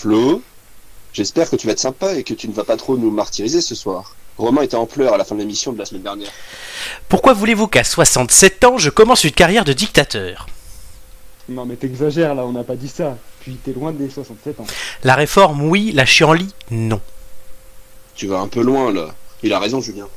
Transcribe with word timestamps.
Flo, 0.00 0.42
j'espère 1.12 1.50
que 1.50 1.56
tu 1.56 1.66
vas 1.66 1.74
être 1.74 1.78
sympa 1.78 2.14
et 2.14 2.24
que 2.24 2.32
tu 2.32 2.48
ne 2.48 2.54
vas 2.54 2.64
pas 2.64 2.78
trop 2.78 2.96
nous 2.96 3.10
martyriser 3.10 3.60
ce 3.60 3.74
soir. 3.74 4.16
Romain 4.38 4.62
était 4.62 4.76
en 4.76 4.86
pleurs 4.86 5.12
à 5.12 5.18
la 5.18 5.26
fin 5.26 5.34
de 5.34 5.40
l'émission 5.40 5.74
de 5.74 5.78
la 5.78 5.84
semaine 5.84 6.04
dernière. 6.04 6.30
Pourquoi 7.10 7.34
voulez-vous 7.34 7.66
qu'à 7.66 7.84
67 7.84 8.64
ans, 8.64 8.78
je 8.78 8.88
commence 8.88 9.24
une 9.24 9.32
carrière 9.32 9.66
de 9.66 9.74
dictateur? 9.74 10.46
Non 11.50 11.66
mais 11.66 11.76
t'exagères 11.76 12.34
là, 12.34 12.46
on 12.46 12.52
n'a 12.52 12.64
pas 12.64 12.76
dit 12.76 12.88
ça. 12.88 13.18
Puis 13.40 13.56
t'es 13.62 13.74
loin 13.74 13.92
des 13.92 14.08
67 14.08 14.60
ans. 14.60 14.66
La 15.04 15.16
réforme, 15.16 15.68
oui. 15.68 15.92
La 15.92 16.06
chienlit, 16.06 16.54
non. 16.70 17.02
Tu 18.14 18.26
vas 18.26 18.38
un 18.38 18.48
peu 18.48 18.62
loin 18.62 18.90
là. 18.90 19.08
Il 19.42 19.52
a 19.52 19.58
raison, 19.58 19.82
Julien. 19.82 20.08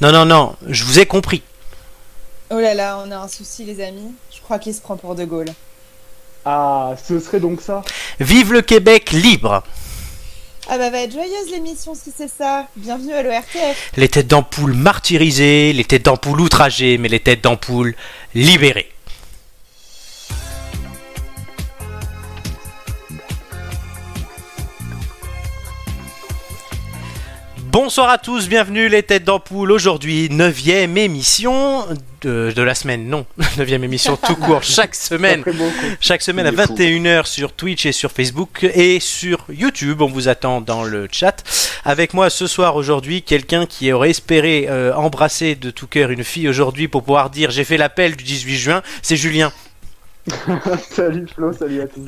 Non, 0.00 0.12
non, 0.12 0.24
non, 0.24 0.54
je 0.68 0.84
vous 0.84 1.00
ai 1.00 1.06
compris. 1.06 1.42
Oh 2.50 2.60
là 2.60 2.74
là, 2.74 3.02
on 3.04 3.10
a 3.10 3.16
un 3.16 3.28
souci, 3.28 3.64
les 3.64 3.82
amis. 3.82 4.12
Je 4.32 4.40
crois 4.40 4.60
qu'il 4.60 4.74
se 4.74 4.80
prend 4.80 4.96
pour 4.96 5.16
De 5.16 5.24
Gaulle. 5.24 5.50
Ah, 6.44 6.94
ce 7.06 7.20
serait 7.20 7.40
donc 7.40 7.60
ça 7.60 7.82
Vive 8.18 8.52
le 8.52 8.62
Québec 8.62 9.10
libre 9.12 9.62
Ah 10.68 10.78
bah 10.78 10.90
va 10.90 11.02
être 11.02 11.12
joyeuse 11.12 11.50
l'émission 11.52 11.94
si 11.94 12.12
c'est 12.16 12.30
ça. 12.30 12.66
Bienvenue 12.76 13.12
à 13.12 13.22
l'ORTF. 13.22 13.92
Les 13.96 14.08
têtes 14.08 14.28
d'ampoule 14.28 14.72
martyrisées, 14.72 15.72
les 15.72 15.84
têtes 15.84 16.06
d'ampoule 16.06 16.40
outragées, 16.40 16.96
mais 16.96 17.08
les 17.08 17.20
têtes 17.20 17.44
d'ampoule 17.44 17.94
libérées. 18.34 18.90
Bonsoir 27.72 28.08
à 28.08 28.18
tous, 28.18 28.48
bienvenue 28.48 28.88
les 28.88 29.04
têtes 29.04 29.22
d'ampoule. 29.22 29.70
Aujourd'hui, 29.70 30.28
9ème 30.28 30.98
émission 30.98 31.86
de, 32.20 32.52
de 32.54 32.62
la 32.62 32.74
semaine, 32.74 33.06
non, 33.06 33.26
9ème 33.58 33.84
émission 33.84 34.16
tout 34.16 34.34
court, 34.34 34.64
chaque 34.64 34.94
semaine. 34.96 35.44
Chaque 36.00 36.20
semaine 36.20 36.46
à 36.46 36.50
Il 36.50 36.58
est 36.58 36.66
fou. 36.66 36.74
21h 36.74 37.26
sur 37.26 37.52
Twitch 37.52 37.86
et 37.86 37.92
sur 37.92 38.10
Facebook 38.10 38.64
et 38.64 38.98
sur 38.98 39.46
YouTube. 39.50 40.02
On 40.02 40.08
vous 40.08 40.26
attend 40.26 40.60
dans 40.60 40.82
le 40.82 41.06
chat. 41.12 41.44
Avec 41.84 42.12
moi 42.12 42.28
ce 42.28 42.48
soir 42.48 42.74
aujourd'hui, 42.74 43.22
quelqu'un 43.22 43.66
qui 43.66 43.92
aurait 43.92 44.10
espéré 44.10 44.66
euh, 44.68 44.92
embrasser 44.96 45.54
de 45.54 45.70
tout 45.70 45.86
cœur 45.86 46.10
une 46.10 46.24
fille 46.24 46.48
aujourd'hui 46.48 46.88
pour 46.88 47.04
pouvoir 47.04 47.30
dire 47.30 47.52
j'ai 47.52 47.62
fait 47.62 47.76
l'appel 47.76 48.16
du 48.16 48.24
18 48.24 48.56
juin, 48.56 48.82
c'est 49.00 49.16
Julien. 49.16 49.52
salut 50.90 51.26
Flo, 51.34 51.52
salut 51.52 51.80
à 51.80 51.86
tous. 51.86 52.06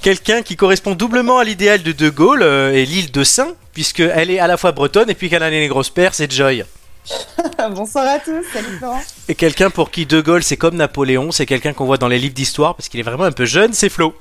Quelqu'un 0.00 0.42
qui 0.42 0.56
correspond 0.56 0.94
doublement 0.94 1.38
à 1.38 1.44
l'idéal 1.44 1.82
de 1.82 1.92
De 1.92 2.08
Gaulle 2.08 2.42
euh, 2.42 2.72
et 2.72 2.84
l'île 2.84 3.10
de 3.10 3.24
Saint, 3.24 3.54
puisqu'elle 3.72 4.30
est 4.30 4.38
à 4.38 4.46
la 4.46 4.56
fois 4.56 4.72
bretonne 4.72 5.10
et 5.10 5.14
puis 5.14 5.28
qu'elle 5.28 5.42
a 5.42 5.50
les 5.50 5.68
grosses 5.68 5.90
pères, 5.90 6.14
c'est 6.14 6.30
Joy. 6.30 6.64
Bonsoir 7.70 8.06
à 8.06 8.18
tous, 8.18 8.44
salut 8.52 8.76
Florent. 8.78 9.00
Et 9.28 9.34
quelqu'un 9.34 9.70
pour 9.70 9.90
qui 9.90 10.06
De 10.06 10.20
Gaulle 10.20 10.42
c'est 10.42 10.56
comme 10.56 10.76
Napoléon, 10.76 11.32
c'est 11.32 11.46
quelqu'un 11.46 11.72
qu'on 11.72 11.86
voit 11.86 11.98
dans 11.98 12.08
les 12.08 12.18
livres 12.18 12.34
d'histoire 12.34 12.76
parce 12.76 12.88
qu'il 12.88 13.00
est 13.00 13.04
vraiment 13.04 13.24
un 13.24 13.32
peu 13.32 13.46
jeune, 13.46 13.72
c'est 13.72 13.88
Flo. 13.88 14.14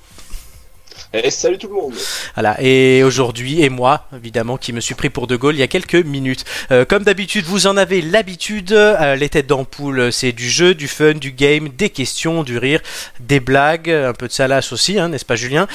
Eh, 1.14 1.32
salut 1.32 1.58
tout 1.58 1.68
le 1.68 1.74
monde. 1.74 1.94
Voilà, 2.36 2.62
et 2.62 3.02
aujourd'hui, 3.02 3.62
et 3.62 3.70
moi, 3.70 4.06
évidemment, 4.14 4.58
qui 4.58 4.74
me 4.74 4.82
suis 4.82 4.94
pris 4.94 5.10
pour 5.10 5.26
De 5.26 5.38
Gaulle 5.38 5.56
il 5.56 5.60
y 5.60 5.64
a 5.64 5.68
quelques 5.68 5.96
minutes. 5.96 6.44
Euh, 6.72 6.84
comme 6.84 7.04
d'habitude, 7.04 7.46
vous 7.46 7.66
en 7.66 7.78
avez 7.78 8.02
l'habitude, 8.02 8.74
euh, 8.74 9.16
les 9.16 9.30
têtes 9.30 9.48
d'ampoule, 9.48 10.12
c'est 10.12 10.34
du 10.34 10.50
jeu, 10.50 10.76
du 10.76 10.90
fun, 10.90 11.14
du 11.14 11.32
game, 11.32 11.70
des 11.70 11.90
questions, 11.90 12.44
du 12.44 12.58
rire, 12.58 12.82
des 13.22 13.40
blagues, 13.40 13.90
un 13.90 14.12
peu 14.12 14.28
de 14.28 14.34
salace 14.34 14.74
aussi, 14.74 15.00
hein, 15.00 15.08
n'est-ce 15.08 15.24
pas 15.24 15.38
Julien? 15.38 15.68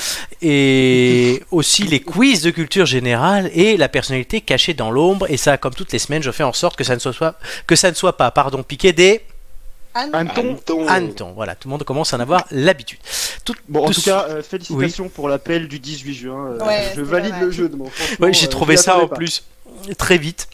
Et 0.42 1.42
aussi 1.50 1.84
les 1.84 2.00
quiz 2.00 2.42
de 2.42 2.50
culture 2.50 2.84
générale 2.84 3.50
et 3.54 3.78
la 3.78 3.88
personnalité 3.88 4.42
cachée 4.42 4.74
dans 4.74 4.90
l'ombre. 4.90 5.26
Et 5.30 5.38
ça, 5.38 5.56
comme 5.56 5.74
toutes 5.74 5.92
les 5.92 5.98
semaines, 5.98 6.22
je 6.22 6.30
fais 6.30 6.44
en 6.44 6.52
sorte 6.52 6.76
que 6.76 6.84
ça 6.84 6.94
ne 6.94 7.00
soit, 7.00 7.36
que 7.66 7.74
ça 7.74 7.90
ne 7.90 7.96
soit 7.96 8.18
pas, 8.18 8.30
pardon, 8.32 8.62
piqué 8.62 8.92
des 8.92 9.22
Anton 9.94 10.52
Anton. 10.52 10.88
hannetons. 10.88 11.32
Voilà, 11.32 11.54
tout 11.54 11.68
le 11.68 11.72
monde 11.72 11.84
commence 11.84 12.12
à 12.14 12.16
en 12.16 12.20
avoir 12.20 12.46
l'habitude. 12.50 12.98
Tout, 13.44 13.54
Bon, 13.68 13.84
en 13.84 13.86
tout- 13.88 13.94
tout 13.94 14.02
cas, 14.02 14.26
euh, 14.28 14.42
félicitations 14.42 15.08
pour 15.08 15.28
l'appel 15.28 15.68
du 15.68 15.78
18 15.78 16.14
juin. 16.14 16.52
euh, 16.52 16.64
Ouais, 16.64 16.92
je 16.96 17.00
valide 17.02 17.34
le 17.40 17.50
jeu 17.50 17.68
de 17.68 17.76
mon. 17.76 17.90
Oui, 18.20 18.32
j'ai 18.32 18.46
euh, 18.46 18.50
trouvé 18.50 18.76
ça 18.76 18.98
en 18.98 19.08
pas. 19.08 19.16
plus 19.16 19.44
très 19.98 20.18
vite. 20.18 20.48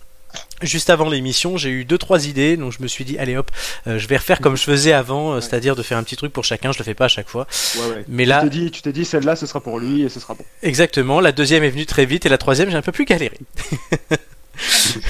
Juste 0.61 0.91
avant 0.91 1.09
l'émission, 1.09 1.57
j'ai 1.57 1.71
eu 1.71 1.85
deux 1.85 1.99
trois 1.99 2.27
idées, 2.27 2.57
donc 2.57 2.73
je 2.73 2.83
me 2.83 2.89
suis 2.89 3.05
dit 3.05 3.17
allez 3.17 3.37
hop, 3.37 3.51
euh, 3.87 3.99
je 3.99 4.09
vais 4.09 4.17
refaire 4.17 4.41
comme 4.41 4.57
je 4.57 4.63
faisais 4.65 4.93
avant, 4.93 5.35
euh, 5.35 5.41
c'est-à-dire 5.41 5.75
de 5.77 5.83
faire 5.83 5.97
un 5.97 6.03
petit 6.03 6.17
truc 6.17 6.33
pour 6.33 6.45
chacun. 6.45 6.73
Je 6.73 6.79
le 6.79 6.85
fais 6.85 6.95
pas 6.95 7.05
à 7.07 7.09
chaque 7.09 7.29
fois, 7.29 7.47
Ouais, 7.77 7.81
ouais. 7.97 8.05
mais 8.09 8.25
Tu 8.25 8.29
là, 8.29 8.43
t'es 8.43 8.51
dit, 8.51 8.71
tu 8.73 8.83
t'es 8.83 8.93
dit 8.93 9.05
celle-là, 9.05 9.37
ce 9.37 9.47
sera 9.47 9.61
pour 9.61 9.79
lui 9.79 10.03
et 10.03 10.09
ce 10.09 10.19
sera 10.21 10.35
bon. 10.35 10.45
exactement. 10.63 11.21
La 11.21 11.31
deuxième 11.33 11.63
est 11.63 11.71
venue 11.71 11.87
très 11.87 12.05
vite 12.07 12.27
et 12.27 12.29
la 12.29 12.39
troisième 12.39 12.71
j'ai 12.71 12.77
un 12.77 12.83
peu 12.83 12.93
plus 12.93 13.05
galéré. 13.05 13.39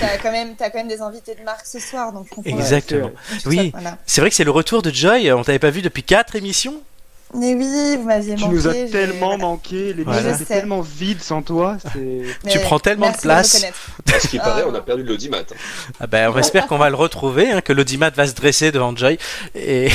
t'as 0.00 0.19
quand, 0.19 0.32
même- 0.32 0.54
t'as 0.56 0.70
quand 0.70 0.78
même 0.78 0.88
des 0.88 1.00
invités 1.00 1.34
de 1.34 1.42
marque 1.44 1.66
ce 1.66 1.78
soir, 1.78 2.12
donc. 2.12 2.26
Exactement. 2.44 3.10
Oui. 3.47 3.70
voilà. 3.72 3.98
C'est 4.06 4.20
vrai 4.20 4.31
que 4.31 4.36
c'est 4.36 4.44
le 4.44 4.50
retour 4.50 4.82
de 4.82 4.91
Joy. 4.91 5.32
On 5.32 5.42
t'avait 5.44 5.59
pas 5.59 5.70
vu 5.70 5.82
depuis 5.82 6.03
quatre 6.03 6.36
émissions. 6.36 6.81
Mais 7.34 7.53
oui, 7.54 7.97
vous 7.98 8.04
m'aviez 8.04 8.36
Tu 8.36 8.41
manqué. 8.41 8.54
nous 8.54 8.69
as 8.69 8.72
tellement 8.91 9.26
voilà. 9.26 9.36
manqué, 9.44 9.92
l'émission 9.92 10.12
Voilà. 10.12 10.38
sais. 10.38 10.44
tellement 10.47 10.81
vide 10.81 11.20
sans 11.22 11.42
toi. 11.42 11.76
Tu 12.48 12.59
prends 12.60 12.78
tellement 12.78 13.10
de 13.10 13.16
place. 13.19 13.66
À 14.14 14.19
ce 14.19 14.28
qui 14.28 14.38
paraît, 14.38 14.62
Ah. 14.64 14.69
on 14.70 14.75
a 14.75 14.81
perdu 14.81 15.03
de 15.03 15.09
l'audimat. 15.10 15.38
hein. 15.41 15.54
Ah 16.00 16.06
ben, 16.06 16.32
on 16.34 16.38
espère 16.38 16.66
qu'on 16.66 16.78
va 16.78 16.88
le 16.88 16.97
retrouver, 16.97 17.50
hein, 17.50 17.60
que 17.60 17.75
l'audimat 17.75 18.09
va 18.10 18.26
se 18.26 18.32
dresser 18.32 18.72
devant 18.72 18.97
Joy 18.97 19.19
et 19.54 19.91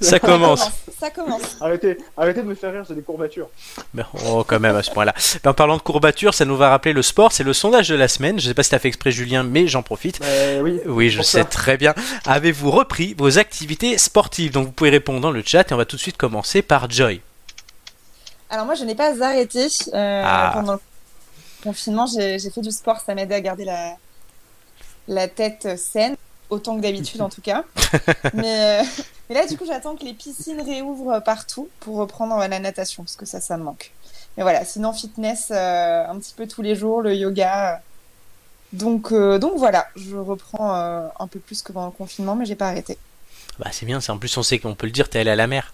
ça 0.00 0.18
commence. 0.20 0.70
Ça 0.98 1.10
commence. 1.10 1.56
Arrêtez, 1.60 1.98
arrêtez 2.16 2.42
de 2.42 2.46
me 2.46 2.54
faire 2.54 2.72
rire, 2.72 2.84
j'ai 2.88 2.94
des 2.94 3.02
courbatures. 3.02 3.48
Ben, 3.92 4.06
oh, 4.26 4.44
quand 4.46 4.60
même 4.60 4.76
à 4.76 4.82
ce 4.82 4.90
point-là. 4.90 5.14
Ben, 5.42 5.50
en 5.50 5.54
parlant 5.54 5.76
de 5.76 5.82
courbature, 5.82 6.32
ça 6.34 6.44
nous 6.44 6.56
va 6.56 6.70
rappeler 6.70 6.92
le 6.92 7.02
sport. 7.02 7.32
C'est 7.32 7.44
le 7.44 7.52
sondage 7.52 7.88
de 7.88 7.94
la 7.94 8.08
semaine. 8.08 8.38
Je 8.40 8.48
sais 8.48 8.54
pas 8.54 8.62
si 8.62 8.70
t'as 8.70 8.78
fait 8.78 8.88
exprès, 8.88 9.10
Julien, 9.10 9.42
mais 9.42 9.66
j'en 9.66 9.82
profite. 9.82 10.20
Euh, 10.22 10.60
oui. 10.60 10.80
Oui, 10.86 11.10
je 11.10 11.22
sais 11.22 11.38
ça. 11.38 11.44
très 11.44 11.76
bien. 11.76 11.94
Avez-vous 12.26 12.70
repris 12.70 13.14
vos 13.14 13.38
activités 13.38 13.98
sportives? 13.98 14.52
Donc 14.52 14.66
vous 14.66 14.72
pouvez 14.72 14.90
répondre 14.90 15.20
dans 15.20 15.30
le 15.30 15.42
chat 15.44 15.70
et 15.70 15.74
on 15.74 15.76
va 15.76 15.84
tout 15.84 15.96
de 15.96 16.00
suite 16.02 16.16
commencer 16.16 16.62
par 16.62 16.90
Joy. 16.90 17.20
Alors 18.50 18.66
moi, 18.66 18.74
je 18.74 18.84
n'ai 18.84 18.94
pas 18.94 19.12
arrêté 19.24 19.66
euh, 19.92 20.22
Ah. 20.24 20.50
pendant 20.54 20.74
le 20.74 20.80
confinement. 21.62 22.06
J'ai 22.06 22.38
fait 22.38 22.60
du 22.60 22.70
sport, 22.70 23.00
ça 23.04 23.14
m'aidait 23.14 23.34
à 23.34 23.40
garder 23.40 23.64
la, 23.64 23.96
la 25.08 25.28
tête 25.28 25.76
saine, 25.78 26.14
autant 26.50 26.76
que 26.76 26.82
d'habitude 26.82 27.20
en 27.20 27.28
tout 27.28 27.40
cas. 27.42 27.64
mais, 28.34 28.80
euh, 28.80 28.84
mais 29.28 29.34
là, 29.34 29.46
du 29.46 29.56
coup, 29.56 29.64
j'attends 29.66 29.96
que 29.96 30.04
les 30.04 30.14
piscines 30.14 30.60
réouvrent 30.60 31.20
partout 31.24 31.68
pour 31.80 31.96
reprendre 31.96 32.36
la 32.38 32.58
natation, 32.58 33.02
parce 33.04 33.16
que 33.16 33.26
ça, 33.26 33.40
ça 33.40 33.56
me 33.56 33.64
manque. 33.64 33.92
Mais 34.36 34.42
voilà, 34.42 34.64
sinon 34.64 34.92
fitness 34.92 35.48
euh, 35.50 36.06
un 36.08 36.18
petit 36.18 36.34
peu 36.36 36.46
tous 36.48 36.62
les 36.62 36.74
jours, 36.74 37.02
le 37.02 37.14
yoga. 37.14 37.82
Donc, 38.72 39.12
euh, 39.12 39.38
donc 39.38 39.52
voilà, 39.56 39.86
je 39.94 40.16
reprends 40.16 40.74
euh, 40.74 41.06
un 41.20 41.26
peu 41.28 41.38
plus 41.38 41.62
que 41.62 41.72
pendant 41.72 41.86
le 41.86 41.92
confinement, 41.92 42.34
mais 42.34 42.44
j'ai 42.44 42.56
pas 42.56 42.68
arrêté. 42.68 42.98
Bah 43.60 43.68
c'est 43.70 43.86
bien, 43.86 44.00
c'est 44.00 44.10
en 44.10 44.18
plus 44.18 44.36
on 44.36 44.42
sait 44.42 44.58
qu'on 44.58 44.74
peut 44.74 44.86
le 44.86 44.92
dire, 44.92 45.08
t'es 45.08 45.20
allé 45.20 45.30
à 45.30 45.36
la 45.36 45.46
mer. 45.46 45.72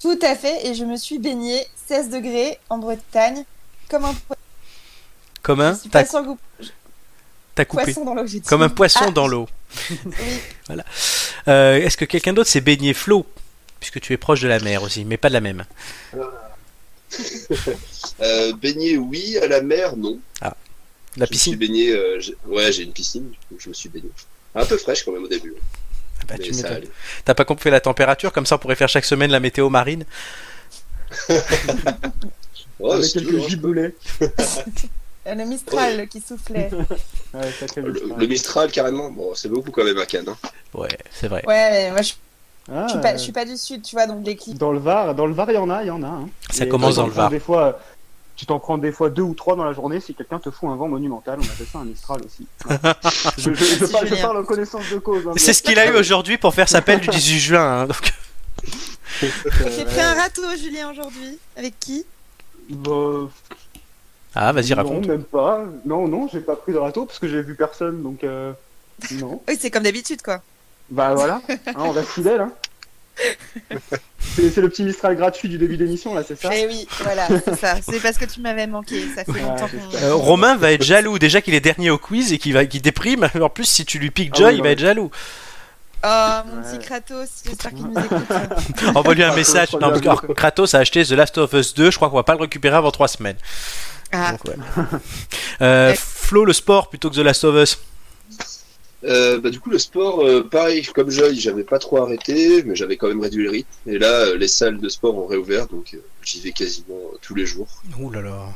Tout 0.00 0.18
à 0.22 0.34
fait, 0.36 0.66
et 0.66 0.74
je 0.74 0.84
me 0.84 0.96
suis 0.96 1.18
baignée 1.18 1.66
16 1.88 2.10
degrés 2.10 2.58
en 2.68 2.78
Bretagne, 2.78 3.44
comme 3.88 4.04
un 4.04 4.14
Comme 5.42 5.58
je 5.60 5.64
un, 5.64 5.74
suis 5.74 5.88
pas 5.88 6.04
sûre 6.06 6.22
que 6.22 6.26
vous- 6.28 6.38
t'as 7.54 7.64
coupé. 7.64 7.84
poisson 7.84 8.04
dans 8.04 8.14
l'eau, 8.14 8.26
j'ai 8.26 8.40
dit. 8.40 8.48
Comme 8.48 8.62
un 8.62 8.68
poisson 8.68 9.00
Ah, 9.08 9.10
dans 9.10 9.28
l'eau. 9.28 9.48
Euh, 11.48 11.74
Est-ce 11.76 11.96
que 11.96 12.04
quelqu'un 12.04 12.32
d'autre 12.32 12.48
s'est 12.48 12.60
baigné 12.60 12.94
Flo? 12.94 13.26
Puisque 13.80 14.00
tu 14.00 14.12
es 14.12 14.16
proche 14.16 14.40
de 14.42 14.48
la 14.48 14.60
mer 14.60 14.82
aussi, 14.84 15.04
mais 15.04 15.16
pas 15.16 15.28
de 15.28 15.34
la 15.34 15.40
même. 15.40 15.64
Euh, 18.20 18.52
baigner, 18.54 18.96
oui. 18.96 19.36
À 19.38 19.48
la 19.48 19.60
mer, 19.60 19.96
non. 19.96 20.20
La 20.40 20.54
Je 21.16 21.20
me 21.20 21.26
suis 21.26 21.32
piscine? 21.32 21.56
baigné. 21.56 21.90
euh, 21.90 22.20
j'ai- 22.20 22.36
ouais, 22.46 22.70
j'ai 22.72 22.84
une 22.84 22.92
piscine. 22.92 23.28
du 23.28 23.36
coup, 23.48 23.56
je 23.58 23.68
me 23.68 23.74
suis 23.74 23.88
baigné. 23.88 24.08
Un 24.54 24.64
peu 24.64 24.78
fraîche 24.78 25.04
quand 25.04 25.12
même 25.12 25.24
au 25.24 25.28
début. 25.28 25.52
Ah 26.20 26.24
bah, 26.28 26.38
tu. 26.38 26.52
T'as 27.24 27.34
pas 27.34 27.44
compris 27.44 27.70
la 27.70 27.80
température? 27.80 28.32
Comme 28.32 28.46
ça 28.46 28.54
on 28.54 28.58
pourrait 28.58 28.76
faire 28.76 28.88
chaque 28.88 29.04
semaine 29.04 29.30
la 29.32 29.40
météo 29.40 29.68
marine 29.68 30.04
Oh, 32.78 32.92
Avec 32.92 33.12
quelques 33.12 33.34
hein, 33.34 33.90
Euh, 35.26 35.34
Le 35.34 35.44
Mistral 35.44 36.08
qui 36.08 36.20
soufflait. 36.20 36.70
Ouais, 37.34 37.40
Le, 37.76 37.82
Mistral. 37.92 38.18
le 38.18 38.26
Mistral, 38.26 38.70
carrément. 38.72 39.10
Bon, 39.10 39.34
c'est 39.34 39.48
beaucoup 39.48 39.70
quand 39.70 39.84
même 39.84 39.96
à 39.98 40.04
Cannes. 40.04 40.28
hein. 40.28 40.36
Ouais, 40.74 40.88
c'est 41.10 41.28
vrai. 41.28 41.42
Ouais, 41.46 41.70
mais 41.70 41.90
moi 41.92 42.02
je, 42.02 42.12
Ah, 42.70 42.84
je 42.86 42.92
suis 42.92 43.00
pas, 43.00 43.12
je 43.16 43.22
suis 43.22 43.32
pas 43.32 43.44
du 43.46 43.56
sud, 43.56 43.82
tu 43.82 43.96
vois, 43.96 44.06
donc 44.06 44.26
les 44.26 44.36
clips. 44.36 44.58
Dans 44.58 44.70
le 44.72 44.78
Var, 44.78 45.14
dans 45.14 45.24
le 45.26 45.32
Var, 45.32 45.50
il 45.50 45.54
y 45.54 45.58
en 45.58 45.70
a, 45.70 45.82
il 45.82 45.86
y 45.86 45.90
en 45.90 46.02
a. 46.02 46.06
hein. 46.08 46.28
Ça 46.50 46.64
Et 46.64 46.68
commence 46.68 46.90
tu 46.90 46.96
dans 46.96 47.02
t'en 47.02 47.06
le 47.08 47.12
prends 47.12 47.22
Var. 47.22 47.30
Des 47.30 47.40
fois, 47.40 47.80
tu 48.36 48.44
t'en 48.46 48.58
prends 48.58 48.76
des 48.76 48.92
fois 48.92 49.08
deux 49.08 49.22
ou 49.22 49.32
trois 49.34 49.56
dans 49.56 49.64
la 49.64 49.72
journée 49.72 50.00
si 50.00 50.14
quelqu'un 50.14 50.38
te 50.40 50.50
fout 50.50 50.68
un 50.68 50.76
vent 50.76 50.88
monumental. 50.88 51.38
On 51.40 51.44
appelle 51.44 51.66
ça 51.72 51.78
un 51.78 51.84
Mistral 51.84 52.20
aussi. 52.26 52.46
Ouais. 52.68 52.76
je, 53.38 53.54
je- 53.54 53.86
parle, 53.86 54.04
je 54.06 54.10
Julien. 54.14 54.22
parle 54.26 54.36
en 54.38 54.44
connaissance 54.44 54.90
de 54.92 54.98
cause. 54.98 55.26
hein, 55.26 55.32
C'est 55.36 55.54
ce 55.54 55.62
qu'il 55.62 55.78
a 55.78 55.86
eu 55.90 55.94
aujourd'hui 55.96 56.36
pour 56.36 56.52
faire 56.54 56.68
sa 56.68 56.82
pelle 56.82 57.00
du 57.00 57.08
18 57.08 57.38
juin. 57.38 57.80
hein, 57.82 57.86
donc- 57.86 58.12
J'ai 59.20 59.84
pris 59.84 60.00
un 60.00 60.14
râteau, 60.14 60.42
Julien, 60.60 60.90
aujourd'hui. 60.90 61.38
Avec 61.56 61.78
qui? 61.80 62.04
Bah, 62.70 63.28
Ah, 64.34 64.52
vas-y, 64.52 64.70
non, 64.70 64.76
raconte. 64.76 65.06
même 65.06 65.24
pas. 65.24 65.64
Non, 65.84 66.08
non, 66.08 66.28
j'ai 66.32 66.40
pas 66.40 66.56
pris 66.56 66.72
de 66.72 66.78
râteau 66.78 67.04
parce 67.06 67.18
que 67.18 67.28
j'ai 67.28 67.42
vu 67.42 67.54
personne, 67.54 68.02
donc 68.02 68.24
euh, 68.24 68.52
non. 69.12 69.42
Oui, 69.48 69.56
c'est 69.60 69.70
comme 69.70 69.82
d'habitude, 69.82 70.22
quoi. 70.22 70.40
Bah 70.90 71.14
voilà, 71.14 71.40
hein, 71.48 71.72
on 71.76 71.90
reste 71.90 72.08
fidèle. 72.08 72.40
Hein. 72.40 72.52
C'est 74.34 74.56
le 74.56 74.68
petit 74.70 74.84
Mistral 74.84 75.16
gratuit 75.16 75.48
du 75.50 75.58
début 75.58 75.76
d'émission 75.76 76.14
là, 76.14 76.22
c'est 76.26 76.40
ça? 76.40 76.48
Eh 76.54 76.66
oui, 76.66 76.88
voilà, 77.02 77.26
c'est 77.28 77.54
ça. 77.56 77.74
C'est 77.86 78.00
parce 78.00 78.16
que 78.16 78.24
tu 78.24 78.40
m'avais 78.40 78.66
manqué. 78.66 79.04
Ça 79.14 79.24
fait 79.24 79.32
Ouais, 79.32 79.40
longtemps. 79.42 79.68
Euh, 80.02 80.14
Romain 80.14 80.56
va 80.56 80.72
être 80.72 80.82
jaloux. 80.82 81.18
Déjà 81.18 81.42
qu'il 81.42 81.52
est 81.52 81.60
dernier 81.60 81.90
au 81.90 81.98
quiz 81.98 82.32
et 82.32 82.38
qu'il 82.38 82.54
va, 82.54 82.64
qu'il 82.64 82.80
déprime. 82.80 83.28
En 83.42 83.50
plus, 83.50 83.66
si 83.66 83.84
tu 83.84 83.98
lui 83.98 84.10
piques 84.10 84.30
Ah 84.34 84.38
Joy, 84.38 84.46
oui, 84.46 84.54
il 84.54 84.58
non, 84.58 84.64
va 84.64 84.70
être 84.70 84.78
jaloux. 84.78 85.10
Oh, 86.04 86.08
mon 86.46 86.62
Ouais. 86.62 86.78
petit 86.78 86.78
Kratos, 86.86 87.28
j'espère 87.44 87.74
qu'il 87.74 87.84
nous 87.84 87.98
écoute. 87.98 88.96
Envoie-lui 88.96 89.22
un 89.22 89.34
message. 89.34 89.72
Non, 89.74 89.90
regarde. 89.90 90.20
alors, 90.24 90.34
Kratos 90.34 90.74
a 90.74 90.78
acheté 90.78 91.04
The 91.04 91.10
Last 91.12 91.36
of 91.36 91.52
Us 91.52 91.74
2. 91.74 91.90
Je 91.90 91.96
crois 91.96 92.08
qu'on 92.08 92.16
va 92.16 92.22
pas 92.22 92.34
le 92.34 92.40
récupérer 92.40 92.76
avant 92.76 92.90
3 92.90 93.08
semaines. 93.08 93.36
Ah, 94.12 94.32
Donc, 94.32 94.44
ouais. 94.44 94.56
Euh, 95.60 95.94
Flo, 95.94 96.44
le 96.44 96.52
sport 96.52 96.88
plutôt 96.88 97.10
que 97.10 97.14
The 97.16 97.18
Last 97.18 97.44
of 97.44 97.54
Us. 97.62 97.78
Euh, 99.04 99.40
bah, 99.40 99.50
du 99.50 99.58
coup, 99.58 99.70
le 99.70 99.78
sport, 99.78 100.24
euh, 100.24 100.42
pareil, 100.48 100.84
comme 100.94 101.10
Joy, 101.10 101.38
j'avais 101.38 101.64
pas 101.64 101.78
trop 101.78 101.98
arrêté, 102.02 102.62
mais 102.62 102.76
j'avais 102.76 102.96
quand 102.96 103.08
même 103.08 103.20
réduit 103.20 103.44
le 103.44 103.50
rythme. 103.50 103.68
Et 103.86 103.98
là, 103.98 104.06
euh, 104.26 104.36
les 104.36 104.46
salles 104.48 104.78
de 104.78 104.88
sport 104.88 105.16
ont 105.16 105.26
réouvert, 105.26 105.66
donc 105.66 105.94
euh, 105.94 105.98
j'y 106.22 106.40
vais 106.40 106.52
quasiment 106.52 106.94
euh, 107.12 107.16
tous 107.20 107.34
les 107.34 107.44
jours. 107.46 107.68
Ouh 107.98 108.10
là 108.10 108.20
là. 108.22 108.48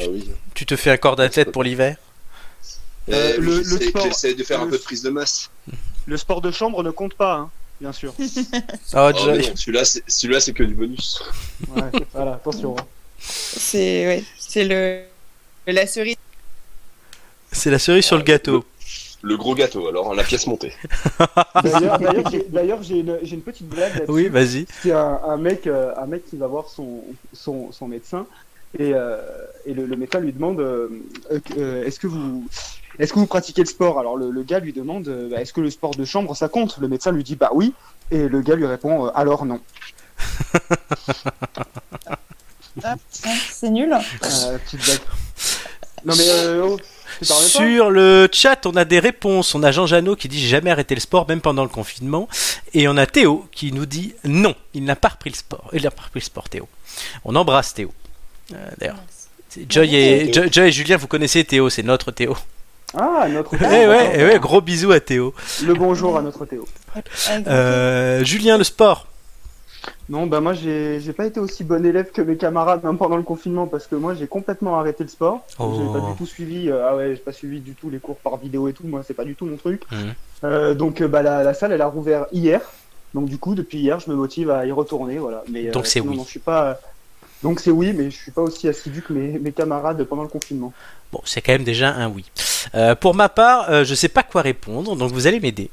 Ah 0.00 0.04
oui. 0.10 0.28
Tu 0.54 0.66
te 0.66 0.74
fais 0.76 0.90
un 0.90 0.96
corps 0.96 1.14
d'athlète 1.16 1.52
pour 1.52 1.62
l'hiver 1.62 1.96
Euh, 3.08 3.34
Euh, 3.34 3.36
le- 3.38 3.62
sport- 3.64 4.04
J'essaie 4.04 4.34
de 4.34 4.42
faire 4.44 4.60
un 4.60 4.66
peu 4.66 4.76
de 4.78 4.82
prise 4.82 5.02
de 5.02 5.10
masse. 5.10 5.50
Le 6.06 6.16
sport 6.16 6.40
de 6.40 6.50
chambre 6.50 6.82
ne 6.82 6.90
compte 6.90 7.14
pas, 7.14 7.34
hein, 7.36 7.50
bien 7.80 7.92
sûr. 7.92 8.12
Oh, 8.18 8.22
Oh, 8.94 9.10
Joy. 9.16 9.50
celui-là, 9.54 9.84
c'est 9.84 10.02
celui-là, 10.06 10.40
c'est 10.40 10.52
que 10.52 10.62
du 10.64 10.74
bonus. 10.74 11.22
Ouais, 11.74 11.82
voilà, 12.12 12.34
attention. 12.34 12.76
hein. 12.78 12.84
c'est 13.20 14.06
ouais, 14.06 14.24
c'est 14.48 14.64
le 14.64 15.02
la 15.66 15.86
cerise. 15.86 16.16
C'est 17.52 17.70
la 17.70 17.78
cerise 17.78 18.06
sur 18.06 18.16
le 18.16 18.22
gâteau. 18.22 18.64
Le 19.20 19.36
gros 19.36 19.54
gâteau, 19.54 19.88
alors, 19.88 20.14
la 20.14 20.22
pièce 20.22 20.46
montée. 20.46 20.72
D'ailleurs, 22.52 22.82
j'ai- 22.82 23.00
une, 23.00 23.42
petite 23.42 23.68
blague 23.68 23.92
là-dessus. 23.94 24.12
Oui, 24.12 24.28
vas-y. 24.28 24.66
C'est 24.82 24.92
un, 24.92 25.20
un 25.26 25.36
mec, 25.36 25.66
euh, 25.66 25.92
un 25.96 26.06
mec 26.06 26.24
qui 26.26 26.36
va 26.36 26.46
voir 26.46 26.68
son, 26.68 27.02
son, 27.32 27.72
son 27.72 27.88
médecin 27.88 28.26
et, 28.78 28.92
euh, 28.94 29.20
et 29.66 29.74
le, 29.74 29.86
le 29.86 29.96
médecin 29.96 30.20
lui 30.20 30.32
demande 30.32 30.60
euh, 30.60 30.88
euh, 31.56 31.84
est-ce 31.84 31.98
que 31.98 32.06
vous 32.06 32.46
est-ce 32.98 33.12
que 33.12 33.18
vous 33.18 33.26
pratiquez 33.26 33.62
le 33.62 33.66
sport? 33.66 33.98
Alors 33.98 34.16
le, 34.16 34.30
le 34.30 34.42
gars 34.42 34.60
lui 34.60 34.72
demande 34.72 35.08
euh, 35.08 35.28
bah, 35.30 35.40
est-ce 35.40 35.52
que 35.52 35.60
le 35.60 35.70
sport 35.70 35.94
de 35.96 36.04
chambre 36.04 36.36
ça 36.36 36.48
compte? 36.48 36.78
Le 36.78 36.86
médecin 36.86 37.10
lui 37.10 37.24
dit 37.24 37.34
bah 37.34 37.50
oui 37.52 37.72
et 38.10 38.28
le 38.28 38.40
gars 38.40 38.54
lui 38.56 38.66
répond 38.66 39.06
euh, 39.06 39.10
alors 39.14 39.46
non. 39.46 39.60
C'est 43.50 43.70
nul. 43.70 43.92
Euh. 43.92 44.58
Non 46.04 46.14
mais 46.16 46.28
euh, 46.28 46.62
oh, 46.64 46.78
Sur 47.22 47.90
le 47.90 48.28
chat, 48.32 48.66
on 48.66 48.76
a 48.76 48.84
des 48.84 48.98
réponses. 48.98 49.54
On 49.54 49.62
a 49.62 49.72
Jean 49.72 49.86
Janot 49.86 50.16
qui 50.16 50.28
dit 50.28 50.40
j'ai 50.40 50.48
jamais 50.48 50.70
arrêté 50.70 50.94
le 50.94 51.00
sport, 51.00 51.26
même 51.28 51.40
pendant 51.40 51.62
le 51.62 51.68
confinement. 51.68 52.28
Et 52.74 52.88
on 52.88 52.96
a 52.96 53.06
Théo 53.06 53.46
qui 53.52 53.72
nous 53.72 53.86
dit 53.86 54.14
non, 54.24 54.54
il 54.74 54.84
n'a 54.84 54.96
pas 54.96 55.08
repris 55.08 55.30
le 55.30 55.36
sport. 55.36 55.68
Il 55.72 55.82
n'a 55.82 55.90
pas 55.90 56.02
repris 56.02 56.20
le 56.20 56.24
sport, 56.24 56.48
Théo. 56.48 56.68
On 57.24 57.34
embrasse 57.34 57.74
Théo. 57.74 57.92
Euh, 58.54 58.56
D'ailleurs, 58.78 58.96
Joy 59.68 59.96
et, 59.96 60.32
Joy 60.32 60.68
et 60.68 60.72
Julien, 60.72 60.96
vous 60.96 61.08
connaissez 61.08 61.44
Théo, 61.44 61.68
c'est 61.70 61.82
notre 61.82 62.12
Théo. 62.12 62.36
Ah 62.96 63.26
notre 63.28 63.54
Eh 63.56 63.58
Théo, 63.58 63.90
ouais, 63.90 64.12
eh 64.14 64.24
ouais, 64.24 64.38
gros 64.38 64.60
bisous 64.60 64.92
à 64.92 65.00
Théo. 65.00 65.34
Le 65.64 65.74
bonjour 65.74 66.16
à 66.16 66.22
notre 66.22 66.46
Théo. 66.46 66.66
Euh, 67.46 68.24
Julien, 68.24 68.56
le 68.56 68.64
sport. 68.64 69.07
Non, 70.08 70.26
bah 70.26 70.40
moi 70.40 70.54
j'ai 70.54 71.00
j'ai 71.00 71.12
pas 71.12 71.26
été 71.26 71.38
aussi 71.38 71.64
bon 71.64 71.84
élève 71.84 72.10
que 72.12 72.22
mes 72.22 72.36
camarades 72.36 72.82
même 72.82 72.96
pendant 72.96 73.16
le 73.16 73.22
confinement 73.22 73.66
parce 73.66 73.86
que 73.86 73.94
moi 73.94 74.14
j'ai 74.14 74.26
complètement 74.26 74.78
arrêté 74.78 75.04
le 75.04 75.10
sport. 75.10 75.44
Oh. 75.58 75.74
J'ai 75.76 75.92
pas 76.00 76.06
du 76.06 76.16
tout 76.16 76.26
suivi. 76.26 76.70
euh, 76.70 76.88
ah 76.88 76.96
ouais, 76.96 77.10
j'ai 77.10 77.20
pas 77.22 77.32
suivi 77.32 77.60
du 77.60 77.74
tout 77.74 77.90
les 77.90 77.98
cours 77.98 78.16
par 78.16 78.36
vidéo 78.38 78.68
et 78.68 78.72
tout. 78.72 78.86
Moi 78.86 79.02
c'est 79.06 79.14
pas 79.14 79.24
du 79.24 79.34
tout 79.34 79.44
mon 79.46 79.56
truc. 79.56 79.82
Mhm. 79.92 80.14
Euh, 80.44 80.74
donc 80.74 81.00
euh, 81.00 81.08
bah 81.08 81.22
la, 81.22 81.42
la 81.42 81.54
salle 81.54 81.72
elle 81.72 81.82
a 81.82 81.86
rouvert 81.88 82.26
hier. 82.32 82.60
Donc 83.14 83.28
du 83.28 83.38
coup 83.38 83.54
depuis 83.54 83.78
hier 83.78 84.00
je 84.00 84.10
me 84.10 84.16
motive 84.16 84.50
à 84.50 84.64
y 84.66 84.72
retourner 84.72 85.18
voilà. 85.18 85.42
Mais 85.50 85.68
euh, 85.68 85.72
Donc, 85.72 85.86
c'est 85.86 86.00
oui. 86.00 86.16
non, 86.16 86.24
je 86.24 86.30
suis 86.30 86.40
pas. 86.40 86.78
Donc 87.42 87.60
c'est 87.60 87.70
oui, 87.70 87.92
mais 87.94 88.10
je 88.10 88.16
suis 88.16 88.32
pas 88.32 88.42
aussi 88.42 88.66
assidu 88.68 89.00
que 89.02 89.12
mes, 89.12 89.38
mes 89.38 89.52
camarades 89.52 90.02
pendant 90.04 90.22
le 90.22 90.28
confinement. 90.28 90.72
Bon, 91.12 91.20
c'est 91.24 91.40
quand 91.40 91.52
même 91.52 91.64
déjà 91.64 91.90
un 91.94 92.08
oui. 92.08 92.24
Euh, 92.74 92.94
pour 92.94 93.14
ma 93.14 93.28
part, 93.28 93.70
euh, 93.70 93.84
je 93.84 93.94
sais 93.94 94.08
pas 94.08 94.22
quoi 94.22 94.42
répondre, 94.42 94.96
donc 94.96 95.12
vous 95.12 95.26
allez 95.26 95.38
m'aider. 95.40 95.70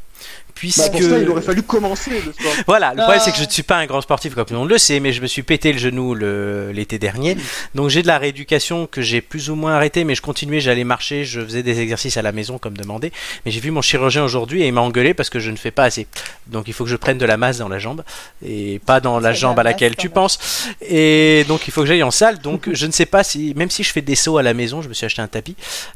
Bah, 0.55 0.59
Puisque... 0.61 0.91
pour 0.91 1.01
ça 1.01 1.19
il 1.19 1.29
aurait 1.29 1.41
fallu 1.41 1.63
commencer 1.63 2.11
le 2.11 2.31
sport. 2.31 2.53
Voilà, 2.65 2.91
le 2.91 2.97
problème 3.01 3.19
Ah. 3.19 3.23
c'est 3.23 3.31
que 3.31 3.37
je 3.37 3.43
ne 3.43 3.49
suis 3.49 3.61
pas 3.63 3.75
un 3.77 3.85
grand 3.85 3.99
sportif 3.99 4.33
comme 4.35 4.45
tout 4.45 4.53
le 4.53 4.59
monde 4.59 4.69
le 4.69 4.77
sait, 4.77 5.01
mais 5.01 5.11
je 5.11 5.21
me 5.21 5.27
suis 5.27 5.43
pété 5.43 5.73
le 5.73 5.77
genou 5.79 6.15
le- 6.15 6.71
l'été 6.71 6.97
dernier. 6.97 7.35
Donc 7.75 7.89
j'ai 7.89 8.01
de 8.01 8.07
la 8.07 8.17
rééducation 8.17 8.87
que 8.87 9.01
j'ai 9.01 9.19
plus 9.19 9.49
ou 9.49 9.55
moins 9.55 9.73
arrêté, 9.75 10.05
mais 10.05 10.15
je 10.15 10.21
continuais, 10.21 10.61
j'allais 10.61 10.85
marcher, 10.85 11.25
je 11.25 11.41
faisais 11.41 11.61
des 11.61 11.81
exercices 11.81 12.15
à 12.15 12.21
la 12.21 12.31
maison 12.31 12.57
comme 12.57 12.77
demandé. 12.77 13.11
Mais 13.45 13.51
j'ai 13.51 13.59
vu 13.59 13.69
mon 13.71 13.81
chirurgien 13.81 14.23
aujourd'hui 14.23 14.63
et 14.63 14.67
il 14.67 14.73
m'a 14.73 14.79
engueulé 14.81 15.13
parce 15.13 15.29
que 15.29 15.39
je 15.39 15.51
ne 15.51 15.57
fais 15.57 15.71
pas 15.71 15.83
assez. 15.83 16.07
Donc 16.47 16.67
il 16.67 16.73
faut 16.73 16.85
que 16.85 16.89
je 16.89 16.95
prenne 16.95 17.17
de 17.17 17.25
la 17.25 17.35
masse 17.35 17.57
dans 17.57 17.67
la 17.69 17.77
jambe 17.79 18.03
et 18.45 18.79
pas 18.85 19.01
dans 19.01 19.19
la 19.19 19.33
jambe 19.33 19.57
la 19.57 19.61
à 19.61 19.63
laquelle 19.65 19.95
tu 19.97 20.09
penses. 20.09 20.39
Et 20.81 21.43
donc 21.49 21.67
il 21.67 21.71
faut 21.71 21.81
que 21.81 21.87
j'aille 21.87 22.03
en 22.03 22.11
salle. 22.11 22.39
Donc 22.39 22.69
je 22.73 22.85
ne 22.87 22.91
sais 22.93 23.05
pas 23.05 23.23
si, 23.25 23.53
même 23.57 23.69
si 23.69 23.83
je 23.83 23.91
fais 23.91 24.01
des 24.01 24.15
sauts 24.15 24.37
à 24.37 24.43
la 24.43 24.53
maison, 24.53 24.81
je 24.81 24.87
me 24.87 24.93
suis 24.93 25.05
acheté 25.05 25.21
un 25.21 25.27
tapis, 25.27 25.55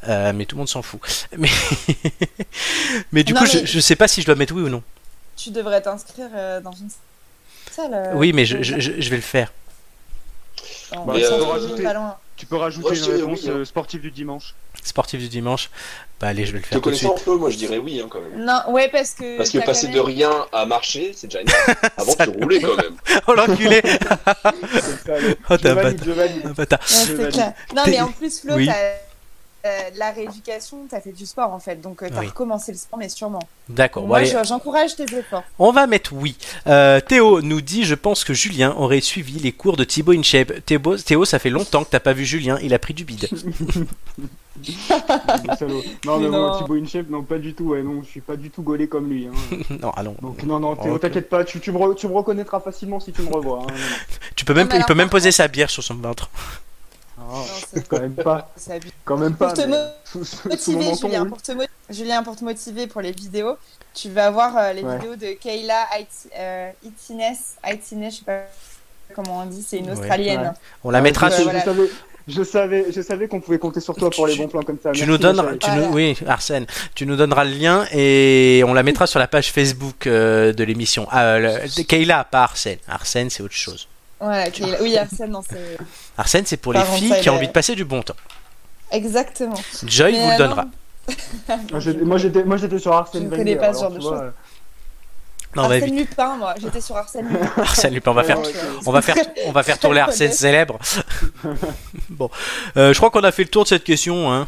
euh, 0.09 0.33
mais 0.35 0.43
tout 0.45 0.55
le 0.57 0.59
monde 0.59 0.69
s'en 0.69 0.81
fout. 0.81 0.99
Mais, 1.37 1.47
mais 3.11 3.23
du 3.23 3.33
Non, 3.33 3.39
coup, 3.41 3.45
mais- 3.53 3.61
je, 3.65 3.65
je 3.65 3.79
sais 3.79 3.95
pas 3.95 4.07
si 4.07 4.21
je 4.21 4.25
dois 4.25 4.35
mettre 4.35 4.48
oui 4.51 4.61
ou 4.63 4.69
non. 4.69 4.83
Tu 5.35 5.51
devrais 5.51 5.81
t'inscrire 5.81 6.27
euh, 6.35 6.59
dans 6.61 6.71
une 6.73 6.89
salle. 7.71 7.93
euh, 7.93 8.11
Oui, 8.15 8.33
mais 8.33 8.45
je, 8.45 8.55
pour- 8.55 8.63
je- 8.63 8.79
je- 8.79 8.99
je 9.01 9.09
vais 9.09 9.15
le 9.15 9.21
faire. 9.21 9.51
Non, 10.93 11.05
Bah, 11.05 11.13
euh, 11.15 11.29
s'en 11.29 11.37
fout, 11.39 11.47
rajouter- 11.47 11.83
pas 11.83 11.93
loin. 11.93 12.17
Tu 12.35 12.45
peux 12.45 12.55
rajouter 12.55 12.97
une 12.97 13.03
réponse 13.03 13.39
oui, 13.43 13.49
hein. 13.49 13.53
euh, 13.57 13.65
sportive 13.65 14.01
du 14.01 14.11
dimanche. 14.11 14.55
Sportif 14.83 15.19
du 15.19 15.27
dimanche. 15.27 15.69
Bah 16.21 16.27
allez, 16.27 16.45
je 16.45 16.51
vais 16.53 16.59
le 16.59 16.63
Te 16.63 16.69
faire 16.69 16.81
tout 16.81 16.89
de 16.89 16.95
suite. 16.95 17.07
connaissant 17.09 17.23
Flo, 17.23 17.37
moi 17.37 17.49
je 17.49 17.57
dirais 17.57 17.77
oui 17.77 17.99
hein, 18.01 18.07
quand 18.09 18.21
même. 18.21 18.43
Non, 18.45 18.61
ouais, 18.69 18.89
parce 18.89 19.11
que. 19.11 19.37
Parce 19.37 19.49
que 19.49 19.57
passer 19.59 19.87
de 19.89 19.99
rien 19.99 20.31
à 20.53 20.65
marcher, 20.65 21.11
c'est 21.15 21.27
déjà. 21.27 21.39
Avant 21.97 22.13
tu 22.15 22.29
roulais 22.29 22.61
quand 22.61 22.75
même. 22.77 22.95
Oh 23.27 23.33
l'enculé. 23.33 23.81
Oh 25.49 25.57
t'as 25.57 25.71
un 25.71 25.73
valide, 25.75 26.53
bâtard. 26.55 26.79
un. 26.81 27.53
Non, 27.75 27.83
mais 27.85 27.99
en 28.01 28.11
plus, 28.11 28.39
Flo, 28.41 28.53
Oui. 28.55 28.67
t'as 28.67 28.93
euh, 29.65 29.79
la 29.97 30.11
rééducation, 30.11 30.85
t'as 30.89 31.01
fait 31.01 31.11
du 31.11 31.25
sport 31.25 31.51
en 31.53 31.59
fait. 31.59 31.81
Donc, 31.81 32.01
euh, 32.03 32.09
Oui. 32.19 32.27
recommencé 32.27 32.71
le 32.71 32.77
sport, 32.77 32.97
mais 32.99 33.09
sûrement. 33.09 33.39
D'accord, 33.67 34.03
bon, 34.03 34.09
Moi, 34.09 34.23
je- 34.23 34.37
j'encourage 34.45 34.95
tes 34.95 35.03
efforts. 35.15 35.43
on 35.59 35.71
va 35.71 35.85
mettre 35.87 36.13
oui. 36.13 36.37
Euh, 36.67 36.99
Théo 37.01 37.41
nous 37.41 37.61
dit 37.61 37.83
Je 37.83 37.95
pense 37.95 38.23
que 38.23 38.33
Julien 38.33 38.73
aurait 38.77 39.01
suivi 39.01 39.39
les 39.39 39.51
cours 39.51 39.75
de 39.77 39.83
Thibaut 39.83 40.13
InShape. 40.13 40.65
Théo, 40.65 40.97
Théo, 40.97 41.25
ça 41.25 41.39
fait 41.39 41.49
longtemps 41.49 41.83
que 41.83 41.89
t'as 41.89 41.99
pas 41.99 42.13
vu 42.13 42.25
Julien, 42.25 42.57
il 42.61 42.73
a 42.73 42.79
pris 42.79 42.93
du 42.93 43.03
bide. 43.03 43.27
Non, 46.05 46.19
mais 46.19 46.27
non. 46.29 46.57
Thibaut 46.57 46.75
InShape, 46.75 47.09
non, 47.09 47.23
pas 47.23 47.37
du 47.37 47.53
tout. 47.53 47.65
Ouais, 47.69 47.81
non, 47.81 48.01
je 48.03 48.09
suis 48.09 48.19
pas 48.21 48.35
du 48.35 48.49
tout 48.49 48.61
gaulé 48.61 48.87
comme 48.87 49.09
lui. 49.09 49.27
Hein. 49.27 49.57
non, 49.81 49.91
allons. 49.91 50.15
Donc, 50.21 50.43
non, 50.43 50.59
non, 50.59 50.75
Théo, 50.75 50.97
t'inquiète 50.97 51.29
pas, 51.29 51.43
tu, 51.45 51.59
tu, 51.61 51.71
me 51.71 51.77
re- 51.77 51.95
tu 51.95 52.07
me 52.07 52.13
reconnaîtras 52.13 52.59
facilement 52.59 52.99
si 52.99 53.11
tu 53.13 53.21
me 53.21 53.29
revois. 53.33 53.61
Hein. 53.63 53.73
Tu 54.35 54.43
peux 54.45 54.53
même, 54.53 54.67
il 54.73 54.83
peut 54.85 54.95
même 54.95 55.09
poser 55.09 55.31
sa 55.31 55.47
bière 55.47 55.69
sur 55.69 55.83
son 55.83 55.95
ventre. 55.95 56.29
Ah, 57.19 57.33
Non, 57.33 57.43
c'est- 57.73 57.87
quand 57.87 57.99
même 57.99 58.13
pas. 58.15 58.49
Quand 59.05 59.17
même 59.17 59.35
pas. 59.35 59.47
Pour 59.47 59.55
te 59.55 59.61
mais 59.67 59.77
motiver, 60.49 60.95
Julien, 60.95 61.23
oui. 61.23 61.29
pour 61.29 61.41
te 61.41 61.51
mo- 61.51 61.63
Julien, 61.89 62.23
pour 62.23 62.35
te 62.35 62.43
motiver 62.43 62.87
pour 62.87 63.01
les 63.01 63.11
vidéos, 63.11 63.57
tu 63.93 64.09
vas 64.09 64.29
voir 64.29 64.55
euh, 64.57 64.73
les 64.73 64.83
Ouais. 64.83 64.97
vidéos 64.97 65.15
de 65.15 65.33
Kayla 65.33 65.85
euh, 66.37 66.71
Itines, 66.83 67.21
Itines, 67.67 68.11
je 68.11 68.15
sais 68.17 68.23
pas 68.25 68.41
comment 69.15 69.39
on 69.41 69.45
dit, 69.45 69.63
c'est 69.67 69.77
une. 69.77 69.91
Australienne. 69.91 70.41
Ouais. 70.41 70.47
On 70.83 70.91
la 70.91 70.99
Ah, 70.99 71.01
mettra 71.01 71.29
je, 71.29 71.35
sur. 71.35 71.43
je 71.45 71.49
voilà. 71.49 71.63
savais, 71.65 71.89
je 72.27 72.43
savais, 72.43 72.85
je 72.91 73.01
savais 73.01 73.27
qu'on 73.27 73.41
pouvait 73.41 73.57
compter 73.59 73.79
sur 73.79 73.95
toi 73.95 74.09
pour 74.11 74.27
les 74.27 74.35
bons 74.35 74.47
plans 74.47 74.61
comme 74.61 74.77
ça. 74.81 74.91
Tu 74.91 74.99
Merci, 74.99 75.09
nous 75.11 75.17
donneras, 75.17 75.47
chérie. 75.47 75.59
tu 75.59 75.69
Voilà. 75.71 75.87
nous, 75.87 75.93
oui, 75.93 76.17
Arsène, 76.27 76.67
tu 76.95 77.05
nous 77.07 77.15
donneras 77.15 77.43
le 77.43 77.51
lien 77.51 77.85
et 77.91 78.63
on 78.67 78.73
la 78.73 78.83
mettra 78.83 79.07
sur 79.07 79.19
la 79.19 79.27
page 79.27 79.51
Facebook 79.51 80.05
euh, 80.07 80.53
de 80.53 80.63
l'émission. 80.63 81.07
Ah, 81.11 81.37
Kayla, 81.87 82.23
pas 82.25 82.43
Arsène. 82.43 82.77
Arsène, 82.87 83.29
c'est 83.31 83.41
autre 83.43 83.55
chose. 83.55 83.87
Oui, 84.21 84.97
Arsène, 84.97 85.31
non, 85.31 85.41
c'est. 85.47 85.77
Arsène, 86.17 86.45
c'est 86.45 86.57
pour 86.57 86.73
les 86.73 86.83
filles 86.83 87.09
ça, 87.09 87.19
qui 87.19 87.29
ont 87.29 87.35
envie 87.35 87.47
de 87.47 87.53
passer 87.53 87.75
du 87.75 87.85
bon 87.85 88.01
temps. 88.01 88.15
Exactement. 88.91 89.59
Joy 89.85 90.11
Mais, 90.11 90.23
vous 90.23 90.31
le 90.31 90.37
donnera. 90.37 90.65
Moi, 91.71 92.17
j'étais, 92.17 92.43
moi, 92.43 92.57
j'étais 92.57 92.77
sur 92.77 92.93
Arsène 92.93 93.23
Je 93.23 93.27
ne 93.29 93.35
connais 93.35 93.55
pas 93.55 93.73
ce 93.73 93.81
genre 93.81 93.91
de 93.91 93.99
choses. 93.99 94.31
Non, 95.55 95.63
on 95.63 95.67
va 95.67 95.75
Arsène. 95.75 95.95
Lupin, 95.97 96.37
moi, 96.37 96.53
j'étais 96.61 96.81
sur 96.81 96.95
Arsène 96.95 97.27
Lupin. 97.27 97.49
Arsène 97.61 97.93
Lupin, 97.95 98.11
on 98.11 98.13
va 98.13 98.23
faire 98.23 98.37
On 98.85 98.91
va 98.91 99.01
faire, 99.01 99.15
on 99.47 99.51
va 99.51 99.63
faire 99.63 99.79
tourner 99.79 100.01
Arsène 100.01 100.31
célèbre. 100.31 100.77
bon, 102.09 102.29
Euh, 102.77 102.93
je 102.93 102.97
crois 102.97 103.09
qu'on 103.09 103.23
a 103.23 103.31
fait 103.31 103.43
le 103.43 103.49
tour 103.49 103.63
de 103.63 103.69
cette 103.69 103.83
question. 103.83 104.31
Hein. 104.31 104.47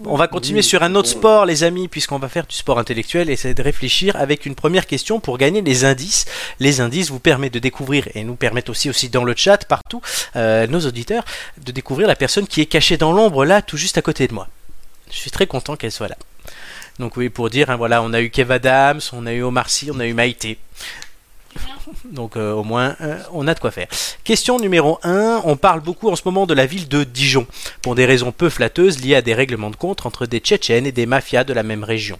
On 0.00 0.16
va 0.16 0.26
continuer 0.26 0.60
Oui, 0.60 0.64
sur 0.64 0.82
un 0.82 0.94
autre 0.94 1.08
sport, 1.08 1.44
les 1.44 1.64
amis, 1.64 1.86
puisqu'on 1.86 2.18
va 2.18 2.28
faire 2.28 2.46
du 2.46 2.56
sport 2.56 2.78
intellectuel 2.78 3.28
et 3.28 3.36
c'est 3.36 3.54
de 3.54 3.62
réfléchir 3.62 4.16
avec 4.16 4.46
une 4.46 4.54
première 4.54 4.86
question 4.86 5.20
pour 5.20 5.38
gagner 5.38 5.60
les 5.60 5.84
indices. 5.84 6.24
Les 6.60 6.80
indices 6.80 7.10
vous 7.10 7.20
permettent 7.20 7.54
de 7.54 7.58
découvrir 7.58 8.08
et 8.14 8.24
nous 8.24 8.34
permettent 8.34 8.70
aussi 8.70 8.88
aussi 8.88 9.10
dans 9.10 9.24
le 9.24 9.34
chat 9.36 9.64
partout 9.66 10.00
euh, 10.34 10.66
nos 10.66 10.80
auditeurs 10.80 11.24
de 11.62 11.72
découvrir 11.72 12.08
la 12.08 12.16
personne 12.16 12.46
qui 12.46 12.60
est 12.60 12.66
cachée 12.66 12.96
dans 12.96 13.12
l'ombre 13.12 13.44
là, 13.44 13.60
tout 13.60 13.76
juste 13.76 13.98
à 13.98 14.02
côté 14.02 14.26
de 14.26 14.34
moi. 14.34 14.48
Je 15.10 15.16
suis 15.16 15.30
très 15.30 15.46
content 15.46 15.76
qu'elle 15.76 15.92
soit 15.92 16.08
là. 16.08 16.16
Donc 16.98 17.16
oui, 17.16 17.28
pour 17.28 17.50
dire, 17.50 17.70
hein, 17.70 17.76
voilà, 17.76 18.02
on 18.02 18.12
a 18.12 18.20
eu 18.20 18.30
Kev 18.30 18.52
Adams, 18.52 19.00
on 19.12 19.26
a 19.26 19.32
eu 19.32 19.42
Omar 19.42 19.70
Sy, 19.70 19.90
on 19.90 20.00
a 20.00 20.06
eu 20.06 20.14
Maïté. 20.14 20.58
Donc 22.04 22.36
euh, 22.36 22.52
au 22.52 22.64
moins, 22.64 22.96
euh, 23.00 23.18
on 23.32 23.46
a 23.46 23.54
de 23.54 23.60
quoi 23.60 23.70
faire. 23.70 23.88
Question 24.24 24.58
numéro 24.58 24.98
1. 25.02 25.42
On 25.44 25.56
parle 25.56 25.80
beaucoup 25.80 26.10
en 26.10 26.16
ce 26.16 26.22
moment 26.24 26.46
de 26.46 26.54
la 26.54 26.66
ville 26.66 26.88
de 26.88 27.04
Dijon, 27.04 27.46
pour 27.82 27.94
des 27.94 28.06
raisons 28.06 28.32
peu 28.32 28.48
flatteuses 28.48 29.00
liées 29.00 29.16
à 29.16 29.22
des 29.22 29.34
règlements 29.34 29.70
de 29.70 29.76
compte 29.76 30.06
entre 30.06 30.26
des 30.26 30.40
Tchétchènes 30.40 30.86
et 30.86 30.92
des 30.92 31.06
mafias 31.06 31.44
de 31.44 31.52
la 31.52 31.62
même 31.62 31.84
région. 31.84 32.18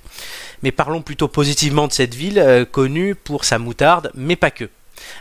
Mais 0.62 0.72
parlons 0.72 1.02
plutôt 1.02 1.28
positivement 1.28 1.88
de 1.88 1.92
cette 1.92 2.14
ville, 2.14 2.38
euh, 2.38 2.64
connue 2.64 3.14
pour 3.14 3.44
sa 3.44 3.58
moutarde, 3.58 4.10
mais 4.14 4.36
pas 4.36 4.50
que. 4.50 4.68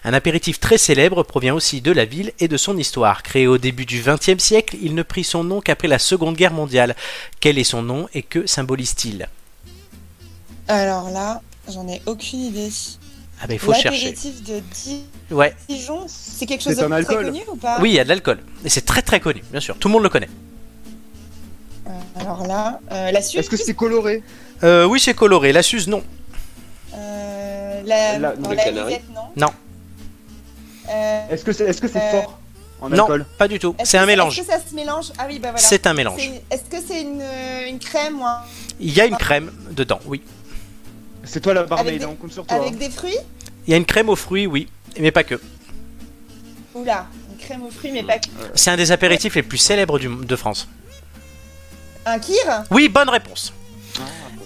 Un 0.04 0.14
apéritif 0.14 0.60
très 0.60 0.78
célèbre 0.78 1.24
provient 1.24 1.56
aussi 1.56 1.82
de 1.82 1.92
la 1.92 2.06
ville 2.06 2.34
et 2.40 2.48
de 2.48 2.58
son 2.58 2.78
histoire. 2.78 3.24
Créé 3.24 3.48
au 3.48 3.58
début 3.58 3.86
du 3.86 4.04
XXe 4.06 4.38
siècle, 4.38 4.78
il 4.82 4.94
ne 4.94 5.02
prit 5.02 5.24
son 5.24 5.44
nom 5.44 5.60
qu'après 5.60 5.88
la 5.88 5.98
Seconde 5.98 6.36
Guerre 6.36 6.54
mondiale. 6.54 6.96
Quel 7.40 7.58
est 7.58 7.64
son 7.64 7.82
nom 7.82 8.08
et 8.14 8.22
que 8.22 8.46
symbolise-t-il? 8.46 9.28
Alors 10.68 11.10
là, 11.10 11.42
J'en 11.70 11.88
ai 11.88 12.02
aucune 12.06 12.40
idée. 12.40 12.70
Ah 13.44 13.48
bah 13.48 13.54
il 13.54 13.60
faut 13.60 13.74
chercher. 13.74 13.90
L'apéritif 14.12 14.44
de 14.44 14.62
Ouais. 15.36 15.56
Dijon, 15.68 16.06
c'est 16.08 16.46
quelque 16.46 16.62
chose 16.64 16.76
de 16.76 16.84
très 16.84 16.94
alcool. 16.94 17.26
connu 17.26 17.42
ou 17.52 17.56
pas? 17.56 17.80
Oui, 17.82 17.90
il 17.90 17.96
y 17.96 18.00
a 18.00 18.04
de 18.04 18.10
l'alcool. 18.10 18.40
Et 18.64 18.70
c'est 18.70 18.86
très 18.86 19.02
très 19.02 19.20
connu, 19.20 19.42
bien 19.52 19.60
sûr. 19.60 19.76
Tout 19.78 19.88
le 19.88 19.94
monde 19.94 20.04
le 20.04 20.10
connaît. 20.10 20.30
Euh, 21.88 21.90
Alors 22.20 22.46
là, 22.46 22.80
euh, 22.92 23.12
la 23.12 23.22
Suisse. 23.22 23.40
Est-ce 23.40 23.50
que 23.50 23.58
c'est 23.58 23.74
coloré? 23.74 24.22
Euh, 24.64 24.86
oui, 24.86 25.00
c'est 25.00 25.16
coloré. 25.16 25.52
La 25.54 25.64
Suze, 25.64 25.88
non. 25.88 26.04
Euh, 26.94 27.82
la, 27.86 28.20
La- 28.20 28.36
non, 28.36 28.52
la. 28.52 28.66
Lisette, 28.72 29.04
non 29.16 29.22
Non. 29.36 29.50
Euh, 30.90 31.28
Est-ce 31.32 31.44
que 31.44 31.52
c'est 31.54 31.66
est 31.66 31.72
-ce 31.84 31.88
c'est 31.88 31.98
Euh, 31.98 32.22
fort 32.22 32.38
en 32.82 32.90
Non, 32.90 33.04
alcool? 33.06 33.26
pas 33.38 33.48
du 33.48 33.58
tout. 33.60 33.76
C'est 33.84 33.98
un 33.98 34.06
mélange. 34.06 34.38
Est-ce 34.38 34.48
que 34.48 34.54
ça 34.54 34.60
se 34.70 34.76
mélange? 34.76 35.12
Ah 35.18 35.26
oui, 35.28 35.40
bah 35.40 35.50
voilà. 35.52 35.58
C'est 35.58 35.88
un 35.88 35.94
mélange. 35.94 36.22
Est-ce 36.52 36.64
que 36.70 36.78
c'est 36.86 37.02
une, 37.02 37.24
une 37.68 37.80
crème 37.80 38.20
ou 38.22 38.26
un- 38.26 38.42
Il 38.80 38.94
y 38.94 39.02
a 39.02 39.06
une 39.06 39.16
crème 39.18 39.52
dedans, 39.72 40.00
oui. 40.06 40.22
C'est 41.24 41.40
toi 41.40 41.54
la 41.54 41.64
barmaid, 41.64 41.88
Avec 41.88 42.00
des- 42.00 42.06
on 42.06 42.16
compte 42.16 42.34
sur 42.34 42.46
toi. 42.46 42.58
avec 42.58 42.74
hein. 42.74 42.78
des 42.78 42.90
fruits 42.90 43.18
Il 43.68 43.72
y 43.72 43.74
a 43.74 43.78
une 43.78 43.86
crème 43.86 44.10
aux 44.10 44.16
fruits, 44.16 44.48
oui. 44.48 44.68
Mais 45.00 45.12
pas 45.12 45.24
que. 45.24 45.40
Oula, 46.74 47.06
une 47.32 47.38
crème 47.38 47.64
aux 47.64 47.70
fruits, 47.72 47.92
mais 47.92 48.04
pas 48.04 48.18
que- 48.18 48.28
C'est 48.56 48.72
un 48.72 48.78
des 48.78 48.92
apéritifs 48.92 49.36
les 49.36 49.44
plus 49.44 49.58
célèbres 49.58 50.00
du- 50.00 50.08
de 50.10 50.36
France. 50.36 50.68
un 52.06 52.18
kir. 52.18 52.36
Oui, 52.72 52.90
bonne 52.90 53.10
réponse. 53.10 53.54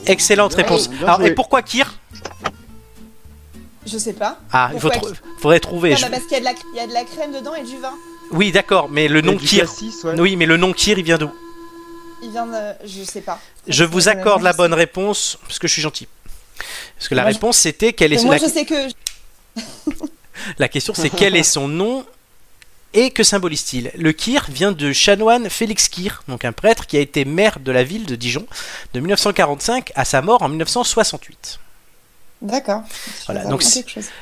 Excellente 0.08 0.56
Bien 0.56 0.64
réponse. 0.66 0.90
bien 0.90 1.08
Alors, 1.08 1.22
et 1.26 1.34
pourquoi 1.34 1.62
Kir? 1.62 1.96
Je 3.86 3.98
sais 3.98 4.14
pas. 4.14 4.38
Ah, 4.52 4.72
il 4.74 4.80
faut 4.80 4.90
faudrait 5.40 5.60
trouver. 5.60 5.92
Non, 5.92 5.96
je- 5.96 6.02
bah, 6.04 6.10
parce 6.12 6.24
qu'il 6.24 6.34
y, 6.34 6.36
a 6.36 6.40
de 6.40 6.46
la- 6.46 6.54
il 6.74 6.78
y 6.78 6.80
a 6.80 6.88
de 6.88 6.94
la 6.94 7.04
crème 7.06 7.32
dedans 7.32 7.54
et 7.56 7.64
du 7.64 7.78
vin. 7.78 7.94
Oui, 8.32 8.52
d'accord, 8.52 8.90
mais 8.90 9.08
le 9.08 9.22
nom 9.22 9.38
Kir. 9.38 9.66
cassis, 9.66 10.04
ouais. 10.04 10.20
Oui, 10.20 10.36
mais 10.36 10.46
le 10.48 10.58
nom 10.58 10.74
Kir, 10.74 10.98
il 10.98 11.04
vient 11.06 11.18
d'où? 11.18 11.30
Il 12.24 12.32
vient 12.32 12.48
de. 12.48 12.74
Je 12.88 13.04
sais 13.04 13.22
pas. 13.22 13.40
Je 13.68 13.84
vous 13.84 14.10
accorde 14.10 14.42
la 14.42 14.54
bonne 14.54 14.74
réponse 14.74 15.38
parce 15.44 15.60
que 15.60 15.68
je 15.68 15.74
suis 15.74 15.82
gentil. 15.82 16.08
Parce 16.98 17.08
que 17.10 17.16
la 17.16 17.24
Moi, 17.24 17.32
réponse 17.32 17.58
c'était 17.58 17.94
quelle 17.94 18.14
est 18.14 18.24
Moi, 18.24 18.38
la... 18.38 18.46
je 18.48 18.52
sais 18.52 18.66
que. 18.66 18.88
la 20.60 20.68
question 20.68 20.94
c'est 20.96 21.10
quel 21.16 21.36
est 21.36 21.44
son 21.44 21.68
nom 21.68 22.06
et 22.94 23.12
que 23.12 23.24
symbolise-t-il? 23.24 23.92
Le 23.98 24.14
Kir 24.14 24.46
vient 24.50 24.72
de 24.72 24.94
chanoine 24.94 25.50
Félix 25.50 25.90
Kir, 25.90 26.24
donc 26.30 26.46
un 26.46 26.54
prêtre 26.54 26.88
qui 26.88 26.96
a 26.96 27.02
été 27.02 27.26
maire 27.26 27.60
de 27.60 27.72
la 27.72 27.84
ville 27.84 28.06
de 28.06 28.16
Dijon 28.16 28.46
de 28.94 29.00
1945 29.02 29.92
à 29.96 30.06
sa 30.06 30.22
mort 30.22 30.42
en 30.44 30.48
1968. 30.50 31.60
D'accord. 32.42 32.84
Voilà, 33.26 33.44
donc. 33.46 33.64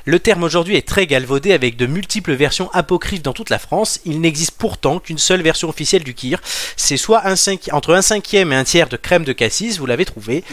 Le 0.06 0.20
terme 0.20 0.44
aujourd'hui 0.44 0.76
est 0.76 0.88
très 0.88 1.08
galvaudé 1.08 1.52
avec 1.52 1.76
de 1.78 1.86
multiples 1.86 2.34
versions 2.34 2.72
apocryphes 2.72 3.22
dans 3.22 3.34
toute 3.34 3.50
la 3.50 3.60
France. 3.60 4.00
Il 4.06 4.22
n'existe 4.22 4.52
pourtant 4.52 5.00
qu'une 5.00 5.18
seule 5.18 5.42
version 5.42 5.68
officielle 5.68 6.04
du 6.04 6.14
kir. 6.14 6.40
C'est 6.78 6.98
soit 6.98 7.28
un 7.28 7.36
cinqui- 7.36 7.72
entre 7.74 7.94
un 7.94 8.02
cinquième 8.02 8.54
et 8.54 8.56
un 8.56 8.64
tiers 8.64 8.88
de 8.88 8.98
crème 8.98 9.24
de 9.24 9.34
cassis, 9.34 9.78
vous 9.78 9.86
l'avez 9.88 10.06
trouvé. 10.06 10.44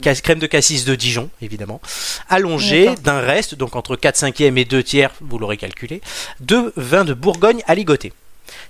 Crème 0.00 0.38
de 0.38 0.46
cassis 0.46 0.84
de 0.84 0.94
Dijon, 0.94 1.30
évidemment. 1.40 1.80
Allongé 2.28 2.84
D'accord. 2.86 3.02
d'un 3.02 3.20
reste, 3.20 3.54
donc 3.54 3.76
entre 3.76 3.96
4 3.96 4.16
cinquièmes 4.16 4.58
et 4.58 4.64
2 4.64 4.82
tiers, 4.82 5.10
vous 5.20 5.38
l'aurez 5.38 5.56
calculé, 5.56 6.00
de 6.40 6.72
vin 6.76 7.04
de 7.04 7.14
Bourgogne 7.14 7.62
à 7.66 7.74
ligoter. 7.74 8.12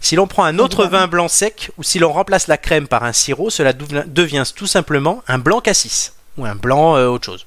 Si 0.01 0.15
l'on 0.17 0.27
prend 0.27 0.45
un 0.45 0.59
autre 0.59 0.87
vin 0.87 1.07
blanc 1.09 1.29
sec, 1.29 1.71
ou 1.79 1.83
si 1.83 1.99
l'on 1.99 2.13
remplace 2.13 2.47
la 2.47 2.57
crème 2.59 2.87
par 2.89 3.03
un 3.05 3.13
sirop, 3.13 3.51
cela 3.51 3.73
devient- 3.73 4.45
tout 4.55 4.67
simplement 4.67 5.23
un 5.29 5.39
blanc 5.39 5.61
cassis, 5.61 6.13
ou 6.39 6.45
un 6.47 6.55
blanc 6.55 6.97
euh, 6.97 7.09
autre 7.09 7.25
chose 7.27 7.47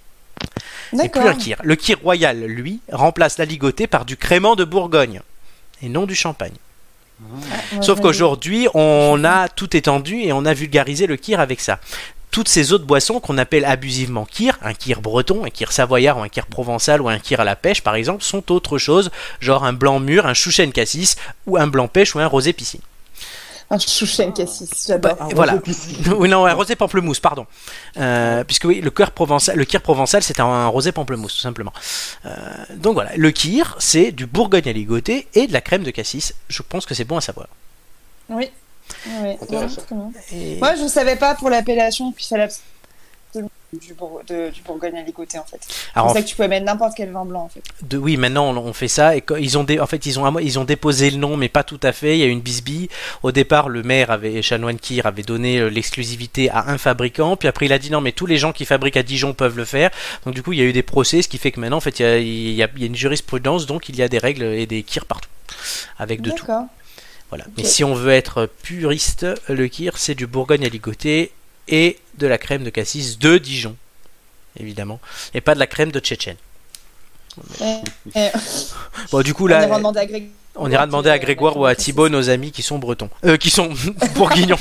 et 0.94 0.98
D'accord. 0.98 1.22
plus 1.24 1.32
un 1.32 1.36
kir. 1.36 1.58
Le 1.64 1.76
kir 1.76 2.00
royal, 2.02 2.40
lui, 2.46 2.80
remplace 2.92 3.38
la 3.38 3.46
ligotée 3.46 3.86
par 3.88 4.06
du 4.06 4.18
crément 4.18 4.56
de 4.56 4.64
Bourgogne 4.64 5.22
et 5.84 5.90
non 5.90 6.06
du 6.06 6.16
champagne. 6.16 6.54
Ouais, 7.22 7.82
Sauf 7.82 7.98
ouais, 7.98 8.04
qu'aujourd'hui, 8.04 8.68
on 8.74 9.24
a 9.26 9.50
tout 9.50 9.76
étendu 9.76 10.20
et 10.22 10.32
on 10.34 10.46
a 10.46 10.54
vulgarisé 10.54 11.06
le 11.08 11.18
kir 11.18 11.40
avec 11.42 11.60
ça. 11.60 11.80
Toutes 12.32 12.48
ces 12.48 12.74
autres 12.74 12.86
boissons 12.86 13.20
qu'on 13.20 13.38
appelle 13.38 13.66
abusivement 13.66 14.26
kir, 14.26 14.58
un 14.62 14.74
kir 14.74 15.02
breton, 15.02 15.46
un 15.46 15.50
kir 15.50 15.72
savoyard 15.72 16.18
ou 16.18 16.22
un 16.22 16.30
kir 16.30 16.46
provençal 16.46 17.02
ou 17.02 17.10
un 17.10 17.20
kir 17.20 17.40
à 17.40 17.44
la 17.44 17.56
pêche 17.56 17.82
par 17.82 17.96
exemple, 17.96 18.24
sont 18.24 18.52
autre 18.52 18.78
chose, 18.78 19.10
genre 19.40 19.64
un 19.64 19.74
blanc 19.74 20.00
mûr, 20.00 20.26
un 20.26 20.34
chouchen 20.34 20.72
cassis 20.72 21.16
ou 21.48 21.58
un 21.58 21.68
blanc 21.68 21.88
pêche 21.88 22.16
ou 22.16 22.20
un 22.20 22.28
rosé 22.28 22.54
piscine. 22.54 22.82
Un 23.72 23.78
chouchen 23.78 24.34
cassis, 24.34 24.88
j'adore. 24.88 25.16
Bah, 25.16 25.28
voilà. 25.36 25.62
oui, 26.18 26.28
non, 26.28 26.46
un 26.46 26.54
rosé 26.54 26.76
pamplemousse, 26.76 27.20
pardon. 27.20 27.46
Euh, 27.98 28.44
puisque 28.44 28.66
oui, 28.66 28.82
le 28.82 28.90
kir 28.90 29.12
provençal, 29.12 29.56
le 29.56 29.66
kir 29.66 29.82
provençal, 29.82 30.24
c'est 30.24 30.40
un, 30.40 30.46
un 30.46 30.68
rosé 30.68 30.92
pamplemousse, 30.92 31.36
tout 31.36 31.42
simplement. 31.42 31.74
Euh, 32.26 32.30
donc 32.78 32.96
voilà, 32.96 33.12
le 33.16 33.30
kir, 33.30 33.76
c'est 33.78 34.12
du 34.12 34.26
bourgogne 34.26 34.68
à 34.68 34.74
ligoter 34.74 35.28
et 35.36 35.46
de 35.46 35.54
la 35.54 35.62
crème 35.62 35.84
de 35.84 35.92
cassis. 35.92 36.34
Je 36.48 36.64
pense 36.64 36.88
que 36.88 36.96
c'est 36.96 37.04
bon 37.04 37.18
à 37.18 37.22
savoir. 37.22 37.48
Oui. 38.30 38.50
Oui. 39.22 39.36
Et- 40.31 40.55
Moi, 40.58 40.75
je 40.75 40.88
savais 40.88 41.15
pas 41.15 41.36
pour 41.36 41.50
l'appellation, 41.50 42.12
puis 42.12 42.25
fallait 42.25 42.43
absolument 42.43 43.50
du, 43.72 43.93
de- 44.27 44.50
du 44.50 44.62
Bourgogne 44.63 44.98
à 44.98 45.03
ligoter 45.03 45.38
en 45.38 45.43
fait. 45.43 45.60
C'est 45.62 45.93
pour 45.93 46.12
ça 46.13 46.22
que 46.24 46.27
tu 46.27 46.36
pouvais 46.36 46.48
mettre 46.48 46.65
n'importe 46.65 46.93
quel 46.98 47.12
vin 47.12 47.24
blanc 47.24 47.43
en 47.43 47.50
fait. 47.50 47.62
de- 47.84 47.98
oui, 48.00 48.17
maintenant 48.17 48.50
on, 48.50 48.58
on 48.58 48.74
fait 48.74 48.88
ça 48.88 49.15
et 49.15 49.24
ils 49.39 49.60
ont 49.60 49.63
dé- 49.63 49.79
en 49.79 49.86
fait 49.86 50.08
ils 50.08 50.19
ont 50.19 50.39
ils 50.39 50.58
ont 50.58 50.63
déposé 50.63 51.12
le 51.12 51.17
nom 51.17 51.38
mais 51.38 51.50
pas 51.50 51.63
tout 51.63 51.79
à 51.84 51.91
fait. 51.91 52.17
Il 52.17 52.19
y 52.19 52.24
a 52.24 52.25
eu 52.25 52.31
une 52.31 52.41
bisbille. 52.41 52.89
Au 53.22 53.31
départ, 53.31 53.69
le 53.69 53.84
maire 53.84 54.10
avait 54.10 54.41
chanoine 54.41 54.79
Kir 54.79 55.05
avait 55.05 55.22
donné 55.22 55.60
euh, 55.60 55.69
l'exclusivité 55.69 56.50
à 56.50 56.69
un 56.72 56.79
fabricant, 56.79 57.36
puis 57.38 57.48
après 57.48 57.67
il 57.67 57.74
a 57.74 57.77
dit 57.77 57.91
non 57.91 58.01
mais 58.01 58.12
tous 58.12 58.25
les 58.25 58.38
gens 58.39 58.53
qui 58.53 58.65
fabriquent 58.65 58.98
à 58.98 59.03
Dijon 59.03 59.34
peuvent 59.36 59.58
le 59.58 59.65
faire. 59.65 59.91
Donc 60.25 60.34
du 60.34 60.41
coup 60.41 60.51
il 60.53 60.58
y 60.58 60.63
a 60.63 60.65
eu 60.65 60.74
des 60.74 60.81
procès, 60.81 61.22
ce 61.22 61.27
qui 61.27 61.38
fait 61.38 61.51
que 61.51 61.60
maintenant 61.60 61.77
en 61.77 61.81
fait 61.81 62.00
il 62.00 62.03
y 62.03 62.05
a, 62.05 62.17
il 62.17 62.51
y 62.53 62.63
a- 62.63 62.69
il 62.75 62.81
y 62.81 62.84
a 62.86 62.88
une 62.88 62.96
jurisprudence 62.96 63.67
donc 63.67 63.88
il 63.88 63.96
y 63.96 64.01
a 64.01 64.08
des 64.08 64.17
règles 64.17 64.41
et 64.46 64.65
des 64.65 64.81
Kirs 64.81 65.05
partout 65.05 65.29
avec 66.00 66.22
de 66.22 66.31
tout. 66.31 66.46
D'accord. 66.48 66.65
Voilà. 67.30 67.46
Mais 67.58 67.64
si 67.64 67.84
on 67.84 67.94
veut 67.94 68.12
être 68.12 68.48
puriste, 68.64 69.26
le 69.48 69.68
Kir 69.68 69.98
c'est 69.98 70.16
du 70.16 70.26
Bourgogne 70.28 70.66
à 70.66 70.70
ligoter 70.70 71.32
et 71.68 72.00
de 72.18 72.26
la 72.28 72.38
crème 72.40 72.64
de 72.64 72.70
cassis 72.72 73.20
de 73.20 73.38
Dijon, 73.38 73.76
évidemment, 74.60 75.00
et 75.34 75.42
pas 75.42 75.54
de 75.54 75.60
la 75.60 75.68
crème 75.68 75.92
de 75.92 76.00
Tchétchène. 76.00 76.38
Et- 77.62 78.30
Bon, 79.12 79.22
du 79.22 79.34
coup 79.36 79.44
on 79.46 79.48
là, 79.48 79.66
ira 79.68 79.78
demander 79.78 80.00
à 80.00 80.06
Greg- 80.08 80.30
on 80.56 80.70
ira 80.72 80.86
demander 80.88 81.10
à 81.12 81.20
Grégoire 81.20 81.56
ou 81.58 81.66
à 81.66 81.76
Thibaut, 81.76 82.10
nos 82.10 82.30
amis 82.30 82.52
qui 82.52 82.64
sont 82.64 82.80
bretons, 82.80 83.10
euh, 83.26 83.38
qui 83.38 83.50
sont 83.52 83.70
bourguignons. 84.16 84.58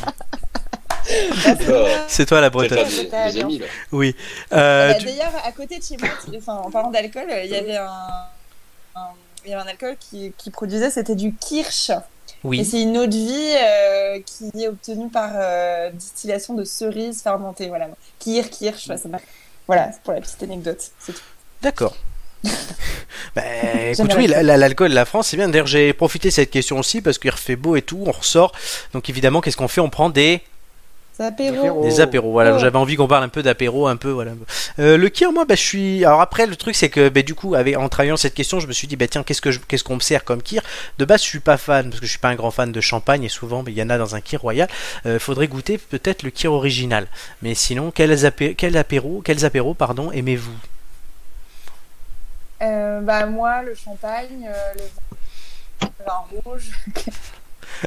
C'est 2.07 2.27
toi 2.27 2.41
la 2.41 2.51
bretonne. 2.51 2.87
des, 2.87 3.05
des 3.33 3.41
amis 3.41 3.59
là. 3.59 3.67
Oui. 3.93 4.15
Euh, 4.53 4.93
Bah, 4.93 4.99
tu- 4.99 5.07
D'ailleurs, 5.07 5.33
à 5.45 5.53
côté 5.53 5.79
de 5.79 5.83
chez 5.83 5.97
moi, 5.97 6.09
enfin, 6.37 6.55
en 6.57 6.71
parlant 6.71 6.91
d'alcool, 6.91 7.25
euh, 7.31 7.45
il 7.45 7.51
y 7.51 7.57
avait 7.57 7.77
un, 7.77 7.89
un- 8.95 9.01
il 9.45 9.51
y 9.51 9.55
avait 9.55 9.63
un 9.63 9.67
alcool 9.67 9.97
qui, 9.99 10.33
qui 10.37 10.51
produisait, 10.51 10.91
c'était 10.91 11.15
du 11.15 11.33
kirsch. 11.35 11.91
Et 12.53 12.65
c'est 12.65 12.83
une 12.83 12.97
eau 12.99 13.07
de 13.07 13.15
vie 13.15 13.55
euh, 13.63 14.21
qui 14.25 14.63
est 14.63 14.69
obtenue 14.69 15.09
par 15.09 15.31
euh, 15.35 15.91
distillation 15.91 16.55
de 16.55 16.65
cerises 16.65 17.23
fermentées. 17.23 17.69
Voilà. 17.69 17.89
Kir, 18.19 18.49
kirsch, 18.51 18.87
ça 18.87 18.97
Voilà, 19.67 19.91
c'est 19.93 20.03
pour 20.03 20.13
la 20.13 20.21
petite 20.21 20.43
anecdote. 20.43 20.91
C'est 20.99 21.13
tout. 21.13 21.23
D'accord. 21.63 21.97
bah, 23.35 23.43
écoute, 23.91 24.15
oui, 24.17 24.27
l'alcool, 24.29 24.93
la 24.93 25.05
France, 25.05 25.29
c'est 25.29 25.37
bien. 25.37 25.49
D'ailleurs, 25.49 25.67
j'ai 25.67 25.93
profité 25.93 26.29
de 26.29 26.35
cette 26.35 26.51
question 26.51 26.79
aussi 26.79 27.01
parce 27.01 27.19
qu'il 27.19 27.31
refait 27.31 27.57
beau 27.57 27.77
et 27.77 27.83
tout, 27.83 28.03
on 28.07 28.13
ressort. 28.13 28.53
Donc, 28.93 29.11
évidemment, 29.11 29.41
qu'est-ce 29.41 29.57
qu'on 29.57 29.69
fait? 29.69 29.81
On 29.81 29.91
prend 29.91 30.11
des, 30.11 30.43
C'est 31.19 31.25
apéro. 31.27 31.59
Apéro. 31.59 31.83
des 31.83 32.01
apéros. 32.01 32.31
Voilà, 32.31 32.55
Oh. 32.55 32.59
j'avais 32.61 32.77
envie 32.79 32.95
qu'on 32.95 33.09
parle 33.09 33.25
un 33.25 33.29
peu 33.29 33.43
d'apéro, 33.43 33.89
un 33.89 33.97
peu, 33.97 34.11
voilà. 34.11 34.33
Euh, 34.79 34.97
le 34.97 35.09
kir, 35.09 35.33
moi, 35.33 35.45
bah, 35.45 35.57
je 35.57 35.61
suis. 35.63 36.05
Alors 36.05 36.21
après, 36.21 36.47
le 36.47 36.55
truc, 36.55 36.77
c'est 36.77 36.91
que, 36.91 37.09
bah, 37.09 37.23
du 37.23 37.35
coup, 37.35 37.57
avec, 37.57 37.77
en 37.77 37.89
travaillant 37.89 38.17
cette 38.17 38.35
question, 38.35 38.61
je 38.61 38.69
me 38.69 38.73
suis 38.73 38.87
dit, 38.87 38.95
bah, 38.95 39.09
tiens, 39.09 39.25
qu'est-ce 39.25 39.41
que 39.43 39.51
je- 39.51 39.59
qu'est-ce 39.59 39.83
qu'on 39.83 39.97
me 39.97 40.01
sert 40.01 40.23
comme 40.25 40.41
kir? 40.43 40.63
De 40.99 41.05
base, 41.05 41.23
je 41.23 41.27
suis 41.29 41.41
pas 41.41 41.57
fan 41.57 41.89
parce 41.91 41.99
que 41.99 42.07
je 42.07 42.11
suis 42.11 42.21
pas 42.21 42.29
un 42.29 42.37
grand 42.37 42.53
fan 42.53 42.71
de 42.71 42.81
champagne 42.81 43.25
et 43.25 43.29
souvent, 43.29 43.65
bah, 43.65 43.73
il 43.73 43.77
y 43.77 43.83
en 43.83 43.91
a 43.91 43.99
dans 43.99 44.15
un 44.15 44.21
kir 44.21 44.41
royal. 44.41 44.69
Euh, 45.07 45.19
faudrait 45.19 45.49
goûter 45.49 45.77
peut-être 45.77 46.23
le 46.23 46.31
kir 46.31 46.53
original. 46.53 47.09
Mais 47.43 47.55
sinon, 47.57 47.91
quels, 47.91 48.25
apé 48.25 48.55
quels 48.55 48.77
apéros, 48.77 49.21
quels 49.25 49.45
apéros, 49.45 49.75
pardon, 49.75 50.13
aimez-vous? 50.13 50.55
Euh, 52.63 53.01
bah, 53.01 53.27
moi, 53.27 53.63
le 53.63 53.75
champagne, 53.75 54.49
euh, 54.49 54.75
le 54.75 54.83
vin, 54.83 55.91
le 55.99 56.05
vin 56.05 56.43
rouge. 56.45 56.71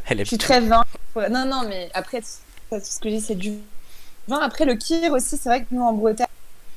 Elle 0.08 0.20
Je 0.20 0.24
suis 0.26 0.38
très 0.38 0.60
vin. 0.62 0.84
Non, 1.16 1.46
non, 1.46 1.64
mais 1.68 1.90
après, 1.94 2.22
ce 2.80 3.00
que 3.00 3.10
j'ai, 3.10 3.20
c'est 3.20 3.36
du 3.36 3.58
vin. 4.28 4.40
Après, 4.40 4.66
le 4.66 4.76
kir 4.76 5.12
aussi, 5.12 5.38
c'est 5.38 5.50
vrai 5.50 5.62
que 5.62 5.68
nous, 5.72 5.82
en 5.82 5.94
Bretagne, 5.94 6.28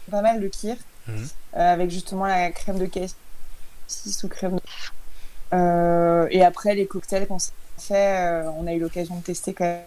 on 0.09 0.11
pas 0.11 0.23
mal 0.23 0.41
de 0.41 0.49
kir. 0.49 0.77
Mhm. 1.07 1.29
euh, 1.57 1.73
avec 1.75 1.91
justement 1.91 2.25
la 2.27 2.51
crème 2.51 2.79
de 2.79 2.87
cassis 2.87 4.25
ou 4.25 4.29
crème 4.29 4.57
de... 4.57 4.61
Euh, 5.53 6.27
et 6.31 6.43
après, 6.43 6.75
les 6.75 6.87
cocktails 6.87 7.27
qu'on 7.27 7.39
s'est 7.39 7.53
fait, 7.79 8.19
euh, 8.45 8.51
on 8.57 8.67
a 8.67 8.73
eu 8.73 8.81
l'occasion 8.81 9.15
de 9.17 9.23
tester 9.23 9.53
quand 9.53 9.81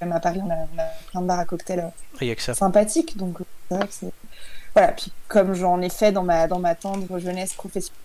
même 0.00 0.12
à 0.12 0.20
Paris. 0.20 0.40
On 0.42 0.50
a, 0.50 0.54
on 0.54 0.78
a 0.78 0.86
plein 1.10 1.20
de 1.20 1.26
bars 1.26 1.38
à 1.38 1.44
cocktails 1.44 1.80
euh, 2.22 2.54
sympathiques. 2.54 3.16
Donc, 3.16 3.38
c'est 3.68 3.76
vrai 3.76 3.86
que 3.86 3.92
c'est... 3.92 4.12
Voilà, 4.74 4.92
puis 4.92 5.12
comme 5.28 5.52
j'en 5.54 5.80
ai 5.82 5.90
fait 5.90 6.10
dans 6.10 6.24
ma, 6.24 6.48
dans 6.48 6.58
ma 6.58 6.74
tendre 6.74 7.18
jeunesse 7.18 7.52
professionnelle, 7.52 8.00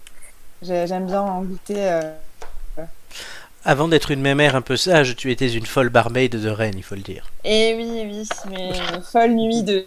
j'ai- 0.62 0.86
j'aime 0.86 1.06
bien 1.08 1.22
en 1.22 1.42
goûter... 1.44 1.76
euh, 1.78 2.14
Avant 3.70 3.88
d'être 3.88 4.10
une 4.10 4.22
mémère 4.22 4.56
un 4.56 4.62
peu 4.62 4.76
sage, 4.76 5.16
tu 5.16 5.32
étais 5.32 5.48
une 5.52 5.68
folle 5.68 5.90
barmaid 5.90 6.36
de 6.36 6.50
Rennes, 6.50 6.74
il 6.76 6.82
faut 6.84 6.96
le 6.96 7.02
dire. 7.02 7.28
Et 7.44 7.76
oui, 7.78 7.88
oui, 8.12 8.28
mais 8.50 8.72
folle 9.12 9.30
nuit 9.36 9.62
de, 9.62 9.86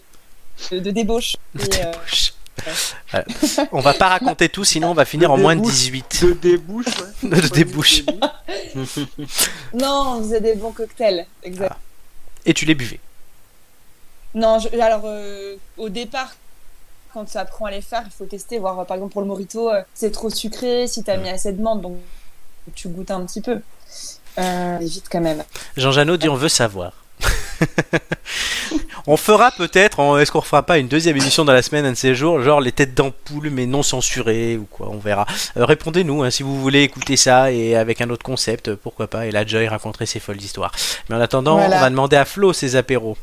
de, 0.70 0.78
de 0.78 0.90
débauche. 0.92 1.34
Et, 1.58 1.62
euh, 1.84 1.90
Voilà. 3.10 3.26
On 3.72 3.80
va 3.80 3.92
pas 3.94 4.06
raconter 4.10 4.48
tout, 4.48 4.62
sinon 4.62 4.92
on 4.92 4.94
va 4.94 5.04
finir 5.04 5.32
en 5.32 5.36
moins 5.36 5.56
de 5.56 5.60
Débouche. 5.62 5.74
18. 5.74 6.24
De 6.24 6.32
débouche, 6.34 6.86
ouais. 7.24 7.28
De 7.40 7.48
débouche. 7.48 8.02
Non, 9.74 10.14
on 10.18 10.22
faisait 10.22 10.40
des 10.40 10.54
bons 10.54 10.70
cocktails, 10.70 11.26
exact. 11.42 11.74
Et 12.46 12.54
tu 12.54 12.64
les 12.66 12.76
buvais. 12.76 13.00
Non, 14.34 14.60
je- 14.60 14.78
alors 14.78 15.02
euh, 15.06 15.56
au 15.76 15.88
départ, 15.88 16.36
quand 17.12 17.24
tu 17.24 17.36
apprends 17.36 17.64
à 17.66 17.72
les 17.72 17.82
faire, 17.82 18.04
il 18.06 18.12
faut 18.12 18.26
tester, 18.26 18.58
voir 18.60 18.86
par 18.86 18.96
exemple 18.96 19.12
pour 19.12 19.22
le 19.22 19.26
morito, 19.26 19.70
euh, 19.70 19.82
c'est 19.92 20.12
trop 20.12 20.30
sucré, 20.30 20.86
si 20.86 21.02
t'as 21.02 21.16
mis 21.16 21.28
assez 21.30 21.52
de 21.52 21.60
menthe, 21.60 21.80
donc 21.82 21.96
tu 22.74 22.88
goûtes 22.88 23.10
un 23.10 23.24
petit 23.26 23.40
peu. 23.40 23.60
Euh, 24.38 24.78
évite 24.80 25.06
quand 25.10 25.20
même. 25.20 25.44
Jean 25.76 25.92
Janot 25.92 26.16
dit 26.16 26.28
on 26.28 26.34
veut 26.36 26.48
savoir. 26.48 26.92
on 29.06 29.16
fera 29.16 29.50
peut-être, 29.52 30.18
est-ce 30.18 30.32
qu'on 30.32 30.40
refera 30.40 30.62
pas 30.64 30.78
une 30.78 30.88
deuxième 30.88 31.16
émission 31.16 31.44
dans 31.44 31.52
la 31.52 31.62
semaine, 31.62 31.84
un 31.84 31.92
de 31.92 31.96
ces 31.96 32.14
jours, 32.14 32.40
genre 32.40 32.60
les 32.60 32.72
têtes 32.72 32.94
d'ampoule 32.94 33.50
mais 33.50 33.66
non 33.66 33.82
censurées 33.82 34.56
ou 34.56 34.64
quoi, 34.64 34.88
on 34.90 34.98
verra. 34.98 35.26
Euh, 35.56 35.64
Répondez-nous 35.64 36.22
hein, 36.22 36.30
si 36.30 36.42
vous 36.42 36.60
voulez 36.60 36.82
écouter 36.82 37.16
ça 37.16 37.52
et 37.52 37.76
avec 37.76 38.00
un 38.00 38.10
autre 38.10 38.24
concept, 38.24 38.68
euh, 38.68 38.76
pourquoi 38.80 39.06
pas. 39.06 39.26
Et 39.26 39.30
là, 39.30 39.46
Joy 39.46 39.68
raconterait 39.68 40.06
ses 40.06 40.18
folles 40.20 40.40
histoires. 40.40 40.72
Mais 41.08 41.16
en 41.16 41.20
attendant, 41.20 41.56
Voilà. 41.58 41.76
on 41.76 41.80
va 41.80 41.90
demander 41.90 42.16
à 42.16 42.24
Flo 42.24 42.52
ses 42.52 42.76
apéros. 42.76 43.16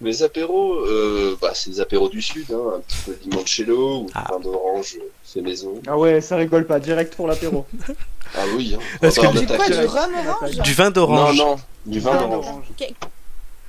Mes 0.00 0.22
apéros, 0.22 0.74
euh, 0.74 1.36
bah, 1.42 1.50
c'est 1.54 1.70
des 1.70 1.80
apéros 1.80 2.08
du 2.08 2.22
sud, 2.22 2.46
hein, 2.52 2.74
un 2.76 2.80
petit 2.80 2.98
peu 3.04 3.12
de 3.12 3.30
limoncello 3.30 4.02
ou 4.02 4.06
du 4.06 4.12
Ah. 4.14 4.26
vin 4.30 4.38
d'orange 4.40 4.96
euh, 5.00 5.04
fait 5.24 5.40
maison. 5.40 5.74
Ah 5.88 5.98
ouais, 5.98 6.20
ça 6.20 6.36
rigole 6.36 6.66
pas, 6.66 6.78
direct 6.78 7.14
pour 7.16 7.26
l'apéro. 7.26 7.66
Ah 8.36 8.42
oui, 8.56 8.76
hein. 8.76 8.82
Parce 9.00 9.16
que 9.16 9.26
du 9.38 9.46
quoi, 9.46 9.66
du 9.70 9.74
rhum 9.86 10.10
orange 10.28 10.56
Du 10.58 10.74
vin 10.74 10.84
Non, 10.84 10.90
d'orange. 10.90 11.36
non, 11.38 11.56
du 11.86 11.98
vin 11.98 12.12
Vin 12.12 12.28
d'orange. 12.28 12.64
Qu'est- 12.76 12.94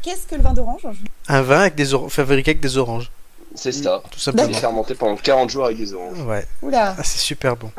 Qu'est-ce 0.01 0.27
que 0.27 0.36
le 0.36 0.41
vin 0.41 0.51
d'orange? 0.53 0.81
Un 1.29 1.41
vin 1.41 1.62
avec 1.62 1.75
des 1.75 1.93
or- 1.93 2.12
fabriqué 2.12 2.51
avec 2.51 2.59
des 2.62 2.77
oranges, 2.77 3.09
C'est 3.55 3.71
ça. 3.71 4.03
tout 4.12 4.19
simplement. 4.19 4.51
fermenté 4.53 4.95
pendant 4.95 5.15
40 5.15 5.50
jours 5.50 5.63
avec 5.63 5.77
des 5.77 5.93
oranges. 5.93 6.19
Ouais, 6.24 6.45
Oula, 6.62 6.93
Ah, 6.98 7.03
c'est 7.05 7.19
super 7.19 7.55
bon. 7.55 7.71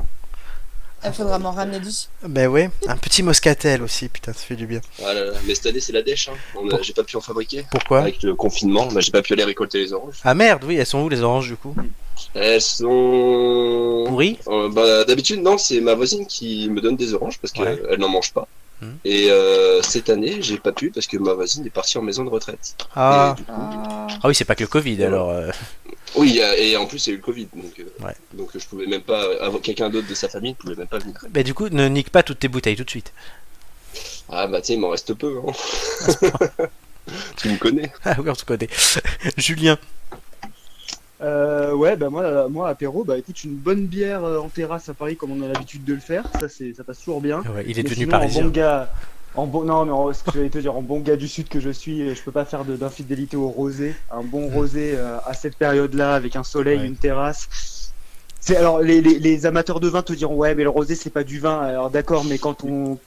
Il 1.04 1.12
faudra 1.12 1.38
m'en 1.38 1.50
ramener 1.52 1.80
du. 1.80 1.88
Ben 2.26 2.48
ouais, 2.48 2.70
un 2.86 2.96
petit 2.96 3.22
moscatel 3.22 3.82
aussi, 3.82 4.08
putain, 4.08 4.32
ça 4.32 4.40
fait 4.40 4.56
du 4.56 4.66
bien. 4.66 4.80
Ah 5.04 5.14
là 5.14 5.24
là, 5.24 5.32
mais 5.46 5.54
cette 5.54 5.66
année, 5.66 5.80
c'est 5.80 5.92
la 5.92 6.02
dèche. 6.02 6.28
Hein. 6.28 6.78
J'ai 6.82 6.92
pas 6.92 7.04
pu 7.04 7.16
en 7.16 7.20
fabriquer. 7.20 7.64
Pourquoi? 7.70 8.00
Avec 8.00 8.22
le 8.22 8.34
confinement, 8.34 8.86
bah, 8.86 9.00
j'ai 9.00 9.10
pas 9.12 9.22
pu 9.22 9.32
aller 9.32 9.44
récolter 9.44 9.78
les 9.78 9.92
oranges. 9.92 10.16
Ah 10.24 10.34
merde, 10.34 10.64
oui, 10.66 10.76
elles 10.76 10.86
sont 10.86 11.00
où 11.02 11.08
les 11.08 11.22
oranges 11.22 11.48
du 11.48 11.56
coup? 11.56 11.74
Elles 12.34 12.60
sont. 12.60 14.04
Pourries? 14.06 14.38
Euh, 14.48 14.68
bah, 14.68 15.04
D'habitude, 15.04 15.40
non, 15.42 15.58
c'est 15.58 15.80
ma 15.80 15.94
voisine 15.94 16.26
qui 16.26 16.68
me 16.68 16.80
donne 16.80 16.96
des 16.96 17.14
oranges 17.14 17.38
parce 17.40 17.52
qu'elle 17.52 17.80
Ouais. 17.88 17.96
n'en 17.96 18.08
mange 18.08 18.32
pas. 18.32 18.46
Et 19.04 19.30
euh, 19.30 19.82
cette 19.82 20.08
année, 20.10 20.40
j'ai 20.40 20.58
pas 20.58 20.72
pu 20.72 20.90
parce 20.90 21.06
que 21.06 21.16
ma 21.18 21.34
voisine 21.34 21.66
est 21.66 21.70
partie 21.70 21.98
en 21.98 22.02
maison 22.02 22.24
de 22.24 22.30
retraite. 22.30 22.76
Ah. 22.96 23.34
Du 23.36 23.44
coup- 23.44 23.50
Ah. 23.54 24.06
Ah 24.22 24.28
oui, 24.28 24.34
c'est 24.34 24.44
pas 24.44 24.54
que 24.54 24.62
le 24.64 24.68
Covid 24.68 25.02
alors. 25.04 25.30
euh, 25.30 25.50
Oui, 26.16 26.38
et 26.58 26.76
en 26.76 26.86
plus, 26.86 27.06
il 27.06 27.10
y 27.10 27.12
a 27.12 27.14
eu 27.14 27.16
le 27.18 27.22
Covid. 27.22 27.48
Donc, 27.54 27.78
euh, 27.78 28.04
Ouais. 28.04 28.14
donc 28.34 28.50
je 28.54 28.66
pouvais 28.66 28.86
même 28.86 29.02
pas. 29.02 29.24
Quelqu'un 29.62 29.90
d'autre 29.90 30.08
de 30.08 30.14
sa 30.14 30.28
famille 30.28 30.52
ne 30.52 30.56
pouvait 30.56 30.74
même 30.76 30.86
pas 30.88 30.98
venir. 30.98 31.14
Ben 31.30 31.42
du 31.42 31.54
coup, 31.54 31.68
ne 31.68 31.88
nique 31.88 32.10
pas 32.10 32.22
toutes 32.22 32.38
tes 32.40 32.48
bouteilles 32.48 32.76
tout 32.76 32.84
de 32.84 32.90
suite. 32.90 33.12
Ah 34.28 34.46
bah, 34.46 34.60
tu 34.60 34.68
sais, 34.68 34.72
il 34.74 34.80
m'en 34.80 34.90
reste 34.90 35.12
peu. 35.14 35.38
Hein. 35.46 35.52
tu 37.36 37.48
me 37.48 37.56
connais. 37.58 37.90
Ah 38.04 38.16
oui, 38.18 38.30
on 38.30 38.34
se 38.34 38.44
connaît. 38.44 38.68
Julien. 39.36 39.78
Euh, 41.22 41.74
ouais, 41.74 41.96
bah 41.96 42.08
moi, 42.08 42.48
moi 42.48 42.68
apéro, 42.68 43.04
bah 43.04 43.18
écoute, 43.18 43.44
une 43.44 43.54
bonne 43.54 43.86
bière 43.86 44.24
euh, 44.24 44.38
en 44.38 44.48
terrasse 44.48 44.88
à 44.88 44.94
Paris 44.94 45.16
comme 45.16 45.32
on 45.32 45.42
a 45.44 45.48
l'habitude 45.52 45.84
de 45.84 45.92
le 45.94 46.00
faire, 46.00 46.24
ça 46.40 46.48
c'est, 46.48 46.72
ça 46.74 46.82
passe 46.82 46.98
toujours 47.00 47.20
bien. 47.20 47.40
Ouais, 47.40 47.64
il 47.66 47.78
est 47.78 47.82
Mais 47.82 47.90
devenu 47.90 47.94
sinon, 48.04 48.08
En 48.08 48.10
parisien. 48.18 48.42
bon 48.44 48.48
gars, 48.50 48.90
en 49.34 49.46
bon, 49.46 49.62
non, 49.64 49.84
mais 49.84 49.92
en- 49.92 50.12
ce 50.14 50.22
que 50.24 50.30
j'allais 50.32 50.48
te 50.48 50.56
dire, 50.58 50.74
en 50.74 50.80
bon 50.82 51.00
gars 51.00 51.16
du 51.16 51.28
sud 51.28 51.48
que 51.48 51.60
je 51.60 51.68
suis, 51.70 52.14
je 52.14 52.22
peux 52.22 52.32
pas 52.32 52.46
faire 52.46 52.64
de- 52.64 52.76
d'infidélité 52.76 53.36
au 53.36 53.48
rosé. 53.48 53.94
Un 54.10 54.22
bon 54.22 54.48
rosé 54.48 54.94
euh, 54.96 55.18
à 55.26 55.34
cette 55.34 55.56
période-là, 55.56 56.14
avec 56.14 56.36
un 56.36 56.42
soleil, 56.44 56.78
Ouais. 56.80 56.86
une 56.86 56.96
terrasse. 56.96 57.92
C'est 58.40 58.56
alors 58.56 58.80
les, 58.80 59.02
les, 59.02 59.18
les 59.18 59.44
amateurs 59.44 59.80
de 59.80 59.88
vin 59.88 60.00
te 60.02 60.14
diront 60.14 60.34
ouais, 60.36 60.54
mais 60.54 60.62
le 60.62 60.70
rosé 60.70 60.94
c'est 60.94 61.10
pas 61.10 61.24
du 61.24 61.38
vin. 61.38 61.60
Alors 61.60 61.90
d'accord, 61.90 62.24
mais 62.24 62.38
quand 62.38 62.64
on, 62.64 62.98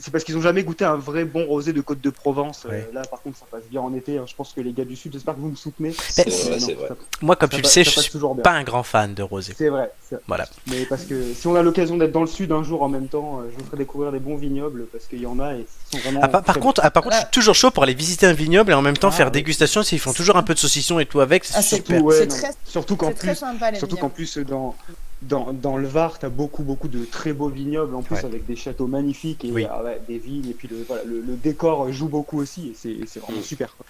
c'est 0.00 0.10
parce 0.10 0.24
qu'ils 0.24 0.36
ont 0.36 0.40
jamais 0.40 0.62
goûté 0.62 0.84
un 0.84 0.96
vrai 0.96 1.24
bon 1.24 1.46
rosé 1.46 1.72
de 1.72 1.80
Côte 1.80 2.00
de 2.00 2.10
Provence. 2.10 2.66
Euh, 2.66 2.82
là, 2.92 3.02
par 3.02 3.20
contre, 3.22 3.38
ça 3.38 3.46
passe 3.50 3.64
bien 3.70 3.80
en 3.80 3.94
été. 3.94 4.18
hein. 4.18 4.24
Je 4.26 4.34
pense 4.34 4.52
que 4.52 4.60
les 4.60 4.72
gars 4.72 4.84
du 4.84 4.96
sud, 4.96 5.12
j'espère 5.12 5.34
que 5.34 5.40
vous 5.40 5.48
me 5.50 5.56
soutenez. 5.56 5.92
C'est 5.92 6.28
vrai, 6.28 6.58
c'est 6.58 6.72
non, 6.72 6.78
vrai. 6.80 6.88
ça- 6.88 6.94
Moi, 7.22 7.36
comme 7.36 7.50
ça 7.50 7.56
tu 7.56 7.62
le 7.62 7.68
sais, 7.68 7.84
je 7.84 7.90
suis 8.00 8.18
pas 8.42 8.50
un 8.52 8.64
grand 8.64 8.82
fan 8.82 9.14
de 9.14 9.22
rosé. 9.22 9.54
C'est 9.56 9.68
vrai. 9.68 9.90
Voilà. 10.26 10.46
Mais 10.68 10.84
parce 10.86 11.04
que 11.04 11.32
si 11.34 11.46
on 11.46 11.54
a 11.56 11.62
l'occasion 11.62 11.96
d'être 11.96 12.12
dans 12.12 12.20
le 12.20 12.26
sud 12.26 12.52
un 12.52 12.62
jour 12.62 12.82
en 12.82 12.88
même 12.88 13.08
temps, 13.08 13.40
euh, 13.40 13.50
je 13.52 13.58
vous 13.58 13.64
ferai 13.64 13.76
découvrir 13.78 14.12
des 14.12 14.20
bons 14.20 14.36
vignobles 14.36 14.86
parce 14.92 15.06
qu'il 15.06 15.20
y 15.20 15.26
en 15.26 15.38
a 15.40 15.54
et 15.54 15.66
ils 15.92 15.96
sont 15.96 16.02
vraiment. 16.02 16.20
Ah, 16.22 16.28
par, 16.28 16.58
contre, 16.60 16.80
ah, 16.84 16.90
par 16.90 17.02
contre, 17.02 17.16
je 17.16 17.20
suis 17.22 17.30
toujours 17.32 17.54
chaud 17.54 17.70
pour 17.70 17.82
aller 17.82 17.94
visiter 17.94 18.26
un 18.26 18.32
vignoble 18.32 18.70
et 18.72 18.74
en 18.74 18.82
même 18.82 18.96
temps 18.96 19.08
Ah, 19.08 19.12
faire 19.12 19.30
dégustation. 19.30 19.82
S'ils 19.82 20.00
font 20.00 20.12
toujours 20.12 20.36
un 20.36 20.42
peu 20.42 20.54
de 20.54 20.58
saucisson 20.58 20.98
et 20.98 21.06
tout 21.06 21.20
avec, 21.20 21.44
c'est 21.44 21.54
Ah, 21.56 21.62
super. 21.62 22.00
bons. 22.00 22.06
Ouais, 22.08 22.28
Surtout 22.64 22.96
qu'en 22.96 23.12
plus, 23.12 23.36
surtout 23.74 23.96
qu'en 23.96 24.08
plus 24.10 24.38
dans, 24.38 24.74
dans 25.22 25.52
dans 25.52 25.76
le 25.76 25.88
Var, 25.88 26.18
t'as 26.18 26.28
beaucoup 26.28 26.62
beaucoup 26.62 26.88
de 26.88 27.04
très 27.04 27.32
beaux 27.32 27.48
vignobles 27.48 27.94
en 27.94 28.02
plus 28.02 28.16
Ouais. 28.16 28.24
avec 28.24 28.46
des 28.46 28.56
châteaux 28.56 28.86
magnifiques 28.86 29.44
et 29.44 29.50
Oui. 29.52 29.66
ah 29.70 29.82
ouais, 29.82 30.00
des 30.06 30.18
vignes 30.18 30.48
et 30.50 30.54
puis 30.54 30.68
le, 30.68 30.82
voilà, 30.86 31.04
le, 31.04 31.20
le 31.20 31.34
décor 31.36 31.90
joue 31.92 32.08
beaucoup 32.08 32.38
aussi 32.38 32.68
et 32.84 33.06
c'est 33.06 33.18
vraiment 33.20 33.40
Mm. 33.40 33.42
super. 33.42 33.74
quoi. 33.76 33.86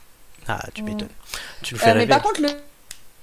Ah, 0.49 0.65
tu 0.73 0.83
Mm. 0.83 0.87
m'étonnes. 0.87 1.09
Tu 1.62 1.75
me 1.75 1.81
Euh, 1.81 1.83
fais 1.83 1.95
mais 1.95 2.07
par 2.07 2.23
contre, 2.23 2.41
le, 2.41 2.49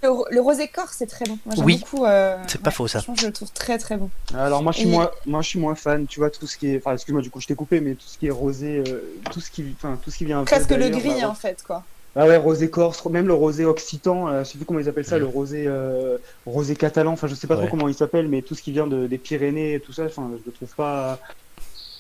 le, 0.04 0.10
le 0.32 0.42
rosé 0.42 0.68
corse, 0.68 0.96
c'est 0.98 1.08
très 1.08 1.24
bon. 1.24 1.40
Moi, 1.46 1.56
Oui. 1.60 1.78
beaucoup. 1.80 2.06
euh, 2.06 2.36
C'est 2.48 2.62
pas 2.62 2.72
faux, 2.72 2.90
ça. 2.90 3.00
Je 3.18 3.26
le 3.26 3.32
trouve 3.32 3.52
très 3.54 3.78
très 3.78 3.96
bon. 3.96 4.10
Alors 4.36 4.62
moi 4.62 4.74
je 4.74 4.80
suis 4.80 4.88
Et- 4.90 4.92
moins 4.92 5.10
moi 5.26 5.42
je 5.42 5.48
suis 5.48 5.60
moins 5.60 5.76
fan, 5.76 6.06
tu 6.06 6.20
vois 6.20 6.30
tout 6.30 6.46
ce 6.46 6.58
qui 6.58 6.68
est 6.72 6.78
enfin 6.78 6.94
excuse-moi 6.94 7.22
du 7.22 7.30
coup 7.30 7.40
je 7.40 7.48
t'ai 7.48 7.56
coupé 7.56 7.80
mais 7.80 7.94
tout 7.96 8.06
ce 8.06 8.18
qui 8.18 8.28
est 8.28 8.32
rosé 8.32 8.84
euh, 8.86 9.02
tout 9.32 9.40
ce 9.40 9.50
qui 9.50 9.64
enfin 9.78 9.98
tout 10.04 10.12
ce 10.12 10.18
qui 10.18 10.26
vient 10.26 10.40
un 10.40 10.44
peu 10.44 10.48
Presque 10.48 10.72
le 10.72 10.90
gris 10.90 11.22
bah, 11.22 11.30
en 11.30 11.36
fait, 11.36 11.64
quoi. 11.66 11.84
Ah 12.16 12.28
ouais, 12.28 12.38
rosé 12.38 12.70
corse, 12.70 13.04
même 13.06 13.28
le 13.28 13.34
rosé 13.34 13.66
occitan, 13.66 14.28
euh, 14.28 14.44
je 14.44 14.50
sais 14.52 14.58
plus 14.58 14.66
comment 14.66 14.80
ils 14.80 14.88
appellent 14.88 15.04
ça, 15.06 15.18
le 15.18 15.26
rosé 15.26 15.64
euh, 15.68 16.18
rosé 16.46 16.76
catalan, 16.76 17.14
enfin 17.14 17.28
je 17.28 17.34
sais 17.34 17.48
pas 17.48 17.56
Ouais. 17.56 17.62
trop 17.62 17.72
comment 17.76 17.88
il 17.90 17.96
s'appelle, 17.96 18.28
mais 18.28 18.44
tout 18.44 18.54
ce 18.54 18.62
qui 18.62 18.72
vient 18.72 18.86
de, 18.86 19.08
des 19.08 19.18
Pyrénées 19.18 19.74
et 19.76 19.80
tout 19.80 19.94
ça, 19.94 20.04
enfin 20.06 20.30
je 20.40 20.46
le 20.46 20.52
trouve 20.52 20.74
pas. 20.76 21.18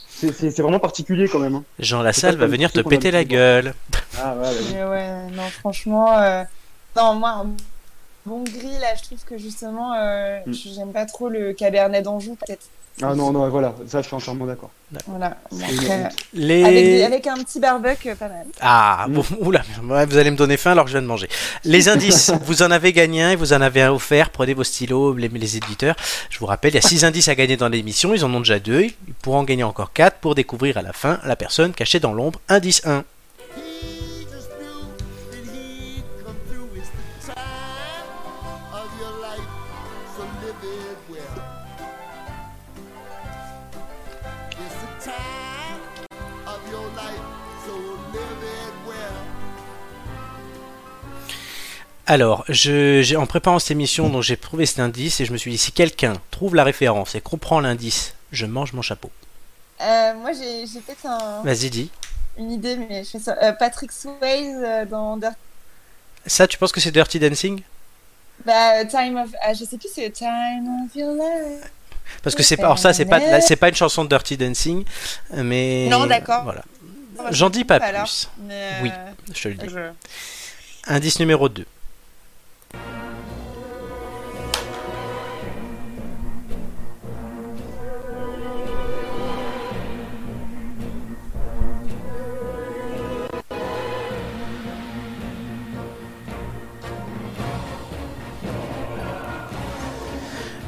C'est- 0.07 0.31
C'est 0.31 0.51
c'est 0.51 0.61
vraiment 0.61 0.79
particulier 0.79 1.27
quand 1.27 1.39
même. 1.39 1.55
hein. 1.55 1.63
Jean 1.79 2.03
Lassalle 2.03 2.37
va 2.37 2.45
venir 2.45 2.71
te 2.71 2.79
péter 2.81 3.09
la 3.09 3.23
gueule. 3.23 3.73
Ah 4.21 4.35
ouais, 4.35 4.41
ouais. 4.47 4.53
Mais 4.71 4.83
ouais, 4.85 5.07
non, 5.35 5.49
franchement. 5.59 6.15
euh, 6.19 6.43
Non, 6.95 7.15
moi, 7.15 7.45
bon 8.27 8.43
gris, 8.43 8.77
là, 8.79 8.93
je 8.95 9.01
trouve 9.03 9.23
que 9.25 9.39
justement, 9.39 9.95
euh, 9.95 10.37
Mm. 10.45 10.53
j'aime 10.53 10.91
pas 10.93 11.05
trop 11.07 11.27
le 11.27 11.53
cabernet 11.53 12.03
d'Anjou, 12.03 12.35
peut-être. 12.35 12.67
Ah 13.01 13.15
non, 13.15 13.31
non, 13.31 13.49
voilà, 13.49 13.73
ça 13.87 14.01
je 14.01 14.07
suis 14.07 14.15
entièrement 14.15 14.45
d'accord. 14.45 14.69
Voilà. 15.07 15.35
Après. 15.51 16.09
Les... 16.33 16.63
avec, 16.63 16.83
des- 16.85 17.03
avec 17.03 17.27
un 17.27 17.35
petit 17.37 17.59
barbecue, 17.59 18.09
euh, 18.11 18.15
pas 18.15 18.27
mal. 18.27 18.45
Ah, 18.61 19.05
Mm. 19.09 19.13
bon, 19.13 19.25
oula, 19.41 19.63
vous 19.81 20.17
allez 20.17 20.29
me 20.29 20.35
donner 20.35 20.57
faim 20.57 20.73
alors 20.73 20.85
que 20.85 20.91
je 20.91 20.97
viens 20.97 21.01
de 21.01 21.07
manger. 21.07 21.27
Les 21.65 21.89
indices, 21.89 22.31
vous 22.45 22.61
en 22.61 22.69
avez 22.69 22.93
gagné 22.93 23.23
un 23.23 23.31
et 23.31 23.35
vous 23.35 23.51
en 23.53 23.61
avez 23.61 23.81
un 23.81 23.91
offert. 23.91 24.29
Prenez 24.29 24.53
vos 24.53 24.63
stylos, 24.63 25.15
les, 25.15 25.27
les 25.27 25.57
éditeurs. 25.57 25.95
Je 26.29 26.37
vous 26.37 26.45
rappelle, 26.45 26.71
il 26.71 26.75
y 26.75 26.77
a 26.77 26.81
6 26.81 27.03
indices 27.05 27.27
à 27.29 27.35
gagner 27.35 27.57
dans 27.57 27.69
l'émission. 27.69 28.13
Ils 28.13 28.23
en 28.23 28.33
ont 28.33 28.39
déjà 28.39 28.59
2. 28.59 28.83
Ils 28.83 28.93
pourront 29.23 29.39
en 29.39 29.43
gagner 29.43 29.63
encore 29.63 29.91
4 29.93 30.17
pour 30.17 30.35
découvrir 30.35 30.77
à 30.77 30.83
la 30.83 30.93
fin 30.93 31.19
la 31.25 31.35
personne 31.35 31.73
cachée 31.73 31.99
dans 31.99 32.13
l'ombre. 32.13 32.39
Indice 32.47 32.85
1. 32.85 33.03
Alors, 52.05 52.43
je, 52.49 53.01
j'ai, 53.01 53.15
en 53.15 53.25
préparant 53.25 53.59
cette 53.59 53.71
émission, 53.71 54.09
donc 54.09 54.23
j'ai 54.23 54.35
trouvé 54.35 54.65
cet 54.65 54.79
indice 54.79 55.21
et 55.21 55.25
je 55.25 55.31
me 55.31 55.37
suis 55.37 55.51
dit 55.51 55.57
si 55.57 55.71
quelqu'un 55.71 56.13
trouve 56.31 56.53
la 56.55 56.63
référence 56.65 57.15
et 57.15 57.21
comprend 57.21 57.61
l'indice, 57.61 58.13
je 58.31 58.45
mange 58.45 58.73
mon 58.73 58.81
chapeau. 58.81 59.09
Euh, 59.81 60.13
moi, 60.15 60.31
j'ai 60.33 60.65
peut-être 60.81 61.05
un- 61.05 61.41
Vas-y, 61.43 61.69
dis. 61.69 61.89
une 62.37 62.51
idée, 62.51 62.75
mais 62.75 63.03
je 63.05 63.09
fais 63.11 63.19
ça. 63.19 63.37
Euh, 63.41 63.53
Patrick 63.53 63.91
Swayze 63.91 64.57
euh, 64.63 64.85
dans 64.85 65.15
Dirty 65.17 65.35
Ça, 66.25 66.45
tu 66.47 66.57
penses 66.57 66.71
que 66.73 66.81
c'est 66.81 66.91
Dirty 66.91 67.19
Dancing? 67.19 67.61
Bah, 68.45 68.83
Time 68.85 69.17
of. 69.17 69.29
Ah, 69.41 69.53
je 69.53 69.63
sais 69.63 69.77
plus, 69.77 69.89
c'est 69.93 70.09
Time 70.09 70.85
of 70.85 70.95
Your 70.95 71.13
Life. 71.13 71.71
Parce 72.21 72.35
que 72.35 72.43
c'est 72.43 72.57
pas, 72.57 72.65
alors 72.65 72.79
ça, 72.79 72.91
c'est 72.93 73.05
pas, 73.05 73.39
c'est 73.39 73.55
pas 73.55 73.69
une 73.69 73.75
chanson 73.75 74.03
de 74.03 74.09
Dirty 74.09 74.35
Dancing, 74.35 74.83
mais 75.35 75.87
Non, 75.89 76.05
d'accord. 76.05 76.43
Voilà, 76.43 76.63
j'en 77.31 77.47
je 77.47 77.51
dis 77.53 77.63
pas 77.63 77.75
alors, 77.77 78.03
plus. 78.03 78.29
mais, 78.45 78.71
Oui. 78.81 78.91
Je 79.33 79.41
te 79.43 79.47
le 79.47 79.53
dis. 79.55 79.65
je- 79.69 79.91
Indice 80.93 81.19
numéro 81.19 81.47
2. 81.47 81.65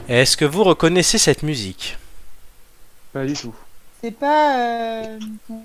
Est-ce 0.07 0.37
que 0.37 0.45
vous 0.45 0.63
reconnaissez 0.63 1.17
cette 1.17 1.43
musique? 1.43 1.97
Pas 3.13 3.25
du 3.25 3.33
tout. 3.33 3.55
C'est 4.03 4.11
pas. 4.11 4.59
Euh... 4.59 5.19
Comment 5.47 5.61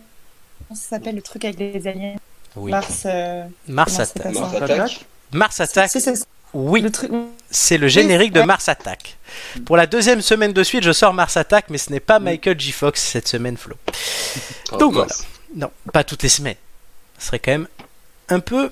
ça 0.71 0.91
s'appelle 0.97 1.17
le 1.17 1.23
truc 1.23 1.45
avec 1.45 1.59
les 1.59 1.87
aliens? 1.87 2.17
Oui. 2.57 2.71
Mars. 2.71 3.03
euh, 3.07 3.45
Mars 3.69 3.97
pas 4.15 4.31
Mars. 4.31 4.55
Attack? 4.55 5.07
Mars. 5.33 5.63
C'est 5.89 6.01
c'est- 6.01 6.25
Oui. 6.55 6.81
le 6.81 6.91
truc. 6.91 7.11
C'est 7.51 7.77
le 7.79 7.89
générique 7.89 8.33
de. 8.33 8.43
Mars 8.43 8.69
Attack. 8.69 9.17
Pour 9.67 9.77
la 9.77 9.87
deuxième 9.87 10.23
semaine 10.23 10.53
de 10.53 10.63
suite, 10.63 10.85
je 10.85 10.93
sors 10.93 11.13
Mars 11.13 11.37
Attack, 11.37 11.67
mais 11.69 11.79
ce 11.79 11.91
n'est 11.91 12.01
pas 12.01 12.19
Michael 12.19 12.59
J. 12.59 12.73
Fox 12.73 13.01
cette 13.03 13.29
semaine, 13.29 13.57
Flo. 13.57 13.77
Oh, 14.73 14.77
Donc 14.77 14.95
mince. 14.95 15.27
Non, 15.55 15.71
pas 15.93 16.05
toutes 16.05 16.23
les 16.23 16.29
semaines. 16.29 16.57
Ce 17.19 17.27
serait 17.27 17.39
quand 17.41 17.53
même 17.53 17.69
un 18.29 18.41
peu 18.41 18.71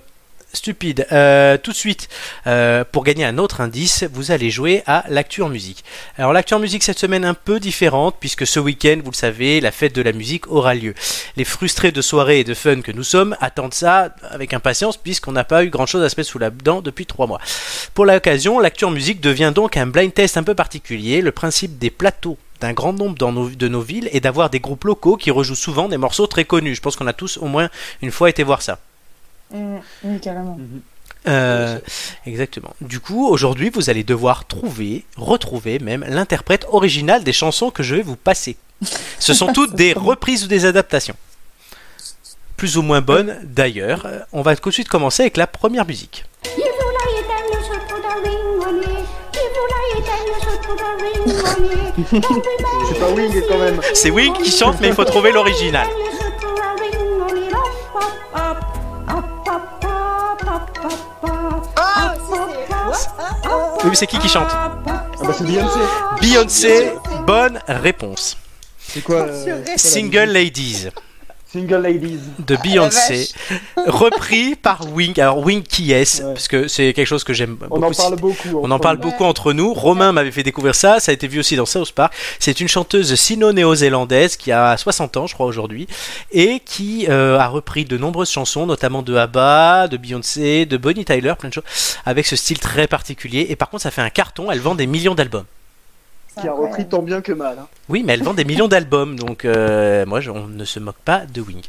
stupide. 0.58 1.06
Euh, 1.12 1.56
tout 1.56 1.70
de 1.72 1.76
suite, 1.76 2.08
euh, 2.46 2.84
pour 2.90 3.04
gagner 3.04 3.24
un 3.24 3.38
autre 3.38 3.60
indice, 3.60 4.04
vous 4.12 4.30
allez 4.30 4.50
jouer 4.50 4.82
à 4.86 5.04
l'actu 5.08 5.42
en 5.42 5.48
musique. 5.48 5.84
Alors 6.18 6.32
l'actu 6.32 6.54
en 6.54 6.58
musique 6.58 6.82
cette 6.82 6.98
semaine 6.98 7.24
un 7.24 7.34
peu 7.34 7.58
différente 7.60 8.16
puisque 8.20 8.46
ce 8.46 8.60
week-end, 8.60 8.98
vous 9.02 9.10
le 9.10 9.16
savez, 9.16 9.60
la 9.60 9.70
fête 9.72 9.94
de 9.94 10.02
la 10.02 10.12
musique 10.12 10.48
aura 10.48 10.74
lieu. 10.74 10.94
Les 11.36 11.44
frustrés 11.44 11.92
de 11.92 12.02
soirée 12.02 12.40
et 12.40 12.44
de 12.44 12.54
fun 12.54 12.82
que 12.82 12.92
nous 12.92 13.04
sommes 13.04 13.36
attendent 13.40 13.74
ça 13.74 14.14
avec 14.30 14.52
impatience 14.52 14.96
puisqu'on 14.96 15.32
n'a 15.32 15.44
pas 15.44 15.64
eu 15.64 15.70
grand-chose 15.70 16.02
à 16.04 16.08
se 16.08 16.16
mettre 16.18 16.30
sous 16.30 16.38
la 16.38 16.50
dent 16.50 16.82
depuis 16.82 17.06
trois 17.06 17.26
mois. 17.26 17.40
Pour 17.94 18.04
l'occasion, 18.04 18.58
l'actu 18.58 18.84
en 18.84 18.90
musique 18.90 19.20
devient 19.20 19.52
donc 19.54 19.76
un 19.76 19.86
blind 19.86 20.12
test 20.12 20.36
un 20.36 20.42
peu 20.42 20.54
particulier. 20.54 21.22
Le 21.22 21.32
principe 21.32 21.78
des 21.78 21.90
plateaux 21.90 22.36
d'un 22.60 22.72
grand 22.72 22.92
nombre 22.92 23.16
dans 23.16 23.30
nos- 23.30 23.48
de 23.50 23.68
nos 23.68 23.80
villes 23.80 24.08
est 24.12 24.18
d'avoir 24.20 24.50
des 24.50 24.58
groupes 24.58 24.82
locaux 24.84 25.16
qui 25.16 25.30
rejouent 25.30 25.54
souvent 25.54 25.88
des 25.88 25.96
morceaux 25.96 26.26
très 26.26 26.44
connus. 26.44 26.74
Je 26.74 26.80
pense 26.80 26.96
qu'on 26.96 27.06
a 27.06 27.12
tous 27.12 27.36
au 27.36 27.46
moins 27.46 27.68
une 28.02 28.10
fois 28.10 28.28
été 28.28 28.42
voir 28.42 28.62
ça. 28.62 28.80
Mm, 29.50 29.76
oui, 30.04 30.20
carrément. 30.20 30.58
Euh, 31.26 31.78
exactement. 32.26 32.74
Du 32.80 33.00
coup, 33.00 33.26
aujourd'hui, 33.26 33.70
vous 33.70 33.90
allez 33.90 34.04
devoir 34.04 34.46
trouver, 34.46 35.04
retrouver 35.16 35.78
même 35.78 36.04
l'interprète 36.08 36.66
original 36.70 37.24
des 37.24 37.32
chansons 37.32 37.70
que 37.70 37.82
je 37.82 37.96
vais 37.96 38.02
vous 38.02 38.16
passer. 38.16 38.56
Ce 39.18 39.34
sont 39.34 39.46
toutes 39.52 39.74
des 39.74 39.92
reprises 39.92 40.44
ou 40.44 40.48
des 40.48 40.64
adaptations. 40.64 41.16
Plus 42.56 42.76
ou 42.76 42.82
moins 42.82 43.00
bonnes 43.00 43.38
d'ailleurs. 43.44 44.06
Euh, 44.06 44.20
On 44.32 44.42
va 44.42 44.56
tout 44.56 44.68
de 44.68 44.74
suite 44.74 44.88
commencer 44.88 45.22
avec 45.22 45.36
la 45.36 45.46
première 45.46 45.86
musique. 45.86 46.24
C'est 53.94 54.10
Wing 54.10 54.32
qui 54.42 54.50
chante, 54.50 54.80
mais 54.80 54.88
il 54.88 54.94
faut 54.94 55.04
trouver 55.04 55.32
l'original. 55.32 55.86
Oui, 63.82 63.90
mais 63.90 63.94
c'est 63.94 64.06
qui 64.06 64.18
qui 64.18 64.28
chante 64.28 64.48
Ah 64.50 64.72
bah 65.22 65.32
c'est 65.36 65.44
Beyoncé. 65.44 65.78
Beyoncé, 66.20 66.92
bonne 67.26 67.60
réponse. 67.68 68.36
C'est 68.78 69.02
quoi 69.02 69.22
euh, 69.28 69.64
Single 69.76 70.24
Ladies 70.32 70.88
Single 71.50 71.76
Ladies. 71.76 72.18
de 72.40 72.56
Beyoncé, 72.56 73.30
repris 73.86 74.54
par 74.54 74.86
Wing. 74.92 75.18
Alors 75.18 75.38
Wing 75.38 75.62
qui 75.62 75.92
est 75.92 76.20
Ouais. 76.22 76.32
parce 76.34 76.46
que 76.46 76.68
c'est 76.68 76.92
quelque 76.92 77.06
chose 77.06 77.24
que 77.24 77.32
j'aime 77.32 77.56
On 77.70 77.78
beaucoup. 77.78 77.84
en 77.84 77.90
parle 77.92 78.16
beaucoup. 78.16 78.60
On 78.62 78.70
en 78.70 78.78
parle 78.78 78.96
beaucoup 78.98 79.24
entre 79.24 79.52
nous. 79.54 79.72
Romain 79.72 80.12
m'avait 80.12 80.30
fait 80.30 80.42
découvrir 80.42 80.74
ça. 80.74 81.00
Ça 81.00 81.10
a 81.10 81.14
été 81.14 81.26
vu 81.26 81.38
aussi 81.38 81.56
dans 81.56 81.64
South 81.66 81.92
Park. 81.92 82.12
C'est 82.38 82.60
une 82.60 82.68
chanteuse 82.68 83.14
sino-néo-zélandaise 83.14 84.36
qui 84.36 84.52
a 84.52 84.76
60 84.76 85.16
ans, 85.16 85.26
je 85.26 85.32
crois, 85.34 85.46
aujourd'hui, 85.46 85.86
et 86.32 86.60
qui 86.60 87.06
euh, 87.08 87.38
a 87.38 87.48
repris 87.48 87.84
de 87.86 87.96
nombreuses 87.96 88.30
chansons, 88.30 88.66
notamment 88.66 89.02
de 89.02 89.14
ABBA, 89.16 89.88
de 89.88 89.96
Beyoncé, 89.96 90.66
de 90.66 90.76
Bonnie 90.76 91.04
Tyler, 91.06 91.32
plein 91.38 91.48
de 91.48 91.54
choses, 91.54 91.64
avec 92.04 92.26
ce 92.26 92.36
style 92.36 92.58
très 92.58 92.86
particulier. 92.86 93.46
Et 93.48 93.56
par 93.56 93.70
contre, 93.70 93.82
ça 93.84 93.90
fait 93.90 94.02
un 94.02 94.10
carton. 94.10 94.50
Elle 94.52 94.60
vend 94.60 94.74
des 94.74 94.86
millions 94.86 95.14
d'albums. 95.14 95.44
Qui 96.40 96.48
a 96.48 96.52
repris 96.52 96.86
tant 96.88 97.02
bien 97.02 97.20
que 97.20 97.32
mal. 97.32 97.56
hein. 97.60 97.66
Oui, 97.88 98.02
mais 98.04 98.14
elle 98.14 98.22
vend 98.22 98.34
des 98.34 98.44
millions 98.44 98.68
d'albums. 98.68 99.16
Donc, 99.18 99.44
euh, 99.44 100.04
moi, 100.06 100.20
on 100.32 100.46
ne 100.46 100.64
se 100.64 100.78
moque 100.80 100.98
pas 101.04 101.22
de 101.26 101.40
Wing. 101.40 101.62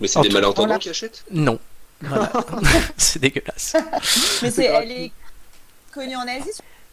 Mais 0.00 0.08
c'est 0.08 0.20
des 0.22 0.30
malentendants 0.30 0.74
l'a- 0.74 0.78
qui 0.78 0.88
achètent 0.90 1.24
Non. 1.30 1.58
Voilà. 2.02 2.30
c'est 2.96 3.20
dégueulasse. 3.20 3.74
Mais 4.42 4.50
c'est, 4.50 4.62
C'est 4.62 4.64
elle 4.66 4.90
est 4.92 5.12
connue 5.92 6.16
en 6.16 6.22
Asie. 6.28 6.50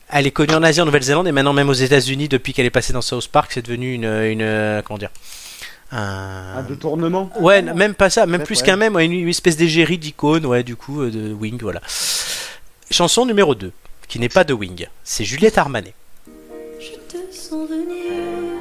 Elle 0.09 0.27
est 0.27 0.31
connue 0.31 0.53
en 0.53 0.61
Asie, 0.63 0.81
en 0.81 0.85
Nouvelle-Zélande 0.85 1.27
et 1.27 1.31
maintenant 1.31 1.53
même 1.53 1.69
aux 1.69 1.73
États-Unis 1.73 2.27
depuis 2.27 2.53
qu'elle 2.53 2.65
est 2.65 2.69
passée 2.71 2.93
dans 2.93 3.01
South 3.01 3.27
Park. 3.27 3.51
C'est 3.53 3.63
devenu 3.65 3.93
une, 3.93 4.05
une 4.05 4.41
euh, 4.41 4.81
comment 4.83 4.97
dire 4.99 5.09
un- 5.91 6.57
Un 6.57 6.63
détournement. 6.63 7.29
Ouais, 7.39 7.61
même 7.61 7.93
pas 7.95 8.09
ça, 8.09 8.25
même 8.25 8.41
Ouais, 8.41 8.45
plus 8.45 8.59
ouais. 8.59 8.65
qu'un 8.65 8.75
même, 8.75 8.95
ouais, 8.95 9.05
une, 9.05 9.13
une 9.13 9.29
espèce 9.29 9.57
d'égérie 9.57 9.97
d'icône, 9.97 10.45
ouais, 10.45 10.63
du 10.63 10.75
coup, 10.75 11.01
euh, 11.01 11.11
de 11.11 11.33
Wing, 11.33 11.59
voilà. 11.61 11.81
Chanson 12.91 13.25
numéro 13.25 13.55
2, 13.55 13.71
qui 14.07 14.19
n'est 14.19 14.29
pas 14.29 14.43
de 14.43 14.53
Wing, 14.53 14.87
c'est 15.03 15.23
Juliette 15.25 15.57
Armanet. 15.57 15.93
Sens 17.55 17.69
venir, 17.69 18.59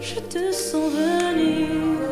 je 0.00 0.14
te 0.18 0.50
sens 0.52 0.90
venir, 0.92 1.68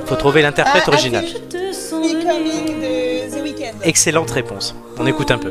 Faut 0.07 0.15
trouver 0.15 0.41
l'interprète 0.41 0.85
Ah, 0.87 0.91
original. 0.91 1.25
je 1.27 1.39
te 1.39 1.73
sens 1.73 2.01
Becoming 2.13 2.77
venir, 2.81 3.29
de 3.29 3.37
The 3.37 3.43
Weeknd. 3.43 3.75
Excellente 3.83 4.31
réponse. 4.31 4.73
On 5.01 5.07
écoute 5.07 5.33
un 5.33 5.39
peu. 5.39 5.51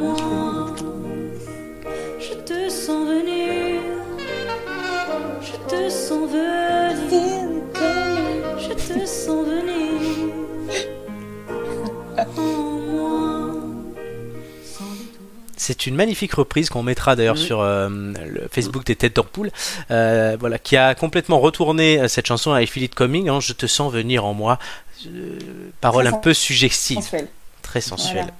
C'est 15.61 15.85
une 15.85 15.93
magnifique 15.93 16.33
reprise 16.33 16.71
qu'on 16.71 16.81
mettra 16.81 17.15
d'ailleurs 17.15 17.37
sur 17.37 17.61
euh, 17.61 17.87
le 17.87 18.47
Facebook 18.51 18.83
des 18.83 18.95
Têtes 18.95 19.15
d'Ampoule, 19.15 19.51
euh, 19.91 20.35
voilà, 20.39 20.57
qui 20.57 20.75
a 20.75 20.95
complètement 20.95 21.39
retourné 21.39 21.99
euh, 21.99 22.07
cette 22.07 22.25
chanson 22.25 22.59
Feel 22.65 22.81
It 22.85 22.95
Coming, 22.95 23.29
hein, 23.29 23.39
Je 23.39 23.53
te 23.53 23.67
sens 23.67 23.93
venir 23.93 24.25
en 24.25 24.33
moi. 24.33 24.57
Euh, 25.05 25.37
parole 25.79 26.07
un 26.07 26.13
peu 26.13 26.33
suggestive. 26.33 26.97
Sensuel. 26.97 27.27
très 27.61 27.79
sensuel. 27.79 28.23
Voilà. 28.23 28.33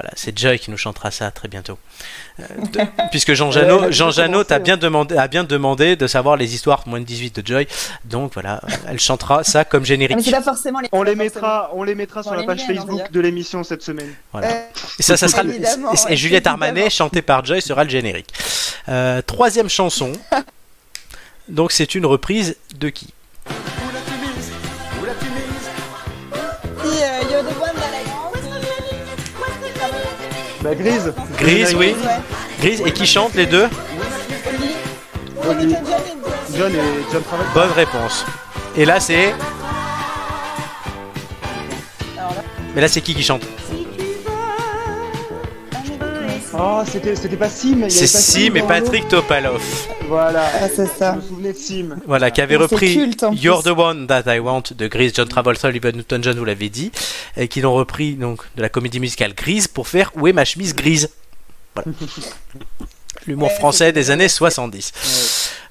Voilà, 0.00 0.12
c'est 0.14 0.38
Joy 0.38 0.60
qui 0.60 0.70
nous 0.70 0.76
chantera 0.76 1.10
ça 1.10 1.30
très 1.32 1.48
bientôt. 1.48 1.76
Euh, 2.38 2.44
de- 2.72 2.80
puisque 3.10 3.32
Jean 3.34 3.50
Janot, 3.50 3.82
a 3.82 3.90
Jean 3.90 4.06
déjà 4.10 4.22
Janot 4.22 4.32
commencé, 4.44 4.52
a 4.54 4.58
bien 4.60 4.76
demandé, 4.76 5.16
a 5.16 5.26
bien 5.26 5.42
demandé 5.42 5.96
de 5.96 6.06
savoir 6.06 6.36
les 6.36 6.54
histoires 6.54 6.84
moins 6.86 7.00
de 7.00 7.04
18 7.04 7.40
de 7.40 7.44
Joy. 7.46 7.66
Donc 8.04 8.34
voilà, 8.34 8.60
elle 8.86 9.00
chantera 9.00 9.42
ça 9.42 9.64
comme 9.64 9.80
Ah, 9.80 9.82
mais 9.82 9.86
générique. 9.86 10.18
c'est 10.24 10.30
pas 10.30 10.42
forcément 10.42 10.78
les. 10.78 10.88
On 10.92 11.02
les 11.02 11.16
mettra, 11.16 11.70
on 11.74 11.82
les 11.82 11.96
mettra 11.96 12.22
sur 12.22 12.30
On 12.30 12.34
la 12.36 12.44
page 12.44 12.60
met, 12.68 12.76
Facebook 12.76 13.10
de 13.10 13.20
l'émission 13.20 13.64
cette 13.64 13.82
semaine. 13.82 14.14
Voilà. 14.30 14.46
Euh, 14.48 14.60
Et 15.00 15.02
ça, 15.02 15.16
ça 15.16 15.26
sera 15.26 15.42
le- 15.42 15.50
évidemment, 15.50 15.92
et- 15.92 15.96
et 15.96 16.04
ouais, 16.10 16.16
Juliette 16.16 16.46
évidemment. 16.46 16.64
Armanet, 16.66 16.90
chantée 16.90 17.22
par 17.22 17.44
Joy, 17.44 17.60
sera 17.60 17.82
le 17.82 17.90
générique. 17.90 18.32
Euh, 18.88 19.20
troisième 19.22 19.68
chanson. 19.68 20.12
Donc 21.48 21.72
c'est 21.72 21.94
une 21.96 22.06
reprise 22.06 22.56
de 22.78 22.88
qui? 22.90 23.12
Bah 30.68 30.74
Grise. 30.74 31.14
Grise, 31.38 31.74
oui. 31.74 31.94
Grise 32.60 32.82
et 32.84 32.92
qui 32.92 33.06
chante 33.06 33.34
les 33.34 33.46
deux. 33.46 33.68
John 35.42 35.62
et 35.62 36.78
John. 37.10 37.22
Travolta. 37.22 37.52
Bonne 37.54 37.72
réponse. 37.72 38.26
Et 38.76 38.84
là 38.84 39.00
c'est. 39.00 39.34
Mais 42.74 42.82
là 42.82 42.88
c'est 42.88 43.00
qui 43.00 43.14
qui 43.14 43.22
chante? 43.22 43.44
Oh, 46.54 46.82
c'était, 46.90 47.14
c'était 47.14 47.36
pas 47.36 47.48
Sim. 47.50 47.84
C'est 47.88 48.06
Sim 48.06 48.54
et 48.56 48.62
Patrick 48.62 49.06
Topalov. 49.08 49.62
Voilà. 50.08 50.50
Ah, 50.62 50.68
c'est 50.74 50.86
Je 50.86 50.98
ça. 50.98 51.12
me 51.16 51.20
souvenais 51.20 51.52
de 51.52 51.58
Sim. 51.58 51.96
Voilà, 52.06 52.30
qui 52.30 52.40
avait 52.40 52.56
repris 52.56 52.94
culte, 52.94 53.24
You're 53.32 53.62
plus. 53.62 53.72
the 53.72 53.78
One 53.78 54.06
That 54.06 54.22
I 54.34 54.38
Want 54.38 54.62
de 54.76 54.86
Grease, 54.88 55.12
John 55.14 55.28
Travolta, 55.28 55.68
Olivia 55.68 55.92
Newton-John, 55.92 56.38
vous 56.38 56.44
l'avez 56.44 56.68
dit, 56.70 56.90
et 57.36 57.48
qui 57.48 57.60
l'ont 57.60 57.74
repris 57.74 58.14
donc 58.14 58.42
de 58.56 58.62
la 58.62 58.68
comédie 58.70 58.98
musicale 59.00 59.34
Grise 59.34 59.68
pour 59.68 59.88
faire 59.88 60.10
Où 60.16 60.26
est 60.26 60.32
ma 60.32 60.44
chemise 60.46 60.74
grise? 60.74 61.10
Voilà. 61.74 61.90
L'humour 63.26 63.48
Ouais, 63.48 63.54
français 63.54 63.92
des 63.92 64.10
années 64.10 64.28
70. 64.28 64.92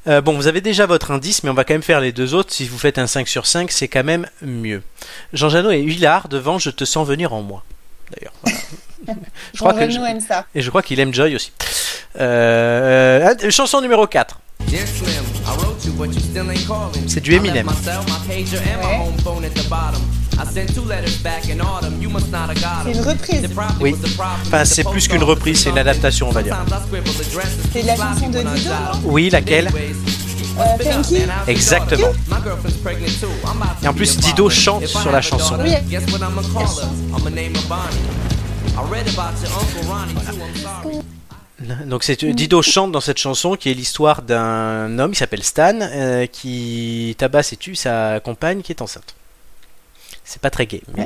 Euh, 0.08 0.22
bon, 0.22 0.34
vous 0.36 0.46
avez 0.48 0.62
déjà 0.62 0.86
votre 0.86 1.10
indice, 1.12 1.44
mais 1.44 1.50
on 1.50 1.54
va 1.56 1.64
quand 1.64 1.74
même 1.74 1.82
faire 1.82 2.00
les 2.02 2.12
deux 2.12 2.34
autres. 2.36 2.54
Si 2.54 2.68
vous 2.68 2.78
faites 2.78 3.00
un 3.00 3.08
5 3.08 3.28
sur 3.28 3.48
5, 3.48 3.72
c'est 3.72 3.88
quand 3.88 4.04
même 4.04 4.28
mieux. 4.44 4.84
Jean 5.34 5.50
Janot 5.50 5.72
et 5.72 5.80
Huillard 5.82 6.28
devant 6.30 6.60
Je 6.60 6.70
te 6.70 6.86
sens 6.86 7.08
venir 7.08 7.34
en 7.34 7.42
moi. 7.42 7.64
D'ailleurs. 8.12 8.34
voilà. 8.44 8.58
je 9.54 9.60
crois 9.60 9.74
que 9.74 9.82
aime 9.82 10.22
ça. 10.22 10.46
et 10.54 10.62
je 10.62 10.70
crois 10.70 10.82
qu'il 10.82 11.00
aime 11.00 11.14
Joy 11.14 11.36
aussi. 11.36 11.52
Euh, 12.20 13.34
euh, 13.44 13.50
chanson 13.52 13.82
numéro 13.82 14.08
4. 14.08 14.40
Dear 14.68 14.88
Slim, 14.88 15.24
I 15.46 15.50
wrote 15.58 15.86
you, 15.86 15.94
but 15.94 16.14
you 16.14 16.20
still 16.20 16.50
ain't 16.50 16.68
calling. 16.68 17.08
C'est 17.08 17.22
du 17.22 17.34
Eminem. 17.34 17.70
C'est 22.84 22.92
une 22.92 23.02
reprise. 23.02 23.50
Oui. 23.80 23.96
Enfin, 24.46 24.66
c'est 24.66 24.84
plus 24.84 25.08
qu'une 25.08 25.24
reprise, 25.24 25.62
c'est 25.64 25.70
une 25.70 25.78
adaptation, 25.78 26.28
on 26.30 26.32
va 26.32 26.44
dire. 26.44 26.58
C'est 27.72 27.84
la 27.84 27.96
chanson 27.96 28.30
de 28.30 28.40
Dido. 28.40 28.72
Oui, 29.06 29.30
laquelle 29.30 29.70
Euh, 30.60 30.64
Exactement. 31.48 32.08
Et 33.84 33.88
en 33.88 33.94
plus, 33.94 34.18
Dido 34.18 34.50
chante 34.50 34.86
sur 34.88 35.12
la 35.12 35.22
chanson. 35.22 35.58
Oui. 35.62 35.72
Donc 41.86 42.04
c'est 42.04 42.24
Dido 42.24 42.62
chante 42.62 42.92
dans 42.92 43.02
cette 43.02 43.18
chanson 43.18 43.56
qui 43.56 43.70
est 43.72 43.74
l'histoire 43.74 44.22
d'un 44.22 45.00
homme, 45.00 45.12
il 45.12 45.16
s'appelle 45.16 45.44
Stan, 45.44 45.80
euh, 45.82 46.26
qui 46.28 47.16
tabasse 47.18 47.54
et 47.54 47.58
tue 47.58 47.76
sa 47.76 48.20
compagne 48.20 48.62
qui 48.62 48.72
est 48.72 48.82
enceinte. 48.82 49.16
C'est 50.24 50.42
pas 50.42 50.50
très 50.50 50.66
gay. 50.68 50.82
Mais 50.96 51.06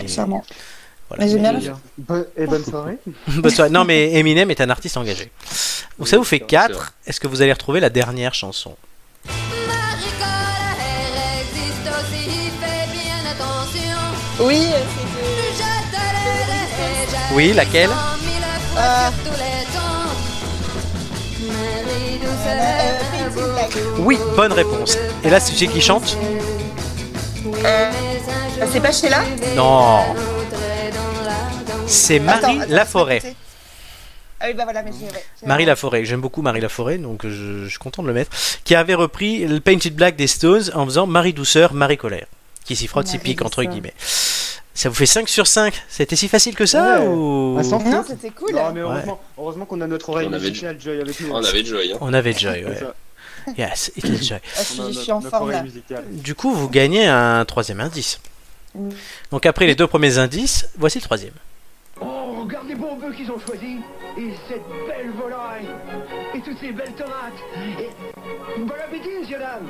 voilà. 1.10 1.26
Mais. 1.26 1.72
Bo- 1.98 2.26
Et 2.38 2.48
bonne 2.48 2.66
soirée. 2.66 2.98
Bonne 3.28 3.52
soirée. 3.52 3.70
non 3.70 3.86
mais 3.86 4.14
Eminem 4.14 4.50
est 4.52 4.62
un 4.62 4.70
artiste 4.70 4.98
engagé. 4.98 5.32
Donc 5.98 6.08
ça 6.08 6.18
vous 6.18 6.24
fait 6.24 6.38
c'est 6.50 6.56
vrai, 6.58 6.68
4. 6.74 6.94
Est-ce 7.06 7.20
que 7.20 7.28
vous 7.28 7.42
allez 7.42 7.54
retrouver 7.54 7.80
la 7.80 7.90
dernière 7.90 8.34
chanson? 8.34 8.76
Oui, 14.40 14.66
Oui, 17.34 17.54
laquelle 17.54 17.90
Euh, 18.78 19.10
Oui, 24.00 24.18
bonne 24.36 24.54
réponse. 24.54 24.98
Et 25.24 25.30
là, 25.30 25.40
c'est 25.40 25.68
qui 25.68 25.82
chante 25.82 26.18
euh, 27.64 27.92
c'est 28.72 28.80
pas 28.80 28.92
Sheila 28.92 29.24
Non. 29.56 30.04
C'est 31.88 32.20
Marie 32.20 32.60
Attends, 32.62 32.66
Laforêt. 32.74 33.22
Ah 34.40 34.46
oui, 34.48 34.54
bah 34.54 34.64
voilà, 34.64 34.82
mais 34.84 34.92
Marie 35.46 35.66
Laforêt, 35.66 36.06
j'aime 36.06 36.22
beaucoup 36.22 36.42
Marie 36.42 36.62
Laforêt, 36.62 36.98
donc 36.98 37.22
je, 37.24 37.64
je 37.66 37.70
suis 37.70 37.78
content 37.78 38.02
de 38.02 38.08
le 38.08 38.14
mettre. 38.14 38.32
Qui 38.64 38.76
avait 38.76 38.94
repris 38.96 39.46
le 39.46 39.60
Painted 39.60 39.96
Black 39.96 40.16
des 40.16 40.28
Stones 40.28 40.72
en 40.74 40.86
faisant 40.86 41.06
Marie 41.08 41.34
Douceur, 41.34 41.74
Marie 41.74 41.98
Colère. 41.98 42.26
Qui 42.66 42.76
s'y 42.76 42.88
frotte, 42.88 43.08
s'y 43.08 43.18
pique, 43.18 43.42
entre 43.42 43.64
guillemets. 43.64 43.94
Ça 44.74 44.90
vous 44.90 44.96
fait 44.96 45.06
5 45.06 45.28
sur 45.28 45.48
5 45.48 45.74
C'était 45.90 46.16
si 46.16 46.28
facile 46.30 46.56
que 46.56 46.66
ça 46.66 47.02
Ouais. 47.02 47.08
ou... 47.08 47.58
Ah, 47.60 47.64
sans 47.64 47.80
Non, 47.84 48.04
c'était 48.08 48.30
cool. 48.30 48.54
Non, 48.56 48.72
mais 48.74 48.80
heureusement, 48.82 49.20
heureusement 49.38 49.66
qu'on 49.66 49.82
a 49.82 49.88
notre 49.88 50.10
oreille 50.10 50.28
On 50.30 50.34
avait- 50.34 50.50
musicale 50.50 50.78
Joy 50.80 51.02
avec 51.02 51.20
nous. 51.20 51.32
On 51.32 51.44
avait 51.44 51.64
Joy. 51.66 51.92
Hein. 51.94 51.98
On 52.02 52.14
avait 52.14 52.34
Joy, 52.34 52.64
ouais. 52.66 52.80
Yes, 53.58 53.92
it 53.98 54.04
is 54.06 54.24
Joy. 54.28 54.40
Ah, 54.58 54.62
je 54.64 54.94
je 54.94 55.00
suis 55.00 55.12
en 55.12 55.20
forme 55.22 55.52
là. 55.52 55.64
Du 56.12 56.36
coup, 56.36 56.52
vous 56.54 56.70
gagnez 56.70 57.06
un 57.08 57.44
troisième 57.46 57.80
indice. 57.82 58.20
Mm. 58.76 58.90
Donc 59.32 59.46
après 59.46 59.66
les 59.68 59.76
deux 59.76 59.88
premiers 59.88 60.18
indices, 60.18 60.70
voici 60.78 61.00
le 61.00 61.04
troisième. 61.04 61.34
Oh, 62.00 62.42
regardez 62.44 62.74
bon 62.76 62.96
bœuf 62.96 63.16
qu'ils 63.16 63.30
ont 63.30 63.38
choisi 63.46 63.78
Et 64.18 64.32
cette 64.48 64.64
belle 64.88 65.12
volaille 65.22 65.68
Et 66.34 66.40
toutes 66.40 66.58
ces 66.60 66.72
belles 66.72 66.94
tomates 66.94 67.38
Et 67.78 68.60
bon 68.60 68.74
appétit, 68.84 69.10
monsieur 69.22 69.38
dame 69.38 69.70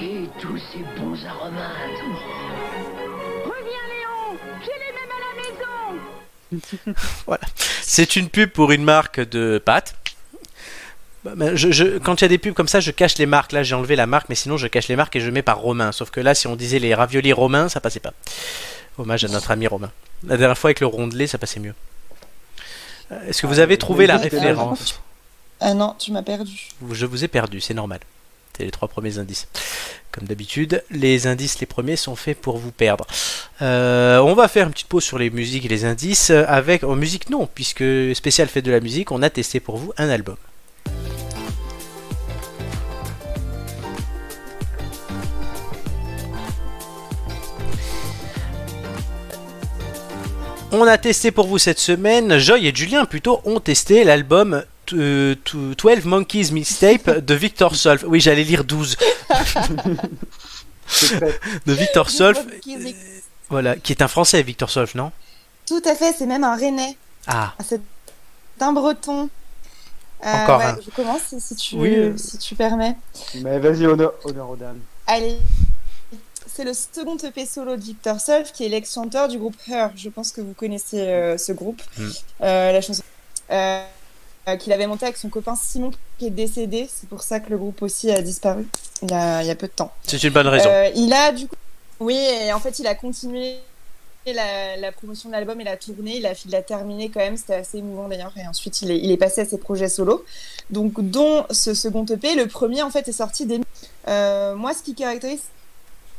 Et 0.00 0.28
tous 0.40 0.56
ces 0.72 0.78
bons 0.98 1.18
aromates 1.26 2.00
à 6.52 6.56
la 6.86 6.92
maison. 6.92 7.38
C'est 7.82 8.16
une 8.16 8.28
pub 8.28 8.50
pour 8.50 8.72
une 8.72 8.84
marque 8.84 9.20
de 9.20 9.60
pâtes. 9.64 9.94
Bah, 11.24 11.54
je- 11.54 11.70
je- 11.70 11.98
quand 11.98 12.20
il 12.20 12.22
y 12.22 12.24
a 12.24 12.28
des 12.28 12.38
pubs 12.38 12.52
comme 12.54 12.66
ça, 12.68 12.80
je 12.80 12.90
cache 12.90 13.16
les 13.18 13.26
marques. 13.26 13.52
Là, 13.52 13.62
j'ai 13.62 13.74
enlevé 13.76 13.94
la 13.94 14.06
marque, 14.06 14.28
mais 14.28 14.34
sinon, 14.34 14.56
je 14.56 14.66
cache 14.66 14.88
les 14.88 14.96
marques 14.96 15.14
et 15.16 15.20
je 15.20 15.30
mets 15.30 15.42
par 15.42 15.58
Romain. 15.58 15.92
Sauf 15.92 16.10
que 16.10 16.20
là, 16.20 16.34
si 16.34 16.48
on 16.48 16.56
disait 16.56 16.80
les 16.80 16.94
raviolis 16.94 17.32
romains, 17.32 17.68
ça 17.68 17.80
passait 17.80 18.00
pas. 18.00 18.12
Hommage 18.98 19.24
à 19.24 19.28
notre 19.28 19.50
ami 19.52 19.66
Romain. 19.68 19.90
La 20.26 20.36
dernière 20.36 20.58
fois, 20.58 20.68
avec 20.68 20.80
le 20.80 20.86
rondelet, 20.86 21.26
ça 21.26 21.38
passait 21.38 21.60
mieux. 21.60 21.74
Euh, 23.12 23.28
Est-ce 23.28 23.40
que 23.42 23.46
vous 23.46 23.58
avez 23.60 23.78
trouvé 23.78 24.06
la 24.06 24.16
référence? 24.18 25.00
Ah 25.60 25.74
non, 25.74 25.94
tu 25.98 26.10
m'as 26.12 26.22
perdu. 26.22 26.68
Je 26.90 27.06
vous 27.06 27.22
ai 27.24 27.28
perdu, 27.28 27.60
c'est 27.60 27.74
normal. 27.74 28.00
C'est 28.56 28.64
les 28.64 28.70
trois 28.72 28.88
premiers 28.88 29.18
indices. 29.18 29.46
Comme 30.12 30.28
d'habitude, 30.28 30.84
les 30.90 31.26
indices, 31.26 31.58
les 31.60 31.66
premiers, 31.66 31.96
sont 31.96 32.16
faits 32.16 32.38
pour 32.38 32.58
vous 32.58 32.70
perdre. 32.70 33.06
Euh, 33.62 34.18
on 34.18 34.34
va 34.34 34.46
faire 34.46 34.66
une 34.66 34.72
petite 34.72 34.88
pause 34.88 35.02
sur 35.02 35.18
les 35.18 35.30
musiques 35.30 35.64
et 35.64 35.68
les 35.68 35.86
indices 35.86 36.28
avec 36.30 36.84
en 36.84 36.94
musique 36.94 37.30
non, 37.30 37.48
puisque 37.52 37.82
spécial 38.14 38.46
fait 38.48 38.60
de 38.60 38.70
la 38.70 38.80
musique, 38.80 39.10
on 39.10 39.22
a 39.22 39.30
testé 39.30 39.58
pour 39.58 39.78
vous 39.78 39.92
un 39.96 40.10
album. 40.10 40.36
On 50.74 50.86
a 50.86 50.96
testé 50.96 51.30
pour 51.30 51.46
vous 51.46 51.58
cette 51.58 51.78
semaine, 51.78 52.38
Joy 52.38 52.66
et 52.66 52.74
Julien 52.74 53.04
plutôt 53.04 53.42
ont 53.44 53.60
testé 53.60 54.04
l'album 54.04 54.62
euh, 54.92 55.34
12 55.52 56.04
Monkeys 56.04 56.50
Mixtape 56.52 57.18
de 57.24 57.34
Victor 57.34 57.74
Solf. 57.76 58.04
Oui, 58.06 58.20
j'allais 58.20 58.44
lire 58.44 58.64
12 58.64 58.96
C'est 60.86 61.16
très- 61.18 61.38
de 61.66 61.72
Victor 61.72 62.10
Solf. 62.10 62.38
Qui- 62.60 62.94
Voilà, 63.48 63.76
qui 63.76 63.92
est 63.92 64.02
un 64.02 64.08
français, 64.08 64.42
Victor 64.42 64.70
Solf, 64.70 64.94
non? 64.94 65.12
Tout 65.66 65.82
à 65.84 65.94
fait, 65.94 66.12
c'est 66.16 66.26
même 66.26 66.44
un 66.44 66.56
Rennais. 66.56 66.96
Ah, 67.26 67.54
Ah, 67.58 67.62
C'est 67.66 67.80
un 68.60 68.72
breton. 68.72 69.28
Euh, 70.24 70.32
Encore 70.44 70.58
ouais, 70.58 70.64
un. 70.66 70.78
Je 70.84 70.90
commence 70.90 71.34
si, 71.38 71.56
tu, 71.56 71.74
Oui, 71.76 71.94
euh. 71.96 72.16
si 72.16 72.38
tu 72.38 72.54
permets. 72.54 72.96
Mais 73.42 73.58
vas-y, 73.58 73.86
honneur, 73.86 74.12
honneur 74.24 74.50
aux 74.50 74.56
dames. 74.56 74.78
Allez. 75.06 75.36
C'est 76.46 76.64
le 76.64 76.74
second 76.74 77.16
EP 77.16 77.46
solo 77.46 77.76
de 77.76 77.80
Victor 77.82 78.20
Solf, 78.20 78.52
qui 78.52 78.64
est 78.64 78.68
l'ex-chanteur 78.68 79.26
du 79.28 79.38
groupe 79.38 79.56
Her. 79.68 79.90
Je 79.96 80.10
pense 80.10 80.32
que 80.32 80.40
vous 80.42 80.52
connaissez 80.52 81.00
euh, 81.00 81.38
ce 81.38 81.52
groupe. 81.52 81.80
Mm. 81.96 82.08
Euh, 82.42 82.72
la 82.72 82.80
chanson 82.82 83.02
euh, 83.50 83.54
euh, 83.54 83.84
qu'il 84.58 84.72
avait 84.72 84.86
monté 84.86 85.04
avec 85.06 85.16
son 85.16 85.28
copain 85.28 85.54
Simon, 85.56 85.92
qui 86.18 86.26
est 86.26 86.30
décédé. 86.30 86.88
C'est 86.92 87.08
pour 87.08 87.22
ça 87.22 87.40
que 87.40 87.50
le 87.50 87.58
groupe 87.58 87.82
aussi 87.82 88.10
a 88.10 88.20
disparu 88.22 88.66
il 89.02 89.10
y 89.10 89.14
a, 89.14 89.42
il 89.42 89.46
y 89.46 89.50
a 89.50 89.54
peu 89.54 89.66
de 89.66 89.72
temps. 89.72 89.92
c'est 90.02 90.22
une 90.22 90.30
bonne 90.30 90.48
raison. 90.48 90.68
Euh, 90.68 90.90
il 90.94 91.12
a 91.12 91.32
du 91.32 91.46
coup, 91.46 91.56
oui, 92.00 92.16
et 92.16 92.52
en 92.52 92.60
fait, 92.60 92.78
il 92.78 92.86
a 92.86 92.94
continué 92.94 93.56
la, 94.26 94.76
la 94.76 94.92
promotion 94.92 95.28
de 95.28 95.34
l'album 95.34 95.60
et 95.60 95.64
la 95.64 95.76
tournée. 95.76 96.16
Il 96.16 96.26
a, 96.26 96.32
il 96.46 96.54
a 96.54 96.62
terminé 96.62 97.10
quand 97.10 97.20
même, 97.20 97.36
c'était 97.36 97.54
assez 97.54 97.78
émouvant 97.78 98.08
d'ailleurs. 98.08 98.32
Et 98.36 98.46
ensuite, 98.46 98.82
il 98.82 98.90
est, 98.90 98.98
il 98.98 99.10
est 99.10 99.16
passé 99.16 99.40
à 99.40 99.44
ses 99.44 99.58
projets 99.58 99.88
solo. 99.88 100.24
Donc, 100.70 101.00
dont 101.00 101.44
ce 101.50 101.74
second 101.74 102.04
EP. 102.06 102.34
Le 102.34 102.46
premier, 102.46 102.82
en 102.82 102.90
fait, 102.90 103.08
est 103.08 103.12
sorti 103.12 103.46
dès. 103.46 103.60
Euh, 104.08 104.54
moi, 104.54 104.74
ce 104.74 104.82
qui 104.82 104.94
caractérise 104.94 105.42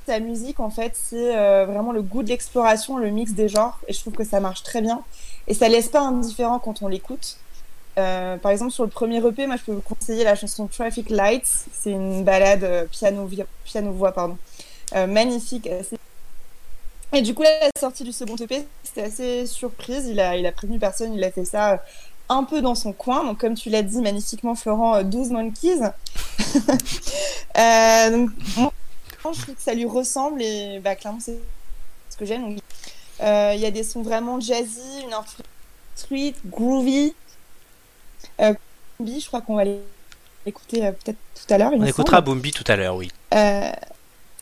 sa 0.06 0.20
musique, 0.20 0.60
en 0.60 0.70
fait, 0.70 0.94
c'est 0.96 1.38
euh, 1.38 1.66
vraiment 1.66 1.94
le 1.94 2.02
goût 2.02 2.24
de 2.24 2.30
l'exploration, 2.30 2.98
le 2.98 3.10
mix 3.10 3.32
des 3.32 3.48
genres. 3.48 3.80
Et 3.88 3.94
je 3.94 4.00
trouve 4.00 4.14
que 4.14 4.26
ça 4.26 4.40
marche 4.40 4.64
très 4.64 4.82
bien. 4.82 5.02
Et 5.48 5.54
ça 5.54 5.70
laisse 5.70 5.88
pas 5.88 6.02
indifférent 6.02 6.60
quand 6.60 6.82
on 6.82 6.88
l'écoute. 6.88 7.38
Euh, 7.98 8.38
par 8.38 8.52
exemple, 8.52 8.72
sur 8.72 8.84
le 8.84 8.90
premier 8.90 9.18
EP, 9.26 9.46
moi, 9.46 9.58
je 9.58 9.64
peux 9.64 9.74
vous 9.74 9.82
conseiller 9.82 10.24
la 10.24 10.36
chanson 10.36 10.68
Traffic 10.68 11.10
Lights. 11.10 11.66
C'est 11.74 11.92
une 11.92 12.24
balade 12.24 12.64
euh, 12.64 12.86
piano, 12.86 13.30
piano 13.64 13.92
voix, 13.92 14.12
pardon, 14.12 14.38
euh, 14.96 15.08
magnifique. 15.08 15.70
Et 17.14 17.22
du 17.22 17.36
coup, 17.36 17.44
la 17.44 17.70
sortie 17.80 18.04
du 18.04 18.12
second 18.12 18.36
EP, 18.36 18.66
c'était 18.84 19.04
assez 19.04 19.46
surprise. 19.46 20.08
Il 20.08 20.20
a, 20.20 20.36
il 20.36 20.46
a 20.46 20.52
prévenu 20.52 20.80
personne. 20.80 21.14
Il 21.14 21.24
a 21.24 21.32
fait 21.32 21.46
ça 21.46 21.84
un 22.30 22.44
peu 22.44 22.62
dans 22.62 22.76
son 22.76 22.94
coin. 22.94 23.24
Donc, 23.24 23.40
comme 23.40 23.54
tu 23.54 23.70
l'as 23.70 23.84
dit 23.84 24.02
magnifiquement, 24.02 24.56
Florent, 24.56 24.96
euh, 24.96 25.04
12 25.04 25.30
Monkeys. 25.32 25.82
Euh, 27.56 28.10
donc, 28.10 28.32
moi, 28.58 28.72
je 29.32 29.42
trouve 29.42 29.54
que 29.54 29.62
ça 29.62 29.76
lui 29.76 29.86
ressemble 29.86 30.42
et 30.42 30.80
bah, 30.80 30.96
clairement, 30.96 31.20
c'est 31.22 31.38
ce 32.10 32.18
que 32.18 32.26
j'aime. 32.26 32.58
Il 33.20 33.60
y 33.60 33.66
a 33.66 33.70
des 33.70 33.84
sons 33.84 34.02
vraiment 34.02 34.40
jazzy, 34.40 35.04
une 35.04 35.14
influence 35.14 35.44
street, 35.96 36.34
groovy. 36.46 37.14
Euh, 38.42 38.54
groovy, 39.00 39.20
je 39.20 39.28
crois 39.28 39.42
qu'on 39.42 39.56
va 39.56 39.64
l'écouter 40.46 40.86
euh, 40.86 40.92
peut-être 40.92 41.18
tout 41.36 41.54
à 41.54 41.58
l'heure. 41.58 41.72
On 41.74 41.84
écoutera. 41.84 42.22
Boombi 42.22 42.52
tout 42.52 42.64
à 42.68 42.76
l'heure, 42.76 42.96
oui. 42.96 43.12
Euh, 43.34 43.72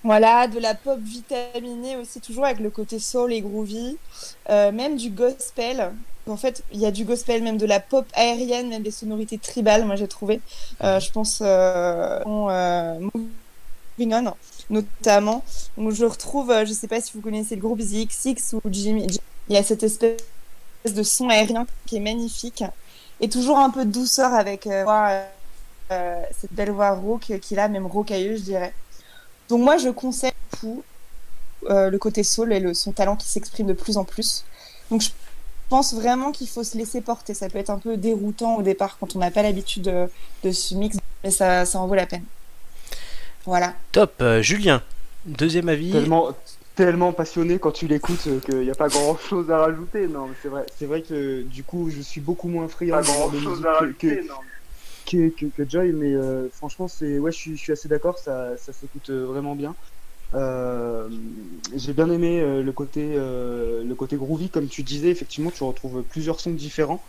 voilà, 0.03 0.47
de 0.47 0.59
la 0.59 0.73
pop 0.73 0.99
vitaminée 0.99 1.95
aussi, 1.95 2.21
toujours 2.21 2.45
avec 2.45 2.59
le 2.59 2.71
côté 2.71 2.97
soul 2.97 3.33
et 3.33 3.41
groovy. 3.41 3.97
Euh, 4.49 4.71
même 4.71 4.97
du 4.97 5.09
gospel. 5.09 5.91
En 6.27 6.37
fait, 6.37 6.63
il 6.71 6.79
y 6.79 6.85
a 6.85 6.91
du 6.91 7.05
gospel, 7.05 7.43
même 7.43 7.57
de 7.57 7.65
la 7.65 7.79
pop 7.79 8.05
aérienne, 8.13 8.69
même 8.69 8.83
des 8.83 8.91
sonorités 8.91 9.37
tribales, 9.37 9.85
moi 9.85 9.95
j'ai 9.95 10.07
trouvé. 10.07 10.39
Euh, 10.83 10.99
je 10.99 11.11
pense 11.11 11.41
euh, 11.43 12.19
Moving 12.25 14.13
On, 14.13 14.33
notamment. 14.69 15.43
Je 15.77 16.05
retrouve, 16.05 16.53
je 16.65 16.73
sais 16.73 16.87
pas 16.87 17.01
si 17.01 17.11
vous 17.13 17.21
connaissez 17.21 17.55
le 17.55 17.61
groupe 17.61 17.79
ZX6 17.79 18.55
ou 18.55 18.61
Jimmy. 18.71 19.07
Il 19.49 19.55
y 19.55 19.57
a 19.57 19.63
cette 19.63 19.83
espèce 19.83 20.17
de 20.85 21.03
son 21.03 21.29
aérien 21.29 21.67
qui 21.85 21.97
est 21.97 22.01
magnifique. 22.01 22.63
Et 23.21 23.29
toujours 23.29 23.59
un 23.59 23.69
peu 23.69 23.85
de 23.85 23.91
douceur 23.91 24.33
avec 24.33 24.67
euh, 24.67 24.83
euh, 25.91 26.23
cette 26.39 26.53
belle 26.53 26.71
voix 26.71 26.91
rauque 26.91 27.31
qu'il 27.41 27.59
a, 27.59 27.67
même 27.67 27.85
rocailleuse, 27.85 28.39
je 28.39 28.45
dirais. 28.45 28.73
Donc 29.47 29.61
moi, 29.61 29.77
je 29.77 29.89
conseille 29.89 30.33
beaucoup 30.51 30.83
euh, 31.69 31.89
le 31.89 31.97
côté 31.99 32.23
soul 32.23 32.51
et 32.51 32.59
le, 32.59 32.73
son 32.73 32.91
talent 32.91 33.15
qui 33.15 33.27
s'exprime 33.27 33.67
de 33.67 33.73
plus 33.73 33.97
en 33.97 34.03
plus. 34.03 34.43
Donc 34.89 35.01
je 35.01 35.09
pense 35.69 35.93
vraiment 35.93 36.31
qu'il 36.31 36.47
faut 36.47 36.63
se 36.63 36.77
laisser 36.77 37.01
porter. 37.01 37.33
Ça 37.33 37.47
peut 37.49 37.59
être 37.59 37.69
un 37.69 37.77
peu 37.77 37.97
déroutant 37.97 38.55
au 38.55 38.63
départ 38.63 38.97
quand 38.99 39.15
on 39.15 39.19
n'a 39.19 39.29
pas 39.29 39.43
l'habitude 39.43 39.83
de, 39.83 40.09
de 40.43 40.51
ce 40.51 40.73
mix, 40.73 40.97
mais 41.23 41.29
ça, 41.29 41.65
ça 41.65 41.79
en 41.79 41.87
vaut 41.87 41.95
la 41.95 42.07
peine. 42.07 42.25
Voilà. 43.45 43.73
Top. 43.91 44.15
Euh, 44.21 44.41
Julien, 44.41 44.81
deuxième 45.25 45.69
avis. 45.69 45.91
Tellement, 45.91 46.29
tellement 46.75 47.13
passionné 47.13 47.59
quand 47.59 47.71
tu 47.71 47.87
l'écoutes 47.87 48.27
euh, 48.27 48.39
qu'il 48.39 48.59
n'y 48.59 48.69
a 48.69 48.75
pas 48.75 48.87
grand 48.89 49.17
chose 49.17 49.51
à 49.51 49.59
rajouter. 49.59 50.07
Non, 50.07 50.27
mais 50.27 50.35
c'est 50.41 50.49
vrai, 50.49 50.65
c'est 50.77 50.85
vrai 50.85 51.01
que 51.01 51.43
du 51.43 51.63
coup, 51.63 51.89
je 51.89 52.01
suis 52.01 52.21
beaucoup 52.21 52.47
moins 52.47 52.67
friand 52.67 53.01
de 53.01 53.37
musique 53.37 53.65
que, 53.99 54.05
que, 54.05 54.25
que, 55.05 55.29
que, 55.29 55.45
que 55.47 55.69
Joy, 55.69 55.93
mais 55.93 56.13
euh, 56.13 56.49
franchement, 56.51 56.87
c'est, 56.87 57.19
ouais, 57.19 57.31
je 57.31 57.37
suis, 57.37 57.57
je 57.57 57.61
suis 57.61 57.71
assez 57.71 57.87
d'accord, 57.87 58.17
ça, 58.17 58.55
ça 58.57 58.73
s'écoute 58.73 59.09
euh, 59.09 59.25
vraiment 59.25 59.55
bien. 59.55 59.75
Euh, 60.33 61.09
j'ai 61.75 61.93
bien 61.93 62.09
aimé 62.09 62.61
le 62.63 62.71
côté, 62.71 63.15
le 63.15 63.93
côté 63.95 64.15
groovy, 64.15 64.49
comme 64.49 64.67
tu 64.67 64.83
disais. 64.83 65.09
Effectivement, 65.09 65.51
tu 65.51 65.63
retrouves 65.63 66.03
plusieurs 66.03 66.39
sons 66.39 66.53
différents. 66.53 67.03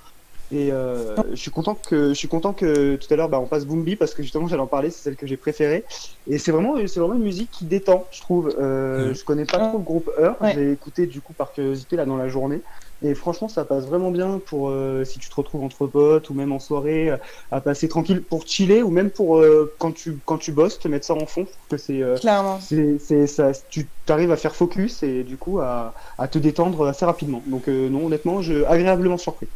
Et 0.55 0.71
euh, 0.71 1.17
je 1.31 1.37
suis 1.41 1.51
content 1.51 1.75
que 1.75 2.11
je 2.11 2.15
suis 2.15 2.29
content 2.29 2.53
que 2.53 2.97
tout 2.97 3.07
à 3.13 3.17
l'heure 3.17 3.31
bah, 3.31 3.41
on 3.41 3.47
passe 3.47 3.65
Boombi 3.65 3.97
parce 3.97 4.13
que 4.13 4.23
justement 4.23 4.47
j'allais 4.47 4.61
en 4.63 4.67
parler, 4.67 4.91
c'est 4.91 5.01
celle 5.01 5.17
que 5.17 5.27
j'ai 5.27 5.39
préférée. 5.39 5.87
Et 6.27 6.37
c'est 6.39 6.53
vraiment 6.53 6.75
c'est 6.87 7.01
vraiment 7.01 7.15
une 7.15 7.23
musique 7.23 7.51
qui 7.51 7.65
détend, 7.67 8.07
je 8.13 8.21
trouve. 8.21 8.55
Euh, 8.61 9.09
Mhm. 9.09 9.15
Je 9.15 9.25
connais 9.25 9.47
pas 9.47 9.59
trop 9.59 9.79
le 9.79 9.85
groupe 9.85 10.11
Heure, 10.19 10.37
Ouais. 10.43 10.53
j'ai 10.55 10.73
écouté 10.73 11.07
du 11.07 11.23
coup 11.23 11.33
par 11.33 11.53
curiosité 11.53 11.97
là 11.97 12.05
dans 12.05 12.17
la 12.19 12.29
journée. 12.29 12.63
Et 13.05 13.15
franchement, 13.15 13.49
ça 13.49 13.65
passe 13.65 13.87
vraiment 13.87 14.11
bien 14.11 14.39
pour 14.39 14.69
euh, 14.71 15.05
si 15.05 15.19
tu 15.19 15.29
te 15.29 15.35
retrouves 15.35 15.65
entre 15.65 15.87
potes 15.87 16.31
ou 16.31 16.35
même 16.35 16.53
en 16.53 16.59
soirée 16.61 17.11
euh, 17.11 17.17
à 17.51 17.61
passer 17.61 17.89
tranquille 17.89 18.23
pour 18.25 18.47
chiller 18.47 18.83
ou 18.83 18.91
même 18.91 19.11
pour 19.11 19.39
euh, 19.39 19.75
quand 19.81 19.93
tu 19.93 20.21
quand 20.25 20.39
tu 20.39 20.53
bosses 20.53 20.79
te 20.79 20.87
mettre 20.87 21.07
ça 21.07 21.15
en 21.15 21.27
fond. 21.27 21.47
Que 21.69 21.77
c'est 21.79 22.03
euh, 22.03 22.15
Clairement. 22.17 22.59
c'est 22.61 22.99
c'est 22.99 23.27
ça 23.27 23.53
tu 23.71 23.91
arrives 24.09 24.31
à 24.33 24.37
faire 24.37 24.55
focus 24.55 25.03
et 25.03 25.25
du 25.25 25.39
coup 25.39 25.61
à, 25.61 25.95
à 26.19 26.29
te 26.29 26.39
détendre 26.39 26.87
assez 26.89 27.05
rapidement. 27.05 27.43
Donc 27.47 27.69
euh, 27.69 27.89
non, 27.89 28.07
honnêtement, 28.07 28.41
je 28.43 28.65
agréablement 28.65 29.17
surpris. 29.19 29.49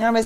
Non, 0.00 0.12
mais 0.12 0.22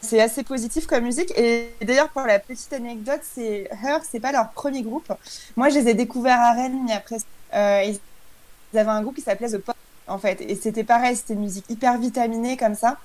c'est 0.00 0.20
assez 0.20 0.42
positif 0.42 0.86
comme 0.86 1.04
musique. 1.04 1.32
Et 1.36 1.70
d'ailleurs, 1.80 2.08
pour 2.10 2.22
la 2.22 2.38
petite 2.38 2.72
anecdote, 2.72 3.20
c'est 3.22 3.68
Her, 3.82 4.00
c'est 4.08 4.20
pas 4.20 4.32
leur 4.32 4.50
premier 4.50 4.82
groupe. 4.82 5.12
Moi, 5.56 5.68
je 5.68 5.78
les 5.78 5.88
ai 5.90 5.94
découverts 5.94 6.40
à 6.40 6.52
Rennes, 6.52 6.80
mais 6.86 6.92
après, 6.92 7.16
euh, 7.54 7.84
ils 7.84 8.78
avaient 8.78 8.90
un 8.90 9.02
groupe 9.02 9.14
qui 9.14 9.22
s'appelait 9.22 9.48
The 9.50 9.58
Pop, 9.58 9.76
en 10.08 10.18
fait. 10.18 10.40
Et 10.40 10.56
c'était 10.56 10.84
pareil, 10.84 11.16
c'était 11.16 11.34
une 11.34 11.40
musique 11.40 11.64
hyper 11.70 11.98
vitaminée 11.98 12.56
comme 12.56 12.74
ça. 12.74 12.98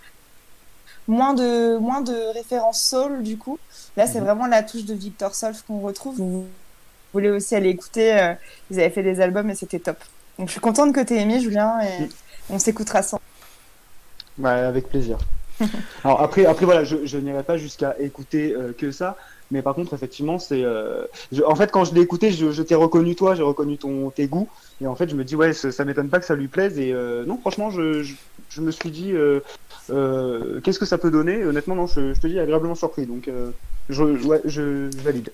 Moins 1.08 1.34
de, 1.34 1.78
moins 1.78 2.02
de 2.02 2.34
références 2.34 2.82
soul, 2.82 3.24
du 3.24 3.38
coup. 3.38 3.60
Là, 3.96 4.08
c'est 4.08 4.20
vraiment 4.20 4.48
la 4.48 4.64
touche 4.64 4.84
de 4.84 4.94
Victor 4.94 5.36
Solf 5.36 5.62
qu'on 5.62 5.80
retrouve. 5.80 6.18
Vous 6.18 6.48
voulez 7.14 7.30
aussi 7.30 7.56
aller 7.56 7.70
écouter. 7.70 8.20
euh, 8.20 8.34
ils 8.70 8.80
avaient 8.80 8.90
fait 8.90 9.04
des 9.04 9.22
albums 9.22 9.50
et 9.50 9.56
c'était 9.56 9.80
top. 9.80 9.98
Donc, 10.38 10.48
je 10.48 10.52
suis 10.52 10.62
contente 10.62 10.94
que 10.94 11.00
tu 11.00 11.14
aies 11.14 11.22
aimé, 11.22 11.40
Julien, 11.40 11.80
et 11.82 12.10
on 12.50 12.60
s'écoutera 12.60 13.04
ça. 13.04 13.20
Ouais, 14.38 14.50
avec 14.50 14.90
plaisir. 14.90 15.18
Alors 16.04 16.22
après, 16.22 16.46
après 16.46 16.66
voilà, 16.66 16.84
je, 16.84 17.06
je 17.06 17.18
n'irai 17.18 17.44
pas 17.44 17.58
jusqu'à 17.58 17.96
écouter 18.00 18.54
euh, 18.54 18.74
que 18.78 18.92
ça, 18.92 19.18
mais 19.52 19.62
par 19.62 19.76
contre, 19.76 19.94
effectivement, 19.94 20.40
c'est. 20.40 20.64
euh, 20.64 21.06
en 21.46 21.56
fait, 21.56 21.72
quand 21.72 21.86
je 21.86 21.94
l'ai 21.94 22.02
écouté, 22.02 22.32
je, 22.32 22.62
t'ai 22.62 22.76
reconnu 22.76 23.16
toi, 23.16 23.36
j'ai 23.36 23.44
reconnu 23.44 23.78
ton 23.78 24.10
tes 24.10 24.28
goûts, 24.28 24.50
et 24.82 24.88
en 24.88 24.96
fait, 24.96 25.10
je 25.10 25.16
me 25.16 25.24
dis 25.24 25.36
ouais, 25.36 25.54
ça, 25.54 25.86
m'étonne 25.86 26.10
pas 26.10 26.20
que 26.20 26.26
ça 26.26 26.36
lui 26.36 26.48
plaise, 26.48 26.80
et 26.80 26.94
euh, 26.94 27.26
non, 27.26 27.38
franchement, 27.38 27.70
je, 27.70 28.04
je, 28.50 28.62
me 28.62 28.72
suis 28.72 28.92
dit 28.92 29.14
qu'est-ce 29.88 30.80
que 30.80 30.86
ça 30.86 30.98
peut 30.98 31.12
donner? 31.12 31.44
Honnêtement, 31.44 31.76
non, 31.76 31.88
je, 31.88 32.14
te 32.20 32.28
dis 32.28 32.40
agréablement 32.40 32.76
surpris, 32.76 33.06
donc 33.06 33.30
je 33.90 34.90
valide. 35.02 35.32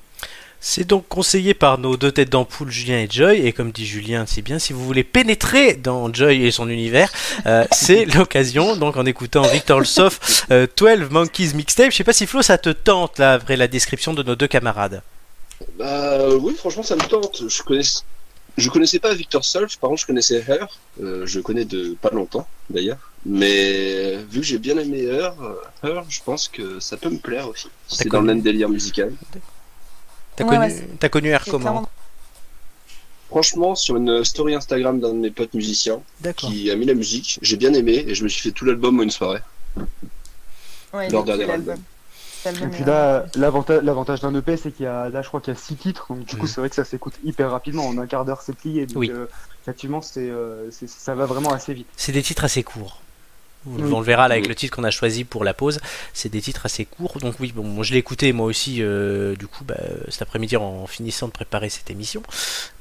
C'est 0.65 0.87
donc 0.87 1.05
conseillé 1.09 1.53
par 1.53 1.77
nos 1.77 1.97
deux 1.97 2.13
têtes 2.13 2.29
d'ampoule, 2.29 2.71
Julien 2.71 2.99
et 2.99 3.07
Joy. 3.11 3.45
Et 3.45 3.51
comme 3.51 3.73
dit 3.73 3.85
Julien, 3.85 4.23
c'est 4.25 4.41
bien, 4.41 4.59
si 4.59 4.71
vous 4.71 4.85
voulez 4.85 5.03
pénétrer 5.03 5.73
dans 5.73 6.11
Joy 6.11 6.45
et 6.45 6.51
son 6.51 6.69
univers, 6.69 7.11
euh, 7.45 7.65
c'est 7.73 8.05
l'occasion. 8.05 8.77
Donc 8.77 8.95
en 8.95 9.05
écoutant 9.05 9.41
Victor 9.41 9.81
euh, 10.51 10.67
12 10.77 11.09
Monkeys 11.11 11.53
Mixtape. 11.53 11.91
Je 11.91 11.97
sais 11.97 12.05
pas 12.05 12.13
si 12.13 12.25
Flo, 12.25 12.41
ça 12.41 12.57
te 12.57 12.69
tente, 12.69 13.19
là, 13.19 13.33
après 13.33 13.57
la 13.57 13.67
description 13.67 14.13
de 14.13 14.23
nos 14.23 14.37
deux 14.37 14.47
camarades. 14.47 15.01
Bah 15.77 16.29
oui, 16.39 16.55
franchement, 16.55 16.83
ça 16.83 16.95
me 16.95 17.01
tente. 17.01 17.43
Je 17.45 17.61
connais, 17.61 17.83
je 18.55 18.69
connaissais 18.69 18.99
pas 18.99 19.13
Victor 19.13 19.43
Solf, 19.43 19.75
par 19.75 19.89
contre, 19.89 20.03
je 20.03 20.07
connaissais 20.07 20.45
Her. 20.47 20.67
Euh, 21.03 21.25
je 21.25 21.41
connais 21.41 21.65
de 21.65 21.97
pas 22.01 22.11
longtemps, 22.11 22.47
d'ailleurs. 22.69 23.11
Mais 23.25 24.15
vu 24.31 24.39
que 24.39 24.45
j'ai 24.45 24.59
bien 24.59 24.77
aimé 24.77 25.03
Her, 25.03 25.33
euh, 25.41 25.89
Her, 25.89 26.05
je 26.07 26.21
pense 26.23 26.47
que 26.47 26.79
ça 26.79 26.95
peut 26.95 27.09
me 27.09 27.19
plaire 27.19 27.49
aussi. 27.49 27.67
C'est 27.89 28.07
dans 28.07 28.21
le 28.21 28.27
même 28.27 28.41
délire 28.41 28.69
musical. 28.69 29.11
T'as 30.35 30.43
Ouais, 30.45 30.49
connu, 30.57 30.59
ouais, 31.01 31.09
connu 31.09 31.35
R 31.35 31.43
comment 31.45 31.59
clairement- 31.59 31.89
Franchement, 33.29 33.75
sur 33.75 33.95
une 33.97 34.23
story 34.23 34.53
Instagram 34.55 34.99
d'un 34.99 35.09
de 35.09 35.19
mes 35.19 35.31
potes 35.31 35.53
musiciens 35.55 36.01
qui 36.37 36.69
a 36.69 36.75
mis 36.75 36.85
la 36.85 36.93
musique, 36.93 37.39
j'ai 37.41 37.57
bien 37.57 37.73
aimé 37.73 38.05
et 38.07 38.13
je 38.15 38.23
me 38.23 38.29
suis 38.29 38.41
fait 38.41 38.51
tout 38.51 38.63
l'album 38.65 38.99
en 38.99 39.03
une 39.03 39.11
soirée. 39.11 39.39
Ouais, 40.93 41.09
Leur 41.09 41.23
dernier 41.23 41.49
album. 41.49 41.77
Et 42.45 42.67
puis 42.67 42.83
là, 42.83 43.25
l'avantage, 43.35 44.19
d'un 44.21 44.35
EP, 44.35 44.57
c'est 44.57 44.71
qu'il 44.71 44.83
y 44.83 44.87
a, 44.87 45.09
là, 45.09 45.21
je 45.21 45.27
crois 45.29 45.39
qu'il 45.41 45.53
y 45.53 45.57
a 45.57 45.59
six 45.59 45.75
titres, 45.75 46.07
donc 46.09 46.25
du 46.25 46.35
coup, 46.35 46.41
Mhm. 46.43 46.47
c'est 46.47 46.59
vrai 46.61 46.69
que 46.69 46.75
ça 46.75 46.83
s'écoute 46.83 47.13
hyper 47.23 47.49
rapidement, 47.49 47.87
en 47.87 47.97
un 47.97 48.05
quart 48.05 48.25
d'heure, 48.25 48.41
c'est 48.41 48.53
plié, 48.55 48.85
donc 48.85 48.97
Oui. 48.97 49.09
euh, 49.11 49.25
effectivement, 49.63 50.01
c'est, 50.01 50.29
euh, 50.29 50.69
c'est, 50.69 50.89
ça 50.89 51.15
va 51.15 51.25
vraiment 51.25 51.53
assez 51.53 51.73
vite. 51.73 51.87
C'est 51.95 52.11
des 52.11 52.21
titres 52.21 52.43
assez 52.43 52.61
courts. 52.61 52.99
On 53.65 53.75
Oui. 53.81 53.93
on 53.93 53.99
le 53.99 54.05
verra 54.05 54.27
là 54.27 54.33
avec 54.33 54.45
Oui. 54.45 54.49
le 54.49 54.55
titre 54.55 54.75
qu'on 54.75 54.83
a 54.83 54.91
choisi 54.91 55.23
pour 55.23 55.43
la 55.43 55.53
pause. 55.53 55.79
C'est 56.13 56.29
des 56.29 56.41
titres 56.41 56.65
assez 56.65 56.85
courts. 56.85 57.17
Donc 57.19 57.35
oui, 57.39 57.51
bon, 57.55 57.81
je 57.83 57.93
l'ai 57.93 57.99
écouté 57.99 58.33
moi 58.33 58.45
aussi 58.45 58.81
euh, 58.81 59.35
du 59.35 59.47
coup 59.47 59.63
bah, 59.63 59.77
cet 60.09 60.21
après-midi 60.21 60.57
en 60.57 60.85
finissant 60.87 61.27
de 61.27 61.31
préparer 61.31 61.69
cette 61.69 61.89
émission 61.89 62.21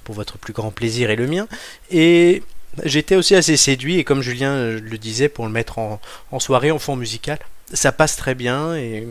pour 0.05 0.15
votre 0.15 0.39
plus 0.39 0.53
grand 0.53 0.71
plaisir 0.71 1.11
et 1.11 1.17
le 1.17 1.27
mien. 1.27 1.47
Et 1.91 2.43
j'étais 2.85 3.17
aussi 3.17 3.35
assez 3.35 3.57
séduit 3.57 3.99
et 3.99 4.05
comme 4.05 4.23
Julien 4.23 4.53
euh, 4.53 4.81
le 4.81 4.99
disait 4.99 5.29
pour 5.29 5.47
le 5.47 5.53
mettre 5.53 5.79
en, 5.79 6.01
en 6.31 6.41
soirée 6.41 6.71
en 6.71 6.79
fond 6.79 6.97
musical, 6.97 7.39
ça 7.73 7.93
passe 7.93 8.17
très 8.17 8.35
bien 8.35 8.75
et 8.77 9.07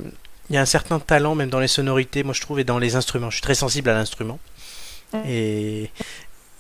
il 0.50 0.56
y 0.56 0.58
a 0.58 0.62
un 0.62 0.66
certain 0.66 1.00
talent 1.00 1.36
même 1.36 1.50
dans 1.50 1.62
les 1.62 1.70
sonorités, 1.70 2.24
moi 2.24 2.34
je 2.34 2.42
trouve, 2.42 2.60
et 2.60 2.66
dans 2.66 2.78
les 2.80 2.96
instruments. 2.96 3.30
Je 3.30 3.36
suis 3.36 3.42
très 3.42 3.56
sensible 3.56 3.90
à 3.90 3.94
l'instrument. 3.94 4.40
Mm. 5.14 5.18
Et, 5.26 5.90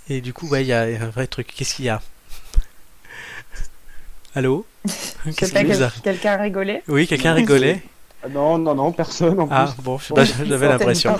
et 0.09 0.21
du 0.21 0.31
coup, 0.33 0.47
ouais, 0.47 0.63
il 0.63 0.67
y 0.67 0.73
a 0.73 0.81
un 0.83 1.09
vrai 1.09 1.27
truc. 1.27 1.47
Qu'est-ce 1.53 1.75
qu'il 1.75 1.85
y 1.85 1.89
a? 1.89 2.01
Allô? 4.33 4.65
Quelqu'un 6.03 6.33
a 6.33 6.37
rigolé. 6.41 6.81
Oui, 6.87 7.07
quelqu'un 7.07 7.33
rigolait 7.33 7.81
Non, 8.29 8.59
non, 8.59 8.75
non, 8.75 8.91
personne 8.91 9.39
en 9.39 9.47
Ah 9.49 9.73
plus. 9.75 9.83
bon, 9.83 9.97
j'avais 10.47 10.67
l'impression. 10.67 11.15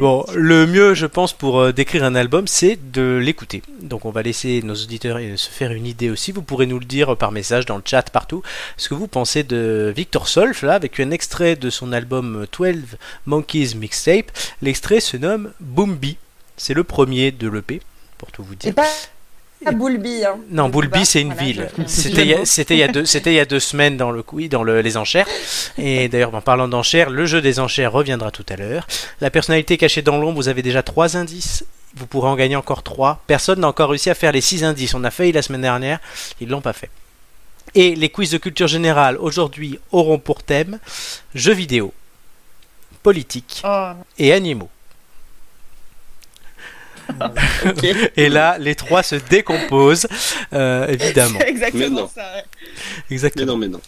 Bon, 0.00 0.24
le 0.34 0.66
mieux, 0.66 0.94
je 0.94 1.04
pense, 1.04 1.34
pour 1.34 1.60
euh, 1.60 1.72
décrire 1.72 2.04
un 2.04 2.14
album, 2.14 2.46
c'est 2.46 2.78
de 2.90 3.18
l'écouter. 3.22 3.62
Donc, 3.82 4.06
on 4.06 4.10
va 4.10 4.22
laisser 4.22 4.62
nos 4.62 4.72
auditeurs 4.74 5.18
euh, 5.20 5.36
se 5.36 5.50
faire 5.50 5.72
une 5.72 5.84
idée 5.84 6.08
aussi. 6.08 6.32
Vous 6.32 6.40
pourrez 6.40 6.64
nous 6.64 6.78
le 6.78 6.86
dire 6.86 7.18
par 7.18 7.32
message, 7.32 7.66
dans 7.66 7.76
le 7.76 7.82
chat, 7.84 8.08
partout, 8.10 8.42
ce 8.78 8.88
que 8.88 8.94
vous 8.94 9.08
pensez 9.08 9.42
de 9.42 9.92
Victor 9.94 10.26
Solf, 10.26 10.62
là, 10.62 10.72
avec 10.72 10.98
un 11.00 11.10
extrait 11.10 11.54
de 11.54 11.68
son 11.68 11.92
album 11.92 12.44
euh, 12.44 12.46
12 12.72 12.96
Monkeys 13.26 13.74
Mixtape. 13.76 14.30
L'extrait 14.62 15.00
se 15.00 15.18
nomme 15.18 15.52
Boombi. 15.60 16.16
C'est 16.56 16.72
le 16.74 16.82
premier 16.82 17.30
de 17.30 17.46
l'EP, 17.46 17.82
pour 18.16 18.32
tout 18.32 18.42
vous 18.42 18.54
dire. 18.54 18.70
C'est 18.70 18.72
pas 18.72 18.88
pas 19.64 19.72
Boulby. 19.72 20.24
Hein. 20.24 20.38
Non, 20.50 20.68
Boulby, 20.68 21.04
c'est 21.06 21.20
une 21.20 21.32
Voilà, 21.32 21.42
ville. 21.42 21.68
C'était 21.86 22.22
il 22.22 22.28
y 22.28 22.34
a- 22.34 22.44
c'était 22.44 22.74
il 22.74 22.78
y 22.78 22.82
a 22.82 22.88
deux, 22.88 23.04
c'était 23.04 23.32
il 23.32 23.36
y 23.36 23.40
a 23.40 23.44
deux 23.44 23.60
semaines 23.60 23.96
dans 23.96 24.10
le 24.10 24.24
oui, 24.32 24.48
dans 24.48 24.62
le- 24.62 24.80
les 24.80 24.96
enchères. 24.96 25.26
Et 25.78 26.08
d'ailleurs, 26.08 26.34
en 26.34 26.40
parlant 26.40 26.68
d'enchères, 26.68 27.10
le 27.10 27.26
jeu 27.26 27.40
des 27.40 27.58
enchères 27.60 27.92
reviendra 27.92 28.30
tout 28.30 28.46
à 28.48 28.56
l'heure. 28.56 28.86
La 29.20 29.30
personnalité 29.30 29.76
cachée 29.76 30.02
dans 30.02 30.18
l'ombre, 30.18 30.36
vous 30.36 30.48
avez 30.48 30.62
déjà 30.62 30.82
trois 30.82 31.16
indices. 31.16 31.64
Vous 31.96 32.06
pourrez 32.06 32.28
en 32.28 32.36
gagner 32.36 32.54
encore 32.56 32.82
trois. 32.82 33.22
Personne 33.26 33.60
n'a 33.60 33.68
encore 33.68 33.90
réussi 33.90 34.10
à 34.10 34.14
faire 34.14 34.30
les 34.32 34.40
six 34.42 34.62
indices. 34.62 34.94
On 34.94 35.02
a 35.04 35.10
failli 35.10 35.32
la 35.32 35.42
semaine 35.42 35.62
dernière, 35.62 35.98
ils 36.40 36.48
l'ont 36.48 36.60
pas 36.60 36.72
fait. 36.74 36.90
Et 37.74 37.94
les 37.96 38.08
quiz 38.10 38.30
de 38.30 38.38
culture 38.38 38.68
générale 38.68 39.16
aujourd'hui 39.18 39.78
auront 39.92 40.18
pour 40.18 40.42
thème 40.42 40.78
jeux 41.34 41.52
vidéo, 41.52 41.92
politique 43.02 43.62
Oh, 43.64 43.90
et 44.18 44.32
animaux. 44.32 44.68
Et 48.16 48.28
là, 48.28 48.58
les 48.58 48.74
trois 48.74 49.02
se 49.02 49.14
décomposent, 49.16 50.06
euh, 50.52 50.86
évidemment. 50.88 51.38
c'est 51.40 51.48
exactement 51.48 51.84
Mais 51.84 51.90
non. 52.02 52.08
ça. 52.14 52.22
ouais. 52.34 52.44
Mais 53.08 53.14
Exactement. 53.14 53.46
non, 53.46 53.56
mais 53.56 53.68
non. 53.68 53.80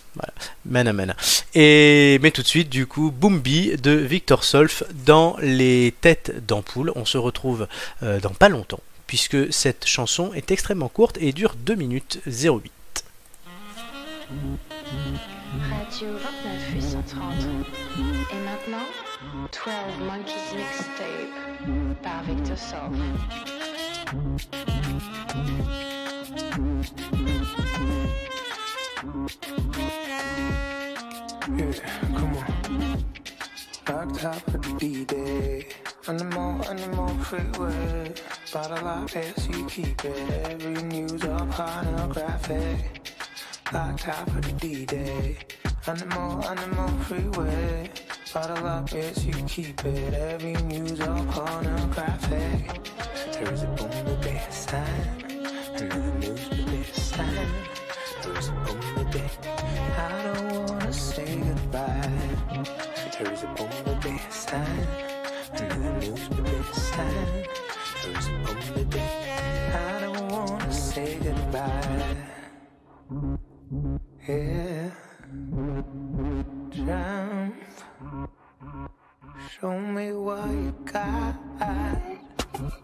Mana 0.64 0.92
mana. 0.92 1.16
Et 1.54 2.18
mais 2.22 2.30
tout 2.30 2.42
de 2.42 2.46
suite, 2.46 2.68
du 2.68 2.86
coup, 2.86 3.10
Boombi 3.10 3.76
de 3.76 3.92
Victor 3.92 4.44
Solf 4.44 4.82
dans 5.04 5.36
les 5.40 5.94
têtes 6.00 6.46
d'ampoule. 6.46 6.92
On 6.96 7.04
se 7.04 7.18
retrouve 7.18 7.66
euh, 8.02 8.20
dans 8.20 8.30
pas 8.30 8.48
longtemps, 8.48 8.80
puisque 9.06 9.52
cette 9.52 9.86
chanson 9.86 10.32
est 10.34 10.50
extrêmement 10.50 10.88
courte 10.88 11.16
et 11.20 11.32
dure 11.32 11.54
2 11.58 11.74
minutes 11.74 12.20
08. 12.26 12.72
Radio 15.70 16.08
29 16.12 16.74
830. 16.74 17.79
Et 19.50 19.56
maintenant, 19.56 19.90
12 19.96 20.00
Monkeys 20.06 20.54
Mixtape 20.56 22.02
par 22.02 22.22
Victor 22.24 22.56
Solf. 22.56 22.92
Yeah, 31.56 31.72
come 32.14 32.36
on. 32.36 32.44
Back 33.84 34.08
top 34.18 34.48
of 34.48 34.62
the 34.62 34.72
D-Day. 34.78 35.66
Animal, 36.08 36.64
animal 36.68 37.08
freeway. 37.24 38.12
Bottle 38.52 38.88
of 38.88 39.16
S, 39.16 39.48
you 39.48 39.66
keep 39.66 40.04
it. 40.04 40.50
Every 40.50 40.82
news 40.82 41.24
up 41.24 41.50
pornographic. 41.50 43.00
Back 43.72 43.98
top 43.98 44.26
of 44.26 44.42
the 44.42 44.52
D-Day. 44.52 45.36
Animal, 45.86 46.44
animal 46.44 46.88
freeway. 47.04 47.88
Bottle 48.34 48.66
up 48.66 48.92
S, 48.92 49.24
you 49.24 49.32
keep 49.46 49.84
it. 49.84 50.12
Every 50.12 50.54
news 50.54 51.00
up 51.00 51.24
pornographic. 51.28 52.80
There 53.32 53.52
is 53.52 53.62
a 53.62 53.66
bumblebee 53.68 54.40
sign. 54.50 55.24
Another 55.76 56.14
news, 56.18 56.48
the 56.48 56.56
newspaper 56.56 57.00
sign. 57.00 57.48
There 58.24 58.38
is 58.38 58.48
a 58.48 58.52
bumblebee. 58.52 59.28
I 59.46 60.22
don't 60.24 60.68
wanna 60.68 60.92
say 60.92 61.36
goodbye. 61.36 62.10
There 63.18 63.32
is 63.32 63.42
a 63.44 63.46
bumblebee 63.46 63.89
Yeah. 74.30 74.90
Jump. 76.70 77.54
Show 79.50 79.80
me 79.80 80.12
what 80.12 80.48
you 80.50 80.72
got. 80.84 82.80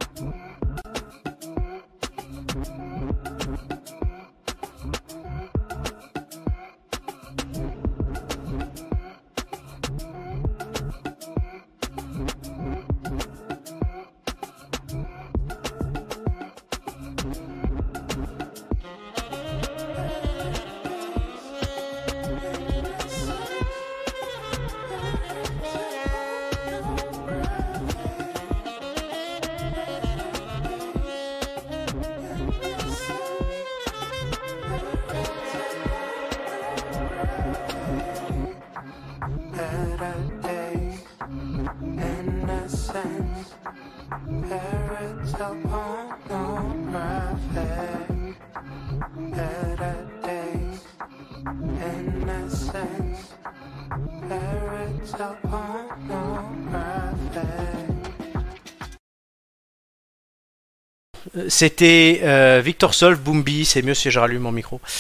C'était 61.49 62.21
euh, 62.23 62.61
Victor 62.65 62.95
Solf, 62.95 63.19
Boombi. 63.21 63.65
C'est 63.65 63.83
mieux 63.83 63.95
si 63.95 64.11
je 64.11 64.19
rallume 64.19 64.43
mon 64.43 64.53
micro. 64.53 64.81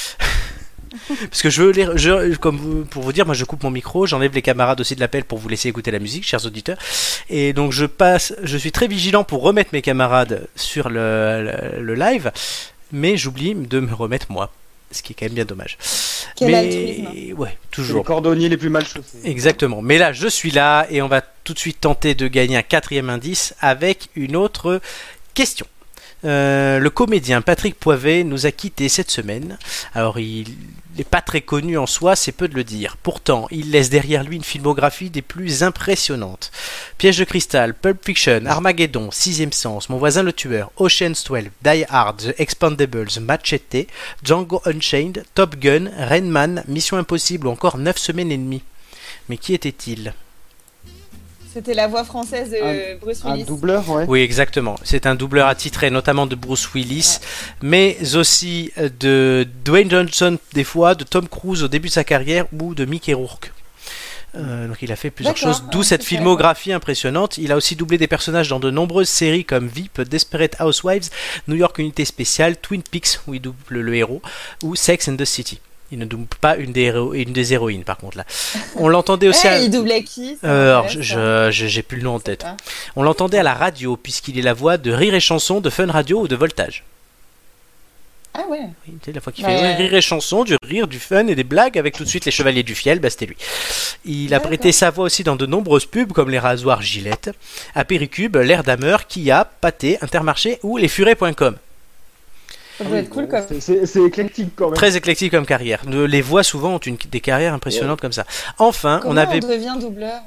Parce 1.30 1.42
que 1.42 1.50
je 1.50 1.62
veux 1.62 1.72
les, 1.72 1.86
je, 1.96 2.36
comme 2.36 2.56
vous- 2.56 2.84
pour 2.84 3.02
vous 3.02 3.12
dire, 3.12 3.26
moi 3.26 3.34
je 3.34 3.44
coupe 3.44 3.62
mon 3.64 3.70
micro, 3.70 4.06
j'enlève 4.06 4.32
les 4.34 4.40
camarades 4.42 4.80
aussi 4.80 4.94
de 4.94 5.00
l'appel 5.00 5.24
pour 5.24 5.38
vous 5.38 5.48
laisser 5.48 5.68
écouter 5.68 5.90
la 5.90 5.98
musique, 5.98 6.24
chers 6.24 6.46
auditeurs. 6.46 6.78
Et 7.28 7.52
donc 7.52 7.72
je 7.72 7.84
passe, 7.84 8.34
je 8.42 8.56
suis 8.56 8.72
très 8.72 8.86
vigilant 8.88 9.22
pour 9.22 9.42
remettre 9.42 9.70
mes 9.74 9.82
camarades 9.82 10.48
sur 10.56 10.88
le, 10.88 11.42
le- 11.76 11.82
le 11.82 11.94
live, 11.94 12.32
mais 12.92 13.16
j'oublie 13.18 13.54
de 13.54 13.78
me 13.80 13.92
remettre 13.92 14.26
moi, 14.30 14.50
ce 14.90 15.02
qui 15.02 15.12
est 15.12 15.16
quand 15.18 15.26
même 15.26 15.34
bien 15.34 15.44
dommage. 15.44 15.76
Quel 16.34 16.48
mais 16.50 16.54
altruisme. 16.58 17.38
ouais, 17.40 17.48
Les 17.50 17.56
toujours. 17.70 18.04
cordonniers 18.04 18.48
les 18.48 18.56
plus 18.56 18.70
mal 18.70 18.84
chaussés. 18.86 19.18
Exactement. 19.24 19.82
Mais 19.82 19.98
là, 19.98 20.12
je 20.14 20.28
suis 20.28 20.50
là 20.50 20.86
et 20.90 21.02
on 21.02 21.08
va 21.08 21.20
tout 21.44 21.52
de 21.52 21.58
suite 21.58 21.80
tenter 21.80 22.14
de 22.14 22.26
gagner 22.26 22.56
un 22.56 22.62
quatrième 22.62 23.10
indice 23.10 23.54
avec 23.60 24.08
une 24.16 24.34
autre 24.36 24.80
question. 25.34 25.66
Euh, 26.24 26.78
le 26.78 26.90
comédien 26.90 27.42
Patrick 27.42 27.78
Poivet 27.78 28.24
nous 28.24 28.46
a 28.46 28.50
quittés 28.50 28.88
cette 28.88 29.10
semaine. 29.10 29.58
Alors, 29.94 30.18
il 30.18 30.46
n'est 30.96 31.04
pas 31.04 31.20
très 31.20 31.42
connu 31.42 31.76
en 31.76 31.86
soi, 31.86 32.16
c'est 32.16 32.32
peu 32.32 32.48
de 32.48 32.54
le 32.54 32.64
dire. 32.64 32.96
Pourtant, 33.02 33.46
il 33.50 33.70
laisse 33.70 33.90
derrière 33.90 34.24
lui 34.24 34.36
une 34.36 34.44
filmographie 34.44 35.10
des 35.10 35.22
plus 35.22 35.62
impressionnantes. 35.62 36.50
Piège 36.98 37.18
de 37.18 37.24
cristal, 37.24 37.74
Pulp 37.74 38.04
Fiction, 38.04 38.46
Armageddon, 38.46 39.10
Sixième 39.10 39.52
Sens, 39.52 39.88
Mon 39.88 39.98
voisin 39.98 40.22
le 40.22 40.32
tueur, 40.32 40.70
Ocean's 40.78 41.22
12, 41.24 41.44
Die 41.62 41.84
Hard, 41.88 42.22
The 42.22 42.40
Expandables, 42.40 43.20
Machete, 43.20 43.86
Django 44.24 44.62
Unchained, 44.64 45.24
Top 45.34 45.56
Gun, 45.56 45.90
Rain 45.98 46.22
Man, 46.22 46.64
Mission 46.66 46.96
Impossible 46.96 47.46
ou 47.46 47.50
encore 47.50 47.76
9 47.76 47.98
semaines 47.98 48.32
et 48.32 48.38
demie. 48.38 48.62
Mais 49.28 49.36
qui 49.36 49.54
était-il? 49.54 50.14
C'était 51.56 51.72
la 51.72 51.86
voix 51.86 52.04
française 52.04 52.50
de 52.50 52.98
Bruce 53.00 53.24
Un 53.24 53.32
Willis. 53.32 53.44
doubleur, 53.44 53.88
ouais. 53.88 54.04
Oui, 54.06 54.20
exactement. 54.20 54.74
C'est 54.84 55.06
un 55.06 55.14
doubleur 55.14 55.46
attitré 55.46 55.88
notamment 55.90 56.26
de 56.26 56.34
Bruce 56.34 56.74
Willis, 56.74 57.16
mais 57.62 57.96
aussi 58.14 58.72
de 59.00 59.48
Dwayne 59.64 59.90
Johnson 59.90 60.36
des 60.52 60.64
fois, 60.64 60.94
de 60.94 61.02
Tom 61.02 61.26
Cruise 61.26 61.62
au 61.62 61.68
début 61.68 61.88
de 61.88 61.94
sa 61.94 62.04
carrière 62.04 62.44
ou 62.60 62.74
de 62.74 62.84
Mickey 62.84 63.14
Rourke. 63.14 63.52
Euh, 64.34 64.68
donc 64.68 64.82
il 64.82 64.92
a 64.92 64.96
fait 64.96 65.10
plusieurs 65.10 65.34
choses, 65.38 65.64
d'où 65.72 65.82
cette 65.82 66.04
filmographie 66.04 66.74
impressionnante. 66.74 67.38
Il 67.38 67.50
a 67.52 67.56
aussi 67.56 67.74
doublé 67.74 67.96
des 67.96 68.06
personnages 68.06 68.48
dans 68.50 68.60
de 68.60 68.70
nombreuses 68.70 69.08
séries 69.08 69.46
comme 69.46 69.66
VIP, 69.66 70.02
Desperate 70.02 70.56
Housewives, 70.60 71.08
New 71.48 71.56
York 71.56 71.78
Unité 71.78 72.04
Spéciale, 72.04 72.58
Twin 72.58 72.82
Peaks 72.82 73.20
où 73.26 73.32
il 73.32 73.40
double 73.40 73.80
le 73.80 73.94
héros, 73.94 74.20
ou 74.62 74.76
Sex 74.76 75.08
and 75.08 75.16
the 75.16 75.24
City. 75.24 75.58
Il 75.92 75.98
ne 75.98 76.04
double 76.04 76.26
pas 76.40 76.56
une 76.56 76.72
des, 76.72 76.82
héro- 76.82 77.14
une 77.14 77.32
des 77.32 77.52
héroïnes 77.52 77.84
par 77.84 77.96
contre 77.96 78.16
là. 78.18 78.24
On 78.74 78.88
l'entendait 78.88 79.28
aussi. 79.28 79.46
Eh, 79.46 79.50
à- 79.50 79.58
il 79.60 79.70
doublait 79.70 80.02
qui 80.02 80.36
ça 80.40 80.46
Euh, 80.48 80.70
alors, 80.70 80.84
m'intéresse, 80.86 81.06
je- 81.06 81.66
j'ai 81.68 81.82
plus 81.82 81.98
le 81.98 82.02
nom 82.04 82.14
en 82.16 82.20
tête. 82.20 82.40
pas. 82.42 82.56
On 82.96 83.02
l'entendait 83.04 83.38
à 83.38 83.42
la 83.44 83.54
radio 83.54 83.96
puisqu'il 83.96 84.38
est 84.38 84.42
la 84.42 84.52
voix 84.54 84.78
de 84.78 84.90
Rire 84.92 85.14
et 85.14 85.20
Chanson, 85.20 85.60
de 85.60 85.70
Fun 85.70 85.86
Radio 85.90 86.22
ou 86.22 86.28
de 86.28 86.34
Voltage. 86.36 86.82
Ah 88.38 88.42
ouais. 88.50 88.58
Oui, 88.86 88.94
tu 89.00 89.06
sais, 89.06 89.12
la 89.12 89.20
fois 89.22 89.32
qu'il 89.32 89.46
Ouais. 89.46 89.56
fait 89.56 89.62
ouais, 89.62 89.74
Rire 89.76 89.94
et 89.94 90.00
Chanson, 90.02 90.44
du 90.44 90.56
rire, 90.62 90.86
du 90.88 90.98
fun 90.98 91.26
et 91.28 91.34
des 91.34 91.42
blagues 91.44 91.78
avec 91.78 91.96
tout 91.96 92.04
de 92.04 92.08
suite 92.08 92.26
les 92.26 92.30
Chevaliers 92.30 92.62
du 92.64 92.74
Fiel, 92.74 92.98
bah 93.00 93.08
c'était 93.08 93.24
lui. 93.26 93.36
Il 94.04 94.34
a 94.34 94.40
prêté 94.40 94.72
sa 94.72 94.90
voix 94.90 95.04
aussi 95.06 95.24
dans 95.24 95.36
de 95.36 95.46
nombreuses 95.46 95.86
pubs 95.86 96.12
comme 96.12 96.28
les 96.28 96.38
rasoirs 96.38 96.82
Gillette, 96.82 97.30
à 97.74 97.84
Péricube, 97.86 98.36
l'air 98.36 98.62
d'Hammer, 98.62 98.96
Kia, 99.08 99.46
Pâté, 99.60 99.96
Intermarché 100.02 100.58
ou 100.62 100.76
lesfurets.com. 100.76 101.56
Ça 102.78 102.84
doit 102.84 102.98
être 102.98 103.08
cool 103.10 103.28
comme. 103.28 103.42
C'est- 103.60 104.04
éclectique 104.04 104.50
quand 104.56 104.66
même. 104.66 104.74
Très 104.74 104.96
éclectique 104.96 105.30
comme 105.32 105.46
carrière. 105.46 105.80
Les 105.88 106.20
voix 106.22 106.42
souvent 106.42 106.74
ont 106.74 106.78
une, 106.78 106.96
des 107.10 107.20
carrières 107.20 107.54
impressionnantes 107.54 108.00
comme 108.00 108.12
ça. 108.12 108.24
Enfin, 108.58 109.00
Comment 109.02 109.14
on 109.14 109.16
avait 109.16 109.44
on 109.44 109.48
devient 109.48 109.76
doubleur? 109.80 110.20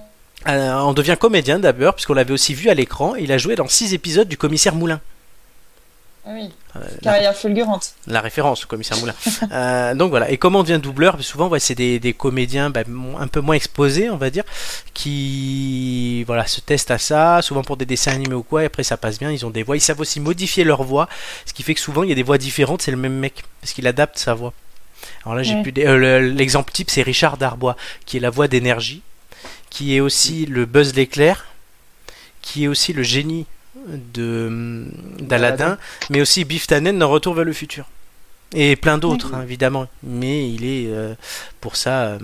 Euh, 0.48 0.74
on 0.80 0.94
devient 0.94 1.16
comédien 1.20 1.60
d'abord, 1.60 1.94
puisqu'on 1.96 2.14
l'avait 2.14 2.32
aussi 2.34 2.54
vu 2.54 2.70
à 2.70 2.74
l'écran. 2.74 3.16
Il 3.16 3.32
a 3.32 3.38
joué 3.38 3.56
dans 3.56 3.68
six 3.68 3.94
épisodes 3.94 4.28
du 4.28 4.38
Commissaire 4.38 4.74
Moulin. 4.74 5.02
Ah 6.32 6.34
oui. 6.36 6.52
Euh, 6.76 6.80
la, 7.02 7.12
Carrière 7.14 7.36
fulgurante. 7.36 7.94
la 8.06 8.22
référence, 8.22 8.62
le 8.62 8.68
Commissaire 8.68 8.98
Moulin. 9.00 9.16
Euh, 9.52 9.96
donc 9.96 10.12
voilà. 10.12 10.30
Et 10.30 10.38
comment 10.38 10.60
on 10.60 10.64
devient 10.64 10.80
doubleur? 10.80 11.14
Parce 11.14 11.26
que 11.26 11.32
Souvent, 11.32 11.48
ouais, 11.48 11.60
c'est 11.60 11.74
des, 11.74 12.00
des 12.00 12.14
comédiens 12.14 12.70
bah, 12.70 12.82
un 13.20 13.28
peu 13.28 13.40
moins 13.42 13.56
exposés, 13.56 14.12
on 14.12 14.18
va 14.18 14.30
dire, 14.30 14.44
qui 14.94 16.24
voilà 16.26 16.46
se 16.46 16.62
testent 16.62 16.92
à 16.92 16.98
ça, 17.00 17.42
souvent 17.42 17.64
pour 17.64 17.78
des 17.78 17.86
dessins 17.86 18.12
animés 18.12 18.36
ou 18.36 18.44
quoi. 18.44 18.62
Et 18.64 18.66
après, 18.66 18.84
ça 18.84 18.98
passe 18.98 19.18
bien. 19.18 19.32
Ils 19.32 19.46
ont 19.46 19.50
des 19.50 19.64
voix. 19.64 19.76
Ils 19.76 19.82
savent 19.82 20.00
aussi 20.00 20.20
modifier 20.20 20.64
leur 20.64 20.84
voix, 20.84 21.10
ce 21.46 21.54
qui 21.54 21.64
fait 21.64 21.74
que 21.74 21.80
souvent 21.80 22.04
il 22.04 22.10
y 22.10 22.12
a 22.12 22.16
des 22.16 22.24
voix 22.24 22.38
différentes. 22.38 22.82
C'est 22.84 22.92
le 22.92 22.98
même 22.98 23.18
mec 23.18 23.44
parce 23.62 23.74
qu'il 23.74 23.88
adapte 23.88 24.18
sa 24.20 24.34
voix. 24.36 24.54
Alors 25.26 25.36
là, 25.36 25.44
j'ai 25.44 25.60
plus 25.64 25.72
des- 25.72 25.86
euh, 25.88 25.98
le- 25.98 26.30
l'exemple 26.30 26.72
type, 26.72 26.90
c'est 26.92 27.02
Richard 27.02 27.38
Darbois, 27.38 27.76
qui 28.06 28.18
est 28.18 28.20
la 28.20 28.30
voix 28.30 28.48
d'énergie, 28.48 29.02
qui 29.70 29.96
est 29.96 30.00
aussi 30.00 30.46
le 30.46 30.66
Buzz 30.66 30.94
l'éclair, 30.94 31.46
qui 32.42 32.66
est 32.66 32.68
aussi 32.68 32.94
le 32.94 33.02
génie 33.04 33.46
de 34.14 34.86
d'Aladin, 35.20 35.78
mais 36.10 36.22
aussi 36.22 36.46
Biff 36.46 36.68
Tannen 36.68 36.98
dans 36.98 37.10
Retour 37.10 37.34
vers 37.34 37.46
le 37.46 37.54
futur. 37.54 37.86
Et 38.54 38.76
plein 38.76 38.98
d'autres, 38.98 39.36
hein, 39.36 39.44
évidemment. 39.44 39.88
Mais 40.04 40.50
il 40.50 40.66
est, 40.66 40.88
euh, 40.88 41.14
pour 41.62 41.76
ça, 41.76 42.04
euh, 42.04 42.20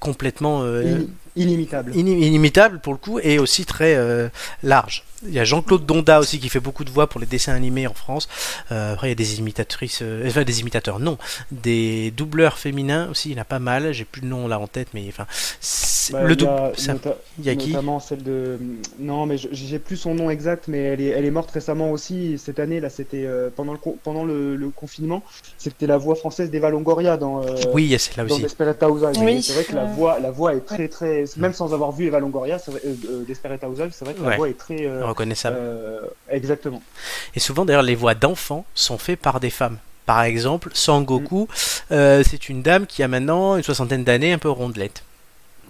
complètement 0.00 0.62
euh, 0.62 1.00
Inimitable. 1.36 1.92
ini- 1.96 2.26
inimitable 2.26 2.78
pour 2.78 2.92
le 2.92 2.98
coup, 2.98 3.18
et 3.20 3.38
aussi 3.38 3.64
très 3.64 3.94
euh, 3.96 4.28
large. 4.62 5.04
Il 5.26 5.32
y 5.32 5.38
a 5.40 5.44
Jean-Claude 5.44 5.86
Donda 5.86 6.20
aussi 6.20 6.38
qui 6.38 6.50
fait 6.50 6.60
beaucoup 6.60 6.84
de 6.84 6.90
voix 6.90 7.06
pour 7.06 7.18
les 7.18 7.26
dessins 7.26 7.54
animés 7.54 7.86
en 7.86 7.94
France. 7.94 8.28
Euh, 8.70 8.92
après, 8.92 9.06
il 9.06 9.10
y 9.10 9.12
a 9.12 9.14
des 9.16 9.38
imitatrices, 9.38 10.00
euh, 10.02 10.22
enfin 10.28 10.42
des 10.44 10.60
imitateurs, 10.60 11.00
non, 11.00 11.16
des 11.50 12.10
doubleurs 12.10 12.58
féminins 12.58 13.08
aussi. 13.10 13.30
Il 13.30 13.36
y 13.36 13.38
en 13.38 13.42
a 13.42 13.46
pas 13.46 13.58
mal. 13.58 13.92
J'ai 13.92 14.04
plus 14.04 14.20
le 14.20 14.28
nom 14.28 14.46
là 14.48 14.58
en 14.58 14.66
tête, 14.66 14.88
mais 14.92 15.02
enfin, 15.08 15.26
c'est- 15.60 16.12
Bah, 16.12 16.24
le 16.24 16.34
il 16.34 16.42
y 16.42 16.46
a 16.46 16.68
double. 16.92 17.16
il 17.38 17.44
y 17.46 17.48
a 17.50 17.56
qui? 17.56 17.70
Notamment 17.70 18.00
celle 18.00 18.22
de. 18.22 18.58
Non, 18.98 19.24
mais 19.24 19.38
je- 19.38 19.48
j'ai 19.50 19.78
plus 19.78 19.96
son 19.96 20.14
nom 20.14 20.28
exact, 20.28 20.68
mais 20.68 20.78
elle 20.82 21.00
est, 21.00 21.06
elle 21.08 21.24
est 21.24 21.30
morte 21.30 21.50
récemment 21.50 21.90
aussi. 21.90 22.36
Cette 22.38 22.58
année, 22.58 22.78
là, 22.80 22.90
c'était 22.90 23.24
euh, 23.24 23.48
pendant, 23.54 23.72
le, 23.72 23.78
con- 23.78 23.96
pendant 24.02 24.24
le, 24.24 24.56
le 24.56 24.68
confinement. 24.68 25.22
C'était 25.56 25.86
la 25.86 25.96
voix 25.96 26.16
française 26.16 26.50
d'Eva 26.50 26.68
Longoria 26.68 27.16
dans. 27.16 27.42
euh, 27.42 27.54
Oui, 27.72 27.96
celle-là 27.98 28.24
dans 28.26 28.34
aussi. 28.34 28.42
Desperate 28.42 28.82
Housewives. 28.82 29.16
Oui. 29.22 29.42
C'est 29.42 29.54
vrai 29.54 29.64
que 29.64 29.74
la 29.74 29.86
voix, 29.86 30.20
la 30.20 30.30
voix 30.30 30.54
est 30.54 30.60
très, 30.60 30.88
très. 30.88 31.23
Même 31.36 31.52
sans 31.52 31.72
avoir 31.74 31.92
vu 31.92 32.06
Eva 32.06 32.18
Longoria, 32.20 32.56
vrai- 32.66 32.80
euh, 32.86 32.94
euh, 33.10 33.24
Desperate 33.24 33.62
Housewives, 33.64 33.92
c'est 33.92 34.04
vrai 34.04 34.14
que 34.14 34.20
Ouais. 34.20 34.30
la 34.30 34.36
voix 34.36 34.48
est 34.48 34.58
très. 34.58 34.86
euh, 34.86 35.04
Reconnaissable. 35.06 35.56
euh, 35.58 36.00
exactement. 36.30 36.82
Et 37.34 37.40
souvent 37.40 37.64
d'ailleurs 37.64 37.82
les 37.82 37.94
voix 37.94 38.14
d'enfants 38.14 38.64
sont 38.74 38.98
faites 38.98 39.20
par 39.20 39.40
des 39.40 39.50
femmes. 39.50 39.78
Par 40.06 40.22
exemple, 40.22 40.68
Sangoku, 40.74 41.48
euh, 41.90 42.22
c'est 42.28 42.48
une 42.50 42.60
dame 42.62 42.86
qui 42.86 43.02
a 43.02 43.08
maintenant 43.08 43.56
une 43.56 43.62
soixantaine 43.62 44.04
d'années, 44.04 44.32
un 44.34 44.38
peu 44.38 44.50
rondelette. 44.50 45.02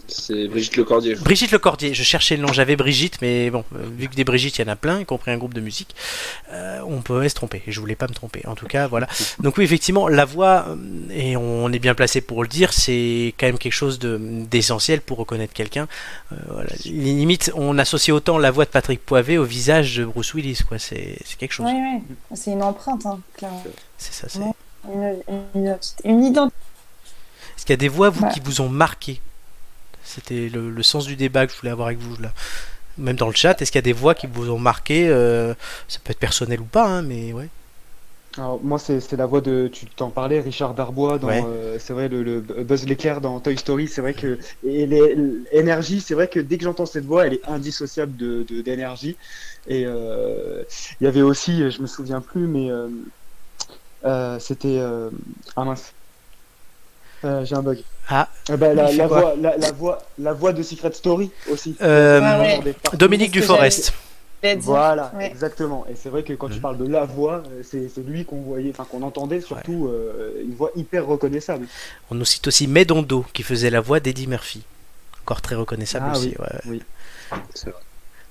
C'est 0.07 0.49
Brigitte 0.49 0.77
Lecordier. 0.77 1.15
Brigitte 1.15 1.51
Lecordier, 1.51 1.95
je 1.95 2.03
cherchais 2.03 2.37
le 2.37 2.43
nom, 2.43 2.53
j'avais 2.53 2.77
Brigitte, 2.77 3.21
mais 3.23 3.51
bon, 3.51 3.65
euh, 3.75 3.79
vu 3.97 4.09
que 4.09 4.15
des 4.15 4.25
Brigitte, 4.25 4.59
il 4.59 4.63
y 4.63 4.69
en 4.69 4.73
a 4.73 4.77
plein, 4.77 5.01
y 5.01 5.05
compris 5.07 5.31
un 5.31 5.39
groupe 5.39 5.55
de 5.55 5.61
musique, 5.61 5.95
euh, 6.53 6.81
on 6.87 7.01
peut 7.01 7.27
se 7.29 7.35
tromper. 7.35 7.63
Et 7.67 7.73
je 7.73 7.81
voulais 7.81 7.97
pas 7.97 8.07
me 8.07 8.13
tromper. 8.15 8.43
En 8.47 8.55
tout 8.55 8.67
cas, 8.67 8.87
voilà. 8.87 9.09
Donc 9.41 9.57
oui, 9.57 9.65
effectivement, 9.65 10.07
la 10.09 10.25
voix, 10.25 10.67
euh, 10.69 10.77
et 11.11 11.37
on 11.37 11.73
est 11.73 11.79
bien 11.79 11.95
placé 11.95 12.21
pour 12.21 12.43
le 12.43 12.49
dire, 12.49 12.73
c'est 12.73 13.35
quand 13.39 13.47
même 13.47 13.59
quelque 13.59 13.73
chose 13.73 13.99
de- 13.99 14.19
d'essentiel 14.51 15.01
pour 15.01 15.19
reconnaître 15.19 15.55
quelqu'un. 15.55 15.89
Euh, 16.33 16.37
voilà. 16.49 16.71
Limite, 16.85 17.51
on 17.55 17.79
associe 17.79 18.15
autant 18.15 18.37
la 18.39 18.51
voix 18.51 18.67
de 18.67 18.71
Patrick 18.71 19.05
Poivet 19.05 19.39
au 19.39 19.45
visage 19.45 19.97
de 19.97 20.05
Bruce 20.05 20.35
Willis, 20.35 20.61
quoi. 20.69 20.79
C'est 20.79 21.17
quelque 21.39 21.53
chose. 21.53 21.67
Oui, 21.67 21.73
oui. 21.75 22.17
C'est 22.37 22.51
une 22.53 22.63
empreinte, 22.63 23.07
hein, 23.07 23.21
clairement. 23.37 23.63
C'est 23.99 24.13
ça, 24.13 24.27
c'est. 24.29 24.41
Une, 24.93 25.17
une, 25.55 25.79
une 26.05 26.25
identité. 26.25 26.57
Est-ce 27.57 27.65
qu'il 27.65 27.73
y 27.73 27.75
a 27.75 27.77
des 27.79 27.89
voix, 27.89 28.11
vous, 28.11 28.25
Ouais. 28.25 28.33
qui 28.33 28.41
vous 28.45 28.61
ont 28.61 28.69
marqué? 28.69 29.21
C'était 30.15 30.49
le, 30.49 30.71
le 30.71 30.83
sens 30.83 31.07
du 31.07 31.17
débat 31.17 31.47
que 31.47 31.53
je 31.53 31.59
voulais 31.61 31.73
avoir 31.73 31.89
avec 31.89 31.99
vous, 31.99 32.17
là. 32.21 32.33
Même 32.99 33.17
dans 33.17 33.27
le 33.29 33.35
chat, 33.35 33.61
est-ce 33.61 33.73
qu'il 33.73 33.79
y 33.79 33.81
a 33.81 33.83
des 33.83 33.93
voix 33.93 34.15
qui 34.15 34.27
vous 34.29 34.51
ont 34.51 34.59
marqué 34.59 35.09
euh, 35.09 35.55
Ça 35.89 35.99
peut 36.03 36.13
être 36.13 36.19
personnel 36.21 36.61
ou 36.61 36.65
pas, 36.67 36.87
hein, 36.87 37.03
mais 37.03 37.33
ouais. 37.33 37.49
Alors, 38.37 38.61
moi, 38.65 38.81
c'est 38.81 39.13
la 39.13 39.27
voix 39.27 39.41
de, 39.41 39.69
tu 39.73 39.87
t'en 39.87 40.11
parlais, 40.11 40.41
Richard 40.41 40.75
Darbois, 40.75 41.19
dans, 41.19 41.29
Ouais. 41.29 41.41
euh, 41.47 41.79
c'est 41.79 41.93
vrai, 41.93 42.09
le, 42.09 42.25
le 42.25 42.41
Buzz 42.41 42.85
l'éclair 42.85 43.21
dans 43.21 43.39
Toy 43.41 43.57
Story, 43.57 43.87
c'est 43.87 44.01
vrai 44.01 44.13
que, 44.15 44.39
et 44.65 44.87
l'énergie, 44.87 46.01
c'est 46.01 46.15
vrai 46.15 46.27
que 46.29 46.41
dès 46.41 46.59
que 46.59 46.65
j'entends 46.65 46.87
cette 46.87 47.05
voix, 47.05 47.27
elle 47.27 47.35
est 47.35 47.47
indissociable 47.49 48.17
de, 48.17 48.43
d'énergie. 48.63 49.17
Et 49.69 49.85
euh, 49.87 50.65
il 51.01 51.05
y 51.05 51.07
avait 51.07 51.23
aussi, 51.23 51.71
je 51.71 51.81
me 51.81 51.87
souviens 51.87 52.21
plus, 52.21 52.49
mais 52.49 52.71
euh, 54.05 54.39
c'était, 54.41 54.81
ah 55.57 55.65
mince, 55.65 55.95
Euh, 57.25 57.45
j'ai 57.45 57.55
un 57.55 57.63
bug. 57.63 57.83
Ah, 58.09 58.29
Euh, 58.51 58.57
bah, 58.57 58.75
la, 58.75 59.07
voix, 59.07 59.35
la, 59.41 59.57
la 59.57 59.73
voix, 59.73 60.03
la 60.19 60.33
voix 60.35 60.53
de 60.53 60.63
Secret 60.63 60.93
Story 60.93 61.31
aussi. 61.51 61.75
Euh, 61.81 62.21
Ah 62.23 62.39
ouais. 62.41 62.75
Dominique 62.95 63.31
Duforest. 63.31 63.93
Voilà, 64.59 65.11
Ouais. 65.17 65.27
exactement. 65.29 65.87
Et 65.91 65.95
c'est 65.97 66.11
vrai 66.11 66.23
que 66.23 66.35
quand 66.35 66.49
tu 66.49 66.57
Mhm. 66.57 66.61
parles 66.61 66.77
de 66.77 66.87
la 66.87 67.05
voix, 67.07 67.43
euh, 67.51 67.63
c'est 67.63 67.89
c'est 67.89 68.03
lui 68.03 68.27
qu'on 68.27 68.43
voyait, 68.43 68.69
enfin 68.71 68.85
qu'on 68.85 69.01
entendait 69.03 69.41
surtout 69.41 69.89
euh, 69.89 70.43
une 70.45 70.55
voix 70.55 70.71
hyper 70.77 71.07
reconnaissable. 71.07 71.67
On 72.11 72.15
nous 72.15 72.27
cite 72.27 72.47
aussi 72.47 72.67
Medondo, 72.67 73.25
qui 73.33 73.43
faisait 73.43 73.71
la 73.71 73.81
voix 73.81 74.01
d'Eddie 74.01 74.27
Murphy. 74.27 74.63
Encore 75.23 75.41
très 75.41 75.55
reconnaissable 75.55 76.05
Ah 76.11 76.19
aussi. 76.19 76.29
oui, 76.29 76.35
Ouais, 76.39 76.61
oui. 76.67 76.83
C'est 77.55 77.71
vrai. 77.71 77.81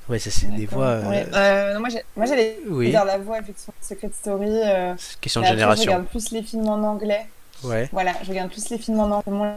ouais 0.09 0.19
ça, 0.19 0.29
c'est 0.29 0.53
des 0.55 0.67
voix. 0.67 0.85
euh, 0.85 1.09
Ouais. 1.09 1.25
Euh, 1.33 1.73
non, 1.73 1.79
moi, 1.79 2.25
j'allais 2.27 2.59
Oui. 2.69 2.91
dire 2.91 3.05
la 3.05 3.17
voix, 3.17 3.39
effectivement, 3.39 3.73
de 3.81 3.85
Secret 3.95 4.11
Story. 4.21 4.45
euh, 4.63 4.93
question 5.19 5.41
de 5.41 5.45
après, 5.47 5.55
Je 5.55 5.59
génération. 5.61 5.91
regarde 5.93 6.07
plus 6.09 6.29
les 6.29 6.43
films 6.43 6.67
en 6.67 6.83
anglais. 6.83 7.25
Ouais. 7.63 7.89
Voilà, 7.91 8.13
je 8.23 8.29
regarde 8.29 8.51
plus 8.51 8.69
les 8.69 8.77
films 8.77 8.99
en 8.99 9.21
anglais, 9.25 9.53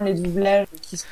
les 0.00 0.14
doublages 0.14 0.66
qui 0.82 0.96
sont 0.96 1.06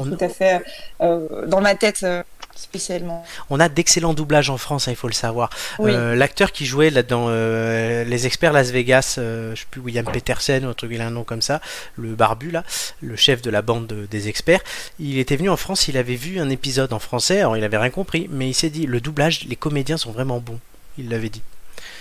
On- 0.00 0.04
tout 0.04 0.24
à 0.24 0.28
fait 0.28 0.62
euh, 1.00 1.46
dans 1.46 1.60
ma 1.60 1.74
tête. 1.74 2.00
euh, 2.02 2.22
spécialement. 2.54 3.24
On 3.50 3.58
a 3.60 3.68
d'excellents 3.70 4.12
doublages 4.12 4.50
en 4.50 4.58
France, 4.58 4.86
hein, 4.86 4.92
il 4.92 4.96
faut 4.96 5.08
le 5.08 5.14
savoir. 5.14 5.48
Oui. 5.78 5.90
Euh, 5.92 6.14
L'acteur 6.14 6.52
qui 6.52 6.64
jouait 6.66 6.90
là 6.90 7.02
dans 7.02 7.26
euh, 7.28 8.04
Les 8.04 8.26
Experts 8.26 8.52
Las 8.52 8.70
Vegas, 8.70 9.16
euh, 9.18 9.54
je 9.54 9.60
sais 9.60 9.66
plus 9.70 9.80
William 9.80 10.04
Petersen 10.04 10.64
ou 10.66 10.68
un 10.68 10.74
truc, 10.74 10.90
il 10.92 11.00
a 11.00 11.06
un 11.06 11.10
nom 11.10 11.24
comme 11.24 11.40
ça, 11.42 11.60
le 11.96 12.14
barbu 12.14 12.50
là, 12.50 12.62
le 13.00 13.16
chef 13.16 13.40
de 13.42 13.50
la 13.50 13.62
bande 13.62 13.86
de- 13.86 14.06
des 14.06 14.28
experts, 14.28 14.60
il 15.00 15.18
était 15.18 15.36
venu 15.36 15.48
en 15.48 15.56
France, 15.56 15.88
il 15.88 15.96
avait 15.96 16.14
vu 16.14 16.38
un 16.40 16.50
épisode 16.50 16.92
en 16.92 16.98
français, 16.98 17.40
alors 17.40 17.56
il 17.56 17.64
avait 17.64 17.78
rien 17.78 17.90
compris, 17.90 18.28
mais 18.30 18.48
il 18.48 18.54
s'est 18.54 18.70
dit 18.70 18.86
le 18.86 19.00
doublage, 19.00 19.44
les 19.48 19.56
comédiens 19.56 19.96
sont 19.96 20.12
vraiment 20.12 20.38
bons. 20.38 20.60
Il 20.98 21.08
l'avait 21.08 21.30
dit. 21.30 21.42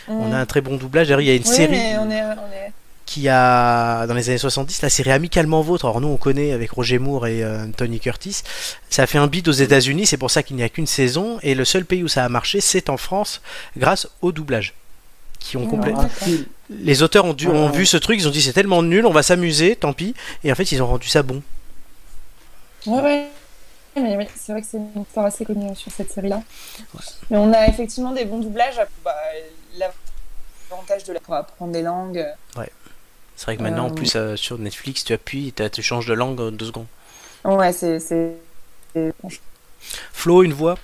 On 0.09 0.31
a 0.33 0.37
un 0.37 0.45
très 0.45 0.61
bon 0.61 0.75
doublage. 0.75 1.07
D'ailleurs, 1.07 1.21
il 1.21 1.27
y 1.27 1.31
a 1.31 1.35
une. 1.35 1.43
Oui, 1.43 1.47
série 1.55 1.71
mais 1.71 1.95
on 1.97 2.11
est, 2.11 2.21
on 2.21 2.51
est- 2.53 2.71
qui 3.11 3.27
a 3.27 4.07
dans 4.07 4.13
les 4.13 4.29
années 4.29 4.37
70 4.37 4.81
la 4.83 4.89
série 4.89 5.11
Amicalement 5.11 5.59
Vôtre. 5.59 5.83
Alors 5.83 5.99
nous 5.99 6.07
on 6.07 6.15
connaît 6.15 6.53
avec 6.53 6.71
Roger 6.71 6.97
Moore 6.97 7.27
et 7.27 7.43
euh, 7.43 7.65
Tony 7.75 7.99
Curtis. 7.99 8.41
Ça 8.89 9.03
a 9.03 9.05
fait 9.05 9.17
un 9.17 9.27
bid 9.27 9.49
aux 9.49 9.51
États-Unis, 9.51 10.05
c'est 10.05 10.17
pour 10.17 10.31
ça 10.31 10.43
qu'il 10.43 10.55
n'y 10.55 10.63
a 10.63 10.69
qu'une 10.69 10.87
saison 10.87 11.37
et 11.43 11.53
le 11.53 11.65
seul 11.65 11.83
pays 11.83 12.03
où 12.03 12.07
ça 12.07 12.23
a 12.23 12.29
marché 12.29 12.61
c'est 12.61 12.89
en 12.89 12.95
France 12.95 13.41
grâce 13.75 14.07
au 14.21 14.31
doublage. 14.31 14.75
Qui 15.39 15.57
ont 15.57 15.67
film. 15.67 16.45
Les 16.69 17.03
auteurs 17.03 17.25
ont, 17.25 17.33
dû, 17.33 17.47
ont 17.47 17.69
vu 17.69 17.85
ce 17.85 17.97
truc, 17.97 18.17
ils 18.19 18.27
ont 18.27 18.31
dit 18.31 18.41
c'est 18.41 18.53
tellement 18.53 18.81
nul, 18.81 19.05
on 19.05 19.11
va 19.11 19.23
s'amuser, 19.23 19.75
tant 19.75 19.91
pis. 19.91 20.13
Et 20.45 20.51
en 20.51 20.55
fait 20.55 20.71
ils 20.71 20.81
ont 20.81 20.87
rendu 20.87 21.09
ça 21.09 21.21
bon. 21.21 21.41
Ouais, 22.85 23.01
ouais. 23.01 23.27
Mais 23.97 24.15
oui, 24.15 24.25
c'est 24.35 24.53
vrai 24.53 24.61
que 24.61 24.67
c'est 24.71 24.77
une 24.77 25.01
histoire 25.01 25.25
assez 25.25 25.43
connue 25.43 25.67
hein, 25.69 25.75
sur 25.75 25.91
cette 25.91 26.13
série-là. 26.13 26.41
Mais 27.29 27.37
on 27.37 27.51
a 27.51 27.67
effectivement 27.67 28.13
des 28.13 28.23
bons 28.23 28.39
doublages. 28.39 28.79
Bah, 29.03 29.15
L'avantage 29.77 31.03
de 31.03 31.13
la 31.13 31.19
pour 31.19 31.33
apprendre 31.33 31.73
des 31.73 31.81
langues. 31.81 32.25
C'est 33.35 33.45
vrai 33.45 33.57
que 33.57 33.63
maintenant 33.63 33.87
en 33.87 33.89
Euh, 33.89 33.93
plus 33.93 34.15
euh, 34.15 34.35
sur 34.35 34.57
Netflix 34.59 35.03
tu 35.03 35.13
appuies, 35.13 35.53
et 35.57 35.69
tu 35.69 35.81
changes 35.81 36.05
de 36.07 36.13
langue 36.13 36.39
en 36.39 36.51
deux 36.51 36.65
secondes. 36.67 36.87
Ouais, 37.43 37.73
c'est. 37.73 37.99
Flo, 40.13 40.43
une 40.43 40.53
voix? 40.53 40.77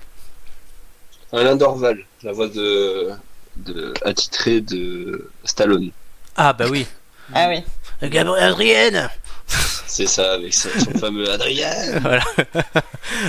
Alain 1.32 1.56
Dorval, 1.56 2.00
la 2.24 2.32
voix 2.32 2.48
de, 2.48 3.12
de 3.58 3.94
attitré 4.06 4.62
de 4.62 5.30
Stallone. 5.44 5.92
Ah 6.36 6.54
bah 6.54 6.66
oui. 6.70 6.88
Ah 7.34 7.50
oui. 7.50 7.64
Gabriel 8.02 8.44
Adrienne 8.44 9.10
C'est 9.48 10.08
ça, 10.08 10.34
avec 10.34 10.54
son, 10.54 10.70
son 10.80 10.92
fameux 11.00 11.30
Adrien. 11.30 11.72
Voilà. 12.02 12.24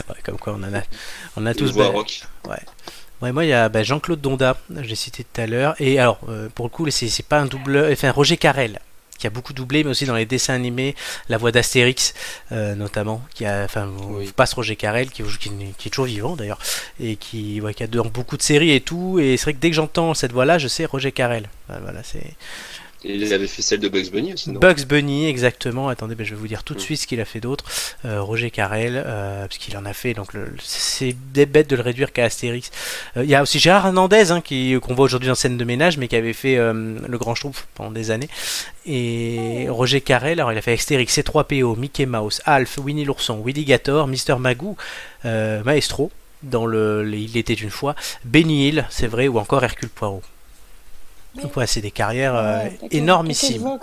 Ouais, 0.09 0.17
comme 0.25 0.39
quoi 0.39 0.55
on 0.55 0.63
en 0.65 0.75
a, 0.75 0.83
on 1.37 1.47
a 1.47 1.53
Une 1.53 1.57
tous. 1.57 1.73
voix 1.73 1.87
bah, 1.87 1.91
rock. 1.91 2.23
Ouais. 2.49 2.57
Ouais, 3.23 3.33
moi 3.33 3.45
il 3.45 3.49
y 3.49 3.53
a 3.53 3.69
bah, 3.69 3.83
Jean-Claude 3.83 4.21
Donda, 4.21 4.57
je 4.75 4.81
l'ai 4.83 4.95
cité 4.95 5.25
tout 5.25 5.41
à 5.41 5.47
l'heure. 5.47 5.75
Et 5.81 5.99
alors, 5.99 6.21
euh, 6.29 6.49
pour 6.55 6.67
le 6.67 6.71
coup, 6.71 6.89
c'est 6.91 7.23
pas 7.27 7.39
un 7.41 7.47
doubleur, 7.47 7.91
enfin 7.93 8.11
Roger 8.13 8.37
Carrel, 8.37 8.81
qui 9.19 9.27
a 9.27 9.31
beaucoup 9.31 9.53
doublé, 9.53 9.85
mais 9.85 9.91
aussi 9.91 10.07
dans 10.07 10.15
les 10.15 10.27
dessins 10.27 10.55
animés, 10.55 10.95
la 11.29 11.37
voix 11.39 11.53
d'Astérix 11.53 12.15
euh, 12.53 12.75
notamment, 12.75 13.23
qui 13.35 13.45
a, 13.45 13.65
enfin, 13.65 13.91
Oui. 14.11 14.33
passe 14.35 14.55
Roger 14.55 14.77
Carrel, 14.77 15.11
qui, 15.11 15.23
qui, 15.39 15.51
qui 15.77 15.89
est 15.89 15.91
toujours 15.91 16.07
vivant 16.07 16.37
d'ailleurs, 16.37 16.59
et 17.01 17.17
qui, 17.17 17.61
ouais, 17.61 17.75
qui 17.75 17.83
a 17.83 17.87
dans 17.87 18.07
beaucoup 18.07 18.37
de 18.37 18.43
séries 18.43 18.73
et 18.73 18.81
tout. 18.81 19.19
Et 19.19 19.37
c'est 19.37 19.45
vrai 19.45 19.55
que 19.55 19.59
dès 19.59 19.71
que 19.71 19.77
j'entends 19.77 20.15
cette 20.15 20.33
voix-là, 20.33 20.59
je 20.59 20.69
sais 20.69 20.85
Roger 20.85 21.13
Carrel. 21.13 21.49
Voilà, 21.69 22.03
c'est. 22.03 22.35
Il 23.05 23.33
avait 23.33 23.47
fait 23.47 23.63
celle 23.63 23.79
de 23.81 23.89
Bugs 23.89 24.11
Bunny 24.13 24.33
aussi, 24.35 24.51
non? 24.51 24.59
Bugs 24.59 24.85
Bunny, 24.89 25.27
exactement. 25.29 25.89
Attendez, 25.89 26.15
ben, 26.17 26.27
je 26.27 26.31
vais 26.35 26.41
vous 26.41 26.49
dire 26.49 26.65
tout 26.65 26.75
de 26.75 26.79
Mm. 26.81 26.83
suite 26.83 27.01
ce 27.01 27.07
qu'il 27.07 27.21
a 27.21 27.25
fait 27.25 27.39
d'autre. 27.41 27.65
Euh, 28.05 28.21
Roger 28.23 28.51
Carrel, 28.51 29.01
euh, 29.07 29.43
parce 29.47 29.59
qu'il 29.59 29.77
en 29.77 29.85
a 29.85 29.93
fait. 29.93 30.15
Donc, 30.15 30.33
le- 30.35 30.53
c'est 30.61 31.15
des 31.33 31.47
bêtes 31.47 31.71
de 31.71 31.77
le 31.77 31.83
réduire 31.83 32.13
qu'à 32.13 32.25
Astérix. 32.25 32.71
Euh, 33.17 33.23
Il 33.25 33.31
y 33.31 33.35
a 33.37 33.43
aussi 33.43 33.59
Gérard 33.61 33.87
Hernandez, 33.87 34.33
hein, 34.33 34.41
qui 34.41 34.77
qu'on 34.83 34.95
voit 34.95 35.05
aujourd'hui 35.05 35.29
dans 35.29 35.35
scène 35.37 35.57
de 35.57 35.65
ménage, 35.65 35.97
mais 35.97 36.09
qui 36.09 36.17
avait 36.17 36.33
fait 36.33 36.57
le 36.57 37.17
Grand 37.19 37.35
Schtroumpf 37.37 37.67
pendant 37.75 37.91
des 37.93 38.11
années. 38.11 38.29
Et 38.87 39.67
Roger 39.69 40.01
Carrel, 40.01 40.41
alors 40.41 40.53
il 40.53 40.59
a 40.59 40.63
fait 40.63 40.73
Astérix, 40.73 41.17
C3PO, 41.17 41.77
Mickey 41.77 42.07
Mouse, 42.07 42.41
Alf, 42.47 42.79
Winnie 42.79 43.05
l'ourson, 43.05 43.41
Willy 43.45 43.65
Gator, 43.65 44.07
Mister 44.09 44.37
Magoo, 44.39 44.77
Maestro. 45.25 46.11
Dans 46.43 46.67
le 46.67 47.09
Il 47.13 47.37
était 47.37 47.53
une 47.55 47.71
fois, 47.71 47.97
Benny 48.25 48.69
Hill, 48.69 48.87
c'est 48.91 49.09
vrai, 49.09 49.27
ou 49.29 49.39
encore 49.39 49.65
Hercule 49.65 49.89
Poirot. 49.89 50.23
Donc 51.35 51.57
ouais, 51.57 51.67
c'est 51.67 51.81
des 51.81 51.91
carrières 51.91 52.35
euh, 52.35 52.65
Ouais, 52.65 52.89
énormissimes. 52.91 53.79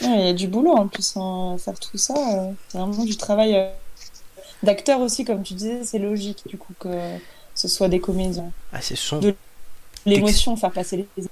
Il 0.00 0.26
y 0.26 0.28
a 0.28 0.32
du 0.32 0.48
boulot 0.48 0.72
en 0.72 0.88
plus 0.88 1.16
en 1.16 1.56
faire 1.58 1.78
tout 1.78 1.96
ça. 1.98 2.14
euh, 2.16 2.52
C'est 2.68 2.78
vraiment 2.78 3.04
du 3.04 3.16
travail 3.16 3.54
euh, 3.56 3.70
d'acteur 4.62 5.00
aussi, 5.00 5.24
comme 5.24 5.42
tu 5.42 5.54
disais. 5.54 5.84
C'est 5.84 5.98
logique 5.98 6.46
du 6.46 6.58
coup 6.58 6.74
que 6.78 7.18
ce 7.54 7.68
soit 7.68 7.88
des 7.88 8.00
comédiens. 8.00 8.52
Ah, 8.72 8.80
c'est 8.80 8.96
son 8.96 9.20
De- 9.20 9.36
L'émotion, 10.06 10.56
faire 10.56 10.72
passer 10.72 10.96
les. 11.18 11.26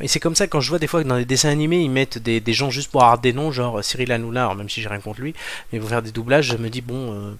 Et 0.00 0.08
c'est 0.08 0.18
comme 0.20 0.34
ça 0.34 0.48
quand 0.48 0.60
je 0.60 0.68
vois 0.68 0.80
des 0.80 0.88
fois 0.88 1.02
que 1.04 1.08
dans 1.08 1.16
les 1.16 1.24
dessins 1.24 1.48
animés 1.48 1.80
ils 1.80 1.90
mettent 1.90 2.18
des, 2.18 2.40
des 2.40 2.52
gens 2.52 2.70
juste 2.70 2.90
pour 2.90 3.02
avoir 3.02 3.18
des 3.20 3.32
noms, 3.32 3.52
genre 3.52 3.84
Cyril 3.84 4.10
Hanouna, 4.10 4.42
alors 4.42 4.56
même 4.56 4.68
si 4.68 4.82
j'ai 4.82 4.88
rien 4.88 4.98
contre 5.00 5.20
lui, 5.20 5.32
mais 5.72 5.78
pour 5.78 5.88
faire 5.88 6.02
des 6.02 6.10
doublages, 6.10 6.46
je 6.46 6.56
me 6.56 6.68
dis 6.70 6.80
bon, 6.80 7.12
euh, 7.12 7.34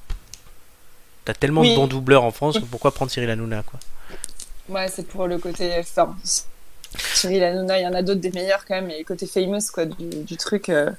t'as 1.26 1.34
tellement 1.34 1.62
Oui. 1.62 1.68
de 1.68 1.74
bons 1.74 1.86
doubleurs 1.86 2.24
en 2.24 2.30
France, 2.30 2.58
pourquoi 2.70 2.92
prendre 2.94 3.10
Cyril 3.10 3.28
Hanouna 3.30 3.62
quoi? 3.62 3.78
Ouais, 4.68 4.88
c'est 4.88 5.06
pour 5.06 5.26
le 5.26 5.38
côté. 5.38 5.72
Enfin, 5.78 6.16
Cyril 7.14 7.42
Hanouna, 7.42 7.78
il 7.78 7.82
y 7.82 7.86
en 7.86 7.94
a 7.94 8.02
d'autres 8.02 8.20
des 8.20 8.30
meilleurs 8.30 8.64
quand 8.66 8.74
même, 8.74 8.86
mais 8.86 9.02
côté 9.04 9.26
famous 9.26 9.60
quoi, 9.72 9.84
du, 9.86 10.06
du 10.24 10.36
truc, 10.36 10.68
euh, 10.68 10.90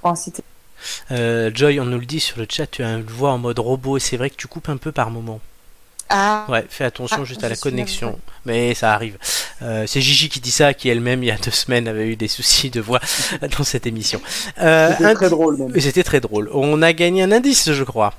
pour 0.00 0.10
en 0.10 0.14
citer. 0.16 0.42
Euh, 1.10 1.50
Joy, 1.54 1.80
on 1.80 1.84
nous 1.84 1.98
le 1.98 2.06
dit 2.06 2.20
sur 2.20 2.38
le 2.38 2.46
chat, 2.48 2.66
tu 2.66 2.82
as 2.82 2.88
une 2.88 3.02
voix 3.02 3.32
en 3.32 3.38
mode 3.38 3.58
robot 3.58 3.96
et 3.96 4.00
c'est 4.00 4.16
vrai 4.16 4.30
que 4.30 4.36
tu 4.36 4.46
coupes 4.46 4.68
un 4.68 4.76
peu 4.76 4.92
par 4.92 5.10
moment. 5.10 5.40
Ah, 6.10 6.46
Ouais, 6.48 6.64
fais 6.70 6.84
attention 6.84 7.18
Ah, 7.20 7.24
juste 7.24 7.44
à 7.44 7.50
la 7.50 7.56
connexion, 7.56 8.18
mais 8.46 8.74
ça 8.74 8.94
arrive. 8.94 9.18
Euh, 9.60 9.86
c'est 9.86 10.00
Gigi 10.00 10.30
qui 10.30 10.40
dit 10.40 10.50
ça, 10.50 10.72
qui 10.72 10.88
elle-même 10.88 11.22
il 11.22 11.26
y 11.26 11.30
a 11.30 11.36
deux 11.36 11.50
semaines 11.50 11.86
avait 11.86 12.06
eu 12.06 12.16
des 12.16 12.28
soucis 12.28 12.70
de 12.70 12.80
voix 12.80 13.00
dans 13.58 13.64
cette 13.64 13.86
émission. 13.86 14.20
Euh, 14.60 14.90
C'était 14.96 15.14
très 15.14 15.28
drôle 15.30 15.58
même. 15.58 15.72
Et 15.76 15.80
C'était 15.80 16.04
très 16.04 16.20
drôle. 16.20 16.48
On 16.54 16.80
a 16.80 16.92
gagné 16.94 17.22
un 17.22 17.32
indice, 17.32 17.72
je 17.72 17.84
crois. 17.84 18.14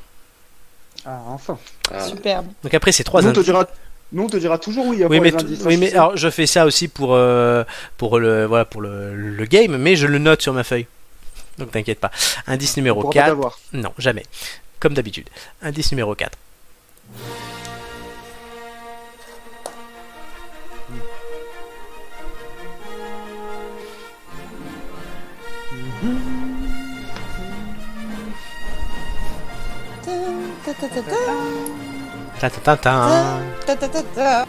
Ah, 1.06 1.22
enfin. 1.30 1.58
Ah, 1.92 2.06
superbe. 2.06 2.46
Donc 2.64 2.74
après 2.74 2.92
c'est 2.92 3.04
trois 3.04 3.22
Nous, 3.24 3.30
indices. 3.30 3.48
Nous, 4.12 4.24
on 4.24 4.28
te 4.28 4.38
dira 4.38 4.58
toujours 4.58 4.88
oui. 4.88 5.04
Oui 5.08 5.20
mais, 5.20 5.34
indices, 5.34 5.62
oui, 5.66 5.78
mais 5.78 5.94
alors, 5.94 6.18
je 6.18 6.30
fais 6.30 6.48
ça 6.48 6.66
aussi 6.66 6.88
pour, 6.88 7.14
euh, 7.14 7.64
pour, 7.98 8.20
le, 8.20 8.46
voilà, 8.46 8.66
pour 8.66 8.82
le, 8.82 9.16
le 9.16 9.46
game, 9.46 9.78
mais 9.78 9.96
je 9.96 10.08
le 10.08 10.18
note 10.18 10.42
sur 10.42 10.54
ma 10.54 10.64
feuille. 10.64 10.88
Donc 11.60 11.72
t'inquiète 11.72 12.00
pas. 12.00 12.12
Indice 12.48 12.74
On 12.78 12.80
numéro 12.82 13.04
pas 13.04 13.10
4. 13.10 13.26
t'avoir. 13.28 13.60
Non, 13.74 13.94
jamais. 13.98 14.26
Comme 14.80 14.94
d'habitude. 14.94 15.30
Indice 15.62 15.92
numéro 15.92 16.16
4. 16.16 16.38
Ta, 30.66 30.88
ta, 30.88 31.69
ta, 32.40 32.50
ta, 32.50 32.60
Ta 32.60 32.78
ta 32.78 32.78
ta 32.78 32.78
ta. 32.78 33.40
ta, 33.66 33.76
ta, 33.76 33.88
ta, 33.90 34.04
ta. 34.16 34.46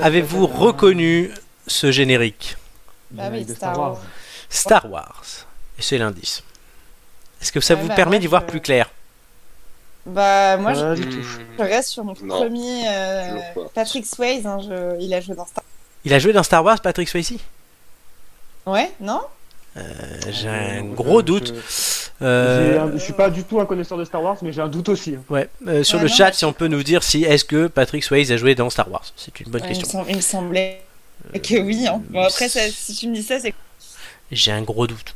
Avez-vous 0.00 0.46
reconnu 0.46 1.30
ce 1.66 1.90
générique? 1.90 2.56
Bah 3.10 3.24
oui, 3.30 3.46
Star 3.48 3.78
Wars. 3.78 3.98
Star 4.50 4.90
Wars. 4.90 5.24
Et 5.78 5.82
c'est 5.82 5.98
l'indice. 5.98 6.42
Est-ce 7.40 7.52
que 7.52 7.60
ça 7.60 7.74
Ouais, 7.74 7.80
vous 7.82 7.88
bah, 7.88 7.94
permet 7.94 8.18
d'y 8.18 8.26
voir 8.26 8.42
je- 8.42 8.46
plus 8.46 8.60
clair? 8.60 8.90
Bah, 10.04 10.56
moi, 10.56 10.74
je, 10.74 10.94
je 11.58 11.62
reste 11.62 11.88
sur 11.90 12.04
mon 12.04 12.14
Non, 12.22 12.36
premier. 12.42 12.88
euh. 12.88 13.38
Patrick 13.74 14.06
Swayze, 14.06 14.46
hein, 14.46 14.58
je- 14.62 15.00
il 15.00 15.12
a 15.14 15.20
joué 15.20 15.34
dans 15.34 15.46
Star 15.46 15.64
Il 16.04 16.14
a 16.14 16.18
joué 16.18 16.32
dans 16.32 16.42
Star 16.42 16.64
Wars, 16.64 16.80
Patrick 16.80 17.08
Swayze? 17.08 17.32
Ouais, 18.66 18.92
non? 19.00 19.22
J'ai 20.30 20.48
un 20.48 20.84
gros 20.84 21.22
doute. 21.22 21.52
Euh, 22.22 22.80
un- 22.80 22.92
Je 22.92 22.98
suis 22.98 23.12
pas 23.12 23.28
du 23.30 23.44
tout 23.44 23.60
un 23.60 23.66
connaisseur 23.66 23.98
de 23.98 24.04
Star 24.04 24.22
Wars, 24.22 24.36
mais 24.42 24.52
j'ai 24.52 24.62
un 24.62 24.68
doute 24.68 24.88
aussi. 24.88 25.16
hein. 25.16 25.22
ouais. 25.28 25.48
euh, 25.68 25.82
sur 25.84 25.98
Ouais, 25.98 26.04
le 26.04 26.08
non, 26.08 26.14
chat, 26.14 26.32
si 26.32 26.44
on 26.44 26.52
peut 26.52 26.66
nous 26.68 26.82
dire 26.82 27.02
si 27.02 27.24
est-ce 27.24 27.44
que 27.44 27.66
Patrick 27.66 28.02
Swayze 28.02 28.32
a 28.32 28.36
joué 28.38 28.54
dans 28.54 28.70
Star 28.70 28.90
Wars 28.90 29.04
C'est 29.16 29.38
une 29.40 29.50
bonne 29.50 29.60
Ouais, 29.62 29.68
question. 29.68 30.04
il 30.08 30.16
me 30.16 30.20
semblait 30.22 30.80
que 31.42 31.60
oui. 31.60 31.86
Hein. 31.86 32.00
Bon, 32.10 32.22
après, 32.22 32.48
ça- 32.48 32.68
si 32.70 32.94
tu 32.94 33.08
me 33.08 33.14
dis 33.14 33.22
ça, 33.22 33.38
c'est. 33.38 33.54
J'ai 34.32 34.52
un 34.52 34.62
gros 34.62 34.86
doute. 34.86 35.14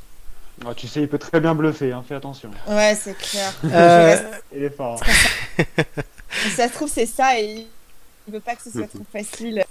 Tu 0.77 0.87
sais, 0.89 1.01
il 1.01 1.09
peut 1.09 1.17
très 1.19 1.41
bien 1.41 1.55
bluffer, 1.55 1.91
hein, 1.93 2.05
fais 2.07 2.17
attention. 2.17 2.51
Ouais, 2.69 2.95
c'est 3.03 3.17
clair. 3.17 3.51
Euh, 3.65 4.05
reste- 4.11 4.25
Il 4.55 4.63
est 4.65 4.77
fort. 4.77 5.01
Si 6.45 6.51
ça 6.51 6.69
se 6.69 6.73
trouve, 6.75 6.91
c'est 6.93 7.07
ça 7.07 7.39
et 7.41 7.67
il 8.29 8.33
veut 8.33 8.41
pas 8.41 8.55
que 8.55 8.63
ce 8.63 8.71
soit 8.71 8.87
trop 8.87 8.99
facile. 9.11 9.65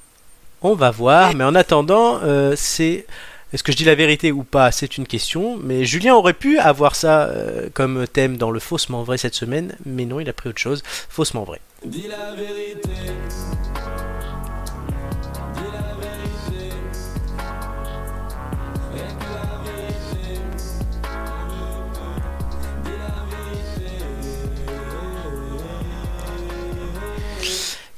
On 0.62 0.74
va 0.74 0.90
voir, 0.92 1.36
mais 1.36 1.44
en 1.44 1.54
attendant, 1.56 2.20
euh, 2.24 2.54
c'est. 2.58 3.06
Est-ce 3.52 3.64
que 3.64 3.72
je 3.72 3.78
dis 3.78 3.84
la 3.84 3.96
vérité 3.96 4.32
ou 4.32 4.44
pas? 4.44 4.72
C'est 4.72 4.98
une 4.98 5.08
question. 5.08 5.58
Mais 5.58 5.84
Julien 5.84 6.14
aurait 6.16 6.34
pu 6.34 6.60
avoir 6.60 6.96
ça 6.96 7.24
euh, 7.24 7.70
comme 7.74 8.06
thème 8.08 8.38
dans 8.38 8.52
le 8.52 8.60
faussement 8.60 9.04
vrai 9.04 9.18
cette 9.18 9.34
semaine, 9.36 9.76
mais 9.86 10.06
non, 10.06 10.20
il 10.20 10.30
a 10.30 10.34
pris 10.34 10.50
autre 10.50 10.60
chose. 10.60 10.84
Faussement 10.86 11.44
vrai. 11.44 11.60
Dis 11.84 12.08
la 12.08 12.36
vérité. 12.36 12.90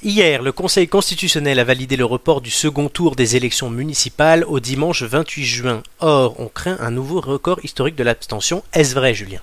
Hier, 0.04 0.41
le 0.41 0.52
Conseil 0.52 0.88
constitutionnel 0.88 1.60
a 1.60 1.64
validé 1.64 1.95
le 1.95 2.06
report 2.06 2.41
du 2.41 2.49
second 2.49 2.89
tour 2.89 3.16
des 3.16 3.36
élections 3.36 3.70
municipales 3.70 4.43
au 4.45 4.60
dimanche 4.60 5.04
28 5.04 5.45
juin. 5.45 5.84
Or, 5.99 6.39
on 6.39 6.47
craint 6.47 6.78
un 6.80 6.89
nouveau 6.89 7.22
record 7.22 7.64
historique 7.64 7.95
de 7.95 8.04
l'abstention. 8.04 8.64
Est-ce 8.74 8.95
vrai, 8.95 9.14
Julien? 9.14 9.41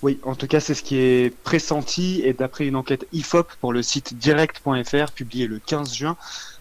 Oui, 0.00 0.20
en 0.22 0.36
tout 0.36 0.46
cas, 0.46 0.60
c'est 0.60 0.74
ce 0.74 0.84
qui 0.84 0.98
est 0.98 1.34
pressenti 1.42 2.22
et 2.24 2.34
d'après 2.34 2.68
une 2.68 2.76
enquête 2.76 3.08
IFOP 3.12 3.48
pour 3.60 3.72
le 3.72 3.82
site 3.82 4.16
direct.fr 4.16 5.10
publiée 5.10 5.48
le 5.48 5.58
15 5.58 5.92
juin, 5.92 6.16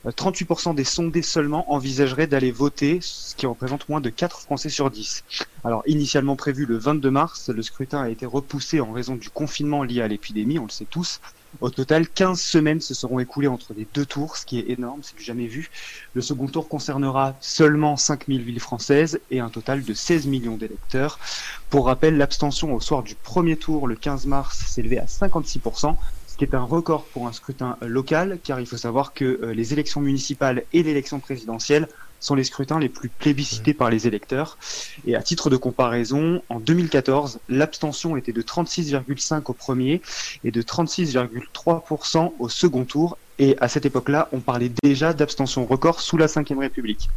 euh, 0.07 0.09
38% 0.09 0.73
des 0.73 0.83
sondés 0.83 1.21
seulement 1.21 1.71
envisageraient 1.71 2.25
d'aller 2.25 2.51
voter, 2.51 2.97
ce 3.01 3.35
qui 3.35 3.45
représente 3.45 3.87
moins 3.89 4.01
de 4.01 4.09
4 4.09 4.39
Français 4.39 4.69
sur 4.69 4.89
10. 4.89 5.23
Alors, 5.63 5.83
initialement 5.85 6.35
prévu 6.35 6.65
le 6.65 6.79
22 6.79 7.11
mars, 7.11 7.49
le 7.49 7.61
scrutin 7.61 8.01
a 8.01 8.09
été 8.09 8.25
repoussé 8.25 8.81
en 8.81 8.91
raison 8.91 9.15
du 9.15 9.29
confinement 9.29 9.83
lié 9.83 10.01
à 10.01 10.07
l'épidémie, 10.07 10.57
on 10.57 10.65
le 10.65 10.71
sait 10.71 10.87
tous. 10.89 11.19
Au 11.61 11.69
total, 11.69 12.09
15 12.09 12.41
semaines 12.41 12.81
se 12.81 12.93
seront 12.93 13.19
écoulées 13.19 13.47
entre 13.47 13.73
les 13.73 13.87
deux 13.93 14.05
tours, 14.05 14.37
ce 14.37 14.45
qui 14.45 14.59
est 14.59 14.69
énorme, 14.69 15.01
c'est 15.03 15.15
du 15.15 15.23
jamais 15.23 15.47
vu. 15.47 15.69
Le 16.13 16.21
second 16.21 16.47
tour 16.47 16.67
concernera 16.67 17.35
seulement 17.41 17.95
5000 17.95 18.41
villes 18.41 18.59
françaises 18.59 19.19
et 19.29 19.39
un 19.39 19.49
total 19.49 19.83
de 19.83 19.93
16 19.93 20.27
millions 20.27 20.57
d'électeurs. 20.57 21.19
Pour 21.69 21.85
rappel, 21.85 22.17
l'abstention 22.17 22.73
au 22.73 22.79
soir 22.79 23.03
du 23.03 23.15
premier 23.15 23.55
tour, 23.55 23.87
le 23.87 23.95
15 23.95 24.25
mars, 24.25 24.65
s'est 24.67 24.81
élevée 24.81 24.99
à 24.99 25.05
56%, 25.05 25.95
ce 26.27 26.37
qui 26.37 26.43
est 26.43 26.55
un 26.55 26.63
record 26.63 27.05
pour 27.05 27.27
un 27.27 27.31
scrutin 27.31 27.77
local, 27.81 28.39
car 28.43 28.59
il 28.59 28.65
faut 28.65 28.77
savoir 28.77 29.13
que 29.13 29.23
euh, 29.23 29.53
les 29.53 29.73
élections 29.73 30.01
municipales 30.01 30.63
et 30.73 30.81
l'élection 30.81 31.19
présidentielle 31.19 31.87
sont 32.23 32.35
les 32.35 32.45
scrutins 32.45 32.79
les 32.79 32.89
plus 32.89 33.09
plébiscités 33.09 33.73
par 33.73 33.89
les 33.89 34.07
électeurs. 34.07 34.57
Et 35.05 35.15
à 35.15 35.21
titre 35.21 35.49
de 35.49 35.57
comparaison, 35.57 36.41
en 36.47 36.59
2014, 36.59 37.41
l'abstention 37.49 38.15
était 38.15 38.31
de 38.31 38.41
36,5 38.41 39.43
au 39.47 39.53
premier 39.53 40.01
et 40.43 40.51
de 40.51 40.61
36,3% 40.61 42.33
au 42.39 42.49
second 42.49 42.85
tour. 42.85 43.17
Et 43.39 43.57
à 43.59 43.67
cette 43.67 43.85
époque-là, 43.85 44.29
on 44.31 44.39
parlait 44.39 44.71
déjà 44.83 45.13
d'abstention 45.13 45.65
record 45.65 45.99
sous 45.99 46.17
la 46.17 46.27
Ve 46.27 46.59
République. 46.59 47.09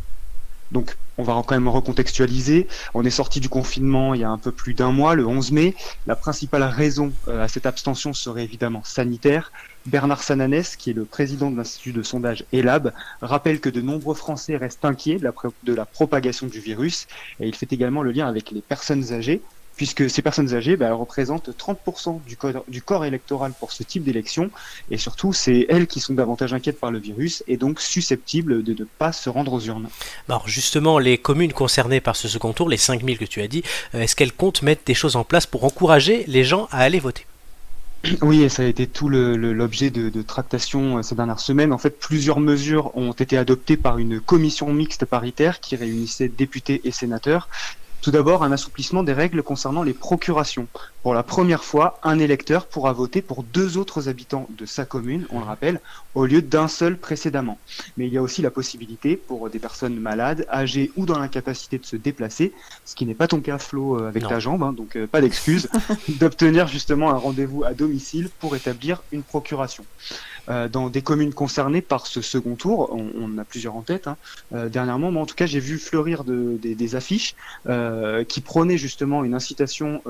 Donc, 0.72 0.96
on 1.18 1.22
va 1.22 1.42
quand 1.46 1.54
même 1.54 1.68
recontextualiser. 1.68 2.66
On 2.94 3.04
est 3.04 3.10
sorti 3.10 3.40
du 3.40 3.48
confinement 3.48 4.14
il 4.14 4.20
y 4.20 4.24
a 4.24 4.30
un 4.30 4.38
peu 4.38 4.52
plus 4.52 4.74
d'un 4.74 4.92
mois, 4.92 5.14
le 5.14 5.26
11 5.26 5.52
mai. 5.52 5.74
La 6.06 6.16
principale 6.16 6.62
raison 6.64 7.12
euh, 7.28 7.44
à 7.44 7.48
cette 7.48 7.66
abstention 7.66 8.12
serait 8.12 8.44
évidemment 8.44 8.82
sanitaire. 8.84 9.52
Bernard 9.86 10.22
Sananès, 10.22 10.76
qui 10.76 10.90
est 10.90 10.94
le 10.94 11.04
président 11.04 11.50
de 11.50 11.56
l'Institut 11.56 11.92
de 11.92 12.02
sondage 12.02 12.44
ELAB, 12.52 12.92
rappelle 13.22 13.60
que 13.60 13.70
de 13.70 13.80
nombreux 13.80 14.14
Français 14.14 14.56
restent 14.56 14.84
inquiets 14.84 15.18
de 15.18 15.24
la, 15.24 15.32
de 15.62 15.74
la 15.74 15.86
propagation 15.86 16.48
du 16.48 16.58
virus. 16.58 17.06
Et 17.40 17.46
il 17.46 17.54
fait 17.54 17.72
également 17.72 18.02
le 18.02 18.10
lien 18.10 18.26
avec 18.26 18.50
les 18.50 18.62
personnes 18.62 19.12
âgées, 19.12 19.42
puisque 19.76 20.08
ces 20.10 20.22
personnes 20.22 20.54
âgées 20.54 20.76
bah, 20.76 20.92
représentent 20.94 21.50
30% 21.50 22.20
du 22.26 22.36
corps, 22.36 22.64
du 22.68 22.82
corps 22.82 23.04
électoral 23.04 23.52
pour 23.58 23.72
ce 23.72 23.82
type 23.82 24.04
d'élection. 24.04 24.50
Et 24.90 24.98
surtout, 24.98 25.32
c'est 25.32 25.66
elles 25.68 25.86
qui 25.86 26.00
sont 26.00 26.14
davantage 26.14 26.54
inquiètes 26.54 26.80
par 26.80 26.90
le 26.90 26.98
virus 26.98 27.44
et 27.46 27.56
donc 27.56 27.80
susceptibles 27.80 28.62
de 28.62 28.72
ne 28.72 28.84
pas 28.84 29.12
se 29.12 29.28
rendre 29.28 29.52
aux 29.52 29.60
urnes. 29.60 29.88
Alors 30.28 30.48
justement, 30.48 30.98
les 30.98 31.18
communes 31.18 31.52
concernées 31.52 32.00
par 32.00 32.16
ce 32.16 32.28
second 32.28 32.52
tour, 32.52 32.68
les 32.68 32.76
5000 32.76 33.18
que 33.18 33.24
tu 33.24 33.42
as 33.42 33.48
dit, 33.48 33.62
euh, 33.94 34.00
est-ce 34.00 34.16
qu'elles 34.16 34.32
comptent 34.32 34.62
mettre 34.62 34.82
des 34.84 34.94
choses 34.94 35.16
en 35.16 35.24
place 35.24 35.46
pour 35.46 35.64
encourager 35.64 36.24
les 36.26 36.44
gens 36.44 36.68
à 36.70 36.78
aller 36.78 37.00
voter? 37.00 37.26
Oui, 38.22 38.42
et 38.42 38.48
ça 38.48 38.62
a 38.62 38.66
été 38.66 38.86
tout 38.86 39.08
l'objet 39.08 39.90
de, 39.90 40.08
de 40.08 40.22
tractations 40.22 40.98
euh, 40.98 41.02
ces 41.02 41.14
dernières 41.14 41.40
semaines. 41.40 41.72
En 41.72 41.78
fait, 41.78 41.98
plusieurs 41.98 42.40
mesures 42.40 42.96
ont 42.96 43.12
été 43.12 43.36
adoptées 43.36 43.76
par 43.76 43.98
une 43.98 44.20
commission 44.20 44.72
mixte 44.72 45.04
paritaire 45.04 45.60
qui 45.60 45.76
réunissait 45.76 46.28
députés 46.28 46.80
et 46.84 46.90
sénateurs. 46.92 47.48
Tout 48.06 48.12
d'abord, 48.12 48.44
un 48.44 48.52
assouplissement 48.52 49.02
des 49.02 49.12
règles 49.12 49.42
concernant 49.42 49.82
les 49.82 49.92
procurations. 49.92 50.68
Pour 51.02 51.12
la 51.12 51.24
première 51.24 51.64
fois, 51.64 51.98
un 52.04 52.20
électeur 52.20 52.66
pourra 52.66 52.92
voter 52.92 53.20
pour 53.20 53.42
deux 53.42 53.78
autres 53.78 54.08
habitants 54.08 54.48
de 54.56 54.64
sa 54.64 54.84
commune, 54.84 55.26
on 55.30 55.40
le 55.40 55.44
rappelle, 55.44 55.80
au 56.14 56.24
lieu 56.24 56.40
d'un 56.40 56.68
seul 56.68 56.98
précédemment. 56.98 57.58
Mais 57.96 58.06
il 58.06 58.12
y 58.12 58.16
a 58.16 58.22
aussi 58.22 58.42
la 58.42 58.52
possibilité 58.52 59.16
pour 59.16 59.50
des 59.50 59.58
personnes 59.58 59.98
malades, 59.98 60.46
âgées 60.52 60.92
ou 60.94 61.04
dans 61.04 61.18
l'incapacité 61.18 61.78
de 61.78 61.84
se 61.84 61.96
déplacer, 61.96 62.52
ce 62.84 62.94
qui 62.94 63.06
n'est 63.06 63.14
pas 63.14 63.26
ton 63.26 63.40
cas 63.40 63.58
Flo 63.58 63.98
euh, 63.98 64.08
avec 64.08 64.22
Non. 64.22 64.28
ta 64.28 64.38
jambe, 64.38 64.62
hein, 64.62 64.72
donc 64.72 64.94
euh, 64.94 65.08
pas 65.08 65.20
d'excuse, 65.20 65.68
d'obtenir 66.20 66.68
justement 66.68 67.10
un 67.10 67.16
rendez-vous 67.18 67.64
à 67.64 67.74
domicile 67.74 68.30
pour 68.38 68.54
établir 68.54 69.02
une 69.10 69.24
procuration. 69.24 69.84
Euh, 70.48 70.68
dans 70.68 70.90
des 70.90 71.02
communes 71.02 71.34
concernées 71.34 71.82
par 71.82 72.06
ce 72.06 72.20
second 72.22 72.56
tour, 72.56 72.90
on, 72.92 73.10
on 73.14 73.38
a 73.38 73.44
plusieurs 73.44 73.76
en 73.76 73.82
tête. 73.82 74.06
hein. 74.06 74.16
Euh, 74.52 74.68
dernièrement, 74.68 75.10
moi 75.10 75.22
en 75.22 75.26
tout 75.26 75.34
cas, 75.34 75.46
j'ai 75.46 75.60
vu 75.60 75.78
fleurir 75.78 76.24
de- 76.24 76.56
des, 76.58 76.94
affiches 76.94 77.34
euh, 77.68 78.24
qui 78.24 78.40
prônaient 78.40 78.78
justement 78.78 79.24
une 79.24 79.34
incitation 79.34 80.02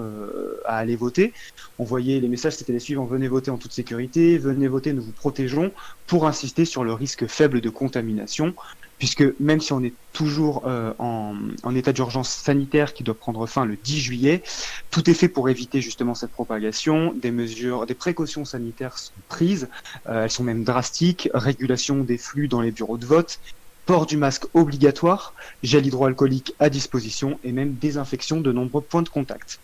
à 0.66 0.76
aller 0.76 0.96
voter. 0.96 1.32
On 1.78 1.84
voyait 1.84 2.20
les 2.20 2.28
messages, 2.28 2.56
c'était 2.56 2.72
les 2.72 2.78
suivants 2.78 3.06
venez 3.06 3.28
voter 3.28 3.50
en 3.50 3.58
toute 3.58 3.72
sécurité, 3.72 4.38
venez 4.38 4.68
voter, 4.68 4.92
nous 4.92 5.02
vous 5.02 5.12
protégeons, 5.12 5.72
pour 6.06 6.26
insister 6.26 6.64
sur 6.64 6.84
le 6.84 6.92
risque 6.92 7.26
faible 7.26 7.60
de 7.60 7.70
contamination 7.70 8.54
puisque 8.98 9.24
même 9.40 9.60
si 9.60 9.72
on 9.72 9.82
est 9.82 9.94
toujours 10.12 10.62
euh, 10.66 10.92
en, 10.98 11.74
état 11.74 11.92
d'urgence 11.92 12.30
sanitaire 12.30 12.94
qui 12.94 13.02
doit 13.02 13.18
prendre 13.18 13.46
fin 13.46 13.64
le 13.64 13.76
10 13.76 14.00
juillet, 14.00 14.42
tout 14.90 15.08
est 15.10 15.14
fait 15.14 15.28
pour 15.28 15.48
éviter 15.48 15.80
justement 15.80 16.14
cette 16.14 16.32
propagation. 16.32 17.12
Des 17.12 17.30
mesures, 17.30 17.86
des 17.86 17.94
précautions 17.94 18.44
sanitaires 18.44 18.98
sont 18.98 19.12
prises, 19.28 19.68
euh, 20.08 20.24
elles 20.24 20.30
sont 20.30 20.44
même 20.44 20.64
drastiques. 20.64 21.28
Régulation 21.34 21.98
des 21.98 22.18
flux 22.18 22.48
dans 22.48 22.60
les 22.60 22.72
bureaux 22.72 22.96
de 22.96 23.06
vote, 23.06 23.40
port 23.84 24.06
du 24.06 24.16
masque 24.16 24.46
obligatoire, 24.54 25.34
gel 25.62 25.86
hydroalcoolique 25.86 26.54
à 26.58 26.70
disposition 26.70 27.38
et 27.44 27.52
même 27.52 27.74
désinfection 27.74 28.40
de 28.40 28.52
nombreux 28.52 28.82
points 28.82 29.02
de 29.02 29.08
contact. 29.08 29.60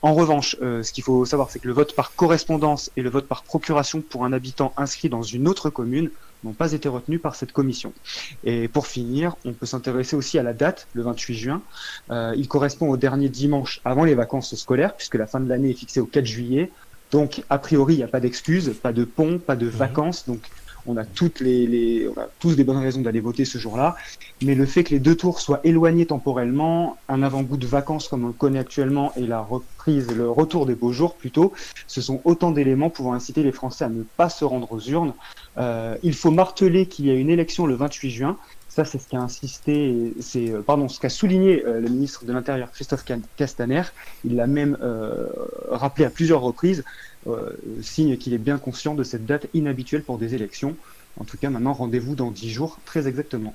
En 0.00 0.14
revanche, 0.14 0.56
euh, 0.62 0.82
ce 0.84 0.92
qu'il 0.92 1.02
faut 1.02 1.24
savoir, 1.24 1.50
c'est 1.50 1.58
que 1.58 1.66
le 1.66 1.74
vote 1.74 1.94
par 1.94 2.14
correspondance 2.14 2.90
et 2.96 3.02
le 3.02 3.10
vote 3.10 3.26
par 3.26 3.42
procuration 3.42 4.00
pour 4.00 4.24
un 4.24 4.32
habitant 4.32 4.72
inscrit 4.76 5.08
dans 5.08 5.22
une 5.22 5.48
autre 5.48 5.70
commune 5.70 6.10
n'ont 6.42 6.54
pas 6.54 6.72
été 6.72 6.88
retenus 6.88 7.20
par 7.20 7.34
cette 7.34 7.52
commission. 7.52 7.94
Et 8.42 8.68
pour 8.68 8.86
finir, 8.86 9.36
on 9.44 9.54
peut 9.54 9.66
s'intéresser 9.66 10.16
aussi 10.16 10.38
à 10.38 10.42
la 10.42 10.54
date, 10.54 10.88
le 10.92 11.02
28 11.02 11.34
juin. 11.34 11.62
Euh, 12.10 12.32
il 12.36 12.48
correspond 12.48 12.88
au 12.88 12.96
dernier 12.96 13.28
dimanche 13.28 13.80
avant 13.84 14.04
les 14.04 14.14
vacances 14.14 14.54
scolaires, 14.54 14.96
puisque 14.96 15.16
la 15.16 15.26
fin 15.26 15.40
de 15.40 15.48
l'année 15.48 15.70
est 15.70 15.78
fixée 15.78 16.00
au 16.00 16.06
4 16.06 16.24
juillet. 16.24 16.72
Donc, 17.10 17.42
a 17.48 17.58
priori, 17.58 17.94
il 17.94 17.98
n'y 17.98 18.02
a 18.02 18.08
pas 18.08 18.20
d'excuses, 18.20 18.78
pas 18.82 18.92
de 18.92 19.04
pont, 19.04 19.38
pas 19.38 19.56
de 19.56 19.66
vacances. 19.66 20.26
Donc, 20.26 20.50
on 20.88 20.96
a 20.96 21.04
toutes 21.04 21.40
les, 21.40 22.08
tous 22.40 22.56
des 22.56 22.64
bonnes 22.64 22.78
raisons 22.78 23.02
d'aller 23.02 23.20
voter 23.20 23.44
ce 23.44 23.58
jour-là. 23.58 23.96
Mais 24.42 24.54
le 24.54 24.66
fait 24.66 24.84
que 24.84 24.90
les 24.90 25.00
deux 25.00 25.14
tours 25.14 25.40
soient 25.40 25.60
éloignés 25.64 26.06
temporellement, 26.06 26.96
un 27.08 27.22
avant-goût 27.22 27.56
de 27.56 27.66
vacances 27.66 28.08
comme 28.08 28.24
on 28.24 28.28
le 28.28 28.32
connaît 28.32 28.58
actuellement 28.58 29.12
et 29.16 29.26
la 29.26 29.40
reprise, 29.40 30.08
le 30.10 30.30
retour 30.30 30.66
des 30.66 30.74
beaux 30.74 30.92
jours 30.92 31.14
plutôt, 31.14 31.52
ce 31.86 32.00
sont 32.00 32.20
autant 32.24 32.50
d'éléments 32.50 32.90
pouvant 32.90 33.12
inciter 33.12 33.42
les 33.42 33.52
Français 33.52 33.84
à 33.84 33.88
ne 33.88 34.02
pas 34.02 34.28
se 34.28 34.44
rendre 34.44 34.72
aux 34.72 34.80
urnes. 34.80 35.12
Euh, 35.58 35.96
il 36.02 36.14
faut 36.14 36.30
marteler 36.30 36.86
qu'il 36.86 37.06
y 37.06 37.10
a 37.10 37.14
une 37.14 37.30
élection 37.30 37.66
le 37.66 37.74
28 37.74 38.10
juin. 38.10 38.36
Ça, 38.78 38.84
c'est 38.84 38.98
ce 39.00 39.08
qu'a 39.08 39.18
insisté, 39.18 40.12
c'est 40.20 40.50
euh, 40.52 40.62
pardon, 40.62 40.88
ce 40.88 41.00
qu'a 41.00 41.08
souligné 41.08 41.64
euh, 41.66 41.80
le 41.80 41.88
ministre 41.88 42.24
de 42.24 42.32
l'Intérieur 42.32 42.70
Christophe 42.70 43.04
Castaner. 43.36 43.82
Il 44.24 44.36
l'a 44.36 44.46
même 44.46 44.78
euh, 44.80 45.26
rappelé 45.68 46.04
à 46.04 46.10
plusieurs 46.10 46.42
reprises, 46.42 46.84
euh, 47.26 47.50
signe 47.82 48.16
qu'il 48.16 48.34
est 48.34 48.38
bien 48.38 48.56
conscient 48.56 48.94
de 48.94 49.02
cette 49.02 49.26
date 49.26 49.48
inhabituelle 49.52 50.04
pour 50.04 50.16
des 50.16 50.36
élections. 50.36 50.76
En 51.18 51.24
tout 51.24 51.36
cas, 51.36 51.50
maintenant, 51.50 51.72
rendez-vous 51.72 52.14
dans 52.14 52.30
10 52.30 52.50
jours, 52.50 52.78
très 52.84 53.08
exactement. 53.08 53.52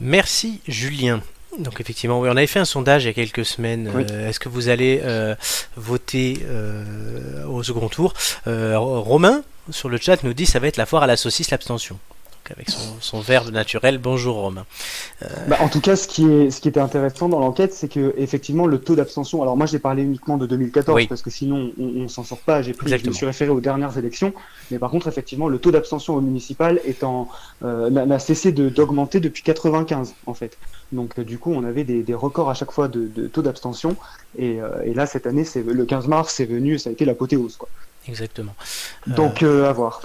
Merci 0.00 0.60
Julien. 0.66 1.22
Donc 1.60 1.80
effectivement, 1.80 2.20
oui, 2.20 2.28
on 2.28 2.36
avait 2.36 2.48
fait 2.48 2.58
un 2.58 2.64
sondage 2.64 3.04
il 3.04 3.06
y 3.06 3.10
a 3.10 3.12
quelques 3.12 3.44
semaines. 3.44 3.88
Oui. 3.94 4.04
Euh, 4.10 4.28
Est-ce 4.28 4.40
que 4.40 4.48
vous 4.48 4.68
allez 4.68 5.00
euh, 5.04 5.36
voter 5.76 6.40
euh, 6.42 7.44
au 7.46 7.62
second 7.62 7.88
tour? 7.88 8.14
Romain 8.46 9.44
sur 9.70 9.88
le 9.88 9.98
chat 9.98 10.24
nous 10.24 10.34
dit 10.34 10.46
ça 10.46 10.58
va 10.58 10.66
être 10.66 10.76
la 10.76 10.86
foire 10.86 11.04
à 11.04 11.06
la 11.06 11.16
saucisse 11.16 11.50
l'abstention. 11.52 12.00
Avec 12.52 12.68
son, 12.68 12.96
son 13.00 13.20
verbe 13.20 13.50
naturel. 13.50 13.98
Bonjour 13.98 14.36
Romain. 14.36 14.66
Bah, 15.46 15.56
en 15.60 15.68
tout 15.68 15.80
cas, 15.80 15.94
ce 15.94 16.08
qui, 16.08 16.24
est, 16.28 16.50
ce 16.50 16.60
qui 16.60 16.68
était 16.68 16.80
intéressant 16.80 17.28
dans 17.28 17.38
l'enquête, 17.38 17.72
c'est 17.72 17.86
que 17.88 18.12
effectivement 18.18 18.66
le 18.66 18.80
taux 18.80 18.96
d'abstention. 18.96 19.40
Alors 19.42 19.56
moi, 19.56 19.66
j'ai 19.66 19.78
parlé 19.78 20.02
uniquement 20.02 20.36
de 20.36 20.46
2014 20.46 20.96
Oui. 20.96 21.06
parce 21.06 21.22
que 21.22 21.30
sinon 21.30 21.70
on, 21.78 21.84
on 22.02 22.08
s'en 22.08 22.24
sort 22.24 22.38
pas. 22.40 22.60
J'ai 22.62 22.72
pris, 22.72 22.88
je 22.90 23.06
me 23.06 23.12
suis 23.12 23.26
référé 23.26 23.50
aux 23.50 23.60
dernières 23.60 23.96
élections, 23.98 24.32
mais 24.72 24.78
par 24.80 24.90
contre, 24.90 25.06
effectivement, 25.06 25.48
le 25.48 25.58
taux 25.58 25.70
d'abstention 25.70 26.14
au 26.16 26.20
municipal 26.20 26.80
euh, 27.62 27.90
n'a 27.90 28.18
cessé 28.18 28.50
de- 28.50 28.68
d'augmenter 28.68 29.20
depuis 29.20 29.42
95 29.44 30.14
en 30.26 30.34
fait. 30.34 30.58
Donc 30.90 31.18
euh, 31.18 31.24
du 31.24 31.38
coup, 31.38 31.52
on 31.52 31.62
avait 31.62 31.84
des, 31.84 32.02
des 32.02 32.14
records 32.14 32.50
à 32.50 32.54
chaque 32.54 32.72
fois 32.72 32.88
de, 32.88 33.06
de 33.06 33.28
taux 33.28 33.42
d'abstention, 33.42 33.96
et, 34.38 34.60
euh, 34.60 34.70
et 34.84 34.92
là 34.94 35.06
cette 35.06 35.26
année, 35.26 35.44
c'est 35.44 35.62
le 35.62 35.84
15 35.84 36.08
mars, 36.08 36.34
c'est 36.36 36.46
venu, 36.46 36.78
ça 36.80 36.90
a 36.90 36.92
été 36.92 37.04
l'apothéose 37.04 37.56
quoi. 37.56 37.68
Exactement. 38.08 38.54
Donc 39.06 39.42
euh, 39.44 39.68
à 39.68 39.72
voir. 39.72 40.02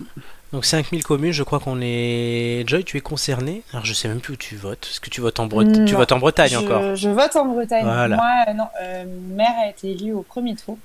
Donc 0.56 0.64
5000 0.64 1.04
communes, 1.04 1.34
je 1.34 1.44
crois 1.44 1.60
qu'on 1.60 1.82
est. 1.82 2.64
Joy, 2.66 2.86
tu 2.86 2.96
es 2.96 3.02
concerné 3.02 3.62
Alors 3.74 3.84
je 3.84 3.94
sais 3.94 4.08
même 4.08 4.22
plus 4.22 4.36
où 4.36 4.38
tu 4.38 4.56
votes. 4.56 4.88
Est-ce 4.90 5.02
que 5.02 5.10
tu 5.10 5.20
votes 5.20 5.42
en 5.42 5.48
Bretagne 5.48 5.84
Tu 5.84 5.96
votes 5.96 6.14
en 6.14 6.18
Bretagne 6.18 6.48
je, 6.50 6.56
encore? 6.56 6.96
Je 6.96 7.10
vote 7.10 7.36
en 7.36 7.44
Bretagne. 7.48 7.84
Voilà. 7.84 8.16
Moi, 8.16 8.26
euh, 8.48 8.54
non, 8.54 8.68
euh, 8.82 9.04
mère 9.36 9.52
a 9.62 9.68
été 9.68 9.92
élue 9.92 10.14
au 10.14 10.22
premier 10.22 10.56
tour. 10.56 10.78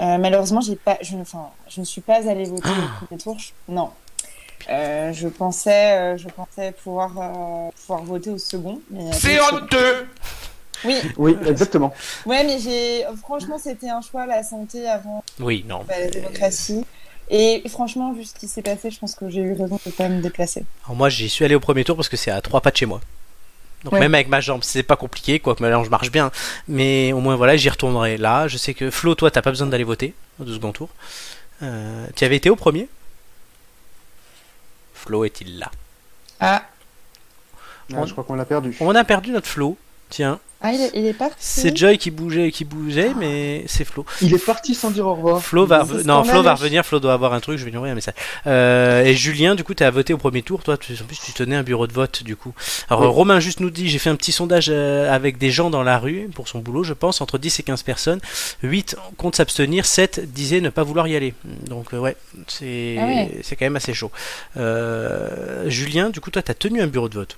Euh, 0.00 0.18
malheureusement, 0.18 0.60
j'ai 0.60 0.74
pas, 0.74 0.98
je, 1.00 1.14
enfin, 1.16 1.50
je 1.68 1.78
ne 1.78 1.84
suis 1.84 2.00
pas 2.00 2.28
allée 2.28 2.42
voter 2.42 2.70
au 2.70 3.06
premier 3.06 3.20
tour. 3.22 3.38
Je- 3.38 3.50
Non. 3.68 3.90
Euh, 4.68 5.12
je 5.12 5.28
pensais, 5.28 5.92
euh, 5.98 6.16
je 6.16 6.26
pensais 6.26 6.72
pouvoir, 6.72 7.12
euh, 7.18 7.70
pouvoir 7.80 8.02
voter 8.02 8.30
au 8.30 8.38
second. 8.38 8.80
C'est 9.12 9.40
honteux 9.40 10.08
Oui. 10.84 10.96
Oui, 11.16 11.36
exactement. 11.46 11.94
Ouais, 12.26 12.42
mais 12.42 12.58
j'ai, 12.58 13.04
franchement, 13.22 13.58
c'était 13.58 13.90
un 13.90 14.00
choix 14.00 14.26
la 14.26 14.42
santé 14.42 14.88
avant 14.88 15.22
Oui, 15.38 15.64
non. 15.68 15.84
bah, 15.86 15.94
la 16.00 16.08
démocratie. 16.10 16.84
Et 17.34 17.62
franchement, 17.68 18.12
vu 18.12 18.24
ce 18.24 18.34
qui 18.34 18.46
s'est 18.46 18.60
passé, 18.62 18.90
je 18.90 18.98
pense 18.98 19.14
que 19.14 19.28
j'ai 19.30 19.40
eu 19.40 19.54
raison 19.54 19.80
de 19.86 19.90
pas 19.90 20.08
me 20.08 20.20
déplacer. 20.20 20.64
Alors 20.84 20.96
moi, 20.96 21.08
j'y 21.08 21.28
suis 21.30 21.44
allé 21.46 21.54
au 21.54 21.60
premier 21.60 21.82
tour 21.82 21.96
parce 21.96 22.08
que 22.10 22.16
c'est 22.18 22.30
à 22.30 22.40
trois 22.42 22.60
pas 22.60 22.70
de 22.70 22.76
chez 22.76 22.84
moi. 22.86 23.00
Donc 23.84 23.94
Ouais. 23.94 24.00
même 24.00 24.14
avec 24.14 24.28
ma 24.28 24.40
jambe, 24.40 24.62
c'est 24.62 24.82
pas 24.82 24.96
compliqué, 24.96 25.40
quoique 25.40 25.62
ma 25.62 25.70
jambe 25.70 25.88
marche 25.88 26.12
bien. 26.12 26.30
Mais 26.68 27.12
au 27.12 27.20
moins 27.20 27.34
voilà, 27.34 27.56
j'y 27.56 27.68
retournerai 27.70 28.16
là. 28.18 28.46
Je 28.48 28.58
sais 28.58 28.74
que 28.74 28.90
Flo, 28.90 29.14
toi, 29.14 29.30
t'as 29.30 29.42
pas 29.42 29.50
besoin 29.50 29.66
d'aller 29.66 29.82
voter 29.82 30.14
au 30.38 30.46
second 30.46 30.72
tour. 30.72 30.90
Euh, 31.62 32.06
tu 32.14 32.24
avais 32.24 32.36
été 32.36 32.50
au 32.50 32.54
premier? 32.56 32.86
Flo 34.94 35.24
est-il 35.24 35.58
là? 35.58 35.70
Ah, 36.38 36.62
Ah, 37.94 38.04
je 38.06 38.12
crois 38.12 38.24
qu'on 38.24 38.34
l'a 38.34 38.44
perdu. 38.44 38.76
On 38.80 38.94
a 38.94 39.04
perdu 39.04 39.30
notre 39.32 39.48
Flo. 39.48 39.76
Tiens, 40.12 40.38
ah 40.60 40.72
il, 40.72 40.80
est, 40.82 40.90
il 40.94 41.06
est 41.06 41.14
parti. 41.14 41.36
c'est 41.38 41.74
Joy 41.74 41.96
qui 41.96 42.10
bougeait, 42.10 42.52
qui 42.52 42.66
bougeait, 42.66 43.12
mais 43.18 43.64
c'est 43.66 43.84
Flo. 43.84 44.04
Il 44.20 44.34
est 44.34 44.44
parti 44.44 44.74
sans 44.74 44.90
dire 44.90 45.06
au 45.06 45.14
revoir. 45.14 45.42
Flo 45.42 45.64
va, 45.64 45.86
non, 46.04 46.22
Flo 46.22 46.42
va 46.42 46.54
revenir. 46.54 46.84
Flo 46.84 47.00
doit 47.00 47.14
avoir 47.14 47.32
un 47.32 47.40
truc. 47.40 47.56
Je 47.58 47.64
vais 47.64 47.70
lui 47.70 47.78
envoyer 47.78 47.92
un 47.92 47.94
message. 47.94 48.14
Euh, 48.46 49.02
et 49.04 49.14
Julien, 49.14 49.54
du 49.54 49.64
coup, 49.64 49.72
tu 49.72 49.82
as 49.82 49.90
voté 49.90 50.12
au 50.12 50.18
premier 50.18 50.42
tour. 50.42 50.62
Toi, 50.62 50.76
tu, 50.76 50.92
en 50.92 51.04
plus, 51.06 51.18
tu 51.18 51.32
tenais 51.32 51.56
un 51.56 51.62
bureau 51.62 51.86
de 51.86 51.94
vote, 51.94 52.22
du 52.22 52.36
coup. 52.36 52.52
Alors, 52.90 53.00
Oui. 53.00 53.06
Romain 53.08 53.40
juste 53.40 53.60
nous 53.60 53.70
dit, 53.70 53.88
j'ai 53.88 53.98
fait 53.98 54.10
un 54.10 54.14
petit 54.14 54.32
sondage 54.32 54.66
euh, 54.68 55.10
avec 55.10 55.38
des 55.38 55.50
gens 55.50 55.70
dans 55.70 55.82
la 55.82 55.98
rue 55.98 56.28
pour 56.34 56.46
son 56.46 56.58
boulot, 56.58 56.84
je 56.84 56.92
pense, 56.92 57.22
entre 57.22 57.38
10 57.38 57.58
et 57.58 57.62
15 57.62 57.82
personnes. 57.82 58.20
8 58.62 58.96
comptent 59.16 59.36
s'abstenir, 59.36 59.86
7 59.86 60.32
disaient 60.32 60.60
ne 60.60 60.68
pas 60.68 60.82
vouloir 60.82 61.08
y 61.08 61.16
aller. 61.16 61.32
Donc, 61.66 61.94
euh, 61.94 61.98
ouais, 61.98 62.16
c'est 62.48 62.96
Ah 63.00 63.06
ouais. 63.06 63.30
c'est 63.42 63.56
quand 63.56 63.64
même 63.64 63.76
assez 63.76 63.94
chaud. 63.94 64.12
Euh, 64.58 65.68
Julien, 65.70 66.10
du 66.10 66.20
coup, 66.20 66.30
toi, 66.30 66.42
tu 66.42 66.50
as 66.50 66.54
tenu 66.54 66.80
un 66.82 66.86
bureau 66.86 67.08
de 67.08 67.14
vote. 67.14 67.36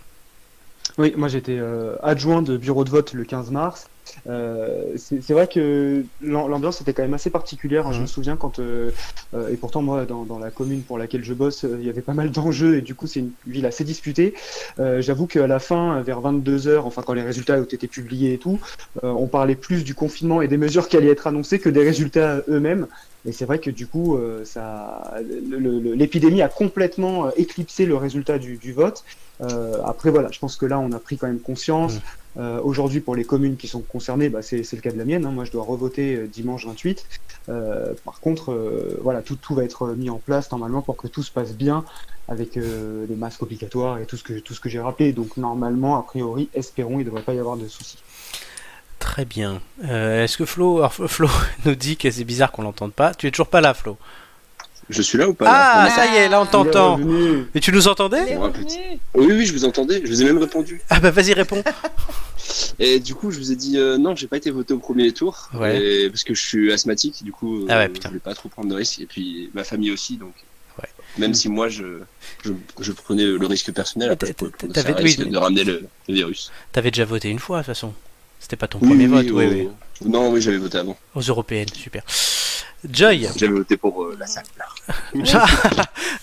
Oui, 0.96 1.12
moi 1.16 1.26
j'étais 1.26 1.58
euh, 1.58 1.96
adjoint 2.04 2.40
de 2.40 2.56
bureau 2.56 2.84
de 2.84 2.90
vote 2.90 3.14
le 3.14 3.24
15 3.24 3.50
mars. 3.50 3.90
Euh, 4.28 4.92
c'est 4.96 5.32
vrai 5.32 5.48
que 5.48 6.06
l'am- 6.20 6.48
l'ambiance 6.48 6.80
était 6.80 6.94
quand 6.94 7.02
même 7.02 7.14
assez 7.14 7.30
particulière. 7.30 7.86
hein. 7.88 7.92
Je 7.92 8.00
me 8.00 8.06
souviens 8.06 8.36
quand, 8.36 8.60
euh, 8.60 8.92
euh, 9.34 9.48
et 9.48 9.56
pourtant 9.56 9.82
moi 9.82 10.06
dans, 10.06 10.24
dans 10.24 10.38
la 10.38 10.52
commune 10.52 10.84
pour 10.84 10.96
laquelle 10.98 11.24
je 11.24 11.34
bosse, 11.34 11.64
euh, 11.64 11.78
il 11.80 11.86
y 11.86 11.88
avait 11.90 12.02
pas 12.02 12.14
mal 12.14 12.30
d'enjeux 12.30 12.76
et 12.76 12.82
du 12.82 12.94
coup 12.94 13.08
c'est 13.08 13.18
une 13.20 13.34
ville 13.44 13.66
assez 13.66 13.82
disputée. 13.82 14.34
Euh, 14.78 15.00
J'avoue 15.00 15.26
qu'à 15.26 15.46
la 15.48 15.58
fin, 15.58 16.00
vers 16.02 16.20
22 16.20 16.58
h 16.58 16.78
enfin 16.78 17.02
quand 17.02 17.14
les 17.14 17.22
résultats 17.22 17.58
ont 17.58 17.64
été 17.64 17.88
publiés 17.88 18.34
et 18.34 18.38
tout, 18.38 18.60
euh, 19.02 19.08
on 19.10 19.26
parlait 19.28 19.56
plus 19.56 19.82
du 19.82 19.94
confinement 19.96 20.42
et 20.42 20.48
des 20.48 20.58
mesures 20.58 20.88
qui 20.88 20.96
allaient 20.96 21.10
être 21.10 21.26
annoncées 21.26 21.58
que 21.58 21.68
des 21.70 21.82
résultats 21.82 22.42
eux-mêmes. 22.48 22.86
Et 23.24 23.32
c'est 23.32 23.46
vrai 23.46 23.58
que 23.58 23.70
du 23.70 23.86
coup, 23.88 24.16
euh, 24.16 24.44
ça, 24.44 25.14
l'épidémie 25.40 26.42
a 26.42 26.48
complètement 26.48 27.32
éclipsé 27.34 27.86
le 27.86 27.96
résultat 27.96 28.38
du, 28.38 28.58
du 28.58 28.72
vote. 28.72 29.02
Euh, 29.44 29.78
après 29.84 30.10
voilà, 30.10 30.30
je 30.30 30.38
pense 30.38 30.56
que 30.56 30.66
là 30.66 30.78
on 30.78 30.92
a 30.92 30.98
pris 30.98 31.16
quand 31.16 31.26
même 31.26 31.40
conscience. 31.40 31.94
Euh, 32.36 32.60
Aujourd'hui 32.62 33.00
pour 33.00 33.14
les 33.14 33.24
communes 33.24 33.56
qui 33.56 33.68
sont 33.68 33.80
concernées, 33.80 34.28
bah, 34.28 34.42
c'est 34.42 34.70
le 34.72 34.80
cas 34.80 34.90
de 34.90 34.98
la 34.98 35.04
mienne. 35.04 35.24
hein. 35.24 35.30
Moi 35.30 35.44
je 35.44 35.52
dois 35.52 35.62
revoter 35.64 36.16
euh, 36.16 36.26
dimanche 36.26 36.66
28. 36.66 37.06
Euh, 37.48 37.92
par 38.04 38.20
contre, 38.20 38.56
voilà, 39.02 39.22
tout, 39.22 39.36
tout 39.36 39.54
va 39.54 39.64
être 39.64 39.88
mis 39.88 40.10
en 40.10 40.18
place 40.18 40.50
normalement 40.50 40.82
pour 40.82 40.96
que 40.96 41.06
tout 41.06 41.22
se 41.22 41.30
passe 41.30 41.52
bien 41.52 41.84
avec 42.28 42.56
les 42.56 43.16
masques 43.16 43.42
obligatoires 43.42 43.98
et 43.98 44.06
tout 44.06 44.16
ce 44.16 44.22
que 44.24 44.32
que 44.40 44.68
j'ai 44.68 44.80
rappelé. 44.80 45.12
Donc 45.12 45.36
normalement, 45.36 45.98
a 45.98 46.02
priori, 46.02 46.48
espérons, 46.54 46.94
il 46.94 46.98
ne 47.00 47.04
devrait 47.04 47.22
pas 47.22 47.34
y 47.34 47.38
avoir 47.38 47.56
de 47.56 47.68
soucis. 47.68 47.98
Très 48.98 49.26
bien. 49.26 49.60
Est-ce 49.82 50.38
que 50.38 50.46
Flo, 50.46 50.88
Flo 50.88 51.28
nous 51.66 51.74
dit 51.74 51.98
que 51.98 52.10
c'est 52.10 52.24
bizarre 52.24 52.50
qu'on 52.50 52.62
l'entende 52.62 52.94
pas 52.94 53.12
Tu 53.14 53.26
es 53.26 53.30
toujours 53.30 53.48
pas 53.48 53.60
là, 53.60 53.74
Flo 53.74 53.98
Je 54.90 55.02
suis 55.02 55.16
là 55.18 55.28
ou 55.28 55.34
pas 55.34 55.46
Ah, 55.48 55.84
là 55.84 55.90
ça 55.94 56.06
y 56.12 56.16
est, 56.18 56.28
là 56.28 56.40
on 56.40 56.46
t'entend. 56.46 56.98
Et 57.54 57.60
tu 57.60 57.72
nous 57.72 57.88
entendais. 57.88 58.36
Oui, 59.14 59.26
oui, 59.30 59.46
je 59.46 59.52
vous 59.52 59.64
entendais. 59.64 60.00
Je 60.04 60.08
vous 60.10 60.22
ai 60.22 60.24
même 60.24 60.38
répondu. 60.38 60.80
Ah 60.90 61.00
bah 61.00 61.10
vas-y, 61.10 61.32
réponds. 61.32 61.62
Et 62.78 63.00
du 63.00 63.14
coup, 63.14 63.30
je 63.30 63.38
vous 63.38 63.52
ai 63.52 63.56
dit 63.56 63.78
euh, 63.78 63.96
non, 63.96 64.14
j'ai 64.14 64.26
pas 64.26 64.36
été 64.36 64.50
voté 64.50 64.74
au 64.74 64.78
premier 64.78 65.12
tour. 65.12 65.48
Ouais. 65.54 65.80
Et- 65.80 66.10
parce 66.10 66.24
que 66.24 66.34
je 66.34 66.42
suis 66.44 66.72
asthmatique, 66.72 67.24
du 67.24 67.32
coup, 67.32 67.60
euh, 67.62 67.66
Ah 67.68 67.78
ouais, 67.78 67.84
je 67.86 67.90
putain. 67.92 68.08
voulais 68.08 68.20
pas 68.20 68.34
trop 68.34 68.48
prendre 68.48 68.68
de 68.68 68.74
risques. 68.74 69.00
Et 69.00 69.06
puis 69.06 69.50
ma 69.54 69.64
famille 69.64 69.90
aussi, 69.90 70.16
donc. 70.16 70.34
Ouais. 70.78 70.88
Même 71.18 71.34
si 71.34 71.48
moi, 71.48 71.68
je, 71.68 72.00
je, 72.44 72.50
je 72.80 72.92
prenais 72.92 73.24
le 73.24 73.46
risque 73.46 73.72
personnel, 73.72 74.10
après, 74.10 74.34
je 74.38 74.44
risque 74.92 75.18
oui, 75.20 75.24
mais- 75.26 75.30
de 75.32 75.36
ramener 75.38 75.64
le, 75.64 75.84
le 76.08 76.14
virus. 76.14 76.50
T'avais 76.72 76.90
déjà 76.90 77.04
voté 77.04 77.28
une 77.30 77.38
fois, 77.38 77.58
de 77.58 77.62
toute 77.62 77.66
façon. 77.68 77.94
C'était 78.40 78.56
pas 78.56 78.66
ton 78.68 78.78
premier 78.80 79.06
vote, 79.06 79.26
oui, 79.30 79.46
oui. 79.46 79.68
Non, 80.04 80.30
oui, 80.30 80.40
j'avais 80.40 80.56
voté 80.58 80.78
avant. 80.78 80.96
Aux 81.14 81.20
européennes, 81.20 81.68
super. 81.72 82.02
Joy, 82.90 83.28
J'avais 83.36 83.52
voté 83.52 83.76
pour 83.76 84.02
euh, 84.04 84.16
la 84.18 84.26
salle. 84.26 84.44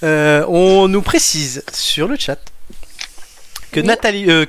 euh, 0.03 0.45
on 0.47 0.88
nous 0.88 1.01
précise 1.01 1.63
sur 1.74 2.07
le 2.07 2.17
chat 2.17 2.38
que 3.72 3.80
Oui. 3.80 3.86
Nathalie. 3.86 4.30
euh, 4.30 4.45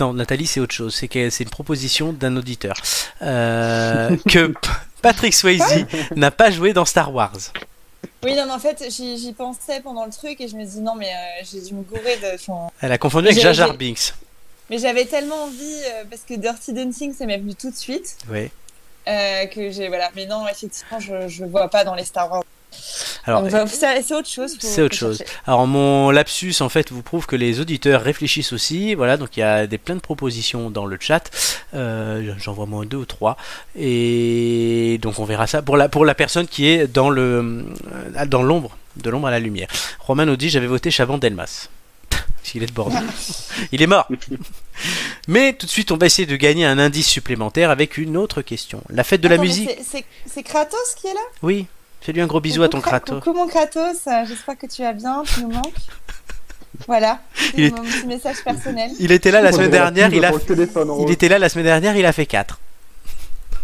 non, 0.00 0.14
Nathalie, 0.14 0.46
c'est 0.46 0.60
autre 0.60 0.74
chose. 0.74 0.94
C'est 0.94 1.08
que 1.08 1.30
c'est 1.30 1.44
une 1.44 1.50
proposition 1.50 2.12
d'un 2.12 2.36
auditeur. 2.36 2.74
Euh, 3.22 4.16
que 4.28 4.52
Patrick 5.02 5.34
Swayze 5.34 5.86
n'a 6.16 6.30
pas 6.30 6.50
joué 6.50 6.72
dans 6.72 6.84
Star 6.84 7.12
Wars. 7.14 7.36
Oui, 8.24 8.34
non, 8.34 8.46
mais 8.46 8.52
en 8.52 8.58
fait, 8.58 8.84
j'y 8.90 9.32
pensais 9.32 9.80
pendant 9.80 10.04
le 10.06 10.10
truc 10.12 10.40
et 10.40 10.48
je 10.48 10.56
me 10.56 10.64
dis 10.64 10.80
non, 10.80 10.94
mais 10.96 11.06
euh, 11.08 11.44
j'ai 11.50 11.60
dû 11.60 11.74
me 11.74 11.82
gourer 11.82 12.16
de. 12.16 12.34
enfin, 12.34 12.68
Elle 12.80 12.90
a 12.92 12.98
confondu 12.98 13.26
avec 13.26 13.36
J'ai- 13.36 13.42
Jar 13.42 13.54
Jar 13.54 13.70
j'ai- 13.72 13.76
Binks. 13.76 14.14
Mais 14.70 14.78
j'avais 14.78 15.04
tellement 15.06 15.44
envie, 15.44 15.80
euh, 15.86 16.04
parce 16.10 16.22
que 16.22 16.34
Dirty 16.34 16.72
Dancing, 16.72 17.14
ça 17.14 17.24
m'est 17.26 17.38
venu 17.38 17.54
tout 17.54 17.70
de 17.70 17.76
suite, 17.76 18.16
Ouais. 18.30 18.50
euh, 19.08 19.46
que 19.46 19.70
j'ai. 19.70 19.88
Voilà. 19.88 20.10
Mais 20.16 20.26
non, 20.26 20.46
effectivement, 20.46 21.00
je 21.00 21.42
le 21.42 21.48
vois 21.50 21.68
pas 21.68 21.84
dans 21.84 21.94
les 21.94 22.04
Star 22.04 22.30
Wars. 22.30 22.44
Alors, 23.24 23.44
c'est 23.66 24.14
autre 24.14 24.28
chose. 24.28 24.56
C'est 24.60 24.82
autre 24.82 24.94
chose. 24.94 25.22
Alors 25.46 25.66
mon 25.66 26.10
lapsus 26.10 26.54
en 26.60 26.68
fait 26.68 26.92
vous 26.92 27.02
prouve 27.02 27.24
que 27.26 27.34
les 27.34 27.60
auditeurs 27.60 28.02
réfléchissent 28.02 28.52
aussi. 28.52 28.94
Voilà, 28.94 29.16
donc 29.16 29.36
il 29.38 29.40
y 29.40 29.42
a 29.42 29.66
des 29.66 29.78
plein 29.78 29.94
de 29.94 30.00
propositions 30.00 30.68
dans 30.70 30.84
le 30.84 30.98
chat. 31.00 31.30
Euh, 31.74 32.34
J'en 32.38 32.52
vois 32.52 32.66
moins 32.66 32.84
deux 32.84 32.98
ou 32.98 33.06
trois. 33.06 33.38
Et 33.74 34.98
donc 35.00 35.18
on 35.18 35.24
verra 35.24 35.46
ça 35.46 35.62
pour 35.62 35.76
la 35.78 35.88
pour 35.88 36.04
la 36.04 36.14
personne 36.14 36.46
qui 36.46 36.68
est 36.68 36.86
dans 36.86 37.08
le 37.10 37.64
dans 38.26 38.42
l'ombre, 38.42 38.76
de 38.96 39.08
l'ombre 39.08 39.28
à 39.28 39.30
la 39.30 39.40
lumière. 39.40 39.68
Romain 40.00 40.26
nous 40.26 40.36
dit 40.36 40.50
j'avais 40.50 40.66
voté 40.66 40.90
Chaban 40.90 41.16
Delmas. 41.18 41.68
Qu'il 42.52 42.62
est 42.62 42.66
de 42.66 42.72
Bordeaux. 42.72 42.96
Il 43.72 43.82
est 43.82 43.86
mort. 43.86 44.08
Mais 45.26 45.52
tout 45.52 45.66
de 45.66 45.70
suite, 45.70 45.92
on 45.92 45.96
va 45.98 46.06
essayer 46.06 46.24
de 46.26 46.36
gagner 46.36 46.64
un 46.64 46.78
indice 46.78 47.06
supplémentaire 47.08 47.70
avec 47.70 47.98
une 47.98 48.16
autre 48.16 48.40
question. 48.42 48.82
La 48.88 49.04
fête 49.04 49.20
de 49.20 49.28
la 49.28 49.34
Attends, 49.34 49.42
musique. 49.42 49.70
c'est- 50.26 50.42
Kratos 50.42 50.94
qui 50.96 51.08
est 51.08 51.14
là? 51.14 51.20
Oui. 51.42 51.66
Fais-lui 52.00 52.20
un 52.22 52.26
gros 52.26 52.40
bisou 52.40 52.62
à 52.62 52.68
ton 52.68 52.80
Kratos. 52.80 53.22
Coucou 53.22 53.36
mon 53.36 53.48
Kratos, 53.48 53.98
j'espère 54.26 54.56
que 54.56 54.66
tu 54.66 54.82
vas 54.82 54.92
bien, 54.94 55.22
tu 55.26 55.42
nous 55.42 55.50
manques. 55.50 55.74
Voilà, 56.86 57.20
Il 57.56 57.64
est- 57.64 57.68
c'est 57.70 57.74
mon 57.76 57.82
petit 57.82 58.06
message 58.06 58.36
personnel. 58.44 58.90
Il 59.00 59.10
était 59.12 59.30
là 59.30 59.42
la 59.42 59.52
semaine 59.52 59.70
dernière. 59.70 60.12
Il 60.14 60.24
a, 60.24 60.30
il 61.00 61.10
était 61.10 61.28
là 61.28 61.38
la 61.38 61.48
semaine 61.48 61.64
dernière. 61.66 61.96
Il 61.96 62.06
a 62.06 62.12
fait 62.12 62.26
4. 62.26 62.58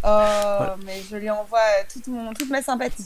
Oh, 0.06 0.64
mais 0.84 1.00
je 1.10 1.16
lui 1.16 1.30
envoie 1.30 1.60
toute, 1.92 2.06
mon, 2.08 2.34
toute 2.34 2.50
ma 2.50 2.60
sympathie. 2.62 3.04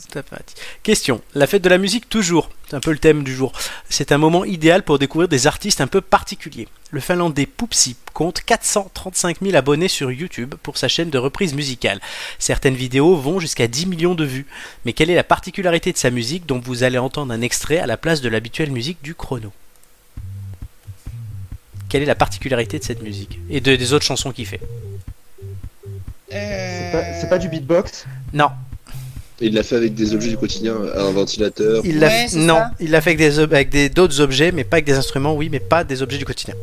Question. 0.82 1.20
La 1.34 1.46
fête 1.46 1.62
de 1.62 1.68
la 1.68 1.78
musique, 1.78 2.08
toujours. 2.08 2.50
C'est 2.68 2.74
un 2.74 2.80
peu 2.80 2.90
le 2.90 2.98
thème 2.98 3.22
du 3.22 3.34
jour. 3.34 3.52
C'est 3.88 4.10
un 4.10 4.18
moment 4.18 4.44
idéal 4.44 4.82
pour 4.82 4.98
découvrir 4.98 5.28
des 5.28 5.46
artistes 5.46 5.80
un 5.80 5.86
peu 5.86 6.00
particuliers. 6.00 6.66
Le 6.90 6.98
finlandais 7.00 7.46
Poupsi 7.46 7.96
compte 8.14 8.40
435 8.40 9.38
000 9.42 9.54
abonnés 9.56 9.86
sur 9.88 10.10
YouTube 10.10 10.54
pour 10.62 10.76
sa 10.76 10.88
chaîne 10.88 11.10
de 11.10 11.18
reprise 11.18 11.54
musicale. 11.54 12.00
Certaines 12.40 12.74
vidéos 12.74 13.14
vont 13.14 13.38
jusqu'à 13.38 13.68
10 13.68 13.86
millions 13.86 14.14
de 14.16 14.24
vues. 14.24 14.46
Mais 14.84 14.92
quelle 14.92 15.10
est 15.10 15.14
la 15.14 15.22
particularité 15.24 15.92
de 15.92 15.98
sa 15.98 16.10
musique 16.10 16.46
dont 16.46 16.58
vous 16.58 16.82
allez 16.82 16.98
entendre 16.98 17.32
un 17.32 17.42
extrait 17.42 17.78
à 17.78 17.86
la 17.86 17.96
place 17.96 18.20
de 18.22 18.28
l'habituelle 18.28 18.72
musique 18.72 18.98
du 19.02 19.14
chrono? 19.14 19.52
Quelle 21.88 22.02
est 22.02 22.06
la 22.06 22.14
particularité 22.14 22.78
de 22.78 22.84
cette 22.84 23.02
musique? 23.02 23.38
Et 23.50 23.60
de- 23.60 23.76
des 23.76 23.92
autres 23.92 24.04
chansons 24.04 24.32
qu'il 24.32 24.46
fait? 24.46 24.60
C'est 26.30 26.90
pas, 26.92 27.04
c'est 27.20 27.28
pas 27.28 27.38
du 27.38 27.48
beatbox. 27.48 28.06
Non. 28.32 28.48
Il 29.40 29.54
l'a 29.54 29.62
fait 29.62 29.76
avec 29.76 29.94
des 29.94 30.14
objets 30.14 30.30
du 30.30 30.36
quotidien, 30.36 30.74
un 30.96 31.10
ventilateur. 31.12 31.82
Il 31.84 32.00
l'a 32.00 32.08
Ouais, 32.08 32.12
fait- 32.24 32.28
c'est 32.30 32.38
non, 32.38 32.56
ça. 32.56 32.70
il 32.80 32.90
l'a 32.90 33.00
fait 33.00 33.10
avec 33.10 33.18
des 33.18 33.38
ob- 33.38 33.52
avec 33.54 33.70
des 33.70 33.88
d'autres 33.88 34.20
objets, 34.20 34.50
mais 34.50 34.64
pas 34.64 34.76
avec 34.76 34.86
des 34.86 34.96
instruments, 34.96 35.34
oui, 35.34 35.48
mais 35.50 35.60
pas 35.60 35.84
des 35.84 36.02
objets 36.02 36.18
du 36.18 36.24
quotidien. 36.24 36.54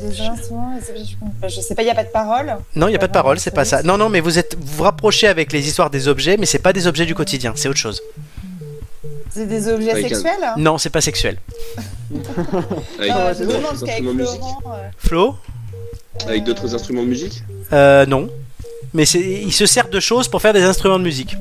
Des 0.00 0.20
instruments, 0.20 0.76
des 0.80 0.90
objets, 0.90 1.04
je 1.12 1.16
comprends- 1.18 1.48
je 1.48 1.60
sais 1.60 1.74
pas, 1.76 1.82
il 1.82 1.84
n'y 1.84 1.90
a 1.92 1.94
pas 1.94 2.02
de 2.04 2.08
parole. 2.10 2.56
Non, 2.74 2.88
il 2.88 2.90
n'y 2.90 2.96
a 2.96 2.98
pas 2.98 3.06
de 3.06 3.12
parole, 3.12 3.38
c'est 3.38 3.52
pas 3.54 3.64
ça. 3.64 3.82
Non, 3.84 3.96
non, 3.98 4.08
mais 4.08 4.18
vous 4.20 4.36
êtes 4.38 4.56
vous 4.58 4.78
vous 4.78 4.82
rapprochez 4.82 5.28
avec 5.28 5.52
les 5.52 5.66
histoires 5.68 5.90
des 5.90 6.08
objets, 6.08 6.36
mais 6.38 6.46
c'est 6.46 6.58
pas 6.58 6.72
des 6.72 6.86
objets 6.88 7.06
du 7.06 7.14
quotidien, 7.14 7.52
c'est 7.54 7.68
autre 7.68 7.78
chose. 7.78 8.02
C'est 9.30 9.46
des 9.46 9.68
objets 9.68 9.92
Avec 9.92 10.06
un- 10.06 10.08
sexuels 10.08 10.52
Non, 10.56 10.76
c'est 10.76 10.90
pas 10.90 11.00
sexuel. 11.00 11.36
Avec, 12.98 13.10
Euh, 13.12 13.32
c'est 13.36 13.44
Je. 13.44 13.48
Laurent. 13.48 14.60
euh, 14.66 14.88
Flo? 14.98 15.36
Avec 16.26 16.42
euh, 16.42 16.46
d'autres 16.46 16.74
instruments 16.74 17.02
de 17.04 17.08
musique? 17.08 17.44
Euh, 17.72 18.06
Non. 18.06 18.28
Mais 18.92 19.04
il 19.04 19.52
se 19.52 19.66
sert 19.66 19.88
de 19.88 20.00
choses 20.00 20.28
pour 20.28 20.42
faire 20.42 20.52
des 20.52 20.62
instruments 20.62 20.98
de 20.98 21.04
musique. 21.04 21.36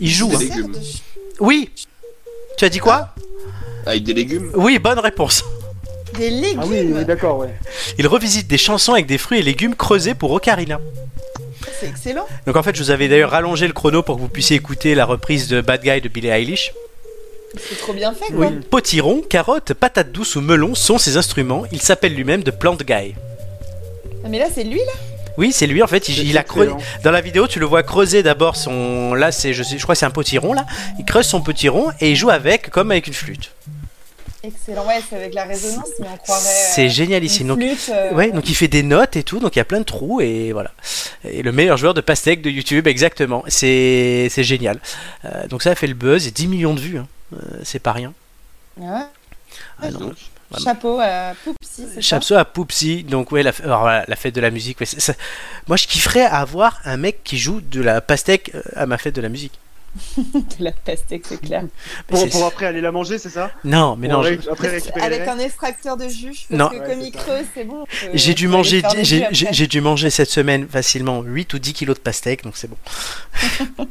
Il 0.00 0.10
joue. 0.10 0.28
Des 0.28 0.36
hein. 0.36 0.38
légumes. 0.40 0.72
de- 0.72 0.78
Oui. 1.40 1.70
Tu 2.58 2.64
as 2.64 2.68
dit 2.68 2.78
quoi? 2.78 3.14
Avec 3.86 4.02
des 4.02 4.14
légumes 4.14 4.50
Oui, 4.54 4.78
bonne 4.78 4.98
réponse. 4.98 5.44
Des 6.18 6.30
légumes. 6.30 6.60
Ah 6.62 6.66
oui, 6.66 6.80
oui, 6.92 7.04
d'accord, 7.04 7.38
ouais. 7.38 7.54
Il 7.98 8.06
revisite 8.06 8.46
des 8.48 8.58
chansons 8.58 8.92
avec 8.94 9.06
des 9.06 9.18
fruits 9.18 9.38
et 9.38 9.42
légumes 9.42 9.74
creusés 9.74 10.14
pour 10.14 10.32
Ocarina. 10.32 10.80
C'est 11.80 11.88
excellent. 11.88 12.26
Donc 12.46 12.56
en 12.56 12.62
fait, 12.62 12.74
je 12.74 12.82
vous 12.82 12.90
avais 12.90 13.08
d'ailleurs 13.08 13.30
rallongé 13.30 13.66
le 13.66 13.72
chrono 13.74 14.02
pour 14.02 14.16
que 14.16 14.20
vous 14.22 14.28
puissiez 14.28 14.56
écouter 14.56 14.94
la 14.94 15.04
reprise 15.04 15.48
de 15.48 15.60
Bad 15.60 15.82
Guy 15.82 16.00
de 16.00 16.08
Billie 16.08 16.28
Eilish. 16.28 16.72
C'est 17.58 17.78
trop 17.78 17.92
bien 17.92 18.12
fait, 18.14 18.32
Oui. 18.32 18.46
quoi. 18.48 18.52
Potiron, 18.70 19.20
carotte, 19.22 19.72
patate 19.74 20.10
douce 20.12 20.36
ou 20.36 20.40
melon 20.40 20.74
sont 20.74 20.98
ses 20.98 21.16
instruments. 21.16 21.64
Il 21.72 21.80
s'appelle 21.82 22.14
lui-même 22.14 22.42
The 22.44 22.50
Plant 22.50 22.76
Guy. 22.76 23.14
Ah, 24.24 24.28
Mais 24.28 24.38
là, 24.38 24.46
c'est 24.54 24.64
lui, 24.64 24.78
là 24.78 24.92
Oui, 25.38 25.52
c'est 25.52 25.66
lui 25.66 25.82
en 25.82 25.86
fait. 25.86 26.08
Il, 26.08 26.14
C'est 26.16 26.24
il 26.24 26.38
a 26.38 26.42
creusé. 26.44 26.72
Dans 27.04 27.10
la 27.10 27.20
vidéo, 27.20 27.46
tu 27.46 27.58
le 27.60 27.66
vois 27.66 27.82
creuser 27.82 28.22
d'abord 28.22 28.56
son. 28.56 29.14
Là, 29.14 29.32
c'est, 29.32 29.52
je, 29.54 29.62
sais, 29.62 29.78
je 29.78 29.82
crois, 29.82 29.94
que 29.94 29.98
c'est 29.98 30.06
un 30.06 30.10
potiron 30.10 30.52
là. 30.52 30.64
Il 30.98 31.04
creuse 31.04 31.26
son 31.26 31.40
potiron 31.42 31.90
et 32.00 32.10
il 32.10 32.16
joue 32.16 32.30
avec 32.30 32.70
comme 32.70 32.90
avec 32.90 33.06
une 33.06 33.14
flûte. 33.14 33.52
Excellent, 34.44 34.86
ouais, 34.86 35.00
c'est 35.08 35.16
avec 35.16 35.34
la 35.34 35.44
résonance, 35.44 35.88
mais 35.98 36.06
on 36.12 36.16
croirait. 36.18 36.40
C'est 36.44 36.86
euh, 36.86 36.88
génialissime. 36.88 37.48
une 37.48 37.56
Donc, 37.56 37.58
flûte, 37.58 37.90
euh, 37.92 38.12
ouais, 38.12 38.30
donc 38.30 38.48
il 38.48 38.54
fait 38.54 38.68
des 38.68 38.84
notes 38.84 39.16
et 39.16 39.24
tout, 39.24 39.40
donc 39.40 39.56
il 39.56 39.58
y 39.58 39.62
a 39.62 39.64
plein 39.64 39.80
de 39.80 39.84
trous 39.84 40.20
et 40.20 40.52
voilà. 40.52 40.70
Et 41.24 41.42
le 41.42 41.50
meilleur 41.50 41.76
joueur 41.76 41.94
de 41.94 42.00
pastèque 42.00 42.42
de 42.42 42.50
YouTube, 42.50 42.86
exactement. 42.86 43.42
C'est, 43.48 44.28
c'est 44.30 44.44
génial. 44.44 44.78
Euh, 45.24 45.48
donc 45.48 45.62
ça 45.64 45.72
a 45.72 45.74
fait 45.74 45.88
le 45.88 45.94
buzz 45.94 46.28
et 46.28 46.30
10 46.30 46.46
millions 46.46 46.74
de 46.74 46.80
vues. 46.80 46.98
hein. 46.98 47.08
Euh, 47.34 47.38
c'est 47.64 47.80
pas 47.80 47.90
rien. 47.92 48.12
ouais. 48.76 48.86
Ah 49.82 49.90
non. 49.90 50.12
Chapeau 50.62 50.98
à 51.00 51.32
Poupsi, 51.44 51.86
ça 51.94 52.00
Chapeau 52.00 52.34
à 52.34 52.44
Poupsi, 52.44 53.02
donc 53.02 53.32
ouais, 53.32 53.42
la, 53.42 53.50
f- 53.52 53.62
alors 53.64 53.80
voilà, 53.80 54.04
la 54.06 54.16
fête 54.16 54.34
de 54.34 54.40
la 54.40 54.50
musique. 54.50 54.80
ouais, 54.80 54.86
c'est- 54.86 55.00
ça- 55.00 55.14
Moi, 55.68 55.76
je 55.76 55.86
kifferais 55.86 56.24
avoir 56.24 56.78
un 56.84 56.96
mec 56.96 57.22
qui 57.24 57.36
joue 57.38 57.60
de 57.60 57.80
la 57.80 58.00
pastèque 58.00 58.52
euh, 58.54 58.62
à 58.76 58.86
ma 58.86 58.96
fête 58.98 59.14
de 59.16 59.20
la 59.20 59.28
musique. 59.28 59.58
de 60.18 60.42
la 60.60 60.72
pastèque, 60.72 61.24
c'est 61.26 61.40
clair. 61.40 61.62
Pour, 62.06 62.18
c'est- 62.18 62.28
pour 62.28 62.44
après 62.44 62.66
aller 62.66 62.82
la 62.82 62.92
manger, 62.92 63.16
c'est 63.18 63.30
ça 63.30 63.50
Non, 63.64 63.96
mais 63.96 64.08
Pour 64.08 64.18
non, 64.18 64.24
je- 64.24 64.50
Après 64.50 64.78
Avec 65.00 65.26
un 65.26 65.38
extracteur 65.38 65.96
de 65.96 66.06
jus, 66.06 66.46
parce 66.48 66.50
Non. 66.50 66.68
que 66.68 66.76
Ouais, 66.76 66.86
comme 66.90 67.00
c'est 67.00 67.08
il 67.08 67.12
ça. 67.14 67.18
creuse, 67.18 67.46
c'est 67.54 67.64
bon. 67.64 67.80
on 67.80 67.84
peut- 67.86 68.10
j'ai 68.14 68.34
dû 68.34 68.46
manger, 68.46 68.82
j'ai- 69.32 69.66
dû 69.66 69.80
manger 69.80 70.10
cette 70.10 70.28
semaine 70.30 70.68
facilement 70.68 71.22
8 71.22 71.54
ou 71.54 71.58
10 71.58 71.72
kilos 71.72 71.96
de 71.96 72.02
pastèque, 72.02 72.44
donc 72.44 72.56
c'est 72.58 72.68
bon. 72.68 72.76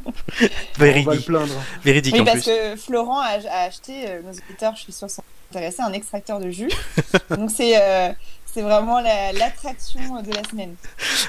Véridique, 0.78 1.06
On 1.08 1.10
va 1.10 1.16
le 1.16 1.22
plaindre. 1.22 1.54
véridique 1.84 2.14
Oui, 2.14 2.20
en 2.20 2.24
parce 2.24 2.42
plus. 2.44 2.52
que 2.52 2.76
Florent 2.76 3.20
a, 3.20 3.38
a 3.50 3.64
acheté, 3.66 4.04
euh, 4.08 4.22
nos 4.22 4.30
auditeurs, 4.30 4.74
je 4.76 4.82
suis 4.82 4.92
sûre, 4.92 5.08
sont 5.50 5.58
intéressés, 5.58 5.82
un 5.82 5.92
extracteur 5.92 6.40
de 6.40 6.50
jus. 6.50 6.70
Donc 7.30 7.50
c'est 7.50 7.80
euh, 7.80 8.12
c'est 8.56 8.62
vraiment 8.62 9.00
la- 9.00 9.32
l'attraction 9.34 10.00
de 10.22 10.34
la 10.34 10.42
semaine. 10.48 10.74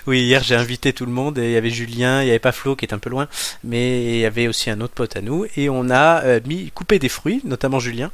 Oui, 0.07 0.21
hier 0.21 0.41
j'ai 0.43 0.55
invité 0.55 0.93
tout 0.93 1.05
le 1.05 1.11
monde 1.11 1.37
et 1.37 1.43
il 1.47 1.51
y 1.51 1.57
avait 1.57 1.69
Julien, 1.69 2.21
il 2.21 2.25
n'y 2.25 2.29
avait 2.29 2.39
pas 2.39 2.53
Flo 2.53 2.77
qui 2.77 2.85
est 2.85 2.93
un 2.93 2.99
peu 2.99 3.09
loin, 3.09 3.27
mais 3.65 4.01
il 4.15 4.19
y 4.19 4.25
avait 4.25 4.47
aussi 4.47 4.69
un 4.69 4.79
autre 4.79 4.93
pote 4.93 5.17
à 5.17 5.21
nous 5.21 5.45
et 5.57 5.69
on 5.69 5.89
a 5.89 6.23
euh, 6.23 6.39
mis 6.45 6.71
coupé 6.71 6.99
des 6.99 7.09
fruits, 7.09 7.41
notamment 7.43 7.79
Julien 7.79 8.11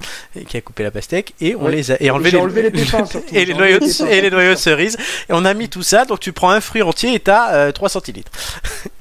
qui 0.48 0.58
a 0.58 0.62
coupé 0.62 0.82
la 0.82 0.90
pastèque 0.90 1.36
et 1.42 1.56
on 1.56 1.66
Ouais. 1.66 1.72
les 1.76 1.92
a 1.92 1.98
et 2.02 2.10
enlevé 2.10 2.32
les, 2.32 2.38
enlevé 2.38 2.62
les 2.64 2.72
pépins, 2.72 3.06
surtout. 3.06 3.36
et 3.36 3.46
les 3.46 3.54
noyaux 3.54 3.78
de, 3.80 3.86
pépins. 3.86 4.08
et 4.08 4.22
les 4.22 4.32
noyaux 4.32 4.54
de 4.56 4.60
cerise 4.60 4.98
et 5.30 5.34
on 5.34 5.46
a 5.46 5.54
mis 5.54 5.70
tout 5.70 5.84
ça 5.84 6.06
donc 6.06 6.20
tu 6.20 6.34
prends 6.34 6.50
un 6.50 6.60
fruit 6.62 6.82
entier 6.82 7.14
et 7.14 7.20
t'as 7.20 7.54
euh, 7.54 7.72
3 7.72 7.90
centilitres. 7.90 8.32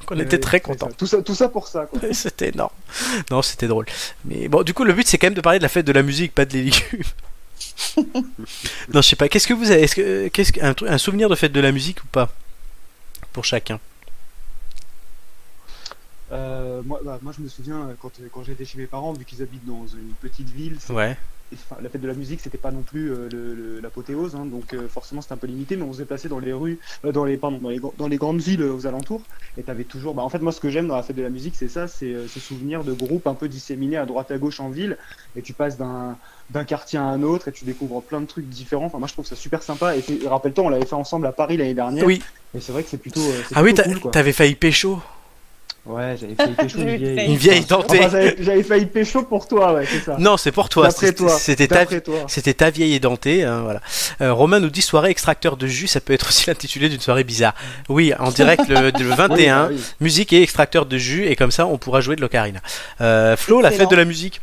Donc 0.02 0.10
on 0.10 0.18
était 0.20 0.38
très 0.40 0.58
contents. 0.60 0.88
ça. 0.88 0.94
Tout 0.98 1.06
ça, 1.06 1.22
tout 1.22 1.34
ça 1.36 1.48
pour 1.48 1.68
ça. 1.68 1.86
C'était 2.10 2.48
énorme. 2.48 2.72
Non, 3.30 3.40
c'était 3.40 3.68
drôle. 3.68 3.86
Mais 4.24 4.48
bon, 4.48 4.64
du 4.64 4.74
coup, 4.74 4.82
le 4.82 4.92
but, 4.92 5.06
c'est 5.06 5.16
quand 5.16 5.28
même 5.28 5.34
de 5.34 5.40
parler 5.40 5.60
de 5.60 5.62
la 5.62 5.68
fête 5.68 5.86
de 5.86 5.92
la 5.92 6.02
musique, 6.02 6.34
pas 6.34 6.44
de 6.44 6.52
les 6.54 6.62
légumes. 6.64 7.02
non, 8.14 9.02
je 9.02 9.08
sais 9.08 9.16
pas. 9.16 9.28
Qu'est-ce 9.28 9.46
que 9.46 9.54
vous 9.54 9.70
avez 9.70 9.82
Est-ce 9.82 9.94
que, 9.96 10.28
qu'est-ce 10.28 10.52
que- 10.52 10.86
un, 10.86 10.98
souvenir 10.98 11.28
de 11.28 11.34
fête 11.34 11.52
de 11.52 11.60
la 11.60 11.72
musique 11.72 12.02
ou 12.02 12.06
pas? 12.06 12.32
Pour 13.32 13.44
chacun. 13.44 13.80
Euh, 16.32 16.82
moi, 16.84 17.00
bah, 17.04 17.18
moi, 17.22 17.32
je 17.36 17.42
me 17.42 17.48
souviens 17.48 17.88
euh, 17.88 17.94
quand, 18.00 18.10
euh, 18.20 18.28
quand 18.32 18.42
j'étais 18.44 18.64
chez 18.64 18.78
mes 18.78 18.86
parents, 18.86 19.12
vu 19.12 19.24
qu'ils 19.24 19.42
habitent 19.42 19.66
dans 19.66 19.86
une 19.86 20.12
petite 20.20 20.48
ville, 20.50 20.78
Ouais. 20.88 21.16
Enfin, 21.54 21.80
la 21.82 21.88
fête 21.88 22.00
de 22.00 22.08
la 22.08 22.14
musique, 22.14 22.40
c'était 22.40 22.58
pas 22.58 22.70
non 22.70 22.82
plus 22.82 23.10
euh, 23.12 23.80
l'apothéose, 23.82 24.34
hein, 24.34 24.46
donc 24.46 24.74
euh, 24.74 24.88
forcément 24.88 25.20
c'était 25.22 25.34
un 25.34 25.38
peu 25.38 25.46
limité, 25.46 25.76
mais 25.76 25.84
on 25.84 25.92
se 25.92 25.98
déplaçait 25.98 26.28
dans 26.28 26.38
les 26.38 26.52
rues, 26.52 26.78
euh, 27.04 27.12
dans 27.12 27.24
les 27.24 27.36
pardon, 27.36 27.58
dans 27.58 27.68
les, 27.70 27.78
gr- 27.78 27.92
dans 27.98 28.08
les 28.08 28.16
grandes 28.16 28.40
villes 28.40 28.62
aux 28.62 28.86
alentours, 28.86 29.22
et 29.58 29.62
t'avais 29.62 29.84
toujours, 29.84 30.14
bah 30.14 30.22
en 30.22 30.28
fait 30.28 30.40
moi 30.40 30.52
ce 30.52 30.60
que 30.60 30.70
j'aime 30.70 30.88
dans 30.88 30.96
la 30.96 31.02
fête 31.02 31.16
de 31.16 31.22
la 31.22 31.30
musique, 31.30 31.54
c'est 31.56 31.68
ça, 31.68 31.88
c'est 31.88 32.14
ce 32.28 32.40
souvenir 32.40 32.84
de 32.84 32.92
groupes 32.92 33.26
un 33.26 33.34
peu 33.34 33.48
disséminés 33.48 33.96
à 33.96 34.06
droite 34.06 34.30
à 34.30 34.38
gauche 34.38 34.60
en 34.60 34.68
ville, 34.70 34.96
et 35.36 35.42
tu 35.42 35.52
passes 35.52 35.76
d'un 35.76 36.16
d'un 36.50 36.64
quartier 36.64 36.98
à 36.98 37.04
un 37.04 37.22
autre 37.22 37.48
et 37.48 37.52
tu 37.52 37.64
découvres 37.64 38.02
plein 38.02 38.20
de 38.20 38.26
trucs 38.26 38.46
différents. 38.46 38.84
Enfin 38.86 38.98
moi 38.98 39.08
je 39.08 39.14
trouve 39.14 39.24
ça 39.24 39.36
super 39.36 39.62
sympa. 39.62 39.96
Et 39.96 40.02
rappelle-toi, 40.26 40.64
on 40.64 40.68
l'avait 40.68 40.84
fait 40.84 40.94
ensemble 40.94 41.26
à 41.26 41.32
Paris 41.32 41.56
l'année 41.56 41.72
dernière. 41.72 42.04
Oui. 42.04 42.20
Et 42.54 42.60
c'est 42.60 42.72
vrai 42.72 42.82
que 42.82 42.90
c'est 42.90 42.98
plutôt. 42.98 43.22
Ah 43.54 43.62
oui, 43.62 43.72
cool, 43.74 44.10
t'avais 44.10 44.32
failli 44.32 44.54
pécho. 44.54 45.00
Ouais, 45.84 46.16
j'avais 46.20 46.34
failli 46.36 46.54
pécho 46.54 46.78
une 46.78 46.96
vieille. 46.96 47.26
Une 47.30 47.36
vieille 47.36 47.64
tentée. 47.64 47.98
Enfin, 47.98 48.08
j'avais 48.10 48.36
j'avais 48.38 48.62
failli 48.62 48.86
pécho 48.86 49.22
pour 49.24 49.48
toi, 49.48 49.74
ouais, 49.74 49.84
c'est 49.84 50.00
ça. 50.00 50.16
Non, 50.18 50.36
c'est 50.36 50.52
pour 50.52 50.68
toi. 50.68 50.86
D'après 50.86 51.06
C'était- 51.06 51.18
toi. 51.18 51.38
C'était 51.38 51.66
ta, 51.66 51.84
c'était 52.28 52.54
ta 52.54 52.70
vieille 52.70 52.94
édentée. 52.94 53.42
hein, 53.42 53.62
voilà. 53.62 53.80
Euh, 54.20 54.32
Romain 54.32 54.60
nous 54.60 54.70
dit 54.70 54.80
soirée 54.82 55.10
extracteur 55.10 55.56
de 55.56 55.66
jus. 55.66 55.88
Ça 55.88 56.00
peut 56.00 56.12
être 56.12 56.28
aussi 56.28 56.46
l'intitulé 56.48 56.88
d'une 56.88 57.00
soirée 57.00 57.24
bizarre. 57.24 57.54
Oui, 57.88 58.12
en 58.20 58.30
direct 58.30 58.68
le, 58.68 58.90
le 58.96 59.14
21. 59.14 59.34
Oui, 59.34 59.46
bah 59.46 59.68
oui. 59.72 59.80
Musique 60.00 60.32
et 60.32 60.42
extracteur 60.42 60.86
de 60.86 60.96
jus. 60.98 61.26
Et 61.26 61.34
comme 61.34 61.50
ça, 61.50 61.66
on 61.66 61.78
pourra 61.78 62.00
jouer 62.00 62.14
de 62.14 62.20
l'ocarina. 62.20 62.60
Euh, 63.00 63.36
Flo, 63.36 63.60
la 63.60 63.72
fête 63.72 63.90
de 63.90 63.96
la 63.96 64.04
musique. 64.04 64.40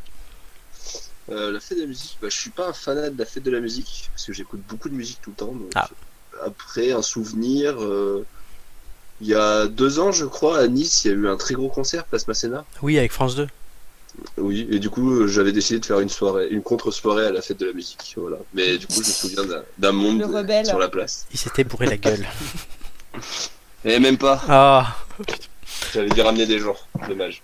Euh, 1.31 1.51
la 1.53 1.59
fête 1.59 1.77
de 1.77 1.83
la 1.83 1.87
musique, 1.87 2.17
bah, 2.21 2.27
je 2.29 2.35
suis 2.37 2.49
pas 2.49 2.67
un 2.67 2.73
fanat 2.73 3.11
de 3.11 3.19
la 3.19 3.25
fête 3.25 3.43
de 3.43 3.51
la 3.51 3.59
musique 3.59 4.09
parce 4.13 4.25
que 4.25 4.33
j'écoute 4.33 4.61
beaucoup 4.67 4.89
de 4.89 4.95
musique 4.95 5.19
tout 5.21 5.29
le 5.29 5.35
temps. 5.35 5.53
donc, 5.53 5.69
Ah. 5.75 5.87
Après, 6.45 6.91
un 6.91 7.01
souvenir. 7.01 7.75
euh, 7.81 8.25
Il 9.21 9.27
y 9.27 9.35
a 9.35 9.67
deux 9.67 9.99
ans, 9.99 10.11
je 10.11 10.25
crois, 10.25 10.59
à 10.59 10.67
Nice, 10.67 11.03
il 11.05 11.11
y 11.11 11.13
a 11.13 11.17
eu 11.17 11.27
un 11.27 11.35
très 11.37 11.53
gros 11.53 11.69
concert, 11.69 12.05
Place 12.05 12.27
Masséna. 12.27 12.63
Oui, 12.81 12.97
avec 12.97 13.11
France 13.11 13.35
2. 13.35 13.47
Oui, 14.37 14.67
et 14.71 14.79
du 14.79 14.89
coup, 14.89 15.27
j'avais 15.27 15.51
décidé 15.51 15.79
de 15.79 15.85
faire 15.85 15.99
une 15.99 16.09
soirée, 16.09 16.47
une 16.49 16.61
contre-soirée 16.61 17.25
à 17.27 17.31
la 17.31 17.41
fête 17.41 17.59
de 17.59 17.67
la 17.67 17.73
musique. 17.73 18.13
Voilà. 18.17 18.37
Mais 18.53 18.77
du 18.77 18.87
coup, 18.87 18.93
je 18.95 18.99
me 18.99 19.03
souviens 19.03 19.43
d'un- 19.77 19.91
monde 19.91 20.21
rebelle. 20.23 20.65
sur 20.65 20.79
la 20.79 20.87
place. 20.89 21.25
Il 21.31 21.37
s'était 21.39 21.63
bourré 21.63 21.85
la 21.85 21.97
gueule. 21.97 22.25
Et 23.85 23.99
même 23.99 24.17
pas, 24.17 24.41
Ah, 24.49 24.95
j'avais 25.93 26.09
dû 26.09 26.21
ramener 26.21 26.45
des 26.45 26.59
gens. 26.59 26.75
Dommage. 27.07 27.41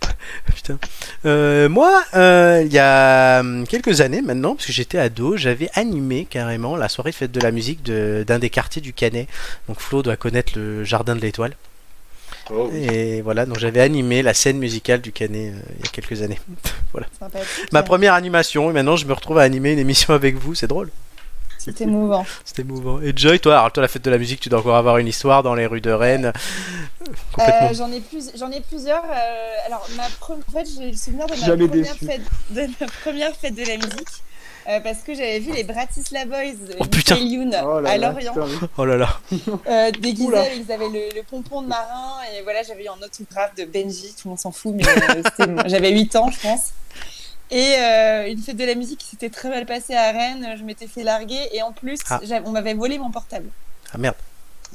putain. 0.54 0.78
Euh, 1.24 1.68
moi, 1.68 2.04
euh, 2.14 2.62
il 2.64 2.72
y 2.72 2.78
a 2.78 3.40
hum, 3.40 3.66
quelques 3.66 4.00
années 4.00 4.22
maintenant, 4.22 4.54
parce 4.54 4.66
que 4.66 4.72
j'étais 4.72 4.98
ado, 4.98 5.36
j'avais 5.36 5.68
animé 5.74 6.26
carrément 6.28 6.76
la 6.76 6.88
soirée 6.88 7.10
de 7.10 7.16
fête 7.16 7.32
de 7.32 7.40
la 7.40 7.50
musique 7.50 7.82
de- 7.82 8.24
d'un 8.26 8.38
des 8.38 8.50
quartiers 8.50 8.82
du 8.82 8.92
Canet. 8.92 9.28
Donc 9.68 9.80
Flo 9.80 10.02
doit 10.02 10.16
connaître 10.16 10.52
le 10.56 10.84
Jardin 10.84 11.16
de 11.16 11.20
l'Étoile. 11.20 11.54
Oh. 12.50 12.70
Et 12.72 13.22
voilà, 13.22 13.44
donc 13.44 13.58
j'avais 13.58 13.80
animé 13.80 14.22
la 14.22 14.32
scène 14.32 14.58
musicale 14.58 15.00
du 15.00 15.10
Canet 15.10 15.52
euh, 15.52 15.58
il 15.78 15.84
y 15.84 15.88
a 15.88 15.90
quelques 15.90 16.22
années. 16.22 16.38
Sympathique. 17.18 17.72
Ma 17.72 17.82
première 17.82 18.14
animation, 18.14 18.70
et 18.70 18.72
maintenant 18.72 18.96
je 18.96 19.06
me 19.06 19.12
retrouve 19.12 19.38
à 19.38 19.42
animer 19.42 19.72
une 19.72 19.78
émission 19.78 20.14
avec 20.14 20.36
vous, 20.36 20.54
c'est 20.54 20.68
drôle. 20.68 20.90
C'était 21.66 21.84
émouvant. 21.84 22.24
C'était 22.44 22.62
émouvant. 22.62 23.00
Et 23.02 23.12
Joy, 23.14 23.38
toi, 23.40 23.58
alors 23.58 23.72
toi, 23.72 23.82
la 23.82 23.88
fête 23.88 24.02
de 24.04 24.10
la 24.10 24.18
musique, 24.18 24.40
tu 24.40 24.48
dois 24.48 24.60
encore 24.60 24.76
avoir 24.76 24.98
une 24.98 25.08
histoire 25.08 25.42
dans 25.42 25.54
les 25.54 25.66
rues 25.66 25.80
de 25.80 25.90
Rennes. 25.90 26.32
Euh, 26.36 27.04
Complètement. 27.32 27.68
Euh, 27.70 27.74
j'en 27.74 27.92
ai 27.92 28.00
plus, 28.00 28.30
j'en 28.36 28.50
ai 28.50 28.60
plusieurs. 28.60 29.02
euh, 29.04 29.66
alors, 29.66 29.86
ma 29.96 30.04
pre- 30.08 30.38
en 30.48 30.52
fait, 30.52 30.66
j'ai 30.78 30.90
le 30.92 30.96
souvenir 30.96 31.26
de 31.26 31.32
ma 31.32 31.36
Jamais 31.36 31.66
première 31.68 31.92
déçu. 31.94 32.06
fête, 32.06 32.20
de 32.50 32.60
ma 32.80 32.86
première 33.04 33.34
fête 33.36 33.54
de 33.54 33.64
la 33.64 33.76
musique. 33.76 34.08
euh, 34.68 34.80
parce 34.80 34.98
que 34.98 35.14
j'avais 35.14 35.38
vu 35.40 35.52
les 35.52 35.62
Bratislava 35.64 36.24
Boys 36.26 36.52
de 36.68 36.76
Oh, 36.80 36.84
putain. 36.86 37.16
Youn 37.16 37.54
Oh 37.64 37.80
là 37.80 37.90
à 37.90 37.98
là, 37.98 38.10
Lorient, 38.10 38.32
putain, 38.32 38.46
oui. 38.46 38.68
Oh 38.78 38.84
là 38.84 38.96
là. 38.96 39.20
euh, 39.68 39.90
déguisés, 39.92 40.26
Oula. 40.26 40.52
ils 40.54 40.70
avaient 40.72 40.88
le, 40.88 41.14
le 41.16 41.22
pompon 41.22 41.62
de 41.62 41.68
marin 41.68 42.14
et 42.36 42.42
voilà, 42.42 42.62
j'avais 42.64 42.84
eu 42.84 42.88
un 42.88 43.04
autographe 43.04 43.54
de 43.56 43.64
Benji, 43.64 44.08
tout 44.14 44.22
le 44.26 44.30
monde 44.30 44.38
s'en 44.40 44.50
fout, 44.52 44.74
mais 44.76 44.84
euh, 44.86 45.56
j'avais 45.66 45.90
8 45.90 46.16
ans, 46.16 46.30
je 46.30 46.40
pense. 46.40 46.70
Et 47.50 47.74
euh, 47.78 48.28
une 48.28 48.38
fête 48.38 48.56
de 48.56 48.64
la 48.64 48.74
musique 48.74 48.98
qui 48.98 49.06
s'était 49.06 49.30
très 49.30 49.48
mal 49.48 49.66
passée 49.66 49.94
à 49.94 50.10
Rennes, 50.10 50.54
je 50.58 50.64
m'étais 50.64 50.86
fait 50.88 51.04
larguer 51.04 51.38
et 51.52 51.62
en 51.62 51.72
plus, 51.72 51.98
Ah. 52.10 52.20
on 52.44 52.50
m'avait 52.50 52.74
volé 52.74 52.98
mon 52.98 53.10
portable. 53.10 53.46
Ah 53.94 53.98
merde. 53.98 54.16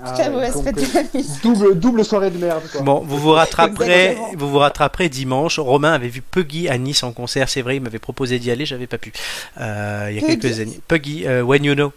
Ah, 0.01 0.11
Très 0.13 0.23
ouais, 0.23 0.29
mauvaise 0.29 0.53
donc, 0.53 0.63
fête 0.63 0.75
de 0.75 0.93
la 0.95 1.03
musique. 1.13 1.41
double, 1.43 1.77
double 1.77 2.05
soirée 2.05 2.31
de 2.31 2.37
merde, 2.37 2.63
quoi. 2.71 2.81
Bon, 2.81 2.99
vous 3.05 3.17
vous 3.17 3.31
rattraperez, 3.31 4.17
vous 4.37 4.49
vous 4.49 4.57
rattraperez 4.59 5.09
dimanche. 5.09 5.59
Romain 5.59 5.91
avait 5.91 6.07
vu 6.07 6.21
Puggy 6.21 6.69
à 6.69 6.77
Nice 6.77 7.03
en 7.03 7.11
concert, 7.11 7.49
c'est 7.49 7.61
vrai, 7.61 7.75
il 7.75 7.81
m'avait 7.81 7.99
proposé 7.99 8.39
d'y 8.39 8.49
aller, 8.51 8.65
j'avais 8.65 8.87
pas 8.87 8.97
pu. 8.97 9.11
Euh, 9.59 10.07
il 10.09 10.15
y 10.15 10.17
a 10.19 10.21
Puggy 10.21 10.39
quelques 10.39 10.59
années. 10.61 10.79
Puggy, 10.87 11.27
euh, 11.27 11.41
When 11.43 11.63
You 11.65 11.73
Know. 11.75 11.91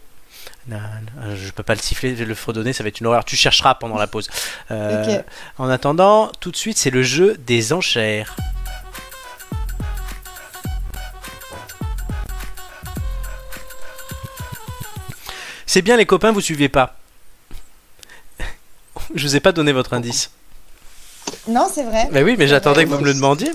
Non, 0.67 0.77
non, 0.79 1.37
je 1.37 1.51
peux 1.53 1.63
pas 1.63 1.75
le 1.75 1.81
siffler, 1.81 2.15
le 2.17 2.35
fredonner, 2.35 2.73
ça 2.73 2.83
va 2.83 2.89
être 2.89 2.99
une 3.01 3.07
horreur. 3.07 3.25
Tu 3.25 3.37
chercheras 3.37 3.75
pendant 3.77 3.97
la 3.97 4.07
pause. 4.09 4.29
Euh. 4.73 5.23
En 5.59 5.69
attendant, 5.69 6.33
tout 6.41 6.51
de 6.51 6.57
suite, 6.57 6.79
c'est 6.79 6.91
le 6.91 7.03
jeu 7.03 7.37
des 7.47 7.73
enchères. 7.73 8.35
C'est 15.75 15.83
bien 15.83 15.97
les 15.97 16.07
copains, 16.07 16.31
vous 16.31 16.41
suivez 16.41 16.69
pas. 16.69 16.95
Je 19.17 19.27
vous 19.27 19.35
ai 19.35 19.41
pas 19.41 19.51
donné 19.51 19.73
votre 19.73 19.93
indice. 19.93 20.31
Non, 21.49 21.67
c'est 21.69 21.83
vrai. 21.83 22.09
Bah 22.13 22.21
oui, 22.23 22.37
mais 22.39 22.47
j'attendais 22.47 22.85
que 22.85 22.91
vous 22.91 23.01
me 23.01 23.05
le 23.05 23.13
demandiez. 23.13 23.51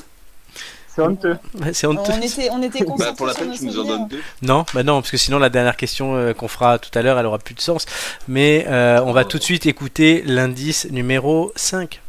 C'est 0.94 1.02
honteux. 1.02 1.38
C'est 1.72 1.88
honteux. 1.88 2.12
On 2.12 2.22
était, 2.22 2.50
on 2.52 2.62
était 2.62 2.80
Bah, 2.80 2.86
concentrés 2.88 3.16
pour 3.16 3.26
la 3.26 3.32
sur 3.32 3.44
peine, 3.44 3.52
nos 3.52 3.58
tu 3.58 3.64
nous 3.64 3.70
en 3.70 3.74
souvenirs. 3.76 3.98
donnes 4.00 4.08
deux. 4.10 4.22
Non, 4.42 4.66
bah 4.74 4.84
non, 4.84 5.00
parce 5.00 5.12
que 5.12 5.16
sinon 5.16 5.40
la 5.40 5.50
dernière 5.50 5.78
question 5.78 6.18
euh, 6.18 6.34
qu'on 6.34 6.50
fera 6.50 6.78
tout 6.78 6.90
à 6.94 7.02
l'heure, 7.02 7.18
elle 7.18 7.26
aura 7.26 7.40
plus 7.40 7.56
de 7.56 7.62
sens. 7.62 7.86
Mais 8.28 8.66
euh, 8.68 9.02
on 9.06 9.14
va 9.14 9.24
tout 9.24 9.38
de 9.38 9.44
suite 9.44 9.66
écouter 9.66 10.22
l'indice 10.26 10.88
numéro 10.92 11.54
5. 11.56 12.02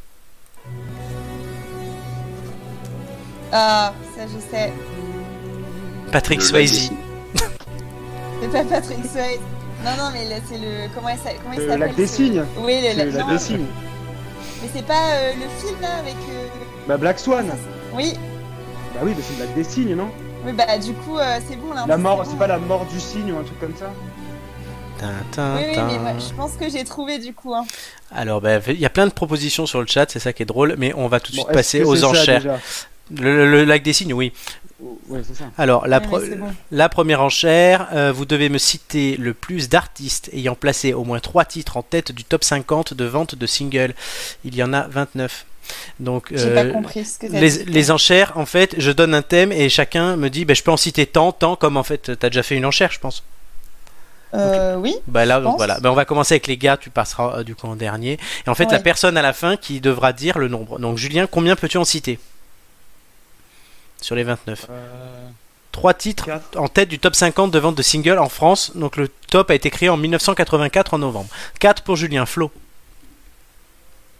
Ah, 3.52 3.92
ça 4.16 4.22
je 4.26 4.50
sais. 4.56 4.72
Patrick 6.10 6.42
Swayze. 6.42 6.90
C'est 8.42 8.48
pas 8.50 8.64
Patrick 8.64 9.06
Swayze. 9.08 9.38
Non, 9.84 9.90
non, 9.96 10.10
mais 10.12 10.28
là, 10.28 10.36
c'est 10.48 10.58
le. 10.58 10.88
Comment, 10.94 11.08
s'a- 11.08 11.32
comment 11.42 11.54
il 11.54 11.58
Le 11.60 11.66
s'appelle 11.66 11.80
lac 11.80 11.94
des 11.94 12.06
ce- 12.06 12.14
cygnes. 12.16 12.44
Oui, 12.58 12.74
le 12.82 12.88
C'est 12.90 12.94
lac 12.96 13.12
la 13.14 13.20
non, 13.24 13.28
décime. 13.32 13.66
Mais 14.62 14.68
c'est 14.74 14.84
pas 14.86 15.12
euh, 15.14 15.32
le 15.34 15.66
film 15.66 15.80
là 15.80 15.88
avec. 16.00 16.14
euh, 16.30 16.46
Bah, 16.86 16.96
Black 16.98 17.18
Swan. 17.18 17.46
Oui, 17.94 18.14
Bah 18.94 19.00
oui, 19.02 19.12
mais 19.16 19.22
c'est 19.22 19.38
le 19.38 19.46
lac 19.46 19.54
des 19.54 19.64
cygnes, 19.64 19.94
non? 19.94 20.08
Oui, 20.44 20.52
bah 20.52 20.78
du 20.78 20.92
coup, 20.94 21.16
euh, 21.18 21.38
c'est 21.48 21.56
bon 21.56 21.72
là. 21.74 21.84
La 21.88 21.96
mort, 21.96 22.24
c'est 22.28 22.38
pas 22.38 22.46
la 22.46 22.58
mort 22.58 22.84
du 22.86 23.00
cygne 23.00 23.32
ou 23.32 23.38
un 23.38 23.42
truc 23.42 23.58
comme 23.60 23.74
ça? 23.76 23.90
Tintin, 24.98 25.56
Oui, 25.56 25.62
oui, 25.68 25.76
mais 25.86 25.98
moi, 25.98 26.12
je 26.18 26.34
pense 26.34 26.52
que 26.52 26.68
j'ai 26.68 26.84
trouvé 26.84 27.18
du 27.18 27.32
coup. 27.32 27.54
hein. 27.54 27.64
Alors, 28.14 28.40
bah, 28.42 28.58
il 28.68 28.78
y 28.78 28.84
a 28.84 28.90
plein 28.90 29.06
de 29.06 29.12
propositions 29.12 29.64
sur 29.64 29.80
le 29.80 29.86
chat, 29.86 30.10
c'est 30.10 30.18
ça 30.18 30.32
qui 30.34 30.42
est 30.42 30.46
drôle, 30.46 30.74
mais 30.76 30.92
on 30.94 31.08
va 31.08 31.20
tout 31.20 31.32
de 31.32 31.36
Bon, 31.36 31.42
suite 31.44 31.50
est-ce 31.50 31.58
passer 31.58 31.78
que 31.80 31.84
aux 31.84 31.94
c'est 31.94 32.00
ça, 32.02 32.08
enchères. 32.08 32.40
déjà? 32.40 32.58
Le, 33.18 33.36
le- 33.38 33.50
le 33.50 33.64
lac 33.64 33.82
des 33.82 33.92
signes, 33.94 34.12
oui. 34.12 34.32
Ouais, 35.08 35.22
ça. 35.24 35.44
Alors, 35.58 35.86
la, 35.86 35.98
Ouais, 36.00 36.36
bon. 36.36 36.88
première 36.90 37.20
enchère, 37.22 37.88
euh, 37.92 38.12
vous 38.12 38.24
devez 38.24 38.48
me 38.48 38.58
citer 38.58 39.16
le 39.16 39.34
plus 39.34 39.68
d'artistes 39.68 40.30
ayant 40.32 40.54
placé 40.54 40.92
au 40.92 41.04
moins 41.04 41.20
3 41.20 41.44
titres 41.44 41.76
en 41.76 41.82
tête 41.82 42.12
du 42.12 42.24
top 42.24 42.44
50 42.44 42.94
de 42.94 43.04
vente 43.04 43.34
de 43.34 43.46
singles. 43.46 43.94
Il 44.44 44.54
y 44.54 44.62
en 44.62 44.72
a 44.72 44.86
29. 44.88 45.46
Donc, 46.00 46.28
J'ai 46.30 46.46
euh, 46.48 46.54
pas 46.54 46.64
compris 46.72 47.04
ce 47.04 47.18
que 47.18 47.26
les, 47.26 47.50
dit. 47.50 47.64
les 47.66 47.90
enchères, 47.90 48.32
en 48.36 48.46
fait, 48.46 48.74
je 48.78 48.90
donne 48.90 49.14
un 49.14 49.22
thème 49.22 49.52
et 49.52 49.68
chacun 49.68 50.16
me 50.16 50.28
dit, 50.30 50.44
bah, 50.44 50.54
je 50.54 50.62
peux 50.62 50.70
en 50.72 50.76
citer 50.76 51.06
tant, 51.06 51.30
tant, 51.32 51.54
comme 51.56 51.76
en 51.76 51.82
fait, 51.84 52.18
t'as 52.18 52.28
déjà 52.30 52.42
fait 52.42 52.56
une 52.56 52.64
enchère, 52.66 52.90
je 52.90 52.98
pense. 52.98 53.22
Euh, 54.32 54.76
oui. 54.76 54.94
Bah 55.08 55.24
là, 55.26 55.38
Je 55.40 55.44
pense. 55.44 55.56
voilà. 55.56 55.80
Bah, 55.80 55.90
on 55.90 55.94
va 55.94 56.04
commencer 56.04 56.34
avec 56.34 56.46
les 56.46 56.56
gars, 56.56 56.76
tu 56.76 56.88
passeras 56.90 57.38
euh, 57.38 57.42
du 57.44 57.54
coup 57.56 57.66
en 57.66 57.76
dernier. 57.76 58.18
Et 58.46 58.50
en 58.50 58.54
fait, 58.54 58.70
la 58.70 58.78
personne 58.78 59.16
à 59.16 59.22
la 59.22 59.32
fin 59.32 59.56
qui 59.56 59.80
devra 59.80 60.12
dire 60.12 60.38
le 60.38 60.48
nombre. 60.48 60.78
Donc, 60.78 60.98
Julien, 60.98 61.26
combien 61.30 61.56
peux-tu 61.56 61.78
en 61.78 61.84
citer? 61.84 62.18
Sur 64.00 64.14
les 64.16 64.22
29. 64.24 64.66
Euh, 64.70 65.28
Trois 65.72 65.94
titres 65.94 66.24
Quatre. 66.26 66.58
en 66.58 66.68
tête 66.68 66.88
du 66.88 66.98
top 66.98 67.14
50 67.14 67.50
de 67.50 67.58
vente 67.58 67.76
de 67.76 67.82
singles 67.82 68.18
en 68.18 68.28
France. 68.28 68.72
Donc, 68.74 68.96
le 68.96 69.08
top 69.28 69.50
a 69.50 69.54
été 69.54 69.70
créé 69.70 69.88
en 69.88 69.96
1984 69.96 70.94
en 70.94 70.98
novembre. 70.98 71.28
4 71.60 71.82
pour 71.82 71.96
Julien. 71.96 72.26
Flo, 72.26 72.50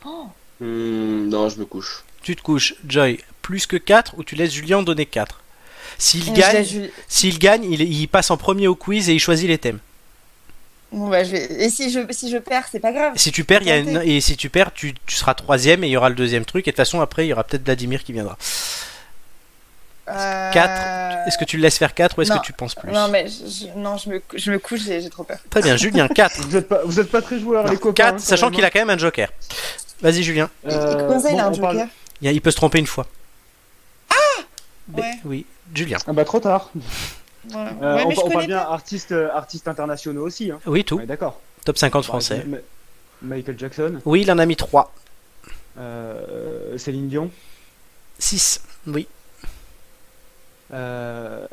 Oh, 0.05 0.26
Hmm, 0.61 1.28
non, 1.28 1.49
je 1.49 1.59
me 1.59 1.64
couche. 1.64 2.05
tu 2.22 2.37
te 2.37 2.43
couches. 2.43 2.74
Joy, 2.87 3.18
plus 3.43 3.66
que 3.66 3.76
4 3.76 4.14
ou 4.18 4.24
tu 4.24 4.35
laisses 4.35 4.53
Julien 4.53 4.78
en 4.78 4.83
donner 4.83 5.07
4 5.07 5.41
S'il 5.99 6.24
je 6.24 6.31
gagne, 6.33 6.91
s'il 7.09 7.39
gagne 7.39 7.64
il, 7.64 7.81
il 7.81 8.07
passe 8.09 8.31
en 8.31 8.37
premier 8.37 8.68
au 8.68 8.74
quiz 8.74 9.09
et 9.09 9.14
il 9.14 9.18
choisit 9.18 9.49
les 9.49 9.59
thèmes. 9.59 9.78
Bon, 10.93 11.09
bah, 11.09 11.24
je 11.24 11.31
vais... 11.33 11.64
Et 11.64 11.70
si 11.70 11.91
je, 11.91 12.01
si 12.11 12.31
je 12.31 12.37
perds, 12.39 12.66
c'est 12.70 12.81
pas 12.81 12.93
grave. 12.93 13.12
Si 13.16 13.33
tu 13.33 13.45
perds, 13.45 13.62
il 13.62 13.68
y 13.68 13.72
a 13.72 13.76
une- 13.78 14.03
et 14.05 14.20
si 14.20 14.37
tu 14.37 14.51
perds, 14.51 14.72
tu, 14.74 14.95
tu 15.07 15.16
seras 15.16 15.35
troisième 15.35 15.83
et 15.85 15.89
il 15.89 15.91
y 15.91 15.97
aura 15.97 16.09
le 16.09 16.14
deuxième 16.14 16.45
truc. 16.45 16.66
Et 16.68 16.70
de 16.70 16.74
toute 16.74 16.76
façon, 16.85 17.01
après, 17.01 17.26
il 17.26 17.28
y 17.28 17.33
aura 17.33 17.45
peut-être 17.45 17.64
Vladimir 17.64 18.03
qui 18.05 18.12
viendra. 18.12 18.37
Euh, 20.16 20.50
4. 20.52 21.26
Est-ce 21.28 21.36
que 21.38 21.44
tu 21.44 21.56
le 21.56 21.62
laisses 21.62 21.78
faire 21.78 21.94
4 21.94 22.18
ou 22.18 22.22
est-ce 22.22 22.32
que 22.32 22.40
tu 22.42 22.52
penses 22.52 22.74
plus 22.74 22.90
Non, 22.90 23.08
mais 23.08 23.26
je, 23.28 23.46
je- 23.66 23.78
non, 23.78 23.96
je, 23.96 24.08
me, 24.11 24.22
je 24.34 24.50
me 24.50 24.58
couche, 24.58 24.80
j'ai 24.84 25.00
j'ai 25.02 25.11
trop 25.11 25.22
peur. 25.24 25.38
Très 25.50 25.61
bien, 25.62 25.76
Julien, 25.76 26.08
4. 26.14 26.40
Vous 26.42 26.56
êtes 26.56 26.68
pas, 26.68 26.80
vous 26.84 26.98
êtes 27.00 27.11
pas 27.11 27.20
très 27.22 27.38
joueurs, 27.38 27.66
les 27.68 27.76
copains. 27.76 27.92
4, 28.04 28.14
hein, 28.14 28.18
sachant 28.18 28.50
qu'il 28.50 28.64
a 28.64 28.70
quand 28.70 28.78
même 28.80 28.90
un 28.90 28.98
joker. 28.98 29.28
Vas-y, 30.00 30.22
Julien. 30.22 30.48
même, 30.64 30.74
hein. 30.74 30.78
Euh, 30.80 31.06
Comment 31.08 31.20
ça, 31.20 31.30
il 31.30 31.38
a 31.38 31.48
bon, 31.50 31.56
un 31.56 31.61
parle- 31.61 31.76
joker 31.76 31.88
Il, 32.22 32.30
il 32.32 32.40
peut 32.40 32.50
se 32.50 32.56
tromper 32.56 32.78
une 32.78 32.86
fois. 32.86 33.06
Ah 34.11 34.14
Ouais. 34.96 35.12
Oui, 35.24 35.46
Julien. 35.74 35.98
Ah 36.06 36.12
bah 36.12 36.24
trop 36.24 36.40
tard. 36.40 36.70
Ouais, 36.74 37.54
Euh, 37.54 37.96
Ouais, 37.96 38.02
on, 38.04 38.08
mais 38.08 38.18
on 38.18 38.28
je 38.28 38.32
parle 38.32 38.46
bien 38.46 38.58
artistes, 38.58 39.12
euh, 39.12 39.28
artistes 39.34 39.68
internationaux 39.68 40.26
aussi. 40.26 40.50
Hein. 40.50 40.58
Oui, 40.66 40.84
tout. 40.84 40.96
Ouais, 40.96 41.06
d'accord. 41.06 41.40
Top 41.64 41.76
50 41.78 42.02
Bah, 42.02 42.06
français. 42.06 42.44
Michael 43.22 43.58
Jackson, 43.58 44.00
Oui, 44.06 44.22
il 44.22 44.32
en 44.32 44.38
a 44.38 44.46
mis 44.46 44.56
3. 44.56 44.92
euh, 45.78 46.76
Céline 46.78 47.08
Dion, 47.08 47.30
6. 48.18 48.62
Oui. 48.86 49.06
Euh, 50.72 51.46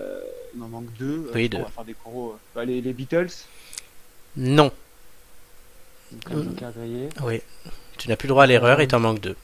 il 0.54 0.60
m'en 0.60 0.68
manque 0.68 0.92
deux. 0.98 1.30
Oui, 1.34 1.46
Euh, 1.46 1.48
deux. 1.50 1.58
On 1.58 1.64
va 1.64 1.70
faire 1.70 1.86
des 1.86 1.96
gros. 2.04 2.32
euh, 2.32 2.38
bah, 2.56 2.66
les, 2.66 2.82
les 2.82 2.94
Beatles. 2.94 3.30
Non. 4.36 4.72
Joker 6.32 6.72
grillé. 6.78 7.10
Oui. 7.24 7.42
Tu 7.98 8.08
n'as 8.10 8.16
plus 8.16 8.28
le 8.28 8.32
droit 8.32 8.44
à 8.44 8.48
l'erreur 8.48 8.80
et 8.80 8.88
t'en 8.88 9.00
manques 9.00 9.20
2. 9.20 9.36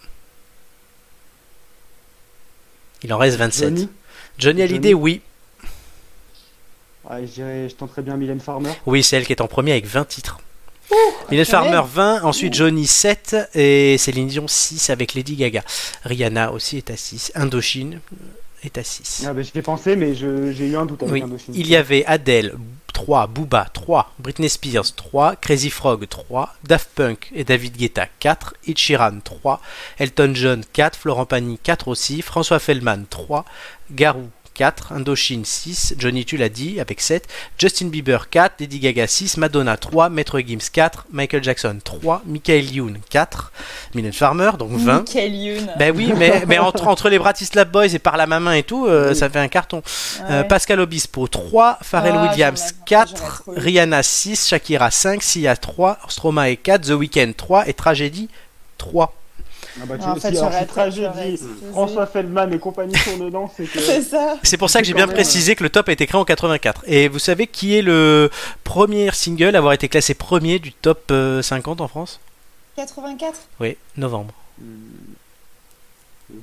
Il 3.04 3.12
en 3.14 3.18
reste 3.18 3.38
27. 3.38 3.64
Johnny. 3.70 3.90
Johnny 4.38 4.62
Hallyday, 4.62 4.94
oui. 4.94 5.22
Ouais, 7.10 7.28
je 7.28 7.32
dirais, 7.34 7.68
je 7.70 7.76
tenterais 7.76 8.02
bien 8.02 8.16
Mylène 8.16 8.40
Farmer. 8.40 8.72
Oui, 8.86 9.04
c'est 9.04 9.18
elle 9.18 9.26
qui 9.26 9.34
est 9.34 9.42
en 9.42 9.48
premier 9.48 9.72
avec 9.72 9.86
20 9.86 10.06
titres. 10.06 10.38
Mylène 11.30 11.46
purée. 11.46 11.46
Farmer 11.46 11.82
20, 11.86 12.22
ensuite 12.24 12.54
Johnny 12.54 12.88
7 12.88 13.36
et 13.56 13.98
Céline 13.98 14.28
Dion 14.28 14.48
6 14.48 14.90
avec 14.90 15.14
Lady 15.16 15.36
Gaga. 15.36 15.64
Rihanna 16.06 16.52
aussi 16.54 16.78
est 16.78 16.90
à 16.92 16.96
6. 16.96 17.32
Indochine 17.36 18.00
est 18.64 18.78
à 18.78 18.84
6. 18.84 19.26
Ah, 19.28 19.34
bah, 19.34 19.42
j'y 19.42 19.52
ai 19.58 19.62
pensé, 19.62 19.96
mais 19.96 20.14
j'ai 20.16 20.68
eu 20.68 20.78
un 20.78 20.86
doute 20.86 21.04
avec 21.04 21.14
Oui, 21.14 21.22
Indochine. 21.24 21.54
il 21.56 21.68
y 21.68 21.76
avait 21.76 22.06
Adele 22.06 22.56
3, 22.94 23.28
Booba 23.28 23.66
3, 23.74 24.12
Britney 24.20 24.50
Spears 24.50 24.94
3, 24.96 25.36
Crazy 25.38 25.70
Frog 25.72 26.08
3, 26.08 26.54
Daft 26.64 26.90
Punk 26.96 27.32
et 27.34 27.44
David 27.44 27.76
Guetta 27.76 28.08
4, 28.20 28.54
Ed 28.68 28.78
Sheeran 28.78 29.20
3, 29.24 29.60
Elton 30.00 30.32
John 30.36 30.62
4, 30.74 30.96
Florent 30.98 31.26
Pagny 31.26 31.58
4 31.58 31.88
aussi, 31.88 32.22
François 32.22 32.60
Fellman 32.60 33.06
3, 33.10 33.46
Garou 33.92 34.30
4, 34.54 34.94
Indochine 34.94 35.46
6, 35.46 35.96
Johnny 35.98 36.26
tu 36.26 36.38
l'as 36.38 36.50
dit 36.50 36.80
avec 36.80 37.02
7, 37.02 37.28
Justin 37.58 37.88
Bieber 37.88 38.30
4, 38.30 38.62
Lady 38.62 38.80
Gaga 38.80 39.08
6, 39.08 39.38
Madonna 39.38 39.78
3, 39.78 40.10
Maître 40.10 40.40
Gims 40.40 40.70
4, 40.72 41.06
Michael 41.12 41.44
Jackson 41.44 41.78
3, 41.84 42.22
Michael 42.26 42.72
Youn 42.74 42.98
4, 43.10 43.52
Mylène 43.96 44.14
Farmer 44.14 44.52
donc 44.60 44.72
20. 44.72 45.00
Michael 45.02 45.36
Youn. 45.36 45.68
Ben 45.78 45.96
oui, 45.96 46.14
mais, 46.18 46.44
mais 46.48 46.60
entre, 46.60 46.88
entre 46.88 47.10
les 47.10 47.20
Bratislava 47.20 47.70
Boys 47.70 47.94
et 47.96 48.00
par 48.00 48.18
la 48.18 48.28
main 48.28 48.54
et 48.54 48.64
tout, 48.64 48.86
euh, 48.88 49.10
Oui. 49.10 49.16
ça 49.16 49.30
fait 49.30 49.40
un 49.40 49.48
carton. 49.48 49.82
Euh, 50.30 50.42
ouais. 50.42 50.48
Pascal 50.48 50.80
Obispo 50.80 51.28
3, 51.28 51.80
Pharrell 51.82 52.14
Ah, 52.16 52.30
Williams 52.30 52.60
j'aurais- 52.60 52.74
j'aurais 52.74 53.06
4, 53.08 53.14
trop 53.42 53.54
eu. 53.56 53.60
Rihanna 53.60 54.04
6, 54.04 54.48
Shakira 54.48 54.92
5, 54.92 55.24
Sia 55.24 55.56
3, 55.58 55.98
Stromae 56.08 56.56
4, 56.58 56.82
The 56.88 56.92
Weeknd 56.92 57.34
3 57.36 57.68
et 57.68 57.74
Tragédie 57.74 58.30
3. 58.78 59.14
Ah, 59.82 59.86
bah, 59.88 59.98
tu, 59.98 60.04
Ah, 60.06 60.12
en 60.12 60.16
fait, 60.18 60.32
si, 60.32 60.38
alors. 60.38 60.52
François 61.72 62.06
Feldman 62.06 62.54
et 62.54 62.60
compagnie 62.60 62.96
sont 62.96 63.18
dedans, 63.18 63.52
c'est 63.58 63.66
que. 63.66 63.80
C'est 63.80 64.02
ça. 64.04 64.38
C'est 64.44 64.58
pour 64.58 64.70
ça 64.70 64.82
que 64.82 64.86
j'ai 64.88 64.94
bien 64.94 65.08
même, 65.08 65.16
précisé 65.16 65.56
que 65.56 65.64
le 65.64 65.70
top 65.70 65.90
a 65.90 65.92
été 65.92 66.06
créé 66.06 66.20
en 66.20 66.26
84. 66.26 66.84
Et 66.86 67.08
vous 67.08 67.20
savez 67.20 67.48
qui 67.48 67.76
est 67.76 67.82
le 67.82 68.30
premier 68.64 69.10
single 69.12 69.56
à 69.56 69.58
avoir 69.58 69.74
été 69.74 69.88
classé 69.90 70.14
premier 70.14 70.60
du 70.60 70.74
top 70.74 71.06
euh, 71.12 71.42
50 71.42 71.82
en 71.82 71.88
France? 71.88 72.20
84 72.76 73.40
Oui, 73.60 73.78
novembre. 73.98 74.34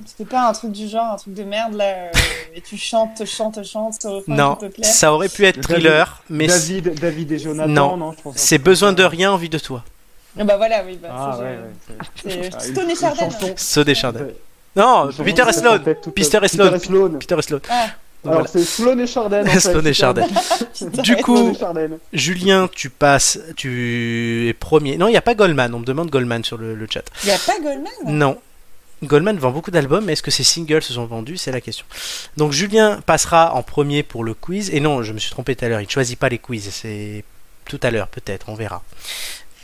C'était 0.05 0.25
pas 0.25 0.47
un 0.47 0.53
truc 0.53 0.71
du 0.71 0.87
genre, 0.87 1.13
un 1.13 1.17
truc 1.17 1.33
de 1.33 1.43
merde 1.43 1.73
là, 1.73 1.83
euh, 1.85 2.11
et 2.55 2.61
tu 2.61 2.77
chantes, 2.77 3.25
chantes, 3.25 3.63
chantes, 3.65 4.05
au 4.05 4.23
Non, 4.27 4.55
qui 4.55 4.67
te 4.67 4.71
plaît? 4.73 4.83
ça 4.85 5.11
aurait 5.13 5.27
pu 5.27 5.45
être 5.45 5.55
David- 5.59 5.63
thriller, 5.69 6.23
mais 6.29 6.47
c- 6.47 6.53
David, 6.81 6.99
David 6.99 7.31
et 7.33 7.39
Jonathan, 7.39 7.67
Non, 7.67 7.97
non, 7.97 8.15
c'est 8.35 8.57
besoin 8.59 8.93
de 8.93 9.03
rien, 9.03 9.31
envie 9.31 9.49
de 9.49 9.57
toi. 9.59 9.83
Ah 10.39 10.43
Bah 10.43 10.57
voilà, 10.57 10.83
oui, 10.85 10.97
bah, 11.01 11.09
Ah 11.11 11.33
c'est- 11.37 11.43
ouais, 11.43 11.59
c'est 12.23 12.49
Ah, 12.53 12.65
une- 12.67 12.75
Stone 13.47 13.89
et 13.89 13.95
Chardin. 13.95 14.27
Non, 14.75 15.09
Peter 15.23 15.43
et 15.49 15.53
Sloan. 15.53 15.79
Peter 16.15 16.39
et 16.43 16.47
Sloan. 16.47 16.73
et 16.75 16.79
Sloan. 16.79 17.09
Peter 17.19 17.35
et 17.37 17.41
Sloan. 17.41 17.59
Ah, 17.69 17.87
Alors 18.23 18.35
Voilà. 18.35 18.47
c'est 18.47 18.63
Sloan 18.63 18.99
et 18.99 19.07
Chardin. 19.07 19.41
en 19.41 19.45
fait, 19.49 19.59
Sloan 19.59 19.85
et 19.85 19.93
Chardin. 19.93 20.27
Du 21.03 21.15
coup. 21.17 21.53
Julien, 22.13 22.69
tu 22.71 22.89
passes, 22.89 23.39
tu 23.57 24.47
es 24.47 24.53
premier. 24.53 24.95
Non, 24.97 25.07
il 25.07 25.11
n'y 25.11 25.17
a 25.17 25.21
pas 25.21 25.35
Goldman. 25.35 25.73
On 25.73 25.79
me 25.79 25.85
demande 25.85 26.09
Goldman 26.09 26.43
sur 26.43 26.57
le, 26.57 26.75
le 26.75 26.87
chat. 26.89 27.03
Y 27.25 27.31
a 27.31 27.37
pas 27.37 27.59
Goldman? 27.61 27.91
Non. 28.05 28.37
Goldman 29.03 29.37
vend 29.39 29.49
beaucoup 29.51 29.71
d'albums, 29.71 30.05
mais 30.05 30.13
est-ce 30.13 30.21
que 30.23 30.29
ces 30.31 30.43
singles 30.43 30.83
se 30.83 30.93
sont 30.93 31.05
vendus? 31.07 31.37
C'est 31.37 31.51
la 31.51 31.59
question. 31.61 31.85
Donc 32.37 32.51
Julien 32.51 32.99
passera 33.05 33.55
en 33.55 33.63
premier 33.63 34.03
pour 34.03 34.23
le 34.23 34.35
quiz. 34.35 34.69
Et 34.71 34.79
non, 34.79 35.01
je 35.03 35.11
me 35.13 35.17
suis 35.19 35.31
trompé 35.31 35.55
tout 35.55 35.65
à 35.65 35.69
l'heure. 35.69 35.81
Il 35.81 35.85
ne 35.85 35.89
choisit 35.89 36.17
pas 36.19 36.29
les 36.29 36.37
quiz. 36.37 36.69
C'est 36.71 37.23
tout 37.65 37.79
à 37.81 37.89
l'heure, 37.91 38.07
peut-être. 38.07 38.47
On 38.49 38.53
verra. 38.55 38.83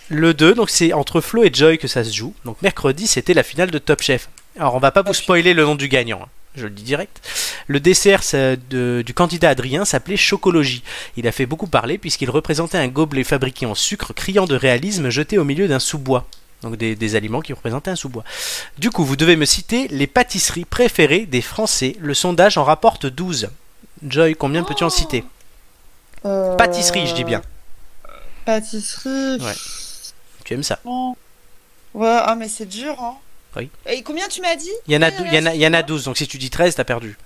Le 0.10 0.34
2, 0.34 0.54
donc 0.56 0.70
c'est 0.70 0.94
entre 0.94 1.20
Flo 1.22 1.44
et 1.44 1.52
Joy 1.54 1.78
que 1.78 1.88
ça 1.88 2.04
se 2.04 2.14
joue. 2.14 2.34
Donc 2.46 2.62
mercredi, 2.62 3.08
c'était 3.08 3.34
la 3.34 3.44
finale 3.44 3.72
de 3.72 3.78
Top 3.78 4.02
Chef. 4.02 4.30
Alors 4.60 4.76
on 4.76 4.80
va 4.80 4.92
pas 4.92 5.02
vous 5.02 5.14
spoiler 5.14 5.54
le 5.54 5.64
nom 5.64 5.76
du 5.76 5.88
gagnant. 5.88 6.22
hein. 6.24 6.30
Je 6.56 6.64
le 6.64 6.72
dis 6.72 6.82
direct. 6.84 7.22
Le 7.68 7.80
dessert 7.80 8.24
ça, 8.24 8.56
de- 8.56 9.04
du 9.06 9.14
candidat 9.14 9.50
Adrien 9.50 9.86
s'appelait 9.86 10.18
Chocologie. 10.18 10.82
Il 11.18 11.28
a 11.28 11.32
fait 11.32 11.46
beaucoup 11.46 11.68
parler 11.68 11.98
puisqu'il 12.00 12.30
représentait 12.32 12.80
un 12.80 12.88
gobelet 12.88 13.24
fabriqué 13.24 13.66
en 13.68 13.76
sucre 13.76 14.14
criant 14.14 14.46
de 14.46 14.56
réalisme 14.56 15.10
jeté 15.10 15.38
au 15.38 15.44
milieu 15.44 15.68
d'un 15.68 15.78
sous-bois. 15.80 16.26
Donc 16.64 16.76
des, 16.78 16.96
des 16.96 17.16
aliments 17.16 17.42
qui 17.42 17.54
représentaient 17.54 17.92
un 17.92 17.96
sous-bois. 17.96 18.24
Du 18.80 18.90
coup, 18.90 19.06
vous 19.06 19.16
devez 19.18 19.36
me 19.36 19.46
citer 19.46 19.88
les 19.90 20.08
pâtisseries 20.08 20.66
préférées 20.66 21.28
des 21.28 21.42
Français. 21.42 21.96
Le 22.00 22.16
sondage 22.16 22.58
en 22.58 22.64
rapporte 22.64 23.06
12. 23.06 23.50
Joy, 24.08 24.34
combien 24.36 24.64
peux-tu 24.64 24.84
en 24.84 24.90
citer? 24.90 25.24
Euh, 26.26 26.56
Pâtisserie, 26.56 27.06
je 27.06 27.14
dis 27.14 27.24
bien. 27.24 27.44
Pâtisserie. 28.46 29.38
Ouais. 29.44 29.54
Tu 30.48 30.54
aimes 30.54 30.64
ça 30.64 30.80
Non. 30.86 31.14
Ouais, 31.94 32.08
ah 32.24 32.36
mais 32.36 32.48
c'est 32.48 32.66
dur, 32.66 32.96
hein. 33.02 33.18
Oui. 33.58 33.70
Et 33.86 34.02
combien 34.02 34.30
tu 34.30 34.40
m'as 34.40 34.56
dit? 34.56 34.72
Il 34.88 34.94
y 34.94 34.98
en 34.98 35.02
a, 35.02 35.10
il 35.10 35.34
y 35.34 35.38
en 35.40 35.46
a, 35.46 35.54
il 35.56 35.60
y 35.62 35.68
en 35.68 35.74
a 35.74 35.80
excuse-moi. 35.80 35.84
12, 35.84 36.04
donc 36.06 36.18
si 36.18 36.26
tu 36.28 36.38
dis 36.38 36.50
13, 36.50 36.74
t'as 36.76 36.86
perdu. 36.86 37.18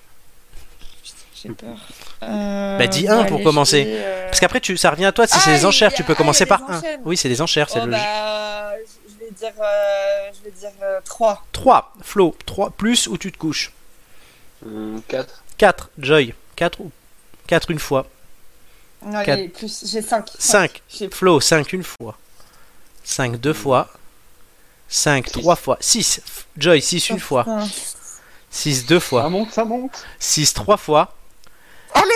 J'ai 1.35 1.49
peur. 1.49 1.75
Euh, 2.23 2.77
Bah 2.79 2.87
dis 2.87 3.03
bon, 3.03 3.11
un 3.19 3.23
pour 3.25 3.35
allez, 3.35 3.43
commencer. 3.43 3.83
euh, 3.87 4.25
Parce 4.25 4.39
qu'après, 4.39 4.59
tu, 4.59 4.75
ça 4.75 4.89
revient 4.89 5.05
à 5.05 5.11
toi. 5.11 5.27
Si 5.27 5.33
Ah, 5.37 5.41
c'est 5.43 5.53
des 5.53 5.65
enchères, 5.67 5.89
a- 5.91 5.95
tu 5.95 6.03
peux 6.03 6.13
ah, 6.13 6.15
commencer 6.15 6.47
par 6.47 6.65
des 6.65 6.73
1. 6.73 6.77
enchères. 6.79 6.99
Oui, 7.05 7.15
c'est 7.17 7.29
des 7.29 7.41
enchères, 7.43 7.69
c'est 7.69 7.79
Oh, 7.81 7.85
logique. 7.85 8.01
bah, 8.01 8.71
je 9.07 9.25
vais 9.25 9.31
dire, 9.31 9.53
euh, 9.61 10.29
je 10.39 10.43
vais 10.43 10.51
dire 10.59 10.71
3. 11.05 11.45
3, 11.51 11.93
Flo, 12.01 12.35
3 12.47 12.71
plus 12.71 13.05
ou 13.07 13.17
tu 13.19 13.31
te 13.31 13.37
couches? 13.37 13.71
4. 15.07 15.43
4, 15.59 15.89
Joy, 15.99 16.33
4 16.55 16.79
ou 16.79 16.91
4 17.45 17.69
une 17.69 17.79
fois. 17.79 18.07
Allez, 19.05 19.25
Quatre. 19.25 19.47
plus, 19.53 19.83
j'ai 19.91 20.01
5. 20.01 20.27
5, 20.39 20.81
J'ai- 20.89 21.09
Flo, 21.09 21.39
5 21.39 21.71
une 21.73 21.83
fois. 21.83 22.17
5 23.03 23.37
deux 23.37 23.53
fois. 23.53 23.89
5 24.89 25.31
trois 25.31 25.55
fois. 25.55 25.77
6, 25.79 26.21
Joy, 26.57 26.81
6 26.81 27.09
une 27.11 27.19
fois. 27.19 27.45
6 28.49 28.85
deux 28.85 28.99
Ça 28.99 29.05
fois. 29.05 29.29
monte, 29.29 29.51
ça 29.51 29.63
monte. 29.65 30.05
6 30.19 30.53
trois 30.53 30.77
fois. 30.77 31.13
Allez, 31.93 32.07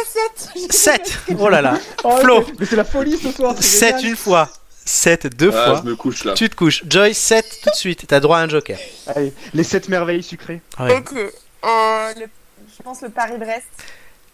7 0.54 0.72
7 0.72 1.18
Oh 1.40 1.50
là 1.50 1.62
là 1.62 1.78
Oh, 2.04 2.18
Flo 2.22 2.46
mais- 2.60 2.66
c'est 2.66 2.76
la 2.76 2.86
folie 2.86 3.18
ce 3.18 3.32
soir. 3.32 3.54
c'est 3.58 3.64
7 3.64 3.96
génial. 3.98 4.12
une 4.12 4.16
fois 4.16 4.50
7 4.86 5.28
deux 5.36 5.52
Ah, 5.54 5.66
fois 5.66 5.82
je 5.84 5.90
me 5.90 5.96
couche 5.96 6.24
là. 6.24 6.34
Tu 6.34 6.50
te 6.50 6.56
couches. 6.56 6.84
Joy 6.88 7.14
7 7.14 7.46
tout 7.64 7.70
de 7.72 7.76
suite. 7.76 8.06
T'as 8.08 8.20
droit 8.20 8.38
à 8.40 8.42
un 8.44 8.50
joker. 8.50 8.78
Allez, 9.08 9.34
les 9.54 9.64
7 9.64 9.90
merveilles 9.90 10.24
sucrées. 10.24 10.62
Ah 10.78 10.86
ouais. 10.86 10.98
Ok. 10.98 11.14
Euh, 11.14 12.14
le- 12.18 12.30
Je 12.78 12.84
pense 12.84 13.02
le 13.02 13.10
Paris-Brest. 13.10 13.66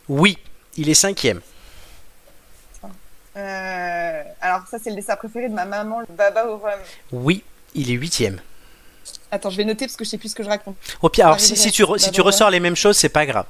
Oui, 0.10 0.38
il 0.78 0.90
est 0.90 0.94
cinquième. 0.96 1.42
Euh, 3.38 4.24
Alors, 4.42 4.68
ça, 4.70 4.78
c'est 4.84 4.90
le 4.90 4.96
dessert 4.98 5.18
préféré 5.18 5.48
de 5.50 5.54
ma 5.54 5.66
maman, 5.66 6.00
le 6.02 6.06
baba 6.10 6.46
au 6.48 6.58
rhum. 6.58 6.72
Oui, 7.12 7.44
il 7.76 7.90
est 7.90 7.94
huitième. 7.96 8.40
Attends, 9.32 9.50
je 9.50 9.58
vais 9.58 9.64
noter 9.64 9.86
parce 9.86 9.96
que 9.96 10.04
je 10.04 10.10
sais 10.10 10.18
plus 10.18 10.30
ce 10.30 10.36
que 10.36 10.44
je 10.44 10.50
raconte. 10.50 10.76
Au 11.02 11.10
pire, 11.10 11.26
alors 11.28 11.40
si, 11.40 11.54
tu, 11.72 11.84
re- 11.84 11.98
si 11.98 12.06
tu 12.12 12.18
d'abord, 12.18 12.28
ressors 12.28 12.50
les 12.50 12.60
mêmes 12.60 12.76
choses, 12.76 12.98
c'est 12.98 13.10
pas 13.10 13.26
grave. 13.26 13.46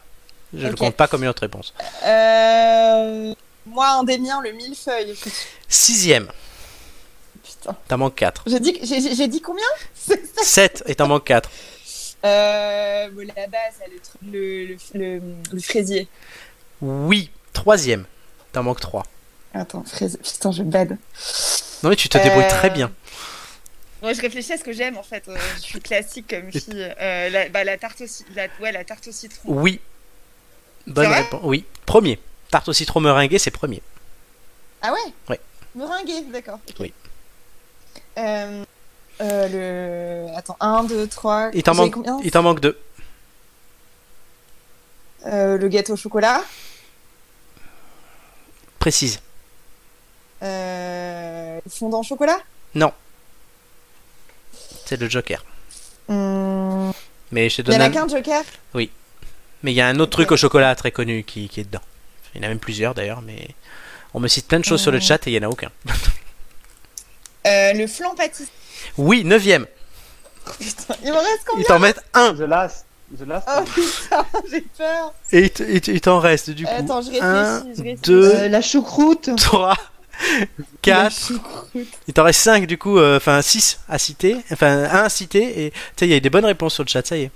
Je 0.53 0.67
le 0.67 0.73
Ok. 0.73 0.79
compte 0.79 0.95
pas 0.95 1.07
comme 1.07 1.23
une 1.23 1.29
autre 1.29 1.41
réponse. 1.41 1.73
Euh... 2.05 3.34
Moi, 3.65 3.88
un 3.88 4.03
des 4.03 4.17
miens, 4.17 4.41
le 4.41 4.51
millefeuille. 4.51 5.15
Sixième. 5.67 6.27
Putain. 7.43 7.75
T'en 7.88 7.97
manques 7.97 8.15
4. 8.15 8.43
J'ai 8.47 8.59
dit, 8.59 8.79
j'ai, 8.84 9.41
combien? 9.41 9.63
7 10.43 10.84
et 10.88 10.95
t'en 10.95 11.07
manques 11.07 11.25
4. 11.25 11.49
euh, 12.25 13.09
bon, 13.11 13.27
La 13.36 13.47
base, 13.47 13.79
le 14.23 14.77
fraisier. 15.59 16.07
Oui, 16.82 17.29
troisième. 17.53 18.05
T'en 18.51 18.63
manques 18.63 18.79
3. 18.82 19.03
Attends, 19.54 19.84
fraisier. 19.84 20.18
Putain, 20.20 20.52
je 20.52 20.64
bad. 20.64 20.97
Non 21.84 21.89
mais 21.89 21.95
tu 21.95 22.08
te 22.10 22.18
débrouilles 22.18 22.45
Euh, 22.45 22.49
très 22.49 22.70
bien. 22.70 22.91
Moi, 24.02 24.14
je 24.14 24.22
réfléchis 24.22 24.54
à 24.54 24.58
ce 24.58 24.64
que 24.64 24.72
j'aime 24.74 24.97
en 24.97 25.04
fait. 25.04 25.28
Euh, 25.28 25.38
je 25.58 25.62
suis 25.62 25.80
classique 25.82 26.30
comme 26.30 26.52
fille. 26.52 26.93
Euh, 26.99 27.30
la, 27.30 27.49
bah, 27.49 27.64
la 27.64 27.78
tarte 27.78 28.02
au 28.02 28.08
ci- 28.08 28.26
la, 28.36 28.47
ouais, 28.60 28.72
la 28.72 28.84
tarte 28.84 29.08
au 29.08 29.12
citron. 29.12 29.39
Oui. 29.45 29.80
Bonne 30.88 31.08
réponse. 31.12 31.41
Oui. 31.43 31.66
Premier. 31.86 32.20
Tarte 32.49 32.68
au 32.70 32.74
citron 32.74 32.99
meringuée, 32.99 33.38
c'est 33.39 33.52
premier. 33.52 33.82
Ah 34.82 34.91
ouais 34.93 35.14
Ouais. 35.30 35.39
Meringuée, 35.76 36.22
d'accord. 36.32 36.60
Oui. 36.80 36.93
Euh, 38.18 38.64
euh, 39.22 40.28
le... 40.28 40.36
Attends, 40.38 40.58
1, 40.60 40.84
2, 40.86 41.08
3. 41.08 41.52
Il 41.54 41.62
t'en 41.64 41.76
manque, 41.76 41.95
il 42.24 42.32
t'en 42.32 42.41
manque 42.41 42.60
deux. 42.60 42.80
Euh, 45.28 45.58
Le 45.58 45.68
gâteau 45.68 45.93
au 45.93 45.97
chocolat. 45.97 46.43
Précise. 48.80 49.20
Euh... 50.43 51.59
Fondant 51.69 51.99
au 51.99 52.03
chocolat? 52.03 52.39
Non. 52.75 52.91
C'est 54.85 54.99
le 54.99 55.09
joker. 55.09 55.43
Hum, 56.09 56.91
Mais 57.31 57.49
je 57.49 57.57
te 57.57 57.61
Il 57.61 57.73
y 57.73 57.77
donne 57.77 57.81
en 57.81 57.85
a 57.85 57.87
un... 57.87 57.91
qu'un 57.91 58.07
joker? 58.07 58.43
Mais 58.73 59.71
il 59.71 59.75
y 59.75 59.81
a 59.81 59.87
un 59.87 59.99
autre 59.99 60.11
truc 60.11 60.31
au 60.31 60.37
chocolat 60.37 60.73
très 60.75 60.91
connu 60.91 61.23
qui, 61.23 61.47
qui 61.47 61.59
est 61.59 61.65
dedans. 61.65 61.81
Il 62.33 62.41
y 62.41 62.43
en 62.43 62.47
a 62.47 62.49
même 62.49 62.59
plusieurs 62.59 62.95
d'ailleurs, 62.95 63.21
mais 63.21 63.49
on 64.13 64.19
me 64.19 64.27
cite 64.27 64.47
plein 64.47 64.59
de 64.59 64.65
choses 64.65 64.81
sur 64.81 64.91
le 64.91 64.97
Euh. 64.97 65.01
chat 65.01 65.27
et 65.27 65.31
il 65.31 65.33
y 65.33 65.39
en 65.39 65.47
a 65.47 65.51
aucun. 65.51 65.69
Euh, 67.47 67.73
le 67.73 67.87
flan 67.87 68.13
pâtissier. 68.13 68.45
Oui, 68.97 69.23
neuvième. 69.23 69.65
Putain, 70.59 70.95
il 71.03 71.11
me 71.11 71.17
reste 71.17 71.39
combien? 71.47 71.63
Ils 71.63 71.67
t'en 71.67 71.79
mettent 71.79 72.03
un 72.13 72.35
The 72.35 72.41
Last. 72.41 72.85
The 73.17 73.21
Last. 73.27 73.47
Oh 73.51 73.61
putain, 73.63 74.25
j'ai 74.51 74.61
peur. 74.61 75.13
et 75.31 75.39
il 75.45 75.49
te- 75.49 75.63
il 75.63 75.81
te- 75.81 75.89
il 75.91 76.01
t'en 76.01 76.19
reste 76.19 76.51
du 76.51 76.65
coup. 76.65 76.71
Attends, 76.71 77.01
je 77.01 77.07
réfléchis. 77.07 77.25
un, 77.25 77.63
je 77.63 77.67
réfléchis. 77.77 78.01
deux, 78.03 78.31
Euh, 78.35 78.47
la 78.47 78.61
choucroute. 78.61 79.31
3, 79.37 79.75
4. 80.82 81.32
Il 82.07 82.13
t'en 82.13 82.24
reste 82.24 82.41
5 82.41 82.65
du 82.67 82.78
coup, 82.78 82.97
euh, 82.97 83.17
enfin 83.17 83.41
6 83.41 83.80
à 83.89 83.97
citer. 83.97 84.38
Enfin, 84.51 84.84
1 84.84 85.03
à 85.03 85.09
citer. 85.09 85.65
Et 85.65 85.72
tu 85.72 85.78
sais, 85.97 86.05
il 86.07 86.11
y 86.11 86.13
a 86.13 86.17
eu 86.17 86.22
des 86.22 86.30
bonnes 86.30 86.45
réponses 86.45 86.74
sur 86.76 86.84
le 86.84 86.89
chat, 86.89 87.05
ça 87.05 87.17
y 87.17 87.24
est. 87.24 87.32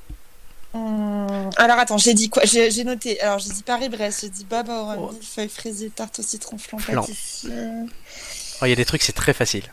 Hum, 0.74 1.50
Alors 1.58 1.80
attends, 1.80 1.98
j'ai 1.98 2.14
dit 2.14 2.30
quoi? 2.30 2.44
J'ai 2.46 2.84
noté. 2.84 3.20
Alors 3.22 3.40
j'ai 3.40 3.50
dit 3.50 3.64
Paris-Brest, 3.64 4.22
j'ai 4.22 4.30
dit 4.30 4.44
baba 4.46 4.74
au 4.74 5.08
Oh. 5.08 5.12
millefeuille, 5.14 5.50
fraisier, 5.50 5.90
tarte 5.90 6.20
au 6.20 6.22
citron, 6.24 6.58
flan. 6.58 6.78
Oh, 7.02 8.66
Il 8.66 8.70
y 8.70 8.74
a 8.74 8.76
des 8.76 8.86
trucs, 8.86 9.04
c'est 9.04 9.14
très 9.14 9.34
facile. 9.34 9.64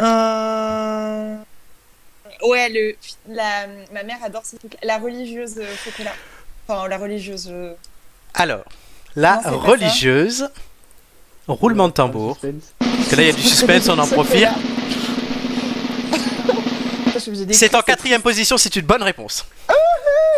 Euh... 0.00 1.36
Ouais, 2.44 2.68
le, 2.70 2.94
la, 3.28 3.66
ma 3.92 4.02
mère 4.02 4.18
adore 4.24 4.44
ce 4.44 4.56
truc. 4.56 4.76
La 4.82 4.98
religieuse 4.98 5.54
euh, 5.58 5.66
chocolat. 5.84 6.14
Enfin, 6.66 6.88
la 6.88 6.98
religieuse. 6.98 7.48
euh, 7.50 7.74
Alors, 8.34 8.64
la 9.14 9.40
Non, 9.44 9.58
religieuse. 9.58 10.48
Roulement 11.54 11.88
de 11.88 11.92
tambour. 11.92 12.38
Parce 12.78 13.08
que 13.08 13.16
là, 13.16 13.22
il 13.22 13.26
y 13.26 13.30
a 13.30 13.32
du 13.32 13.42
suspense, 13.42 13.88
on 13.88 13.98
en 13.98 14.06
profite. 14.06 14.48
C'est 17.50 17.74
en 17.74 17.82
quatrième 17.82 18.22
position, 18.22 18.58
c'est 18.58 18.74
une 18.76 18.86
bonne 18.86 19.02
réponse. 19.02 19.46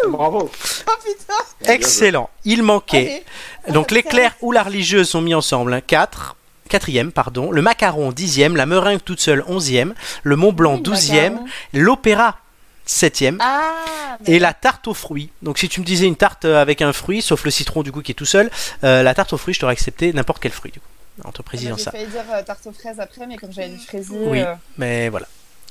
Bravo. 0.09 0.51
Oh 0.87 0.93
putain 1.03 1.73
Excellent. 1.73 2.29
Il 2.45 2.63
manquait. 2.63 3.23
Allez. 3.65 3.73
Donc 3.73 3.91
l'éclair 3.91 4.35
ou 4.43 4.53
la 4.53 4.63
religieuse 4.63 5.09
sont 5.09 5.23
mis 5.23 5.35
ensemble. 5.35 5.81
4. 5.87 6.37
Quatrième, 6.69 7.13
pardon. 7.13 7.51
Le 7.51 7.63
macaron, 7.63 8.13
dixième. 8.13 8.57
La 8.57 8.67
meringue 8.67 9.03
toute 9.03 9.21
seule, 9.21 9.45
onzième. 9.47 9.95
Le 10.23 10.37
Mont 10.37 10.53
Blanc, 10.53 10.79
douzième. 10.79 11.41
L'opéra, 11.73 12.39
septième. 12.85 13.39
Ah 13.41 14.19
Et 14.27 14.39
la 14.39 14.53
tarte 14.53 14.89
aux 14.89 14.95
fruits. 14.95 15.31
Donc 15.43 15.59
si 15.59 15.69
tu 15.69 15.81
me 15.81 15.85
disais 15.87 16.07
une 16.07 16.17
tarte 16.17 16.45
euh, 16.45 16.61
avec 16.61 16.83
un 16.83 16.93
fruit, 16.93 17.23
sauf 17.23 17.45
le 17.45 17.51
citron 17.51 17.83
du 17.83 17.93
coup 17.93 18.03
qui 18.03 18.13
est 18.13 18.15
tout 18.15 18.27
seul, 18.27 18.51
euh, 18.83 19.03
la 19.03 19.15
tarte 19.15 19.33
aux 19.33 19.39
fruits, 19.39 19.55
je 19.55 19.61
t'aurais 19.61 19.73
accepté 19.73 20.13
n'importe 20.13 20.43
quel 20.43 20.53
fruit 20.53 20.73
du 20.73 20.81
coup. 20.81 20.87
En 21.23 21.31
te 21.31 21.43
précisant 21.43 21.77
J'ai 21.77 21.85
ça. 21.85 21.91
failli 21.93 22.07
dire 22.07 22.25
euh, 22.33 22.43
tarte 22.43 22.67
aux 22.67 22.73
fraises 22.73 22.99
après, 22.99 23.27
mais 23.27 23.37
comme 23.37 23.53
j'avais 23.53 23.69
du 23.69 23.79
fraisier. 23.79 24.17
Oui, 24.19 24.41
euh, 24.41 24.55
mais 24.79 25.09
voilà. 25.11 25.27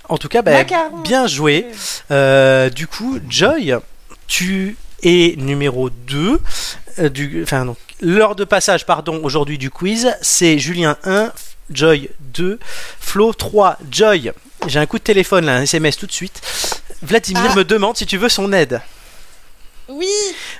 En 0.09 0.17
tout 0.17 0.29
cas, 0.29 0.41
ben, 0.41 0.53
Macaron. 0.53 0.99
bien 1.01 1.27
joué. 1.27 1.67
Euh, 2.11 2.69
du 2.69 2.87
coup, 2.87 3.19
Joy, 3.29 3.73
tu 4.27 4.77
es 5.03 5.35
numéro 5.37 5.89
2. 5.89 6.39
euh, 6.99 7.09
du, 7.09 7.43
enfin, 7.43 7.65
donc, 7.65 7.77
l'heure 8.01 8.35
de 8.35 8.43
passage, 8.45 8.85
pardon, 8.85 9.19
aujourd'hui 9.23 9.57
du 9.57 9.69
quiz, 9.69 10.13
c'est 10.21 10.59
Julien 10.59 10.97
1, 11.03 11.31
Joy 11.71 12.09
2, 12.19 12.59
Flo 12.99 13.33
3, 13.33 13.77
Joy. 13.91 14.31
J'ai 14.67 14.79
un 14.79 14.85
coup 14.85 14.97
de 14.97 15.03
téléphone 15.03 15.45
là, 15.45 15.55
un 15.57 15.61
SMS 15.63 15.97
tout 15.97 16.07
de 16.07 16.11
suite. 16.13 16.41
Vladimir 17.01 17.49
Ah. 17.51 17.55
me 17.55 17.63
demande 17.65 17.97
si 17.97 18.05
tu 18.05 18.17
veux 18.17 18.29
son 18.29 18.53
aide. 18.53 18.81
Oui 19.89 20.07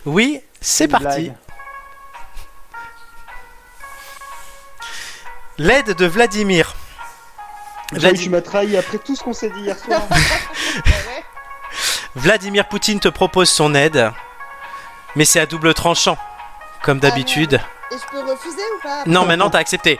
Oui, 0.05 0.41
c'est 0.59 0.87
parti. 0.89 1.05
blague. 1.05 1.33
L'aide 5.57 5.93
de 5.95 6.05
Vladimir. 6.05 6.73
Vladi- 7.91 8.23
tu 8.23 8.29
m'as 8.29 8.41
trahi 8.41 8.75
après 8.77 8.97
tout 8.97 9.15
ce 9.15 9.23
qu'on 9.23 9.33
s'est 9.33 9.49
dit 9.51 9.61
hier 9.61 9.77
soir. 9.77 10.01
Bah. 10.09 10.91
Vladimir 12.15 12.67
Poutine 12.67 12.99
te 12.99 13.07
propose 13.07 13.49
son 13.49 13.73
aide, 13.75 14.11
mais 15.15 15.25
c'est 15.25 15.39
à 15.39 15.45
double 15.45 15.73
tranchant, 15.73 16.17
comme 16.83 16.99
d'habitude. 16.99 17.59
Et 17.91 17.95
je 17.97 18.05
peux 18.11 18.19
refuser 18.31 18.61
ou 18.77 18.81
pas 18.83 19.03
non, 19.05 19.25
maintenant 19.25 19.49
t'as 19.49 19.59
accepté. 19.59 19.99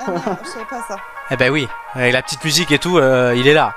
Ah 0.00 0.04
non, 0.10 0.22
je 0.44 0.48
savais 0.48 0.64
pas 0.66 0.84
ça. 0.88 0.96
Eh 1.30 1.36
ben 1.36 1.50
oui, 1.50 1.66
avec 1.94 2.12
la 2.12 2.22
petite 2.22 2.42
musique 2.44 2.70
et 2.72 2.78
tout, 2.78 2.98
euh, 2.98 3.34
il 3.36 3.46
est 3.48 3.54
là. 3.54 3.74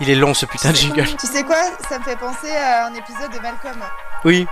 Il 0.00 0.08
est 0.10 0.14
long 0.14 0.34
ce 0.34 0.46
putain 0.46 0.70
de 0.70 0.76
jingle. 0.76 1.06
Tu 1.16 1.26
sais 1.26 1.42
quoi 1.44 1.56
Ça 1.88 1.98
me 1.98 2.04
fait 2.04 2.16
penser 2.16 2.54
à 2.54 2.86
un 2.86 2.94
épisode 2.94 3.30
de 3.32 3.38
Malcolm. 3.40 3.82
Oui, 4.24 4.46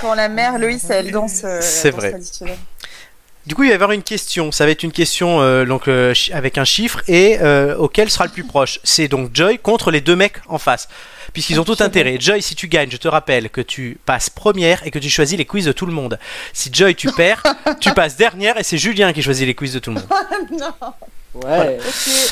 Quand 0.00 0.14
la 0.14 0.28
mère 0.28 0.58
Loïs, 0.58 0.88
elle 0.90 1.10
danse. 1.10 1.42
euh, 1.44 1.60
C'est 1.60 1.90
vrai. 1.90 2.10
traditionnelle. 2.10 2.58
Du 3.46 3.54
coup, 3.54 3.62
il 3.62 3.68
va 3.68 3.72
y 3.72 3.74
avoir 3.74 3.92
une 3.92 4.02
question. 4.02 4.50
Ça 4.50 4.64
va 4.64 4.72
être 4.72 4.82
une 4.82 4.90
question 4.90 5.40
euh, 5.40 5.64
donc 5.64 5.86
euh, 5.86 6.12
avec 6.32 6.58
un 6.58 6.64
chiffre 6.64 7.00
et 7.06 7.38
euh, 7.40 7.76
auquel 7.76 8.10
sera 8.10 8.24
le 8.24 8.32
plus 8.32 8.42
proche. 8.42 8.80
C'est 8.82 9.06
donc 9.06 9.30
Joy 9.32 9.58
contre 9.58 9.92
les 9.92 10.00
deux 10.00 10.16
mecs 10.16 10.38
en 10.48 10.58
face, 10.58 10.88
puisqu'ils 11.32 11.60
ont 11.60 11.64
tout 11.64 11.76
intérêt. 11.78 12.18
Joy, 12.20 12.42
si 12.42 12.56
tu 12.56 12.66
gagnes, 12.66 12.90
je 12.90 12.96
te 12.96 13.06
rappelle 13.06 13.48
que 13.50 13.60
tu 13.60 13.98
passes 14.04 14.30
première 14.30 14.84
et 14.84 14.90
que 14.90 14.98
tu 14.98 15.08
choisis 15.08 15.38
les 15.38 15.44
quiz 15.44 15.64
de 15.64 15.72
tout 15.72 15.86
le 15.86 15.92
monde. 15.92 16.18
Si 16.52 16.70
Joy, 16.72 16.96
tu 16.96 17.12
perds, 17.12 17.44
tu 17.78 17.90
passes 17.94 18.16
dernière 18.16 18.58
et 18.58 18.64
c'est 18.64 18.78
Julien 18.78 19.12
qui 19.12 19.22
choisit 19.22 19.46
les 19.46 19.54
quiz 19.54 19.72
de 19.74 19.78
tout 19.78 19.90
le 19.90 20.00
monde. 20.00 20.08
non 20.50 20.92
Ouais. 21.44 21.78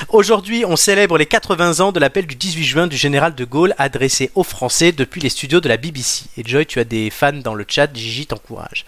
Aujourd'hui, 0.08 0.64
on 0.64 0.76
célèbre 0.76 1.18
les 1.18 1.26
80 1.26 1.80
ans 1.80 1.92
de 1.92 2.00
l'appel 2.00 2.26
du 2.26 2.34
18 2.34 2.64
juin 2.64 2.86
du 2.86 2.96
général 2.96 3.34
de 3.34 3.44
Gaulle 3.44 3.74
adressé 3.78 4.30
aux 4.34 4.44
Français 4.44 4.92
depuis 4.92 5.20
les 5.20 5.28
studios 5.28 5.60
de 5.60 5.68
la 5.68 5.76
BBC. 5.76 6.24
Et 6.36 6.44
Joy, 6.44 6.66
tu 6.66 6.80
as 6.80 6.84
des 6.84 7.10
fans 7.10 7.32
dans 7.32 7.54
le 7.54 7.64
chat, 7.68 7.92
Gigi 7.94 8.26
t'encourage. 8.26 8.84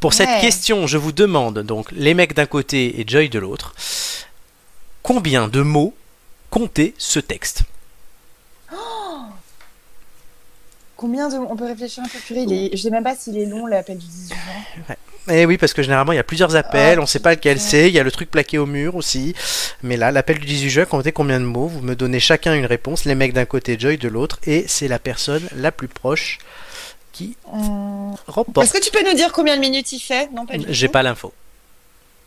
Pour 0.00 0.14
cette 0.14 0.40
question, 0.40 0.86
je 0.86 0.98
vous 0.98 1.12
demande, 1.12 1.60
donc 1.60 1.90
les 1.92 2.14
mecs 2.14 2.34
d'un 2.34 2.46
côté 2.46 3.00
et 3.00 3.04
Joy 3.06 3.28
de 3.28 3.38
l'autre, 3.38 3.74
combien 5.02 5.48
de 5.48 5.60
mots 5.60 5.94
comptait 6.50 6.94
ce 6.98 7.18
texte? 7.18 7.64
Combien 10.96 11.28
de. 11.28 11.36
On 11.36 11.56
peut 11.56 11.66
réfléchir 11.66 12.02
un 12.02 12.08
peu 12.08 12.18
purée. 12.18 12.44
Est... 12.44 12.76
Je 12.76 12.82
sais 12.82 12.90
même 12.90 13.04
pas 13.04 13.14
s'il 13.14 13.36
est 13.36 13.44
long 13.44 13.66
l'appel 13.66 13.98
du 13.98 14.06
18 14.06 14.34
juin. 14.34 14.96
Eh 15.28 15.44
oui, 15.46 15.58
parce 15.58 15.72
que 15.72 15.82
généralement 15.82 16.12
il 16.12 16.16
y 16.16 16.20
a 16.20 16.24
plusieurs 16.24 16.54
appels, 16.56 16.98
Ah, 16.98 17.02
on 17.02 17.06
sait 17.06 17.18
pas 17.18 17.30
lequel 17.34 17.58
c'est, 17.60 17.88
il 17.88 17.94
y 17.94 17.98
a 17.98 18.04
le 18.04 18.10
truc 18.12 18.30
plaqué 18.30 18.58
au 18.58 18.66
mur 18.66 18.94
aussi. 18.94 19.34
Mais 19.82 19.96
là, 19.96 20.12
l'appel 20.12 20.38
du 20.38 20.46
18 20.46 20.70
juin 20.70 20.84
comptait 20.84 21.12
combien 21.12 21.40
de 21.40 21.44
mots 21.44 21.66
Vous 21.66 21.80
me 21.80 21.94
donnez 21.96 22.20
chacun 22.20 22.54
une 22.54 22.66
réponse, 22.66 23.04
les 23.04 23.14
mecs 23.14 23.32
d'un 23.32 23.44
côté, 23.44 23.78
Joy 23.78 23.98
de 23.98 24.08
l'autre, 24.08 24.38
et 24.46 24.64
c'est 24.68 24.88
la 24.88 24.98
personne 24.98 25.42
la 25.56 25.72
plus 25.72 25.88
proche 25.88 26.38
qui 27.12 27.36
Hum, 27.52 28.14
remporte. 28.26 28.66
Est-ce 28.66 28.74
que 28.78 28.84
tu 28.84 28.90
peux 28.90 29.02
nous 29.08 29.16
dire 29.16 29.32
combien 29.32 29.56
de 29.56 29.60
minutes 29.60 29.90
il 29.92 30.00
fait? 30.00 30.30
Non, 30.32 30.46
pas 30.46 30.54
J'ai 30.68 30.88
pas 30.88 31.02
l'info. 31.02 31.32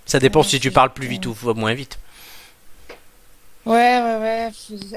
Ça 0.05 0.19
dépend 0.19 0.41
Ouais, 0.41 0.47
si 0.47 0.59
tu 0.59 0.71
parles 0.71 0.91
plus 0.91 1.07
vite 1.07 1.25
ou 1.27 1.35
moins 1.55 1.73
vite. 1.75 1.99
Ouais, 3.65 4.01
ouais, 4.01 4.17
ouais. 4.19 4.49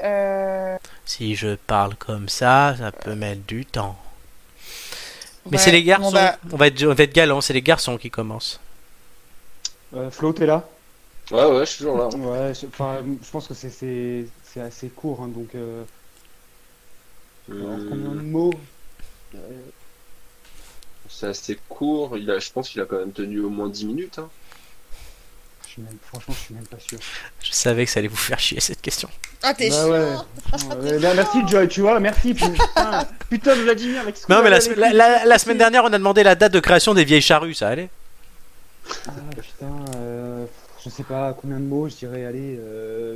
Euh... 0.03 0.77
Si 1.05 1.35
je 1.35 1.55
parle 1.55 1.95
comme 1.95 2.27
ça, 2.27 2.75
ça 2.79 2.91
peut 2.91 3.13
mettre 3.13 3.41
du 3.45 3.65
temps. 3.65 3.95
Mais 5.51 5.57
c'est 5.57 5.71
les 5.71 5.83
garçons. 5.83 6.07
On 6.07 6.11
va 6.57 6.67
être, 6.67 6.83
on 6.83 6.93
va 6.93 7.03
être 7.03 7.13
galant, 7.13 7.41
c'est 7.41 7.53
les 7.53 7.61
garçons 7.61 7.97
qui 7.97 8.09
commencent. 8.09 8.59
Euh, 9.95 10.09
Flo, 10.09 10.33
t'es 10.33 10.45
là? 10.45 10.67
Ouais, 11.31 11.45
ouais, 11.45 11.59
je 11.65 11.71
suis 11.71 11.77
toujours 11.79 11.97
là. 11.97 12.07
Ouais, 12.07 12.53
je, 12.53 12.65
enfin, 12.67 12.97
je 13.21 13.29
pense 13.31 13.47
que 13.47 13.53
c'est- 13.53 14.25
assez 14.59 14.89
court, 14.89 15.21
hein, 15.21 15.29
donc. 15.29 15.55
Euh, 15.55 15.83
alors, 17.51 17.77
combien 17.89 18.09
de 18.11 18.21
mots 18.21 18.53
C'est 21.09 21.27
assez 21.27 21.57
court. 21.69 22.17
Il 22.17 22.29
a, 22.31 22.39
je 22.39 22.51
pense 22.51 22.69
qu'il 22.69 22.81
a 22.81 22.85
quand 22.85 22.99
même 22.99 23.11
tenu 23.11 23.39
au 23.41 23.49
moins 23.49 23.67
10 23.69 23.85
minutes. 23.85 24.19
Hein. 24.19 24.29
Je 25.75 25.81
suis 25.81 25.81
même- 25.81 25.97
Franchement, 26.07 26.33
je 26.37 26.43
suis 26.45 26.53
même 26.53 26.67
pas 26.67 26.77
sûr. 26.79 26.99
Je 27.41 27.51
savais 27.51 27.85
que 27.85 27.91
ça 27.91 27.99
allait 27.99 28.07
vous 28.07 28.15
faire 28.15 28.39
chier 28.39 28.59
cette 28.59 28.81
question. 28.81 29.09
Ah, 29.41 29.53
t'es 29.53 29.69
Bah 29.69 29.75
chiant. 29.75 29.89
ouais. 29.89 30.81
Ouais, 30.91 30.99
là, 30.99 31.13
merci 31.15 31.39
Joy, 31.47 31.67
tu 31.67 31.81
vois, 31.81 31.99
merci. 31.99 32.33
Putain, 32.35 33.07
putain 33.29 33.55
Vladimir, 33.55 34.01
avec 34.01 34.15
ce 34.17 34.23
Non, 34.29 34.37
qu'on 34.37 34.43
mais 34.43 34.49
la, 34.93 35.25
la- 35.25 35.39
semaine 35.39 35.57
dernière, 35.57 35.83
on 35.83 35.87
a 35.93 35.97
demandé 35.97 36.21
la 36.23 36.35
date 36.35 36.53
de 36.53 36.59
création 36.59 36.93
des 36.93 37.03
vieilles 37.03 37.21
charrues, 37.21 37.53
ça 37.55 37.69
allait? 37.69 37.89
Ah 39.07 39.11
putain, 39.31 39.75
euh, 39.95 40.45
je 40.83 40.89
sais 40.89 41.03
pas 41.03 41.33
combien 41.39 41.57
de 41.57 41.63
mots, 41.65 41.89
je 41.89 41.95
dirais, 41.95 42.25
allez. 42.25 42.57
Euh... 42.59 43.15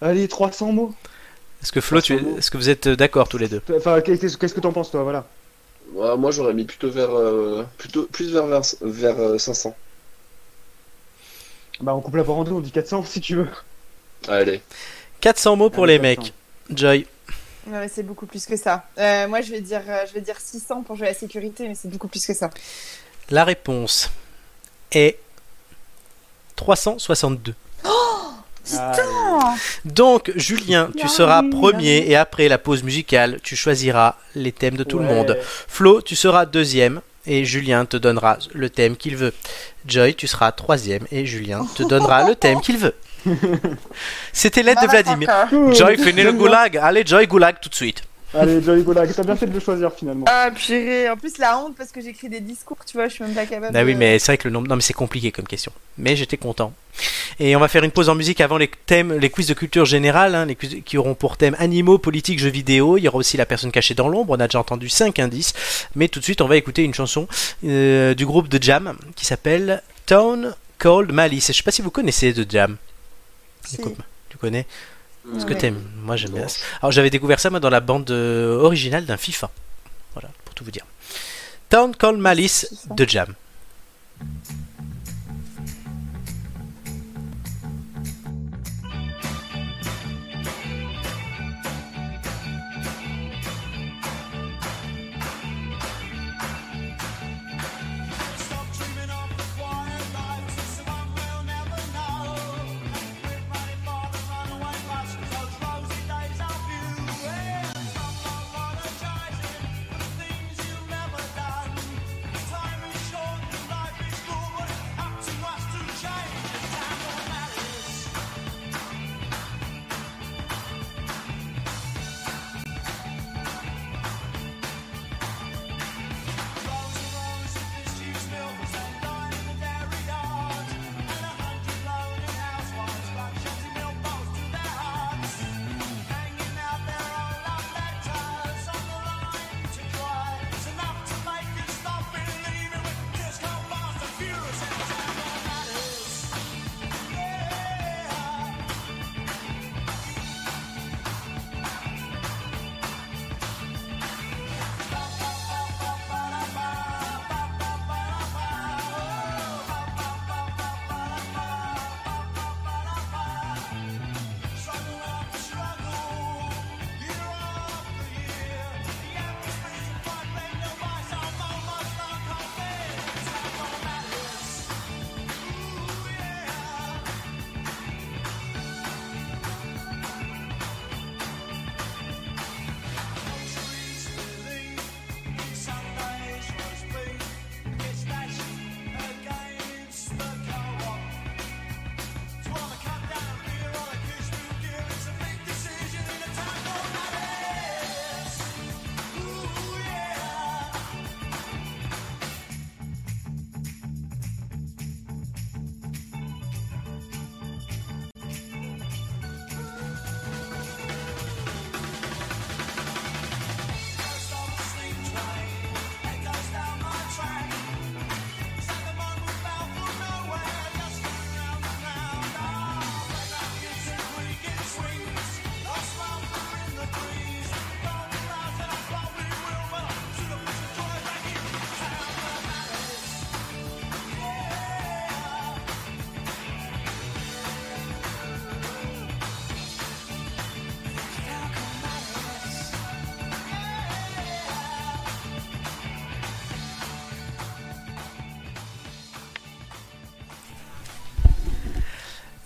Allez, 0.00 0.26
300 0.26 0.72
mots. 0.72 0.94
Est-ce 1.62 1.70
que 1.72 1.80
Flo, 1.80 2.00
tu 2.00 2.14
es- 2.16 2.38
est-ce 2.38 2.50
que 2.50 2.56
vous 2.56 2.68
êtes 2.70 2.88
euh, 2.88 2.96
d'accord 2.96 3.28
tous 3.28 3.38
les 3.38 3.48
deux? 3.48 3.62
Enfin, 3.76 4.00
qu'est-ce 4.00 4.36
qu'est-ce 4.36 4.54
que 4.54 4.60
t'en 4.60 4.72
penses, 4.72 4.90
toi, 4.90 5.02
voilà. 5.04 5.26
Ouais, 5.94 6.16
moi, 6.16 6.30
j'aurais 6.32 6.54
mis 6.54 6.64
plutôt 6.64 6.90
vers, 6.90 7.10
euh, 7.16 7.64
plutôt 7.78 8.06
plus 8.10 8.32
vers, 8.32 8.46
vers, 8.46 8.62
vers, 8.80 9.18
euh, 9.20 9.38
500. 9.38 9.76
Bah, 11.80 11.94
on 11.94 12.00
coupe 12.00 12.16
la 12.16 12.24
part 12.24 12.36
en 12.36 12.44
deux, 12.44 12.52
on 12.52 12.60
dit 12.60 12.70
400 12.70 13.04
si 13.04 13.20
tu 13.20 13.36
veux. 13.36 13.48
Allez. 14.28 14.62
400 15.20 15.56
mots 15.56 15.70
pour 15.70 15.84
Allez, 15.84 15.98
les 15.98 16.16
400. 16.16 16.22
mecs. 16.22 16.78
Joy. 16.78 17.06
Mais 17.66 17.88
c'est 17.88 18.02
beaucoup 18.02 18.26
plus 18.26 18.44
que 18.46 18.56
ça. 18.56 18.86
Euh, 18.98 19.28
moi, 19.28 19.40
je 19.40 19.50
vais 19.52 19.60
dire, 19.60 19.82
euh, 19.88 20.04
je 20.08 20.14
vais 20.14 20.20
dire 20.20 20.36
600 20.38 20.82
pour 20.82 20.96
jouer 20.96 21.06
à 21.06 21.10
la 21.10 21.16
sécurité, 21.16 21.68
mais 21.68 21.74
c'est 21.74 21.88
beaucoup 21.88 22.08
plus 22.08 22.24
que 22.26 22.34
ça. 22.34 22.50
La 23.30 23.44
réponse 23.44 24.10
est 24.90 25.18
362. 26.56 27.54
Ah, 27.84 29.54
Donc, 29.84 30.30
Julien, 30.36 30.90
tu 30.96 31.08
seras 31.08 31.42
premier 31.42 32.08
et 32.08 32.14
après 32.16 32.48
la 32.48 32.58
pause 32.58 32.82
musicale, 32.84 33.40
tu 33.42 33.56
choisiras 33.56 34.16
les 34.36 34.52
thèmes 34.52 34.76
de 34.76 34.84
tout 34.84 34.98
le 34.98 35.04
monde. 35.04 35.36
Flo, 35.68 36.00
tu 36.00 36.14
seras 36.14 36.46
deuxième 36.46 37.00
et 37.26 37.44
Julien 37.44 37.84
te 37.84 37.96
donnera 37.96 38.38
le 38.52 38.70
thème 38.70 38.96
qu'il 38.96 39.16
veut. 39.16 39.32
Joy, 39.86 40.14
tu 40.14 40.26
seras 40.26 40.52
troisième 40.52 41.06
et 41.10 41.26
Julien 41.26 41.66
te 41.74 41.82
donnera 41.82 42.28
le 42.28 42.34
thème 42.34 42.60
qu'il 42.60 42.78
veut. 42.78 42.94
C'était 44.32 44.62
l'aide 44.62 44.78
de 44.82 44.88
Vladimir. 44.88 45.28
Cool. 45.48 45.74
Joy, 45.74 45.98
finis 45.98 46.22
le 46.22 46.32
goulag. 46.32 46.76
Allez, 46.76 47.04
Joy, 47.06 47.26
goulag 47.26 47.56
tout 47.60 47.68
de 47.68 47.74
suite. 47.74 48.02
Allez, 48.34 48.62
Joy 48.62 48.82
Golag, 48.82 49.12
t'as 49.14 49.22
bien 49.24 49.36
fait 49.36 49.46
de 49.46 49.52
le 49.52 49.60
choisir 49.60 49.92
finalement. 49.92 50.24
Ah, 50.28 50.50
purée. 50.54 51.08
En 51.10 51.16
plus, 51.16 51.36
la 51.38 51.58
honte 51.58 51.76
parce 51.76 51.90
que 51.92 52.00
j'écris 52.00 52.28
des 52.30 52.40
discours, 52.40 52.78
tu 52.86 52.96
vois, 52.96 53.08
je 53.08 53.14
suis 53.14 53.24
même 53.24 53.34
pas 53.34 53.44
capable. 53.44 53.72
Bah 53.74 53.82
oui, 53.84 53.92
de- 53.92 53.98
mais 53.98 54.18
c'est 54.18 54.26
vrai 54.32 54.38
que 54.38 54.48
le 54.48 54.54
nombre. 54.54 54.68
Non, 54.68 54.76
mais 54.76 54.82
c'est 54.82 54.94
compliqué 54.94 55.30
comme 55.32 55.46
question. 55.46 55.70
Mais 55.98 56.16
j'étais 56.16 56.38
content. 56.38 56.72
Et 57.38 57.54
on 57.56 57.60
va 57.60 57.68
faire 57.68 57.84
une 57.84 57.90
pause 57.90 58.08
en 58.08 58.14
musique 58.14 58.40
avant 58.40 58.56
les 58.58 58.68
thèmes, 58.86 59.12
les 59.18 59.28
quiz 59.30 59.46
de 59.46 59.54
culture 59.54 59.84
générale, 59.84 60.34
hein, 60.34 60.46
les 60.46 60.54
quiz 60.54 60.78
qui 60.84 60.96
auront 60.96 61.14
pour 61.14 61.36
thème 61.36 61.56
animaux, 61.58 61.98
politique, 61.98 62.38
jeux 62.38 62.48
vidéo. 62.50 62.96
Il 62.96 63.02
y 63.04 63.08
aura 63.08 63.18
aussi 63.18 63.36
la 63.36 63.44
personne 63.46 63.70
cachée 63.70 63.94
dans 63.94 64.08
l'ombre. 64.08 64.34
On 64.36 64.40
a 64.40 64.46
déjà 64.48 64.60
entendu 64.60 64.88
5 64.88 65.18
indices. 65.18 65.52
Mais 65.94 66.08
tout 66.08 66.18
de 66.18 66.24
suite, 66.24 66.40
on 66.40 66.48
va 66.48 66.56
écouter 66.56 66.84
une 66.84 66.94
chanson 66.94 67.28
euh, 67.66 68.14
du 68.14 68.24
groupe 68.24 68.48
de 68.48 68.62
Jam 68.62 68.96
qui 69.14 69.26
s'appelle 69.26 69.82
Town 70.06 70.54
Cold 70.78 71.12
Malice. 71.12 71.48
Je 71.48 71.52
sais 71.52 71.62
pas 71.62 71.70
si 71.70 71.82
vous 71.82 71.90
connaissez 71.90 72.32
de 72.32 72.46
Jam. 72.50 72.76
Si. 73.64 73.76
Tu 74.30 74.36
connais 74.38 74.66
Est-ce 75.36 75.46
que 75.46 75.52
Ouais. 75.52 75.58
t'aimes 75.58 75.80
Moi, 76.02 76.16
j'aime 76.16 76.32
bien. 76.32 76.46
Alors, 76.80 76.90
j'avais 76.92 77.10
découvert 77.10 77.38
ça 77.40 77.48
moi 77.50 77.60
dans 77.60 77.70
la 77.70 77.80
bande 77.80 78.10
euh, 78.10 78.58
originale 78.58 79.04
d'un 79.06 79.16
FIFA. 79.16 79.50
Voilà, 80.14 80.30
pour 80.44 80.54
tout 80.54 80.64
vous 80.64 80.70
dire. 80.72 80.84
Town 81.68 81.94
Cold 81.96 82.18
Malice 82.18 82.86
de 82.90 83.08
Jam. 83.08 83.32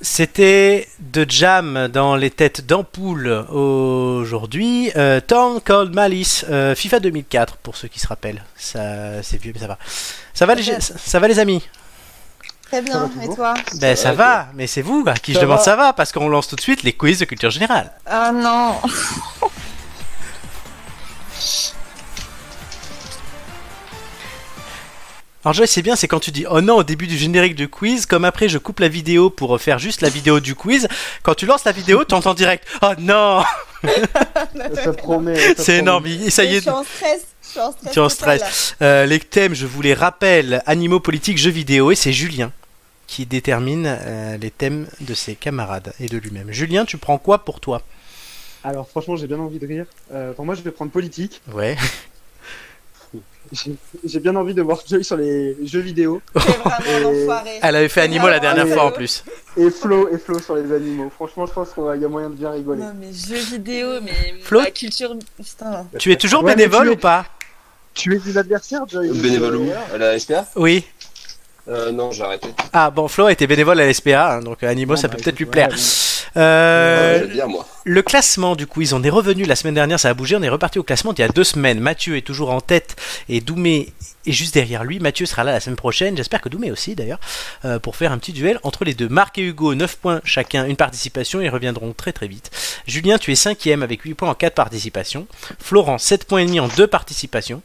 C'était 0.08 0.88
de 1.00 1.26
Jam 1.28 1.88
dans 1.88 2.14
les 2.14 2.30
têtes 2.30 2.64
d'ampoule 2.64 3.26
aujourd'hui. 3.50 4.92
Euh, 4.94 5.20
Tom 5.20 5.60
Cold 5.60 5.92
Malice, 5.94 6.46
euh, 6.48 6.76
FIFA 6.76 7.00
2004 7.00 7.56
pour 7.56 7.76
ceux 7.76 7.88
qui 7.88 7.98
se 7.98 8.06
rappellent. 8.06 8.44
Ça, 8.54 9.20
c'est 9.24 9.36
vieux 9.36 9.50
mais 9.52 9.60
ça 9.60 9.66
va. 9.66 9.78
Ça 10.32 10.46
va 10.46 10.54
les, 10.54 10.80
ça 10.80 11.18
va 11.18 11.26
les 11.26 11.40
amis? 11.40 11.68
Très 12.62 12.82
bien, 12.82 13.10
et 13.20 13.34
toi? 13.34 13.54
Ben 13.80 13.96
ça 13.96 14.12
va, 14.12 14.46
mais 14.54 14.68
c'est 14.68 14.80
vous 14.80 15.02
à 15.06 15.14
qui 15.14 15.34
je 15.34 15.40
demande 15.40 15.58
va. 15.58 15.64
ça 15.64 15.74
va 15.74 15.92
parce 15.92 16.12
qu'on 16.12 16.28
lance 16.28 16.46
tout 16.46 16.56
de 16.56 16.60
suite 16.60 16.84
les 16.84 16.92
quiz 16.92 17.18
de 17.18 17.24
culture 17.24 17.50
générale. 17.50 17.90
Ah 18.06 18.30
non 18.32 18.76
Alors 25.46 25.54
Joyce, 25.54 25.70
c'est 25.70 25.82
bien, 25.82 25.94
c'est 25.94 26.08
quand 26.08 26.18
tu 26.18 26.32
dis 26.32 26.44
oh 26.50 26.60
non 26.60 26.78
au 26.78 26.82
début 26.82 27.06
du 27.06 27.16
générique 27.16 27.54
du 27.54 27.68
quiz, 27.68 28.04
comme 28.04 28.24
après 28.24 28.48
je 28.48 28.58
coupe 28.58 28.80
la 28.80 28.88
vidéo 28.88 29.30
pour 29.30 29.60
faire 29.60 29.78
juste 29.78 30.00
la 30.00 30.08
vidéo 30.08 30.40
du 30.40 30.56
quiz. 30.56 30.88
Quand 31.22 31.34
tu 31.36 31.46
lances 31.46 31.64
la 31.64 31.70
vidéo, 31.70 32.04
tu 32.04 32.16
entends 32.16 32.34
direct 32.34 32.66
oh 32.82 32.94
non, 32.98 33.44
Ça 34.74 34.92
promet. 34.92 35.54
c'est 35.56 35.76
énorme. 35.78 36.04
Ça 36.30 36.42
y 36.42 36.50
Je 36.50 36.56
est, 36.56 36.60
suis 36.62 36.70
en 36.70 36.82
stress. 36.82 37.26
Je 37.44 37.48
suis 37.48 37.60
en 37.60 37.70
stress. 37.70 37.92
Tu 37.92 37.98
es 38.00 38.02
en 38.02 38.08
total, 38.08 38.38
stress. 38.40 38.74
Euh, 38.82 39.06
les 39.06 39.20
thèmes, 39.20 39.54
je 39.54 39.66
vous 39.66 39.82
les 39.82 39.94
rappelle 39.94 40.64
animaux, 40.66 40.98
politiques, 40.98 41.38
jeux 41.38 41.52
vidéo, 41.52 41.92
et 41.92 41.94
c'est 41.94 42.12
Julien 42.12 42.50
qui 43.06 43.24
détermine 43.24 43.84
euh, 43.86 44.36
les 44.38 44.50
thèmes 44.50 44.88
de 45.00 45.14
ses 45.14 45.36
camarades 45.36 45.92
et 46.00 46.08
de 46.08 46.18
lui-même. 46.18 46.50
Julien, 46.50 46.84
tu 46.84 46.98
prends 46.98 47.18
quoi 47.18 47.44
pour 47.44 47.60
toi? 47.60 47.82
Alors 48.64 48.88
franchement, 48.88 49.14
j'ai 49.14 49.28
bien 49.28 49.38
envie 49.38 49.60
de 49.60 49.66
rire. 49.68 49.86
Euh, 50.12 50.32
pour 50.32 50.44
moi, 50.44 50.56
je 50.56 50.62
vais 50.62 50.72
prendre 50.72 50.90
politique. 50.90 51.40
Ouais. 51.52 51.76
J'ai 54.04 54.20
bien 54.20 54.34
envie 54.36 54.54
de 54.54 54.62
voir 54.62 54.80
Joy 54.88 55.04
sur 55.04 55.16
les 55.16 55.56
jeux 55.66 55.80
vidéo. 55.80 56.20
vraiment 56.34 57.10
Et-. 57.12 57.58
Elle 57.62 57.76
avait 57.76 57.88
fait 57.88 58.00
animaux 58.02 58.28
la 58.28 58.40
dernière 58.40 58.68
fois 58.68 58.84
en 58.86 58.90
plus. 58.92 59.24
Et 59.56 59.70
Flo, 59.70 60.08
et 60.12 60.18
Flo 60.18 60.38
sur 60.40 60.56
les 60.56 60.72
animaux. 60.72 61.10
Franchement, 61.14 61.46
je 61.46 61.52
pense 61.52 61.70
qu'il 61.72 62.00
y 62.00 62.04
a 62.04 62.08
moyen 62.08 62.30
de 62.30 62.34
bien 62.34 62.50
rigoler. 62.50 62.80
Non 62.82 62.92
mais 62.98 63.12
jeux 63.12 63.42
vidéo, 63.52 64.00
mais 64.02 64.34
Flo 64.42 64.60
la 64.60 64.70
culture... 64.70 65.16
Putain. 65.36 65.86
Tu 65.98 66.12
es 66.12 66.16
toujours 66.16 66.42
Ouais, 66.44 66.54
bénévole 66.54 66.86
tu 66.86 66.92
es- 66.92 66.96
ou 66.96 66.98
pas? 66.98 67.26
Tu 67.94 68.14
es 68.14 68.18
des 68.18 68.36
adversaires, 68.36 68.82
Joy 68.86 69.10
Bénévole 69.18 69.56
où? 69.56 69.70
À 69.94 69.96
la 69.96 70.18
SPA 70.18 70.46
Oui. 70.56 70.84
Euh, 71.68 71.92
Non, 71.92 72.10
j'ai 72.12 72.22
arrêté. 72.22 72.48
Ah 72.72 72.90
bon, 72.90 73.08
Flo 73.08 73.26
a 73.26 73.32
été 73.32 73.46
bénévole 73.46 73.80
à 73.80 73.90
l'SPA, 73.90 74.34
hein, 74.34 74.40
donc 74.40 74.62
euh, 74.62 74.68
animaux, 74.68 74.94
Bon, 74.94 75.00
ça 75.00 75.08
bah, 75.08 75.16
peut 75.16 75.22
peut-être 75.22 75.38
lui 75.38 75.46
plaire. 75.46 75.68
ouais, 75.68 75.74
Euh, 76.36 77.12
Ouais, 77.14 77.18
j'aime 77.20 77.28
bien, 77.30 77.46
moi. 77.46 77.66
Le 77.84 78.02
classement 78.02 78.56
du 78.56 78.66
quiz, 78.66 78.92
on 78.92 79.02
est 79.02 79.10
revenu 79.10 79.44
la 79.44 79.56
semaine 79.56 79.74
dernière, 79.74 79.98
ça 80.00 80.08
a 80.10 80.14
bougé, 80.14 80.36
on 80.36 80.42
est 80.42 80.48
reparti 80.48 80.78
au 80.78 80.82
classement 80.82 81.12
d'il 81.12 81.22
y 81.22 81.24
a 81.24 81.28
deux 81.28 81.44
semaines. 81.44 81.78
Mathieu 81.80 82.16
est 82.16 82.22
toujours 82.22 82.50
en 82.50 82.60
tête 82.60 82.96
et 83.28 83.40
Doumé 83.40 83.92
est 84.26 84.32
juste 84.32 84.54
derrière 84.54 84.82
lui. 84.84 84.98
Mathieu 84.98 85.24
sera 85.24 85.44
là 85.44 85.52
la 85.52 85.60
semaine 85.60 85.76
prochaine, 85.76 86.16
j'espère 86.16 86.40
que 86.40 86.48
Doumé 86.48 86.70
aussi 86.72 86.94
d'ailleurs, 86.96 87.20
euh, 87.64 87.78
pour 87.78 87.94
faire 87.96 88.10
un 88.12 88.18
petit 88.18 88.32
duel 88.32 88.58
entre 88.64 88.84
les 88.84 88.92
deux. 88.94 89.08
Marc 89.08 89.38
et 89.38 89.42
Hugo, 89.42 89.74
9 89.74 89.96
points 89.96 90.20
chacun, 90.24 90.66
une 90.66 90.76
participation, 90.76 91.40
ils 91.40 91.48
reviendront 91.48 91.92
très 91.92 92.12
très 92.12 92.26
vite. 92.26 92.50
Julien, 92.86 93.18
tu 93.18 93.30
es 93.30 93.36
cinquième 93.36 93.82
avec 93.84 94.02
8 94.02 94.14
points 94.14 94.30
en 94.30 94.34
4 94.34 94.54
participations. 94.54 95.26
Florent, 95.60 95.98
7 95.98 96.24
points 96.26 96.40
et 96.40 96.46
demi 96.46 96.58
en 96.60 96.68
2 96.68 96.86
participations. 96.88 97.62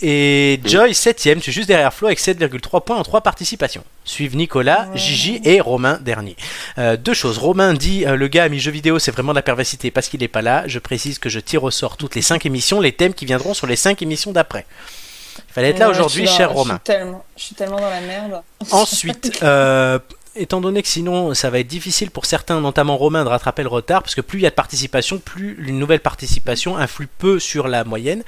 Et 0.00 0.60
Joy, 0.64 0.92
7ème, 0.92 1.40
tu 1.40 1.50
es 1.50 1.52
juste 1.52 1.66
derrière 1.68 1.92
Flo 1.92 2.06
avec 2.06 2.20
7,3 2.20 2.84
points 2.84 2.96
en 2.96 3.02
3 3.02 3.20
participations. 3.20 3.82
Suivent 4.04 4.36
Nicolas. 4.36 4.88
Gigi 4.94 5.40
et 5.44 5.60
Romain 5.60 5.98
dernier. 6.00 6.36
Euh, 6.78 6.96
deux 6.96 7.14
choses. 7.14 7.38
Romain 7.38 7.74
dit 7.74 8.06
euh, 8.06 8.16
le 8.16 8.28
gars 8.28 8.44
a 8.44 8.48
mis 8.48 8.60
jeux 8.60 8.70
vidéo, 8.70 8.98
c'est 8.98 9.10
vraiment 9.10 9.32
de 9.32 9.38
la 9.38 9.42
perversité 9.42 9.90
parce 9.90 10.08
qu'il 10.08 10.20
n'est 10.20 10.28
pas 10.28 10.42
là. 10.42 10.62
Je 10.66 10.78
précise 10.78 11.18
que 11.18 11.28
je 11.28 11.40
tire 11.40 11.64
au 11.64 11.70
sort 11.70 11.96
toutes 11.96 12.14
les 12.14 12.22
5 12.22 12.46
émissions, 12.46 12.80
les 12.80 12.92
thèmes 12.92 13.14
qui 13.14 13.26
viendront 13.26 13.54
sur 13.54 13.66
les 13.66 13.76
5 13.76 14.00
émissions 14.02 14.30
d'après. 14.30 14.66
Il 15.36 15.52
fallait 15.52 15.70
être 15.70 15.78
là 15.78 15.86
Ouais, 15.86 15.94
aujourd'hui, 15.94 16.26
cher 16.26 16.52
Romain. 16.52 16.80
Je 16.86 16.92
suis, 16.92 16.98
tellement, 16.98 17.24
je 17.36 17.42
suis 17.42 17.54
tellement 17.54 17.80
dans 17.80 17.90
la 17.90 18.00
merde. 18.00 18.42
Ensuite, 18.70 19.40
euh, 19.42 19.98
étant 20.38 20.60
donné 20.60 20.82
que 20.82 20.88
sinon 20.88 21.34
ça 21.34 21.50
va 21.50 21.58
être 21.58 21.66
difficile 21.66 22.10
pour 22.10 22.26
certains, 22.26 22.60
notamment 22.60 22.96
Romain, 22.96 23.24
de 23.24 23.28
rattraper 23.28 23.62
le 23.62 23.68
retard, 23.68 24.02
parce 24.02 24.14
que 24.14 24.20
plus 24.20 24.38
il 24.38 24.42
y 24.42 24.46
a 24.46 24.50
de 24.50 24.54
participation, 24.54 25.18
plus 25.18 25.56
une 25.66 25.78
nouvelle 25.78 26.00
participation 26.00 26.76
influe 26.76 27.08
peu 27.18 27.38
sur 27.38 27.68
la 27.68 27.84
moyenne, 27.84 28.22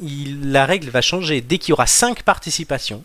la 0.00 0.66
règle 0.66 0.90
va 0.90 1.00
changer. 1.00 1.40
Dès 1.40 1.58
qu'il 1.58 1.70
y 1.70 1.72
aura 1.72 1.86
5 1.86 2.22
participations, 2.22 3.02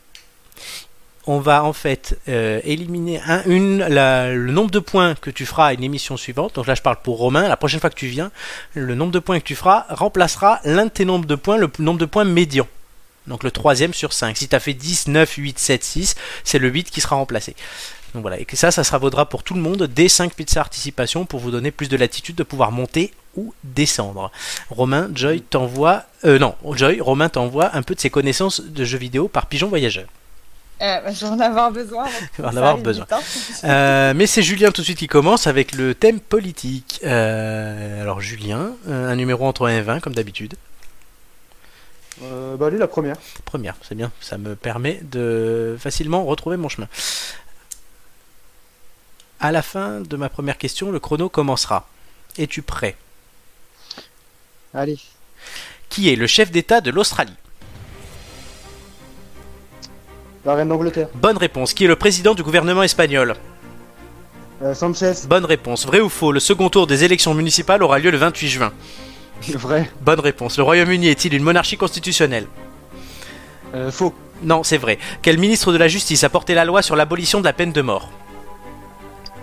on 1.28 1.40
va 1.40 1.64
en 1.64 1.74
fait 1.74 2.18
euh, 2.28 2.60
éliminer 2.64 3.22
un, 3.22 3.44
le 3.46 4.52
nombre 4.52 4.72
de 4.72 4.80
points 4.80 5.16
que 5.16 5.30
tu 5.30 5.46
feras 5.46 5.68
à 5.68 5.74
une 5.74 5.84
émission 5.84 6.18
suivante. 6.18 6.56
Donc 6.56 6.66
là, 6.66 6.76
je 6.76 6.82
parle 6.82 6.98
pour 7.04 7.18
Romain. 7.18 7.48
La 7.48 7.58
prochaine 7.58 7.80
fois 7.80 7.90
que 7.92 7.96
tu 7.96 8.08
viens, 8.08 8.32
le 8.74 8.96
nombre 8.96 9.12
de 9.12 9.20
points 9.20 9.40
que 9.40 9.46
tu 9.46 9.56
feras 9.56 9.86
remplacera 9.90 10.60
l'un 10.64 10.86
de 10.86 10.90
tes 10.90 11.06
nombres 11.06 11.28
de 11.28 11.36
points, 11.36 11.58
le 11.58 11.70
nombre 11.80 12.00
de 12.00 12.06
points 12.06 12.24
médian. 12.24 12.68
Donc 13.28 13.44
le 13.44 13.52
troisième 13.52 13.94
sur 13.94 14.12
5. 14.12 14.36
Si 14.38 14.48
tu 14.48 14.56
as 14.56 14.60
fait 14.60 14.74
10, 14.74 15.08
9, 15.08 15.32
8, 15.32 15.60
7, 15.60 15.84
6, 15.84 16.16
c'est 16.44 16.58
le 16.58 16.70
8 16.70 16.90
qui 16.90 17.00
sera 17.00 17.16
remplacé. 17.16 17.56
Donc 18.14 18.22
voilà, 18.22 18.40
et 18.40 18.46
que 18.46 18.56
ça, 18.56 18.72
ça 18.72 18.84
sera 18.84 18.98
vaudra 18.98 19.28
pour 19.28 19.44
tout 19.44 19.54
le 19.54 19.62
monde 19.62 19.84
dès 19.94 20.10
5 20.10 20.34
pizzas 20.34 20.62
participation 20.62 21.26
pour 21.26 21.40
vous 21.40 21.52
donner 21.52 21.72
plus 21.72 21.90
de 21.90 21.98
latitude 21.98 22.36
de 22.36 22.44
pouvoir 22.44 22.72
monter 22.72 23.14
ou 23.36 23.54
descendre. 23.64 24.32
Romain, 24.70 25.10
Joy 25.14 25.42
t'envoie... 25.42 26.04
Euh, 26.26 26.40
non, 26.40 26.56
Joy, 26.74 27.00
Romain 27.02 27.30
t'envoie 27.30 27.76
un 27.76 27.82
peu 27.82 27.96
de 27.96 28.00
ses 28.00 28.10
connaissances 28.10 28.62
de 28.62 28.84
jeux 28.84 28.98
vidéo 28.98 29.28
par 29.28 29.46
Pigeon 29.46 29.68
Voyageur. 29.68 30.06
Euh, 30.82 31.02
bah, 31.02 31.12
je 31.12 31.26
vais 31.26 31.32
en 31.32 31.40
avoir 31.40 31.72
besoin. 31.72 32.06
en 32.44 32.48
avoir 32.56 32.78
besoin. 32.78 33.06
hein. 33.12 33.20
Euh, 33.66 34.14
mais 34.16 34.28
c'est 34.28 34.42
Julien 34.42 34.72
tout 34.72 34.82
de 34.82 34.86
suite 34.86 34.98
qui 35.00 35.08
commence 35.08 35.46
avec 35.48 35.74
le 35.74 35.94
thème 35.94 36.20
politique. 36.22 37.02
Euh, 37.04 38.02
alors 38.02 38.22
Julien, 38.22 38.72
un 38.88 39.16
numéro 39.16 39.46
entre 39.46 39.68
1 39.68 39.78
et 39.78 39.82
20 39.82 40.00
comme 40.00 40.14
d'habitude. 40.14 40.56
Euh, 42.24 42.56
bah 42.58 42.68
allez, 42.68 42.78
la 42.78 42.88
première. 42.88 43.18
Première, 43.46 43.76
c'est 43.82 43.96
bien, 43.96 44.12
ça 44.22 44.38
me 44.38 44.56
permet 44.56 45.00
de 45.04 45.78
facilement 45.80 46.24
retrouver 46.26 46.58
mon 46.58 46.70
chemin. 46.70 46.88
À 49.40 49.52
la 49.52 49.62
fin 49.62 50.02
de 50.02 50.18
ma 50.18 50.28
première 50.28 50.58
question, 50.58 50.92
le 50.92 51.00
chrono 51.00 51.30
commencera. 51.30 51.88
Es-tu 52.38 52.62
prêt? 52.62 52.98
Allez. 54.74 55.00
Qui 55.88 56.10
est 56.12 56.16
le 56.18 56.28
chef 56.28 56.52
d'État 56.52 56.82
de 56.82 56.92
l'Australie? 56.92 57.34
La 60.46 60.56
reine 60.56 60.68
d'Angleterre. 60.68 61.08
Bonne 61.16 61.38
réponse. 61.38 61.74
Qui 61.74 61.86
est 61.86 61.88
le 61.88 61.96
président 61.96 62.34
du 62.34 62.44
gouvernement 62.44 62.84
espagnol? 62.84 63.36
Euh, 64.62 64.74
Sanchez. 64.74 65.14
Bonne 65.28 65.46
réponse. 65.46 65.86
Vrai 65.86 66.02
ou 66.02 66.10
faux 66.10 66.34
Le 66.34 66.42
second 66.42 66.70
tour 66.70 66.86
des 66.86 67.06
élections 67.06 67.34
municipales 67.34 67.82
aura 67.82 68.00
lieu 68.00 68.12
le 68.12 68.18
28 68.18 68.48
juin. 68.50 68.74
Vrai. 69.54 69.90
Bonne 70.02 70.20
réponse. 70.20 70.58
Le 70.58 70.64
Royaume-Uni 70.64 71.08
est-il 71.08 71.34
une 71.34 71.44
monarchie 71.44 71.78
constitutionnelle? 71.78 72.48
Euh, 73.74 73.90
faux. 73.90 74.14
Non, 74.42 74.64
c'est 74.64 74.78
vrai. 74.78 75.00
Quel 75.22 75.38
ministre 75.38 75.72
de 75.72 75.78
la 75.78 75.88
Justice 75.88 76.24
a 76.24 76.30
porté 76.30 76.54
la 76.56 76.66
loi 76.66 76.82
sur 76.82 76.96
l'abolition 76.96 77.40
de 77.40 77.46
la 77.46 77.54
peine 77.54 77.72
de 77.72 77.82
mort? 77.82 78.10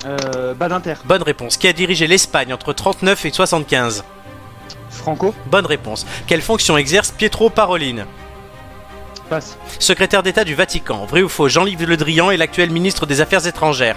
Euh, 0.05 0.55
Badinter. 0.55 0.95
Bonne 1.05 1.23
réponse. 1.23 1.57
Qui 1.57 1.69
a 1.69 1.73
dirigé 1.73 2.07
l'Espagne 2.07 2.53
entre 2.53 2.73
39 2.73 3.25
et 3.25 3.33
75 3.33 4.05
Franco. 4.91 5.35
Bonne 5.47 5.67
réponse. 5.67 6.07
Quelle 6.27 6.43
fonction 6.43 6.77
exerce 6.77 7.11
Pietro 7.11 7.51
Parolin 7.51 8.07
Passe. 9.29 9.59
Secrétaire 9.79 10.23
d'État 10.23 10.45
du 10.45 10.55
Vatican. 10.55 11.05
Vrai 11.07 11.23
ou 11.23 11.29
faux 11.29 11.49
Jean-Yves 11.49 11.85
Le 11.85 11.97
Drian 11.97 12.31
est 12.31 12.37
l'actuel 12.37 12.71
ministre 12.71 13.07
des 13.07 13.21
Affaires 13.21 13.47
étrangères. 13.47 13.97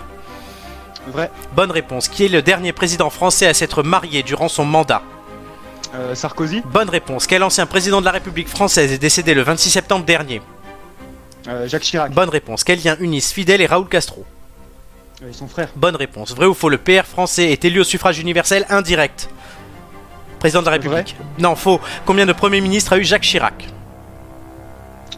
Vrai. 1.07 1.29
Bonne 1.55 1.71
réponse. 1.71 2.07
Qui 2.07 2.25
est 2.25 2.29
le 2.29 2.41
dernier 2.41 2.73
président 2.73 3.09
français 3.09 3.47
à 3.47 3.53
s'être 3.53 3.83
marié 3.83 4.23
durant 4.23 4.47
son 4.49 4.65
mandat 4.65 5.01
Euh, 5.95 6.15
Sarkozy. 6.15 6.61
Bonne 6.65 6.89
réponse. 6.89 7.27
Quel 7.27 7.43
ancien 7.43 7.65
président 7.65 7.99
de 7.99 8.05
la 8.05 8.11
République 8.11 8.47
française 8.49 8.91
est 8.91 8.97
décédé 8.97 9.33
le 9.33 9.41
26 9.43 9.69
septembre 9.69 10.05
dernier 10.05 10.41
Euh, 11.47 11.67
Jacques 11.67 11.83
Chirac. 11.83 12.11
Bonne 12.11 12.29
réponse. 12.29 12.63
Quel 12.63 12.83
lien 12.83 12.95
unissent 12.99 13.31
Fidel 13.31 13.61
et 13.61 13.65
Raoul 13.67 13.87
Castro 13.87 14.25
Bonne 15.75 15.95
réponse. 15.95 16.33
Vrai 16.35 16.45
ou 16.45 16.53
faux 16.53 16.69
Le 16.69 16.77
PR 16.77 17.03
français 17.05 17.51
est 17.51 17.65
élu 17.65 17.79
au 17.79 17.83
suffrage 17.83 18.19
universel 18.19 18.65
indirect 18.69 19.29
Président 20.39 20.61
de 20.61 20.65
la 20.67 20.71
République. 20.71 21.15
Non, 21.37 21.55
faux. 21.55 21.81
Combien 22.05 22.25
de 22.25 22.31
premiers 22.31 22.61
ministres 22.61 22.93
a 22.93 22.97
eu 22.97 23.03
Jacques 23.03 23.23
Chirac? 23.23 23.67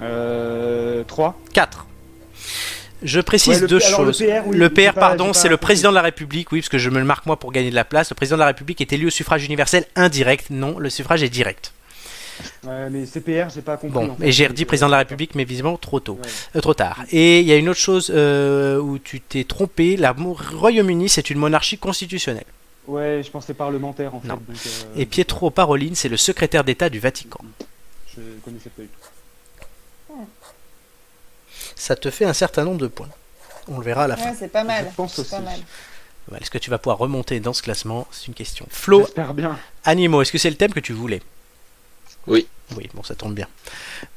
Euh, 0.02 1.04
3. 1.04 1.40
4. 1.54 1.86
Je 3.04 3.20
précise 3.20 3.62
Ouais, 3.62 3.68
deux 3.68 3.76
le 3.76 3.82
choses. 3.82 4.18
PR, 4.20 4.48
oui, 4.48 4.58
le 4.58 4.70
PR, 4.70 4.94
pardon, 4.94 5.34
c'est 5.34 5.50
le 5.50 5.58
président 5.58 5.90
de 5.90 5.96
la 5.96 6.02
République, 6.02 6.52
oui, 6.52 6.62
parce 6.62 6.70
que 6.70 6.78
je 6.78 6.90
me 6.90 7.00
le 7.00 7.06
marque 7.06 7.26
moi 7.26 7.38
pour 7.38 7.52
gagner 7.52 7.70
de 7.70 7.76
la 7.76 7.86
place. 7.86 8.10
Le 8.10 8.16
président 8.16 8.38
de 8.38 8.42
la 8.42 8.48
République 8.48 8.82
est 8.82 8.94
élu 8.94 9.08
au 9.08 9.10
suffrage 9.12 9.46
universel 9.46 9.86
indirect. 9.96 10.50
Non, 10.50 10.78
le 10.80 10.90
suffrage 10.90 11.22
est 11.24 11.30
direct. 11.30 11.72
Ouais, 12.64 12.90
mais 12.90 13.06
CPR, 13.06 13.50
j'ai 13.54 13.62
pas 13.62 13.78
compris. 13.78 13.94
Bon, 13.94 14.12
en 14.12 14.16
fait. 14.16 14.28
et 14.28 14.32
j'ai 14.32 14.48
redit 14.48 14.66
président 14.66 14.88
de 14.88 14.92
la 14.92 14.98
République, 15.00 15.36
mais 15.36 15.44
visiblement 15.44 15.78
trop 15.78 16.00
tôt, 16.00 16.20
Ouais. 16.22 16.30
Euh, 16.56 16.62
trop 16.62 16.74
tard. 16.74 17.04
Et 17.12 17.40
il 17.42 17.46
y 17.48 17.52
a 17.52 17.56
une 17.58 17.70
autre 17.70 17.80
chose 17.80 18.12
euh, 18.14 18.78
où 18.80 18.98
tu 19.00 19.22
t'es 19.22 19.44
trompé. 19.44 19.98
La 19.98 20.14
Mo- 20.14 20.38
Royaume-Uni, 20.56 21.10
c'est 21.10 21.30
une 21.30 21.38
monarchie 21.40 21.78
constitutionnelle. 21.78 22.46
Ouais, 22.88 23.22
je 23.24 23.30
pensais 23.32 23.54
parlementaire 23.54 24.14
en 24.16 24.20
fait. 24.22 24.28
Non. 24.28 24.36
donc, 24.36 24.58
euh, 24.66 24.70
Et 25.00 25.06
Pietro 25.06 25.50
Parolin, 25.52 25.92
c'est 25.94 26.10
le 26.10 26.18
secrétaire 26.18 26.64
d'État 26.64 26.90
du 26.90 27.00
Vatican. 27.00 27.40
Je 28.16 28.22
connaissais 28.44 28.70
pas 28.70 28.82
du 28.82 28.88
tout. 28.88 30.16
Ça 31.76 31.96
te 31.96 32.10
fait 32.10 32.26
un 32.26 32.34
certain 32.34 32.64
nombre 32.66 32.80
de 32.80 32.88
points. 32.88 33.10
On 33.68 33.78
le 33.78 33.84
verra 33.86 34.04
à 34.06 34.08
la 34.08 34.18
fin. 34.18 34.32
Ouais, 34.32 34.36
c'est 34.38 34.52
pas 34.52 34.64
mal. 34.64 34.86
Je 34.90 34.96
pense 34.96 35.16
pas 35.16 35.22
aussi. 35.22 35.46
mal. 36.32 36.40
Est-ce 36.42 36.50
que 36.52 36.58
tu 36.58 36.70
vas 36.70 36.78
pouvoir 36.78 36.98
remonter 36.98 37.40
dans 37.40 37.54
ce 37.54 37.62
classement? 37.62 38.08
C'est 38.12 38.28
une 38.28 38.34
question. 38.34 38.66
Flo, 38.70 39.08
bien. 39.36 39.58
animaux, 39.84 40.22
est-ce 40.22 40.32
que 40.32 40.38
c'est 40.38 40.50
le 40.50 40.56
thème 40.56 40.74
que 40.74 40.80
tu 40.80 40.94
voulais? 40.94 41.22
Oui. 42.28 42.48
Oui, 42.78 42.90
bon, 42.94 43.04
ça 43.04 43.16
tombe 43.16 43.34
bien. 43.34 43.48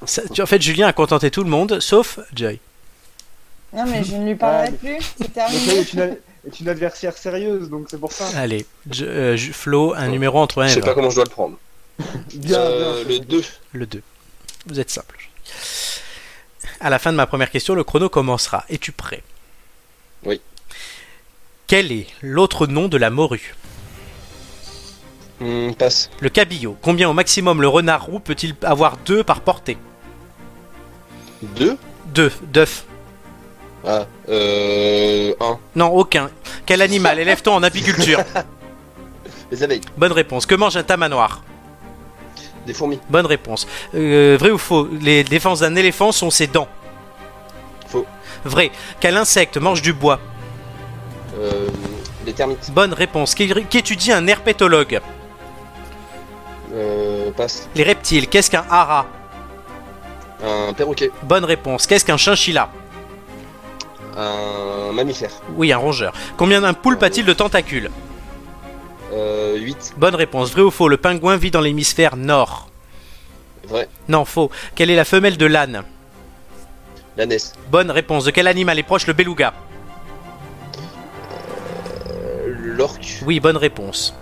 Ça- 0.07 0.23
tu- 0.33 0.41
en 0.43 0.47
fait, 0.47 0.61
Julien 0.63 0.87
a 0.87 0.93
contenté 0.93 1.31
tout 1.31 1.43
le 1.43 1.51
monde, 1.51 1.81
sauf 1.81 2.21
Joy. 2.35 2.61
Non, 3.73 3.85
mais 3.87 4.05
je 4.05 4.15
ne 4.15 4.27
lui 4.27 4.35
parlerai 4.37 4.73
plus. 4.73 4.99
C'est 5.21 5.33
terminé. 5.33 5.85
n'as- 5.95 6.07
est 6.47 6.61
une 6.61 6.69
adversaire 6.69 7.17
sérieuse, 7.17 7.69
donc 7.71 7.87
c'est 7.91 7.99
pour 7.99 8.13
ça. 8.13 8.29
Allez, 8.39 8.67
je- 8.91 9.05
euh, 9.07 9.37
je- 9.37 9.51
Flo, 9.53 9.95
un 9.95 10.09
numéro 10.09 10.39
entre 10.39 10.63
1 10.63 10.67
Je 10.67 10.73
et 10.73 10.75
sais 10.75 10.81
20. 10.81 10.87
pas 10.87 10.95
comment 10.95 11.11
je 11.11 11.15
dois 11.17 11.25
le 11.25 11.31
prendre. 11.31 11.59
Bien, 12.35 12.59
Euh, 12.61 13.05
bien. 13.05 13.19
le 13.19 13.25
2. 13.25 13.45
Le 13.73 13.87
2. 13.87 14.03
Vous 14.67 14.79
êtes 14.79 14.91
simple. 14.91 15.19
À 16.81 16.91
la 16.91 16.99
fin 16.99 17.11
de 17.13 17.17
ma 17.17 17.27
première 17.27 17.51
question, 17.51 17.75
le 17.75 17.83
chrono 17.83 18.09
commencera. 18.09 18.65
Es-tu 18.69 18.93
prêt? 18.93 19.23
Oui. 20.25 20.41
Quel 21.67 21.91
est 21.93 22.07
l'autre 22.21 22.67
nom 22.67 22.89
de 22.89 22.97
la 22.99 23.11
morue? 23.11 23.55
Hmm, 25.41 25.73
passe. 25.73 26.11
Le 26.21 26.29
cabillaud. 26.29 26.77
Combien 26.81 27.09
au 27.09 27.13
maximum 27.13 27.61
le 27.61 27.69
renard 27.69 28.05
roux 28.05 28.21
peut-il 28.21 28.55
avoir 28.63 28.97
deux 29.05 29.25
par 29.25 29.41
portée 29.41 29.77
2. 31.43 31.77
Deux. 32.07 32.33
D'œufs. 32.53 32.85
Ah. 33.87 34.07
Euh. 34.29 35.35
1. 35.41 35.59
Non, 35.77 35.89
aucun. 35.89 36.31
Quel 36.65 36.81
animal 36.81 37.19
élève-t-on 37.19 37.53
en 37.53 37.63
apiculture 37.63 38.21
Les 39.51 39.63
abeilles. 39.63 39.83
Bonne 39.97 40.13
réponse. 40.13 40.47
Que 40.47 40.55
mange 40.55 40.77
un 40.77 40.83
tamanoir 40.83 41.43
Des 42.67 42.73
fourmis. 42.73 42.99
Bonne 43.11 43.27
réponse. 43.27 43.67
Euh, 43.95 44.37
vrai 44.39 44.51
ou 44.51 44.59
faux 44.59 44.89
Les 45.01 45.23
défenses 45.25 45.61
d'un 45.61 45.75
éléphant 45.77 46.13
sont 46.13 46.31
ses 46.31 46.47
dents. 46.47 46.69
Faux. 47.89 48.07
Vrai. 48.45 48.71
Quel 49.01 49.17
insecte 49.17 49.59
mange 49.59 49.83
du 49.83 49.93
bois 49.93 50.21
Euh. 51.39 51.69
Les 52.25 52.33
termites. 52.33 52.71
Bonne 52.73 52.95
réponse. 52.95 53.35
Qui, 53.35 53.53
qui 53.69 53.79
étudie 53.79 54.13
un 54.13 54.27
herpétologue 54.27 55.01
Euh. 56.75 57.31
Passe. 57.33 57.69
Les 57.75 57.83
reptiles. 57.85 58.29
Qu'est-ce 58.29 58.51
qu'un 58.51 58.65
hara? 58.71 59.07
Un 60.45 60.73
perroquet. 60.73 61.11
Bonne 61.23 61.45
réponse. 61.45 61.87
Qu'est-ce 61.87 62.05
qu'un 62.05 62.17
chinchilla? 62.17 62.69
Un 64.17 64.93
mammifère. 64.93 65.31
Oui, 65.57 65.73
un 65.73 65.79
rongeur. 65.79 66.13
Combien 66.37 66.61
d'un 66.61 66.75
poulpe 66.75 67.03
a-t-il 67.03 67.27
de 67.27 67.33
tentacules? 67.33 67.91
Euh. 69.13 69.57
8. 69.57 69.95
Bonne 69.97 70.15
réponse. 70.15 70.53
Vrai 70.53 70.63
ou 70.63 70.71
faux 70.71 70.89
Le 70.89 70.97
pingouin 70.97 71.37
vit 71.37 71.51
dans 71.51 71.61
l'hémisphère 71.61 72.17
nord? 72.17 72.69
Vrai. 73.67 73.89
Non, 74.09 74.25
faux. 74.25 74.51
Quelle 74.75 74.91
est 74.91 74.97
la 74.97 75.05
femelle 75.05 75.37
de 75.37 75.47
l'âne? 75.47 75.85
L'ânesse. 77.17 77.53
Bonne 77.71 77.91
réponse. 77.91 78.25
De 78.25 78.31
quel 78.31 78.47
animal 78.47 78.79
est 78.79 78.83
proche 78.83 79.07
le 79.07 79.13
beluga? 79.13 79.55
Euh, 82.11 82.47
L'orque. 82.49 83.21
Oui, 83.25 83.41
bonne 83.41 83.57
réponse. 83.57 84.15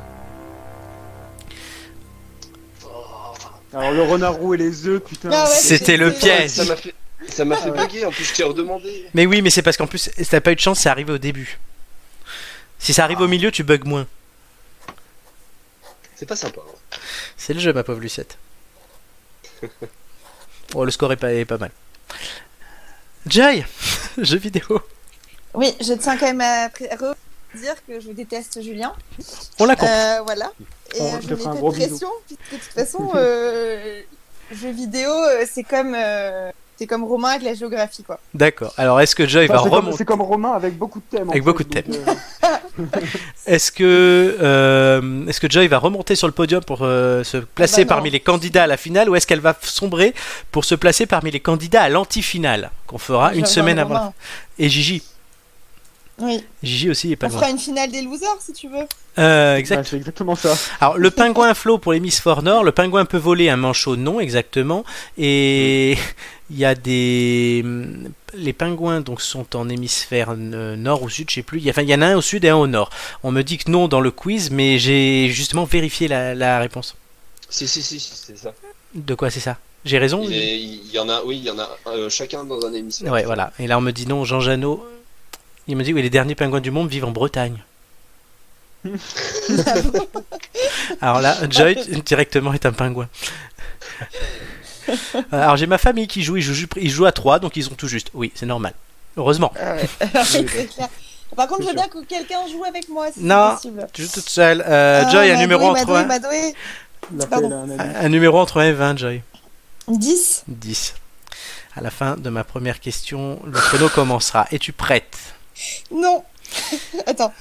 Alors 3.75 3.93
le 3.93 4.03
renard 4.03 4.35
roux 4.35 4.55
et 4.55 4.57
les 4.59 4.87
œufs, 4.87 5.03
putain. 5.03 5.31
Ah 5.33 5.45
ouais, 5.49 5.55
C'était 5.57 5.97
le 5.97 6.13
piège. 6.13 6.51
Ça 6.51 6.65
m'a 6.65 6.77
fait. 6.77 6.95
Ça 7.29 7.45
m'a 7.45 7.57
fait 7.57 7.71
Ah 7.77 7.85
bugger, 7.87 8.05
en 8.05 8.11
plus 8.11 8.25
je 8.25 8.35
t'ai 8.35 8.43
redemandé. 8.43 9.07
Mais 9.15 9.27
oui, 9.27 9.43
mais 9.43 9.51
c'est 9.51 9.63
parce 9.63 9.77
qu'en 9.77 9.87
plus, 9.87 10.11
si 10.17 10.27
t'as 10.27 10.41
pas 10.41 10.53
eu 10.53 10.57
de 10.57 10.61
chance, 10.61 10.81
c'est 10.81 10.89
arrivé 10.89 11.13
au 11.13 11.19
début. 11.19 11.59
Si 12.79 12.93
ça 12.93 13.05
arrive 13.05 13.21
au 13.21 13.29
milieu, 13.29 13.51
tu 13.53 13.63
bugs 13.63 13.79
moins. 13.85 14.07
C'est 16.17 16.27
pas 16.27 16.37
sympa. 16.37 16.61
hein. 16.67 16.97
C'est 17.37 17.55
le 17.55 17.61
jeu, 17.61 17.73
ma 17.73 17.85
pauvre 17.85 18.01
Lucette. 18.01 18.37
Oh, 20.75 20.87
le 20.87 20.91
score 20.91 21.13
est 21.13 21.17
pas, 21.17 21.35
est 21.35 21.45
pas 21.45 21.59
mal. 21.59 21.71
Jay 23.27 23.63
Jeu 24.19 24.39
vidéo. 24.39 24.81
Oui, 25.53 25.75
je 25.83 25.93
tiens 25.93 26.17
quand 26.17 26.25
même 26.25 26.41
à 26.41 26.71
pré- 26.71 26.89
à 26.89 26.97
dire 26.97 27.75
que 27.87 28.01
je 28.01 28.11
déteste 28.11 28.63
Julien. 28.63 28.95
On 29.59 29.67
l'a 29.67 29.77
compris. 29.77 29.93
Euh, 29.95 30.23
voilà. 30.25 30.51
Et 30.95 31.01
On 31.01 31.15
euh, 31.15 31.19
te 31.19 31.23
je 31.29 31.35
mets 31.35 31.43
pas 31.43 31.51
gros 31.51 31.71
de 31.73 31.77
pression, 31.77 32.09
puisque 32.27 32.41
de 32.53 32.57
toute 32.59 32.73
façon, 32.75 33.11
euh, 33.15 34.01
jeux 34.53 34.73
vidéo, 34.73 35.11
euh, 35.11 35.45
c'est 35.51 35.63
comme, 35.63 35.95
euh, 35.97 36.51
c'est 36.77 36.87
comme 36.87 37.05
Romain 37.05 37.31
avec 37.31 37.43
la 37.43 37.55
géographie, 37.55 38.03
quoi. 38.03 38.19
D'accord. 38.35 38.73
Alors, 38.77 39.01
est-ce 39.01 39.15
que 39.15 39.27
Joy 39.27 39.45
Enfin, 39.45 39.55
va 39.55 39.59
c'est 39.63 39.65
comme- 39.71 39.79
remonter 39.79 39.97
C'est 39.99 40.05
comme 40.05 40.23
Romain 40.23 40.53
avec 40.53 40.77
beaucoup 40.77 40.99
de 41.01 41.05
thèmes. 41.17 41.31
Avec 41.31 41.35
fait, 41.35 41.41
beaucoup 41.41 41.65
de 41.65 41.69
thèmes. 41.69 41.85
euh, 42.79 42.83
Est-ce 43.47 43.71
que, 43.71 44.37
euh, 44.41 45.27
est-ce 45.27 45.41
que 45.41 45.51
Joy 45.51 45.69
va 45.69 45.79
remonter 45.79 46.15
sur 46.15 46.27
le 46.27 46.33
podium 46.33 46.63
pour 46.65 46.81
euh, 46.83 47.23
se 47.23 47.37
placer 47.37 47.85
bah 47.85 47.91
non. 47.95 47.97
parmi 47.97 48.11
les 48.11 48.21
candidats 48.21 48.65
à 48.65 48.67
la 48.67 48.77
finale 48.79 49.11
ou 49.11 49.17
est-ce 49.17 49.27
qu'elle 49.27 49.41
va 49.41 49.55
sombrer 49.61 50.15
pour 50.51 50.65
se 50.65 50.75
placer 50.75 51.05
parmi 51.07 51.31
les 51.31 51.41
candidats 51.41 51.83
à 51.83 51.89
l'anti-finale 51.91 52.71
qu'on 52.87 52.99
fera 52.99 53.35
une 53.35 53.47
semaine 53.47 53.79
avant. 53.79 54.15
Et 54.59 54.69
Gigi. 54.69 55.03
Oui. 56.19 56.45
Gigi 56.63 56.91
aussi 56.91 57.09
il 57.09 57.13
est 57.13 57.17
pas 57.17 57.27
On 57.27 57.31
loin. 57.31 57.39
fera 57.41 57.51
une 57.51 57.59
finale 57.59 57.91
des 57.91 58.03
losers, 58.03 58.37
si 58.41 58.53
tu 58.53 58.69
veux. 58.69 58.85
Euh, 59.19 59.55
ouais, 59.55 59.61
exact. 59.61 59.87
c'est 59.89 59.97
exactement 59.97 60.35
ça. 60.37 60.55
Alors 60.81 60.97
le 60.99 61.11
pingouin 61.11 61.53
Flo 61.55 61.79
pour 61.79 61.93
les 61.93 62.01
Miss 62.01 62.21
For 62.21 62.43
Nord, 62.43 62.65
le 62.65 62.73
pingouin 62.73 63.05
peut 63.05 63.19
voler 63.19 63.49
un 63.49 63.57
manchot 63.57 63.97
non 63.97 64.21
exactement 64.21 64.85
et 65.19 65.97
il 66.51 66.59
y 66.59 66.65
a 66.65 66.75
des 66.75 67.65
les 68.35 68.53
pingouins 68.53 69.01
donc 69.01 69.21
sont 69.21 69.57
en 69.57 69.69
hémisphère 69.69 70.35
euh, 70.37 70.77
nord 70.77 71.03
ou 71.03 71.11
sud, 71.11 71.29
je 71.31 71.35
sais 71.37 71.43
plus. 71.43 71.59
Il 71.59 71.65
y, 71.65 71.69
a, 71.69 71.73
enfin, 71.73 71.83
il 71.83 71.89
y 71.91 71.95
en 71.95 72.01
a 72.03 72.07
un 72.07 72.17
au 72.17 72.23
sud 72.23 72.45
et 72.45 72.49
un 72.51 72.57
au 72.57 72.67
nord. 72.67 72.89
On 73.23 73.31
me 73.31 73.43
dit 73.43 73.59
que 73.59 73.71
non 73.71 73.89
dans 73.89 74.01
le 74.01 74.11
quiz, 74.11 74.51
mais 74.51 74.79
j'ai 74.79 75.29
justement 75.31 75.65
vérifié 75.65 76.09
la, 76.09 76.35
la 76.35 76.59
réponse. 76.59 76.95
Si, 77.51 77.69
si, 77.69 77.83
si, 77.83 78.01
si, 78.01 78.13
c'est 78.15 78.39
ça. 78.39 78.55
De 78.95 79.15
quoi 79.15 79.29
c'est 79.31 79.41
ça? 79.41 79.59
J'ai 79.85 79.99
raison 79.99 80.23
Il, 80.25 80.33
est- 80.33 80.61
il 80.61 80.91
y 80.93 80.99
en 80.99 81.09
a, 81.11 81.23
oui, 81.25 81.39
il 81.39 81.45
y 81.45 81.51
en 81.51 81.59
a 81.59 81.69
euh, 81.89 82.09
chacun 82.09 82.45
dans 82.45 82.65
un 82.65 82.73
hémisphère. 82.73 83.13
Ouais, 83.13 83.25
voilà. 83.25 83.53
Et 83.59 83.67
là, 83.67 83.77
on 83.77 83.81
me 83.83 83.91
dit 83.91 84.07
non, 84.07 84.25
Jean 84.25 84.41
Janot. 84.41 84.87
Il 85.69 85.77
me 85.77 85.85
dit 85.85 85.93
oui, 85.93 86.03
les 86.03 86.11
derniers 86.11 86.35
pingouins 86.35 86.61
du 86.61 86.71
monde 86.71 86.89
vivent 86.89 87.05
en 87.05 87.11
Bretagne. 87.13 87.59
Alors 91.01 91.21
là, 91.21 91.37
Joy 91.49 91.77
directement 92.05 92.53
est 92.53 92.67
un 92.67 92.73
pingouin. 92.73 93.09
Alors 95.31 95.57
j'ai 95.57 95.67
ma 95.67 95.79
famille 95.79 96.09
qui 96.09 96.23
joue, 96.23 96.37
ils 96.37 96.43
jouent, 96.43 96.67
ils 96.77 96.91
jouent 96.91 97.07
à 97.07 97.13
3, 97.13 97.39
donc 97.39 97.57
ils 97.57 97.69
ont 97.69 97.75
tout 97.75 97.89
juste. 97.89 98.11
Oui, 98.15 98.33
c'est 98.35 98.47
normal. 98.47 98.75
Heureusement. 99.17 99.53
Ah 99.61 99.75
ouais. 99.77 99.89
C'est 100.25 100.45
clair. 100.45 100.89
Par 101.37 101.47
contre, 101.47 101.63
je 101.63 101.69
veux 101.69 101.75
bien 101.75 101.89
que 101.89 102.05
quelqu'un 102.05 102.41
joue 102.51 102.65
avec 102.65 102.89
moi, 102.89 103.07
si 103.13 103.23
Non. 103.23 103.55
possible. 103.55 103.87
Je 103.97 104.03
suis 104.03 104.13
toute 104.13 104.29
seule. 104.29 104.63
Euh, 104.67 105.03
Ah, 105.07 105.11
Joy, 105.11 105.31
un 105.31 105.37
numéro, 105.39 105.67
entre 105.71 105.87
Madoé, 105.87 105.99
1, 105.99 106.05
Madoé. 106.07 106.55
Il 107.15 107.19
a 107.19 107.23
fait 107.25 107.31
Pardon. 107.31 107.49
là, 107.49 107.85
un 107.85 108.05
un 108.05 108.09
numéro 108.09 108.39
entre 108.39 108.61
1 108.61 108.65
et 108.67 108.73
20, 108.73 108.99
Joy. 108.99 109.23
10. 109.89 110.45
10. 110.49 110.95
À 111.75 111.81
la 111.81 111.91
fin 111.91 112.17
de 112.17 112.29
ma 112.29 112.45
première 112.45 112.81
question, 112.81 113.41
le 113.47 113.59
chrono 113.59 113.89
commencera. 113.89 114.47
Es-tu 114.53 114.73
prête? 114.73 115.17
Non. 115.91 116.25
Attends. 117.07 117.33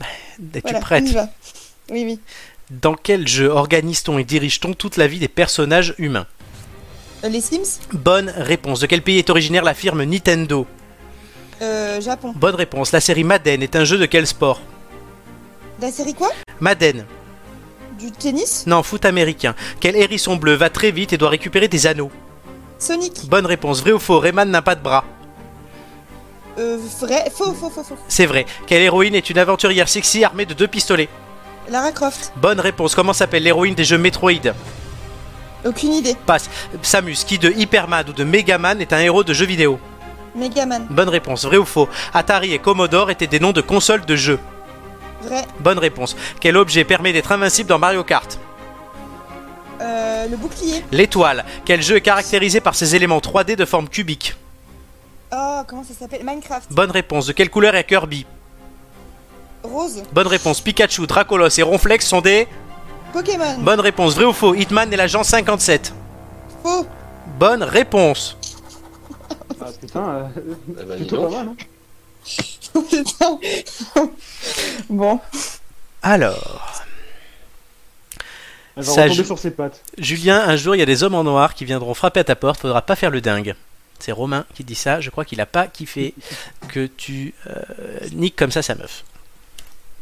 Es-tu 0.00 0.60
Voilà, 0.62 0.80
prête 0.80 1.04
on 1.04 1.06
y 1.06 1.12
va. 1.12 1.28
Oui, 1.90 2.04
oui. 2.04 2.20
Dans 2.70 2.94
quel 2.94 3.26
jeu 3.26 3.48
organise-t-on 3.48 4.18
et 4.18 4.24
dirige-t-on 4.24 4.74
toute 4.74 4.96
la 4.96 5.06
vie 5.06 5.18
des 5.18 5.28
personnages 5.28 5.94
humains? 5.98 6.26
Euh, 7.24 7.28
les 7.28 7.40
Sims? 7.40 7.80
Bonne 7.92 8.30
réponse. 8.30 8.80
De 8.80 8.86
quel 8.86 9.02
pays 9.02 9.18
est 9.18 9.28
originaire 9.30 9.64
la 9.64 9.74
firme 9.74 10.04
Nintendo? 10.04 10.66
Euh, 11.60 12.00
Japon. 12.00 12.32
Bonne 12.34 12.54
réponse. 12.54 12.92
La 12.92 13.00
série 13.00 13.24
Madden 13.24 13.62
est 13.62 13.76
un 13.76 13.84
jeu 13.84 13.98
de 13.98 14.06
quel 14.06 14.26
sport? 14.26 14.62
La 15.80 15.90
série 15.90 16.14
quoi? 16.14 16.30
Madden. 16.60 17.04
Du 17.98 18.10
tennis? 18.12 18.64
Non, 18.66 18.82
foot 18.82 19.04
américain. 19.04 19.54
Quel 19.80 19.96
hérisson 19.96 20.36
bleu 20.36 20.54
va 20.54 20.70
très 20.70 20.90
vite 20.90 21.12
et 21.12 21.18
doit 21.18 21.28
récupérer 21.28 21.68
des 21.68 21.86
anneaux? 21.86 22.10
Sonic 22.78 23.26
Bonne 23.28 23.46
réponse. 23.46 23.82
Vrai 23.82 23.92
ou 23.92 23.98
faux? 23.98 24.20
Rayman 24.20 24.50
n'a 24.50 24.62
pas 24.62 24.74
de 24.74 24.82
bras. 24.82 25.04
Euh, 26.58 26.78
Vrai 27.00 27.30
Faux, 27.34 27.52
faux, 27.52 27.70
faux, 27.70 27.82
faux. 27.82 27.96
C'est 28.08 28.26
vrai. 28.26 28.46
Quelle 28.66 28.82
héroïne 28.82 29.14
est 29.14 29.30
une 29.30 29.38
aventurière 29.38 29.88
sexy 29.88 30.24
armée 30.24 30.46
de 30.46 30.54
deux 30.54 30.68
pistolets 30.68 31.08
Lara 31.68 31.92
Croft 31.92 32.32
Bonne 32.36 32.60
réponse. 32.60 32.94
Comment 32.94 33.12
s'appelle 33.12 33.42
l'héroïne 33.44 33.74
des 33.74 33.84
jeux 33.84 33.98
Metroid 33.98 34.32
Aucune 35.64 35.92
idée. 35.92 36.16
Passe. 36.26 36.48
Samus, 36.82 37.24
qui 37.26 37.38
de 37.38 37.50
Hyperman 37.50 38.08
ou 38.08 38.12
de 38.12 38.24
Megaman 38.24 38.80
est 38.80 38.92
un 38.92 38.98
héros 39.00 39.24
de 39.24 39.32
jeux 39.34 39.44
vidéo 39.46 39.78
Megaman 40.34 40.86
Bonne 40.90 41.08
réponse. 41.08 41.44
Vrai 41.44 41.58
ou 41.58 41.64
faux 41.64 41.88
Atari 42.14 42.54
et 42.54 42.58
Commodore 42.58 43.10
étaient 43.10 43.26
des 43.26 43.40
noms 43.40 43.52
de 43.52 43.60
consoles 43.60 44.04
de 44.06 44.16
jeux. 44.16 44.38
Vrai. 45.22 45.44
Bonne 45.60 45.78
réponse. 45.78 46.16
Quel 46.40 46.56
objet 46.56 46.84
permet 46.84 47.12
d'être 47.12 47.30
invincible 47.32 47.68
dans 47.68 47.78
Mario 47.78 48.02
Kart 48.04 48.38
Euh, 49.82 50.26
le 50.28 50.36
bouclier. 50.36 50.82
L'étoile. 50.92 51.44
Quel 51.64 51.82
jeu 51.82 51.96
est 51.96 52.00
caractérisé 52.00 52.60
par 52.60 52.74
ses 52.74 52.96
éléments 52.96 53.18
3D 53.18 53.54
de 53.56 53.64
forme 53.66 53.88
cubique 53.88 54.36
Oh, 55.32 55.62
comment 55.66 55.84
ça 55.84 55.94
s'appelle 55.94 56.24
Minecraft. 56.24 56.72
Bonne 56.72 56.90
réponse. 56.90 57.26
De 57.26 57.32
quelle 57.32 57.50
couleur 57.50 57.74
est 57.74 57.84
Kirby 57.84 58.26
Rose. 59.62 60.02
Bonne 60.12 60.26
réponse. 60.26 60.60
Pikachu, 60.60 61.06
Dracolos 61.06 61.48
et 61.58 61.62
Ronflex 61.62 62.06
sont 62.06 62.20
des... 62.20 62.48
Pokémon. 63.12 63.58
Bonne 63.58 63.80
réponse. 63.80 64.14
Vrai 64.14 64.24
ou 64.24 64.32
faux 64.32 64.54
Hitman 64.54 64.92
est 64.92 64.96
l'agent 64.96 65.22
57 65.22 65.94
Faux. 66.62 66.86
Bonne 67.38 67.62
réponse. 67.62 68.36
Ah 69.60 69.66
putain, 69.78 70.08
euh, 70.08 70.26
Eh 70.80 70.84
ben, 70.84 70.96
plutôt 70.96 71.22
pas 71.22 71.30
mal. 71.30 71.48
Hein. 71.48 72.82
Putain. 72.88 73.38
bon. 74.90 75.20
Alors, 76.02 76.82
Elle 78.76 78.84
va 78.84 79.24
sur 79.24 79.38
ses 79.38 79.50
pattes. 79.50 79.82
Julien, 79.98 80.40
un 80.46 80.56
jour 80.56 80.74
il 80.74 80.78
y 80.78 80.82
a 80.82 80.86
des 80.86 81.02
hommes 81.02 81.14
en 81.14 81.24
noir 81.24 81.54
qui 81.54 81.64
viendront 81.64 81.94
frapper 81.94 82.20
à 82.20 82.24
ta 82.24 82.36
porte, 82.36 82.60
faudra 82.60 82.82
pas 82.82 82.96
faire 82.96 83.10
le 83.10 83.20
dingue. 83.20 83.54
C'est 84.00 84.12
Romain 84.12 84.46
qui 84.54 84.64
dit 84.64 84.74
ça, 84.74 85.00
je 85.00 85.10
crois 85.10 85.24
qu'il 85.24 85.40
a 85.40 85.46
pas 85.46 85.66
kiffé 85.66 86.14
que 86.68 86.86
tu 86.86 87.34
euh, 87.46 87.62
niques 88.12 88.36
comme 88.36 88.50
ça 88.50 88.62
sa 88.62 88.74
meuf. 88.74 89.04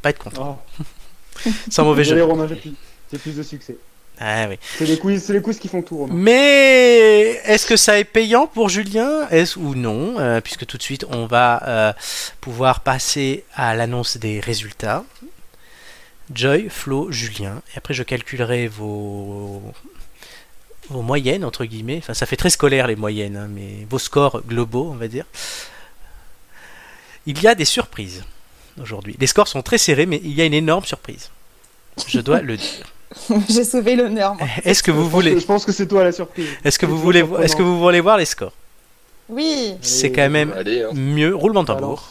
Pas 0.02 0.10
être 0.10 0.18
content. 0.18 0.62
Oh. 0.80 1.52
Sans 1.70 1.84
mauvais 1.84 2.04
jeu. 2.04 2.22
Romain, 2.22 2.48
j'ai 2.48 3.18
plus, 3.18 3.36
de 3.36 3.42
succès. 3.42 3.76
Ah 4.20 4.46
oui. 4.48 4.58
C'est 4.76 4.86
les 4.86 4.98
quiz, 4.98 5.22
c'est 5.22 5.32
les 5.32 5.42
quiz 5.42 5.58
qui 5.58 5.68
font 5.68 5.82
tout. 5.82 5.98
Romain. 5.98 6.14
Mais 6.14 7.40
est-ce 7.44 7.66
que 7.66 7.76
ça 7.76 7.98
est 7.98 8.04
payant 8.04 8.46
pour 8.46 8.68
Julien? 8.68 9.28
Est-ce 9.30 9.58
ou 9.58 9.74
non 9.74 10.18
Euh, 10.18 10.40
Puisque 10.40 10.66
tout 10.66 10.76
de 10.76 10.82
suite, 10.82 11.04
on 11.10 11.26
va 11.26 11.62
euh, 11.66 11.92
pouvoir 12.40 12.80
passer 12.80 13.44
à 13.54 13.74
l'annonce 13.74 14.16
des 14.16 14.40
résultats. 14.40 15.04
Joy, 16.34 16.68
Flo, 16.68 17.10
Julien. 17.10 17.62
Et 17.74 17.78
après, 17.78 17.94
je 17.94 18.02
calculerai 18.02 18.68
vos 18.68 19.62
vos 20.90 21.02
moyennes 21.02 21.44
entre 21.44 21.64
guillemets. 21.64 21.98
Enfin, 21.98 22.14
ça 22.14 22.26
fait 22.26 22.36
très 22.36 22.50
scolaire 22.50 22.86
les 22.86 22.96
moyennes, 22.96 23.36
hein, 23.36 23.48
mais 23.50 23.86
vos 23.88 23.98
scores 23.98 24.42
globaux, 24.46 24.90
on 24.92 24.96
va 24.96 25.08
dire. 25.08 25.24
Il 27.26 27.40
y 27.42 27.46
a 27.46 27.54
des 27.54 27.64
surprises 27.64 28.24
aujourd'hui. 28.80 29.16
Les 29.20 29.26
scores 29.26 29.48
sont 29.48 29.62
très 29.62 29.78
serrés, 29.78 30.06
mais 30.06 30.20
il 30.24 30.32
y 30.32 30.40
a 30.40 30.44
une 30.44 30.54
énorme 30.54 30.84
surprise. 30.84 31.30
Je 32.06 32.20
dois 32.20 32.40
le 32.40 32.56
dire. 32.56 32.86
J'ai 33.48 33.64
sauvé 33.64 33.96
l'honneur. 33.96 34.36
Est-ce 34.64 34.82
que 34.82 34.90
vous 34.90 35.04
Je 35.04 35.10
pense 35.10 35.10
que- 35.10 35.28
voulez 35.28 35.40
Je 35.40 35.46
pense 35.46 35.64
que 35.64 35.72
c'est 35.72 35.86
toi 35.88 36.04
la 36.04 36.12
surprise. 36.12 36.48
Est-ce 36.64 36.78
que 36.78 36.86
vous 36.86 36.98
voulez 36.98 37.24
est-ce 37.42 37.56
que 37.56 37.62
vous 37.62 37.78
voulez 37.78 38.00
voir 38.00 38.16
les 38.18 38.24
scores? 38.24 38.52
Oui. 39.28 39.74
C'est 39.82 40.10
quand 40.12 40.30
même 40.30 40.52
Allez, 40.56 40.82
hein. 40.84 40.90
mieux. 40.94 41.34
Roulement 41.34 41.62
de 41.62 41.66
tambour. 41.68 42.08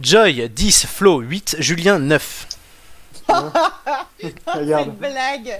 Joy 0.00 0.48
10, 0.48 0.86
Flo 0.86 1.20
8, 1.20 1.56
Julien 1.58 1.98
9. 1.98 2.46
C'est 4.20 4.34
Regarde. 4.46 4.86
une 4.88 4.92
blague. 4.94 5.58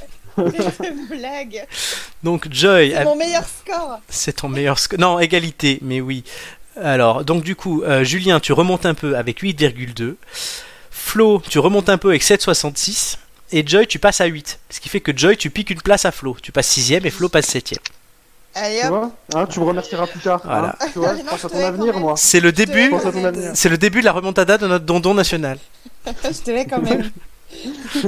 C'est 0.78 0.89
une 0.89 1.07
blague. 1.07 1.66
Donc 2.23 2.49
Joy, 2.51 2.93
C'est 2.97 3.05
mon 3.05 3.16
meilleur 3.16 3.44
score. 3.44 3.99
c'est 4.09 4.32
ton 4.36 4.49
meilleur 4.49 4.78
score. 4.78 4.99
Non, 4.99 5.19
égalité, 5.20 5.78
mais 5.82 6.01
oui. 6.01 6.24
Alors, 6.81 7.24
donc 7.24 7.43
du 7.44 7.55
coup, 7.55 7.82
euh, 7.82 8.03
Julien, 8.05 8.40
tu 8.40 8.53
remontes 8.55 8.86
un 8.86 8.94
peu 8.94 9.16
avec 9.16 9.43
8,2. 9.43 10.15
Flo, 10.90 11.43
tu 11.49 11.59
remontes 11.59 11.89
un 11.90 11.99
peu 11.99 12.09
avec 12.09 12.23
7,66. 12.23 13.19
Et 13.55 13.66
Joy, 13.66 13.86
tu 13.86 13.99
passes 13.99 14.23
à 14.23 14.24
8. 14.24 14.59
Ce 14.70 14.81
qui 14.81 14.89
fait 14.89 15.01
que 15.01 15.15
Joy, 15.16 15.36
tu 15.36 15.51
piques 15.51 15.69
une 15.70 15.82
place 15.82 16.07
à 16.07 16.12
Flo. 16.12 16.36
Tu 16.43 16.53
passes 16.53 16.74
6ème 16.78 17.05
et 17.05 17.11
Flo 17.11 17.28
passe 17.28 17.55
7ème. 17.55 17.77
Allez 18.55 18.81
Tu 18.82 18.86
vois 18.86 19.11
hein, 19.35 19.47
Tu 19.47 19.61
me 19.61 19.65
remercieras 19.66 20.07
plus 20.07 20.20
tard. 20.20 20.40
Voilà. 20.44 20.77
hein, 20.81 20.86
tu 20.93 20.99
vois, 20.99 21.12
Non, 21.12 21.19
je 21.19 21.24
pense 21.31 21.40
je 21.43 21.47
à 21.47 21.51
ton 21.51 21.65
avenir, 21.66 21.99
moi. 21.99 22.15
C'est 22.16 22.40
le 22.40 22.53
début. 22.53 22.90
C'est 23.55 23.69
le 23.69 23.77
début 23.77 24.01
de 24.01 24.07
la 24.07 24.12
remontada 24.12 24.57
de 24.57 24.66
notre 24.66 24.85
dondon 24.86 25.12
national. 25.12 25.59
Je 26.07 26.39
te 26.43 26.51
hais 26.51 26.65
quand 26.66 26.81
même. 26.81 27.11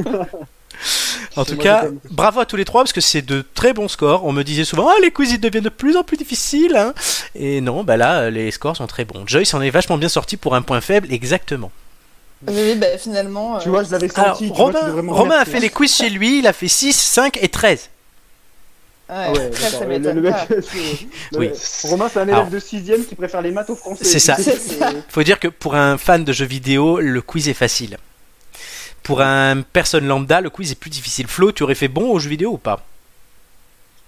En 1.36 1.44
tout 1.44 1.56
cas, 1.56 1.86
bravo 2.10 2.40
à 2.40 2.46
tous 2.46 2.56
les 2.56 2.64
trois 2.64 2.82
parce 2.82 2.92
que 2.92 3.00
c'est 3.00 3.22
de 3.22 3.44
très 3.54 3.72
bons 3.72 3.88
scores. 3.88 4.24
On 4.24 4.32
me 4.32 4.42
disait 4.42 4.64
souvent, 4.64 4.88
ah 4.88 4.94
les 5.02 5.10
quiz 5.10 5.30
ils 5.32 5.40
deviennent 5.40 5.64
de 5.64 5.68
plus 5.68 5.96
en 5.96 6.02
plus 6.02 6.16
difficiles. 6.16 6.76
hein. 6.76 6.94
Et 7.34 7.60
non, 7.60 7.84
bah 7.84 7.96
là 7.96 8.28
les 8.30 8.50
scores 8.50 8.76
sont 8.76 8.86
très 8.86 9.04
bons. 9.04 9.24
Joy 9.26 9.46
s'en 9.46 9.60
est 9.62 9.70
vachement 9.70 9.98
bien 9.98 10.08
sorti 10.08 10.36
pour 10.36 10.54
un 10.54 10.62
point 10.62 10.80
faible, 10.80 11.12
exactement. 11.12 11.70
Oui, 12.46 12.74
bah, 12.76 12.98
finalement. 12.98 13.58
Tu 13.58 13.68
euh, 13.68 13.70
vois, 13.70 13.84
je 13.84 13.90
l'avais 13.92 14.08
senti. 14.08 14.48
tu 14.48 14.52
tu 14.52 14.60
Romain, 14.60 15.38
a 15.38 15.44
fait 15.44 15.60
les 15.60 15.70
quiz 15.70 15.94
chez 15.94 16.10
lui, 16.10 16.40
il 16.40 16.46
a 16.46 16.52
fait 16.52 16.68
6, 16.68 16.92
5 16.92 17.38
et 17.42 17.48
13. 17.48 17.90
Ah 19.08 19.32
ouais, 19.32 19.38
ouais, 19.38 19.50
ça, 19.52 19.60
ça 19.60 19.70
d'accord. 19.70 19.88
Le, 19.88 19.98
m'étonne 19.98 20.16
le 20.16 20.22
mec, 20.22 20.32
pas. 20.32 20.46
c'est- 20.62 21.38
Oui. 21.38 21.50
Romain, 21.84 22.08
c'est 22.12 22.20
un 22.20 22.22
élève 22.24 22.34
Alors. 22.36 22.48
de 22.50 22.58
6ème 22.58 23.04
qui 23.06 23.14
préfère 23.14 23.42
les 23.42 23.50
maths 23.50 23.70
au 23.70 23.76
français. 23.76 24.04
C'est 24.04 24.18
ça. 24.18 24.34
Tu 24.36 24.42
c'est- 24.42 24.78
Faut 25.08 25.22
dire 25.22 25.38
que 25.38 25.48
pour 25.48 25.74
un 25.74 25.98
fan 25.98 26.24
de 26.24 26.32
jeux 26.32 26.46
vidéo, 26.46 27.00
le 27.00 27.20
quiz 27.22 27.48
est 27.48 27.54
facile. 27.54 27.98
Pour 29.04 29.20
un 29.22 29.62
personne 29.62 30.06
lambda, 30.06 30.40
le 30.40 30.50
quiz 30.50 30.72
est 30.72 30.76
plus 30.78 30.90
difficile. 30.90 31.28
Flo, 31.28 31.52
tu 31.52 31.62
aurais 31.62 31.74
fait 31.76 31.88
bon 31.88 32.10
aux 32.10 32.18
jeux 32.18 32.30
vidéo 32.30 32.50
ou 32.52 32.58
pas? 32.58 32.84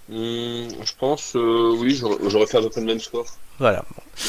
Hmm, 0.09 0.68
je 0.85 0.93
pense, 1.01 1.32
euh, 1.35 1.74
oui, 1.78 1.97
j'aurais 1.97 2.16
j'aurais 2.28 2.47
fait 2.47 2.59
à 2.59 2.60
peu 2.62 2.70
près 2.70 2.81
le 2.81 2.86
même 2.86 3.01
score. 3.01 3.27
Voilà, 3.59 3.85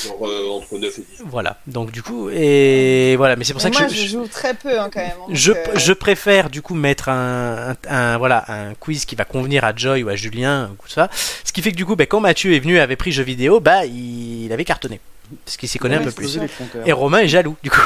Genre 0.06 0.28
euh, 0.28 0.50
entre 0.50 0.78
9 0.80 0.98
et 0.98 1.02
10. 1.02 1.06
voilà. 1.26 1.58
Donc 1.68 1.92
du 1.92 2.02
coup, 2.02 2.30
et 2.32 3.16
voilà, 3.18 3.36
mais 3.36 3.44
c'est 3.44 3.54
pour 3.54 3.62
ça 3.62 3.70
que 3.70 3.78
moi, 3.78 3.88
je, 3.88 3.94
je 3.96 4.08
joue 4.08 4.28
très 4.28 4.54
peu 4.56 4.80
hein, 4.80 4.90
quand 4.92 5.02
même. 5.02 5.18
Je, 5.30 5.52
euh, 5.52 5.56
je 5.76 5.94
préfère 5.94 6.50
du 6.50 6.62
coup 6.64 6.74
mettre 6.74 7.10
un, 7.10 7.76
un, 7.88 7.96
un- 7.96 8.18
voilà, 8.18 8.44
un 8.48 8.74
quiz 8.74 9.06
qui 9.06 9.16
va 9.16 9.26
convenir 9.26 9.64
à 9.66 9.74
Joy 9.76 10.02
ou 10.04 10.10
à 10.10 10.16
Julien 10.16 10.72
ou 10.74 10.84
tout 10.84 10.90
ça. 10.90 11.10
Ce 11.44 11.52
qui 11.54 11.62
fait 11.62 11.72
que 11.72 11.78
du 11.78 11.86
coup, 11.86 11.96
ben, 11.96 12.08
quand 12.08 12.22
Mathieu 12.22 12.54
est 12.56 12.60
venu 12.60 12.76
et 12.78 12.80
avait 12.80 12.96
pris 12.96 13.12
jeu 13.12 13.24
vidéo, 13.24 13.60
bah 13.60 13.86
il, 13.86 14.46
il 14.46 14.52
avait 14.54 14.66
cartonné. 14.66 15.00
Parce 15.46 15.58
qu'il 15.58 15.70
s'y 15.70 15.78
connaît 15.78 15.98
Ouais, 15.98 16.02
un 16.04 16.06
peu 16.06 16.12
plus. 16.12 16.40
Et 16.86 16.92
Romain 16.94 17.20
est 17.20 17.28
jaloux 17.28 17.56
du 17.62 17.70
coup. 17.70 17.82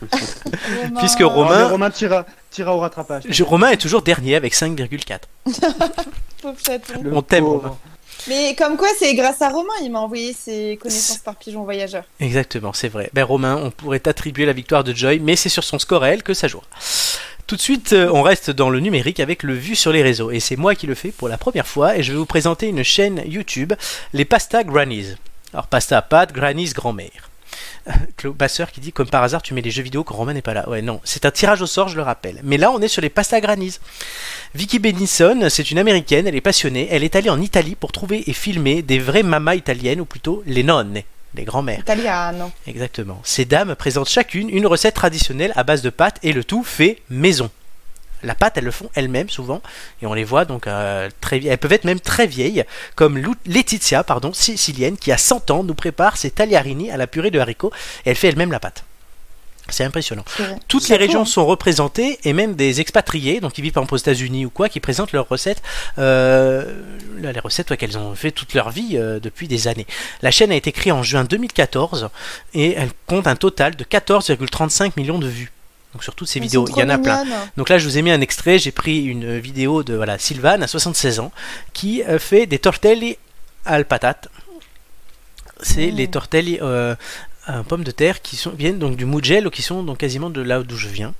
Romain- 0.00 1.00
Puisque 1.00 1.20
Romain- 1.20 1.68
Romain 1.68 1.90
tira, 1.90 2.26
tira 2.50 2.74
au 2.74 2.78
rattrapage. 2.80 3.24
Je- 3.28 3.42
Romain 3.44 3.70
est 3.70 3.76
toujours 3.76 4.02
dernier 4.02 4.34
avec 4.36 4.54
5,4. 4.54 5.20
Pauvre 6.42 6.56
chaton. 6.64 7.02
Le 7.02 7.14
On 7.16 7.22
t'aime. 7.22 7.44
Romain. 7.44 7.76
Mais 8.28 8.54
comme 8.56 8.76
quoi, 8.76 8.88
c'est 8.98 9.14
grâce 9.14 9.40
à 9.42 9.50
Romain, 9.50 9.72
il 9.82 9.90
m'a 9.92 10.00
envoyé 10.00 10.32
ses 10.32 10.78
connaissances 10.80 11.18
par 11.18 11.36
pigeon 11.36 11.62
voyageur. 11.64 12.02
Exactement, 12.18 12.72
c'est 12.72 12.88
vrai. 12.88 13.08
Ben 13.14 13.22
Romain, 13.24 13.56
on 13.56 13.70
pourrait 13.70 14.06
attribuer 14.08 14.46
la 14.46 14.52
victoire 14.52 14.82
de 14.82 14.92
Joy, 14.92 15.20
mais 15.20 15.36
c'est 15.36 15.48
sur 15.48 15.62
son 15.62 15.78
score 15.78 16.02
à 16.02 16.08
elle 16.08 16.22
que 16.24 16.34
ça 16.34 16.48
jouera. 16.48 16.66
Tout 17.46 17.54
de 17.54 17.60
suite, 17.60 17.92
euh, 17.92 18.10
on 18.12 18.22
reste 18.22 18.50
dans 18.50 18.70
le 18.70 18.80
numérique 18.80 19.20
avec 19.20 19.44
le 19.44 19.54
vu 19.54 19.76
sur 19.76 19.92
les 19.92 20.02
réseaux. 20.02 20.32
Et 20.32 20.40
c'est 20.40 20.56
moi 20.56 20.74
qui 20.74 20.88
le 20.88 20.96
fais 20.96 21.10
pour 21.12 21.28
la 21.28 21.38
première 21.38 21.68
fois. 21.68 21.96
Et 21.96 22.02
je 22.02 22.10
vais 22.12 22.18
vous 22.18 22.26
présenter 22.26 22.66
une 22.66 22.82
chaîne 22.82 23.22
YouTube, 23.26 23.72
les 24.12 24.24
Pasta 24.24 24.64
Grannies. 24.64 25.14
Alors, 25.52 25.68
pasta 25.68 26.02
pâte, 26.02 26.32
Grannies 26.32 26.72
grand-mère. 26.74 27.30
Claude 28.16 28.36
Basseur 28.36 28.72
qui 28.72 28.80
dit 28.80 28.92
comme 28.92 29.08
par 29.08 29.22
hasard 29.22 29.42
tu 29.42 29.54
mets 29.54 29.60
les 29.60 29.70
jeux 29.70 29.82
vidéo 29.82 30.04
quand 30.04 30.14
Romain 30.14 30.34
n'est 30.34 30.42
pas 30.42 30.54
là. 30.54 30.68
Ouais 30.68 30.82
non, 30.82 31.00
c'est 31.04 31.24
un 31.24 31.30
tirage 31.30 31.62
au 31.62 31.66
sort, 31.66 31.88
je 31.88 31.96
le 31.96 32.02
rappelle. 32.02 32.40
Mais 32.42 32.56
là 32.56 32.70
on 32.70 32.80
est 32.80 32.88
sur 32.88 33.02
les 33.02 33.10
pasta 33.10 33.40
grannies. 33.40 33.78
Vicky 34.54 34.78
Benison, 34.78 35.48
c'est 35.48 35.70
une 35.70 35.78
américaine, 35.78 36.26
elle 36.26 36.34
est 36.34 36.40
passionnée, 36.40 36.88
elle 36.90 37.04
est 37.04 37.16
allée 37.16 37.30
en 37.30 37.40
Italie 37.40 37.74
pour 37.74 37.92
trouver 37.92 38.28
et 38.28 38.32
filmer 38.32 38.82
des 38.82 38.98
vraies 38.98 39.22
mamas 39.22 39.54
italiennes 39.54 40.00
ou 40.00 40.04
plutôt 40.04 40.42
les 40.46 40.62
nonnes, 40.62 41.02
les 41.34 41.44
grand-mères. 41.44 41.80
Italiano. 41.80 42.50
Exactement. 42.66 43.20
Ces 43.24 43.44
dames 43.44 43.74
présentent 43.74 44.08
chacune 44.08 44.48
une 44.50 44.66
recette 44.66 44.94
traditionnelle 44.94 45.52
à 45.56 45.64
base 45.64 45.82
de 45.82 45.90
pâtes 45.90 46.18
et 46.22 46.32
le 46.32 46.44
tout 46.44 46.64
fait 46.64 47.00
maison. 47.10 47.50
La 48.22 48.34
pâte, 48.34 48.56
elles 48.56 48.64
le 48.64 48.70
font 48.70 48.90
elles-mêmes 48.94 49.28
souvent, 49.28 49.60
et 50.02 50.06
on 50.06 50.14
les 50.14 50.24
voit 50.24 50.44
donc 50.44 50.66
euh, 50.66 51.08
très 51.20 51.38
vie- 51.38 51.48
Elles 51.48 51.58
peuvent 51.58 51.72
être 51.72 51.84
même 51.84 52.00
très 52.00 52.26
vieilles, 52.26 52.64
comme 52.94 53.22
Laetitia, 53.46 54.04
pardon, 54.04 54.32
sicilienne, 54.32 54.96
qui 54.96 55.12
a 55.12 55.18
100 55.18 55.50
ans, 55.50 55.64
nous 55.64 55.74
prépare 55.74 56.16
ses 56.16 56.30
tagliarini 56.30 56.90
à 56.90 56.96
la 56.96 57.06
purée 57.06 57.30
de 57.30 57.38
haricots, 57.38 57.72
et 58.04 58.10
elle 58.10 58.16
fait 58.16 58.28
elle-même 58.28 58.52
la 58.52 58.60
pâte. 58.60 58.84
C'est 59.68 59.82
impressionnant. 59.82 60.24
Toutes 60.68 60.88
les 60.88 60.96
régions 60.96 61.22
hein. 61.22 61.24
sont 61.24 61.44
représentées 61.44 62.20
et 62.22 62.32
même 62.32 62.54
des 62.54 62.80
expatriés, 62.80 63.40
donc 63.40 63.52
qui 63.54 63.62
vivent 63.62 63.72
par 63.72 63.82
exemple 63.82 63.94
aux 63.94 63.98
États-Unis 63.98 64.46
ou 64.46 64.50
quoi, 64.50 64.68
qui 64.68 64.78
présentent 64.78 65.10
leurs 65.10 65.28
recettes, 65.28 65.60
euh, 65.98 66.72
les 67.20 67.40
recettes 67.40 67.70
ouais, 67.70 67.76
qu'elles 67.76 67.98
ont 67.98 68.14
fait 68.14 68.30
toute 68.30 68.54
leur 68.54 68.70
vie 68.70 68.92
euh, 68.94 69.18
depuis 69.18 69.48
des 69.48 69.66
années. 69.66 69.86
La 70.22 70.30
chaîne 70.30 70.52
a 70.52 70.54
été 70.54 70.70
créée 70.70 70.92
en 70.92 71.02
juin 71.02 71.24
2014 71.24 72.10
et 72.54 72.74
elle 72.74 72.90
compte 73.06 73.26
un 73.26 73.34
total 73.34 73.74
de 73.74 73.82
14,35 73.82 74.92
millions 74.96 75.18
de 75.18 75.26
vues. 75.26 75.50
Donc 75.96 76.04
sur 76.04 76.14
toutes 76.14 76.28
ces 76.28 76.40
vidéos, 76.40 76.66
il 76.68 76.78
y 76.78 76.82
en 76.82 76.90
a 76.90 76.98
plein. 76.98 77.24
Donc 77.56 77.70
là, 77.70 77.78
je 77.78 77.86
vous 77.88 77.96
ai 77.96 78.02
mis 78.02 78.10
un 78.10 78.20
extrait. 78.20 78.58
J'ai 78.58 78.70
pris 78.70 79.06
une 79.06 79.38
vidéo 79.38 79.82
de 79.82 79.94
voilà 79.94 80.18
Sylvane 80.18 80.62
à 80.62 80.66
76 80.66 81.20
ans 81.20 81.32
qui 81.72 82.02
euh, 82.02 82.18
fait 82.18 82.44
des 82.44 82.58
tortelli 82.58 83.16
al 83.64 83.86
patate. 83.86 84.28
C'est 85.62 85.90
Mm. 85.90 85.96
les 85.96 86.08
tortelli 86.08 86.58
euh, 86.60 86.94
à 87.46 87.62
pommes 87.62 87.82
de 87.82 87.92
terre 87.92 88.20
qui 88.20 88.36
sont, 88.36 88.50
viennent 88.50 88.78
donc 88.78 88.96
du 88.96 89.06
Mugello, 89.06 89.48
qui 89.48 89.62
sont 89.62 89.82
donc 89.82 89.96
quasiment 89.96 90.28
de 90.28 90.42
là 90.42 90.62
d'où 90.62 90.76
je 90.76 90.88
viens. 90.88 91.14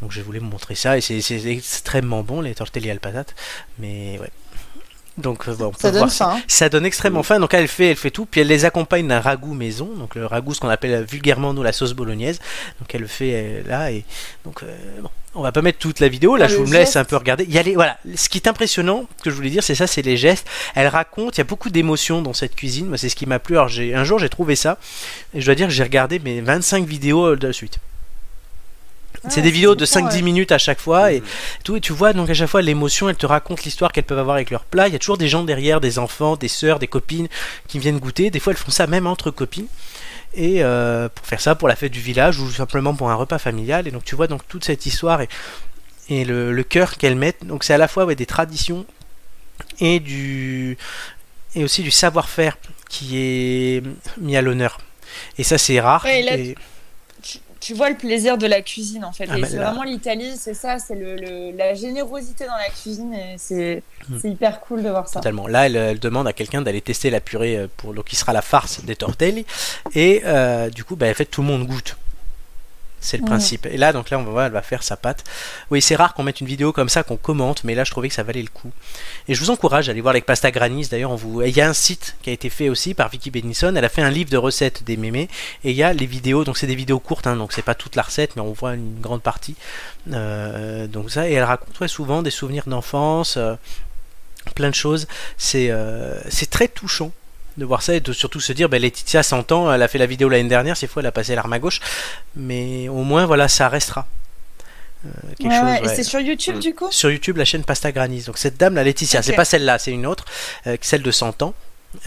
Donc 0.00 0.10
je 0.10 0.22
voulais 0.22 0.38
vous 0.38 0.46
montrer 0.46 0.74
ça 0.74 0.96
et 0.96 1.02
c'est 1.02 1.20
c'est 1.20 1.44
extrêmement 1.44 2.22
bon 2.22 2.40
les 2.40 2.54
tortelli 2.54 2.90
al 2.90 3.00
patate. 3.00 3.34
Mais 3.78 4.18
ouais. 4.22 4.30
Donc 5.16 5.48
euh, 5.48 5.54
bon, 5.54 5.72
Ça 5.78 5.90
donne 5.90 5.98
voir 6.00 6.10
ça. 6.10 6.30
faim. 6.32 6.40
Ça 6.48 6.68
donne 6.68 6.84
extrêmement 6.86 7.22
faim. 7.22 7.38
Donc 7.38 7.54
elle 7.54 7.68
fait, 7.68 7.90
elle 7.90 7.96
fait 7.96 8.10
tout, 8.10 8.26
puis 8.26 8.40
elle 8.40 8.48
les 8.48 8.64
accompagne 8.64 9.06
d'un 9.06 9.20
ragoût 9.20 9.54
maison. 9.54 9.86
Donc 9.96 10.14
le 10.16 10.26
ragoût, 10.26 10.54
ce 10.54 10.60
qu'on 10.60 10.68
appelle 10.68 11.04
vulgairement 11.04 11.52
nous 11.54 11.62
la 11.62 11.72
sauce 11.72 11.92
bolognaise. 11.92 12.40
Donc 12.80 12.92
elle 12.94 13.02
le 13.02 13.06
fait 13.06 13.32
euh, 13.34 13.62
là 13.68 13.90
et 13.92 14.04
donc 14.44 14.62
euh, 14.62 14.66
bon, 15.02 15.10
on 15.36 15.42
va 15.42 15.52
pas 15.52 15.62
mettre 15.62 15.78
toute 15.78 16.00
la 16.00 16.08
vidéo. 16.08 16.36
Là, 16.36 16.46
Ah, 16.46 16.48
je 16.48 16.56
vous 16.56 16.66
me 16.66 16.72
laisse 16.72 16.96
un 16.96 17.04
peu 17.04 17.16
regarder. 17.16 17.44
Il 17.44 17.54
y 17.54 17.58
a 17.58 17.62
les 17.62 17.74
voilà. 17.74 17.96
Ce 18.16 18.28
qui 18.28 18.38
est 18.38 18.48
impressionnant, 18.48 19.04
que 19.22 19.30
je 19.30 19.34
voulais 19.36 19.50
dire, 19.50 19.62
c'est 19.62 19.74
ça, 19.76 19.86
c'est 19.86 20.02
les 20.02 20.16
gestes. 20.16 20.46
Elle 20.74 20.88
raconte. 20.88 21.36
Il 21.36 21.38
y 21.38 21.42
a 21.42 21.44
beaucoup 21.44 21.70
d'émotions 21.70 22.20
dans 22.22 22.32
cette 22.34 22.56
cuisine. 22.56 22.86
Moi, 22.86 22.98
c'est 22.98 23.08
ce 23.08 23.16
qui 23.16 23.26
m'a 23.26 23.38
plu. 23.38 23.54
Alors 23.56 23.68
j'ai 23.68 23.94
un 23.94 24.04
jour 24.04 24.18
j'ai 24.18 24.28
trouvé 24.28 24.56
ça 24.56 24.78
et 25.32 25.40
je 25.40 25.46
dois 25.46 25.54
dire 25.54 25.68
que 25.68 25.72
j'ai 25.72 25.82
regardé 25.84 26.18
mes 26.18 26.40
25 26.40 26.86
vidéos 26.86 27.36
de 27.36 27.52
suite. 27.52 27.78
C'est 29.28 29.40
Ah, 29.40 29.42
des 29.42 29.50
vidéos 29.50 29.74
de 29.74 29.84
beaucoup, 29.86 29.98
5-10 30.08 30.14
ouais. 30.16 30.22
minutes 30.22 30.52
à 30.52 30.58
chaque 30.58 30.80
fois 30.80 31.12
et 31.12 31.22
tout 31.64 31.76
et 31.76 31.80
tu 31.80 31.92
vois 31.92 32.12
donc 32.12 32.28
à 32.30 32.34
chaque 32.34 32.48
fois 32.48 32.60
l'émotion 32.62 33.08
elle 33.08 33.16
te 33.16 33.26
raconte 33.26 33.64
l'histoire 33.64 33.90
qu'elles 33.92 34.04
peuvent 34.04 34.18
avoir 34.18 34.36
avec 34.36 34.50
leur 34.50 34.64
plat 34.64 34.86
il 34.86 34.92
y 34.92 34.96
a 34.96 34.98
toujours 34.98 35.16
des 35.18 35.28
gens 35.28 35.44
derrière 35.44 35.80
des 35.80 35.98
enfants 35.98 36.36
des 36.36 36.48
sœurs 36.48 36.78
des 36.78 36.86
copines 36.88 37.28
qui 37.66 37.78
viennent 37.78 37.98
goûter. 37.98 38.30
Des 38.30 38.38
fois 38.40 38.52
elles 38.52 38.58
font 38.58 38.70
ça 38.70 38.86
même 38.86 39.06
entre 39.06 39.30
copines. 39.30 39.66
Et 40.36 40.64
euh, 40.64 41.08
pour 41.08 41.24
faire 41.26 41.40
ça 41.40 41.54
pour 41.54 41.68
la 41.68 41.76
fête 41.76 41.92
du 41.92 42.00
village 42.00 42.38
ou 42.40 42.50
simplement 42.50 42.94
pour 42.94 43.10
un 43.10 43.14
repas 43.14 43.38
familial. 43.38 43.86
Et 43.86 43.90
donc 43.92 44.04
tu 44.04 44.14
vois 44.16 44.26
donc 44.26 44.46
toute 44.48 44.64
cette 44.64 44.84
histoire 44.84 45.20
et, 45.20 45.28
et 46.08 46.24
le, 46.24 46.52
le 46.52 46.62
cœur 46.64 46.96
qu'elles 46.98 47.14
mettent. 47.16 47.46
Donc 47.46 47.62
c'est 47.64 47.72
à 47.74 47.78
la 47.78 47.88
fois 47.88 48.04
ouais, 48.04 48.16
des 48.16 48.26
traditions 48.26 48.84
et 49.80 50.00
du 50.00 50.76
et 51.54 51.62
aussi 51.62 51.82
du 51.82 51.92
savoir-faire 51.92 52.56
qui 52.90 53.16
est 53.16 53.82
mis 54.20 54.36
à 54.36 54.42
l'honneur. 54.42 54.78
Et 55.38 55.44
ça 55.44 55.56
c'est 55.56 55.78
rare. 55.80 56.04
Ouais, 56.04 56.20
et 56.20 56.22
là, 56.24 56.36
et- 56.36 56.56
Tu, 57.64 57.74
vois 57.74 57.88
le 57.90 57.96
plaisir 57.96 58.36
de 58.38 58.46
la 58.46 58.60
cuisine 58.62 59.04
en 59.04 59.12
fait. 59.12 59.26
Ah, 59.30 59.38
et 59.38 59.44
c'est 59.44 59.56
là- 59.56 59.70
vraiment 59.70 59.82
l'Italie, 59.84 60.32
c'est 60.38 60.54
ça, 60.54 60.78
c'est 60.78 60.94
le, 60.94 61.16
le- 61.16 61.56
la 61.56 61.74
générosité 61.74 62.44
dans 62.46 62.56
la 62.56 62.68
cuisine 62.68 63.12
et 63.14 63.36
c'est 63.38 63.82
Hmm. 64.08 64.18
c'est 64.20 64.30
hyper 64.30 64.60
cool 64.60 64.82
de 64.82 64.90
voir 64.90 65.08
ça. 65.08 65.20
Totalement. 65.20 65.46
Là, 65.46 65.64
elle, 65.64 65.76
elle 65.76 65.98
demande 65.98 66.28
à 66.28 66.34
quelqu'un 66.34 66.60
d'aller 66.60 66.82
tester 66.82 67.08
la 67.08 67.20
purée 67.20 67.56
euh, 67.56 67.68
pour 67.78 67.94
qui 68.04 68.16
sera 68.16 68.34
la 68.34 68.42
farce 68.42 68.84
des 68.84 68.96
tortelli 68.96 69.46
et 69.94 70.20
euh, 70.26 70.68
du 70.68 70.84
coup, 70.84 70.94
bah, 70.94 71.08
en 71.08 71.14
fait, 71.14 71.24
tout 71.24 71.40
le 71.40 71.46
monde 71.48 71.66
goûte. 71.66 71.96
C'est 73.04 73.18
le 73.18 73.22
Ouais. 73.24 73.28
principe. 73.28 73.66
Et 73.66 73.76
là, 73.76 73.92
donc 73.92 74.08
là, 74.08 74.18
on 74.18 74.22
va 74.24 74.30
voir, 74.30 74.46
elle 74.46 74.52
va 74.52 74.62
faire 74.62 74.82
sa 74.82 74.96
patte. 74.96 75.24
Oui, 75.70 75.82
c'est 75.82 75.94
rare 75.94 76.14
qu'on 76.14 76.22
mette 76.22 76.40
une 76.40 76.46
vidéo 76.46 76.72
comme 76.72 76.88
ça, 76.88 77.02
qu'on 77.02 77.18
commente, 77.18 77.62
mais 77.62 77.74
là, 77.74 77.84
je 77.84 77.90
trouvais 77.90 78.08
que 78.08 78.14
ça 78.14 78.22
valait 78.22 78.40
le 78.40 78.48
coup. 78.48 78.72
Et 79.28 79.34
je 79.34 79.40
vous 79.40 79.50
encourage 79.50 79.88
à 79.88 79.92
aller 79.92 80.00
voir 80.00 80.12
avec 80.12 80.24
Pasta 80.24 80.50
Granis. 80.50 80.88
D'ailleurs, 80.90 81.10
on 81.10 81.16
vous, 81.16 81.42
il 81.42 81.54
y 81.54 81.60
a 81.60 81.68
un 81.68 81.74
site 81.74 82.16
qui 82.22 82.30
a 82.30 82.32
été 82.32 82.48
fait 82.48 82.70
aussi 82.70 82.94
par 82.94 83.10
Vicky 83.10 83.30
Benison. 83.30 83.74
Elle 83.76 83.84
a 83.84 83.90
fait 83.90 84.00
un 84.00 84.08
livre 84.10 84.30
de 84.30 84.38
recettes 84.38 84.84
des 84.84 84.96
mémés, 84.96 85.28
et 85.64 85.70
il 85.70 85.76
y 85.76 85.82
a 85.82 85.92
les 85.92 86.06
vidéos. 86.06 86.44
Donc 86.44 86.56
c'est 86.56 86.66
des 86.66 86.74
vidéos 86.74 86.98
courtes, 86.98 87.26
hein, 87.26 87.36
donc 87.36 87.52
c'est 87.52 87.60
pas 87.62 87.74
toute 87.74 87.94
la 87.94 88.02
recette, 88.02 88.36
mais 88.36 88.42
on 88.42 88.52
voit 88.52 88.72
une 88.74 89.00
grande 89.02 89.22
partie. 89.22 89.54
Euh, 90.12 90.86
donc 90.86 91.10
ça, 91.10 91.28
et 91.28 91.34
elle 91.34 91.44
raconte 91.44 91.78
ouais, 91.80 91.88
souvent 91.88 92.22
des 92.22 92.30
souvenirs 92.30 92.64
d'enfance, 92.66 93.36
euh, 93.36 93.54
plein 94.54 94.70
de 94.70 94.74
choses. 94.74 95.06
C'est 95.36 95.70
euh, 95.70 96.18
c'est 96.30 96.48
très 96.48 96.68
touchant 96.68 97.12
de 97.56 97.64
voir 97.64 97.82
ça 97.82 97.94
et 97.94 98.00
de 98.00 98.12
surtout 98.12 98.40
se 98.40 98.52
dire, 98.52 98.68
ben, 98.68 98.80
Laetitia 98.80 99.22
s'entend, 99.22 99.72
elle 99.72 99.82
a 99.82 99.88
fait 99.88 99.98
la 99.98 100.06
vidéo 100.06 100.28
l'année 100.28 100.48
dernière, 100.48 100.76
cette 100.76 100.90
fois 100.90 101.02
elle 101.02 101.06
a 101.06 101.12
passé 101.12 101.34
l'arme 101.34 101.52
à 101.52 101.58
gauche, 101.58 101.80
mais 102.36 102.88
au 102.88 103.02
moins 103.04 103.26
voilà, 103.26 103.48
ça 103.48 103.68
restera. 103.68 104.06
Euh, 105.06 105.10
quelque 105.38 105.52
Ouais, 105.52 105.60
chose, 105.78 105.86
ouais. 105.86 105.92
Et 105.92 105.96
c'est 105.96 106.02
sur 106.02 106.20
YouTube, 106.20 106.58
du 106.58 106.74
coup? 106.74 106.88
Sur 106.90 107.10
YouTube, 107.10 107.36
la 107.36 107.44
chaîne 107.44 107.62
Pasta 107.64 107.92
Granis. 107.92 108.22
Donc 108.24 108.38
cette 108.38 108.56
dame, 108.56 108.74
la 108.74 108.84
Laetitia, 108.84 109.22
c'est 109.22 109.34
pas 109.34 109.44
celle-là, 109.44 109.78
c'est 109.78 109.92
une 109.92 110.06
autre, 110.06 110.24
euh, 110.66 110.76
celle 110.80 111.02
de 111.02 111.10
100 111.10 111.42
ans. 111.42 111.54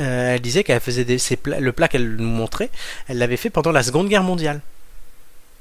Euh, 0.02 0.36
elle 0.36 0.42
disait 0.42 0.64
qu'elle 0.66 0.82
faisait 0.82 1.06
des, 1.06 1.18
ses 1.18 1.40
le 1.46 1.72
plat 1.72 1.88
qu'elle 1.88 2.16
nous 2.18 2.28
montrait, 2.28 2.70
elle 3.08 3.20
l'avait 3.20 3.38
fait 3.38 3.50
pendant 3.50 3.72
la 3.72 3.84
Seconde 3.84 4.10
Guerre 4.10 4.24
mondiale 4.24 4.60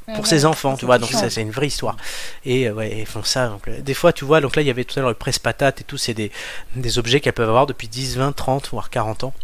pour 0.07 0.19
Ouais, 0.21 0.25
ses 0.31 0.45
enfants, 0.45 0.77
tu 0.77 0.87
vois. 0.87 0.99
Donc 0.99 1.11
ça, 1.11 1.29
c'est 1.31 1.43
une 1.43 1.51
vraie 1.51 1.67
histoire. 1.67 1.97
Et 2.45 2.71
ouais, 2.71 2.99
ils 3.01 3.07
font 3.07 3.25
ça. 3.25 3.49
Donc, 3.49 3.67
euh, 3.69 3.81
des 3.81 3.95
fois, 3.95 4.13
tu 4.13 4.25
vois, 4.25 4.41
donc 4.41 4.55
là, 4.57 4.63
il 4.63 4.67
y 4.67 4.71
avait 4.71 4.85
tout 4.85 4.99
à 4.99 5.03
l'heure 5.03 5.11
le 5.11 5.17
presse-patate 5.17 5.81
et 5.81 5.85
tout, 5.85 5.97
c'est 5.99 6.15
des, 6.15 6.31
des 6.77 6.99
objets 6.99 7.21
qu'elles 7.21 7.33
peuvent 7.33 7.49
avoir 7.49 7.67
depuis 7.67 7.89
10, 7.89 8.17
20, 8.17 8.33
30, 8.33 8.69
voire 8.71 8.89
40 8.91 9.25
ans. 9.25 9.35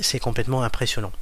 C'est 0.00 0.18
complètement 0.18 0.62
impressionnant. 0.62 1.12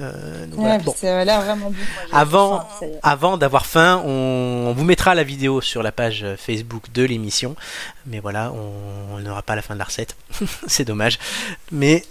Euh, 0.00 0.46
donc, 0.46 0.60
Ouais, 0.60 0.78
voilà. 0.78 0.78
Bon. 0.78 0.94
vraiment. 1.42 1.70
Moi, 1.70 1.78
Avant, 2.12 2.60
faim, 2.78 2.86
avant 3.02 3.36
d'avoir 3.36 3.66
faim, 3.66 4.00
on, 4.04 4.66
on 4.68 4.72
vous 4.72 4.84
mettra 4.84 5.14
la 5.16 5.24
vidéo 5.24 5.60
sur 5.60 5.82
la 5.82 5.90
page 5.90 6.24
Facebook 6.36 6.84
de 6.92 7.02
l'émission. 7.04 7.56
Mais 8.06 8.20
voilà, 8.20 8.52
on 8.52 8.72
on 9.14 9.18
n'aura 9.18 9.42
pas 9.42 9.56
la 9.56 9.62
fin 9.62 9.74
de 9.74 9.80
la 9.80 9.84
recette. 9.84 10.16
c'est 10.68 10.84
dommage. 10.84 11.18
Mais 11.72 12.04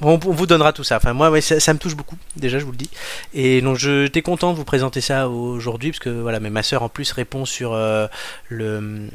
on, 0.00 0.12
on 0.12 0.32
vous 0.32 0.46
donnera 0.46 0.72
tout 0.72 0.84
ça. 0.84 0.96
Enfin, 0.96 1.12
moi, 1.12 1.30
ouais, 1.30 1.40
ça, 1.42 1.60
ça 1.60 1.74
me 1.74 1.78
touche 1.78 1.94
beaucoup. 1.96 2.16
Déjà, 2.36 2.58
je 2.58 2.64
vous 2.64 2.72
le 2.72 2.78
dis. 2.78 2.90
Et 3.34 3.60
donc, 3.60 3.76
j'étais 3.76 4.22
content 4.22 4.52
de 4.52 4.56
vous 4.56 4.64
présenter 4.64 5.00
ça 5.02 5.28
aujourd'hui 5.28 5.90
parce 5.90 5.98
que 6.00 6.08
voilà, 6.08 6.40
mais 6.40 6.50
ma 6.50 6.62
soeur 6.62 6.82
en 6.82 6.88
plus 6.88 7.12
répond 7.12 7.44
sur 7.44 7.74
euh, 7.74 8.06
le. 8.48 9.08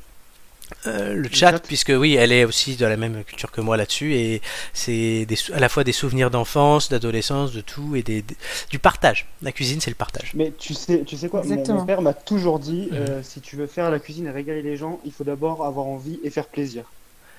Euh, 0.88 1.14
le 1.14 1.30
chat, 1.30 1.52
chat. 1.52 1.60
puisque 1.60 1.94
oui, 1.96 2.16
elle 2.16 2.32
est 2.32 2.46
aussi 2.46 2.76
de 2.76 2.86
la 2.86 2.98
même 2.98 3.24
culture 3.24 3.52
que 3.52 3.62
moi 3.62 3.78
là-dessus, 3.78 4.14
et 4.16 4.42
c'est 4.74 5.28
à 5.54 5.60
la 5.60 5.70
fois 5.70 5.84
des 5.84 5.92
souvenirs 5.92 6.32
d'enfance, 6.32 6.90
d'adolescence, 6.90 7.52
de 7.54 7.62
tout, 7.62 7.96
et 7.96 8.04
des, 8.04 8.22
des- 8.22 8.38
du 8.70 8.80
partage. 8.80 9.28
La 9.42 9.52
cuisine, 9.52 9.80
c'est 9.82 9.92
le 9.92 9.96
partage. 9.96 10.32
Mais 10.36 10.52
tu 10.58 10.74
sais, 10.74 11.04
tu 11.04 11.18
sais 11.18 11.30
quoi? 11.30 11.44
Mon, 11.44 11.86
père 11.86 12.02
m'a 12.02 12.14
toujours 12.14 12.60
dit 12.60 12.90
Mhm. 12.92 12.98
euh, 12.98 13.24
si 13.24 13.42
tu 13.42 13.56
veux 13.56 13.68
faire 13.68 13.90
la 13.92 14.00
cuisine 14.00 14.28
et 14.28 14.32
régaler 14.32 14.62
les 14.62 14.78
gens, 14.78 15.00
il 15.06 15.12
faut 15.12 15.24
d'abord 15.24 15.66
avoir 15.66 15.86
envie 15.88 16.20
et 16.24 16.30
faire 16.30 16.48
plaisir. 16.48 16.86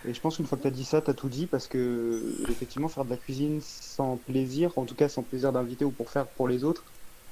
Et 0.09 0.15
je 0.15 0.21
pense 0.21 0.37
qu'une 0.37 0.47
fois 0.47 0.57
que 0.57 0.63
tu 0.63 0.69
as 0.69 0.71
dit 0.71 0.85
ça, 0.85 1.03
tu 1.03 1.11
as 1.11 1.15
tout 1.15 1.29
dit 1.29 1.47
parce 1.47 1.67
que 1.69 2.35
effectivement 2.49 2.89
faire 2.89 3.05
de 3.05 3.11
la 3.11 3.17
cuisine 3.17 3.61
sans 3.63 4.17
plaisir, 4.17 4.73
en 4.77 4.85
tout 4.87 4.95
cas 4.95 5.09
sans 5.09 5.23
plaisir 5.23 5.53
d'inviter 5.53 5.85
ou 5.85 5.91
pour 5.91 6.11
faire 6.11 6.27
pour 6.27 6.49
les 6.49 6.65
autres, 6.65 6.85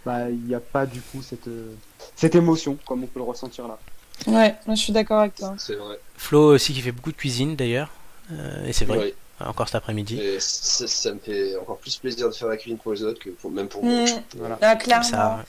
bah 0.05 0.31
il 0.31 0.45
n'y 0.45 0.55
a 0.55 0.61
pas 0.61 0.87
du 0.87 1.01
coup 1.03 1.23
cette 1.23 1.49
euh, 1.49 1.75
cette 2.15 2.35
émotion 2.35 2.77
comme 2.87 3.05
on 3.05 3.07
peut 3.07 3.21
le 3.21 3.25
ressentir 3.25 3.69
là. 3.69 3.79
Ouais, 4.27 4.55
moi, 4.67 4.75
je 4.75 4.81
suis 4.83 4.93
d'accord 4.93 5.21
avec 5.21 5.35
toi. 5.37 5.55
C'est 5.59 5.75
vrai. 5.75 5.99
Flo 6.17 6.55
aussi 6.55 6.73
qui 6.75 6.81
fait 6.83 6.93
beaucoup 6.93 7.13
de 7.13 7.17
cuisine 7.17 7.57
d'ailleurs, 7.57 7.91
Euh, 8.31 8.67
et 8.67 8.75
c'est 8.75 8.85
vrai, 8.85 8.99
Oui. 8.99 9.15
encore 9.41 9.69
cet 9.69 9.77
après-midi. 9.77 10.21
Et 10.21 10.39
ça, 10.39 10.87
ça 10.87 11.15
me 11.15 11.19
fait 11.19 11.57
encore 11.57 11.79
plus 11.79 11.97
plaisir 11.97 12.29
de 12.29 12.35
faire 12.35 12.49
la 12.49 12.59
cuisine 12.59 12.77
pour 12.79 12.93
les 12.93 13.03
autres 13.03 13.19
que 13.21 13.31
pour, 13.31 13.51
même 13.51 13.69
pour 13.69 13.83
moi. 13.83 14.05
Mm. 14.05 14.23
Voilà. 14.37 14.59
Ah, 14.61 14.77
clairement. 14.77 15.03
Ça, 15.05 15.45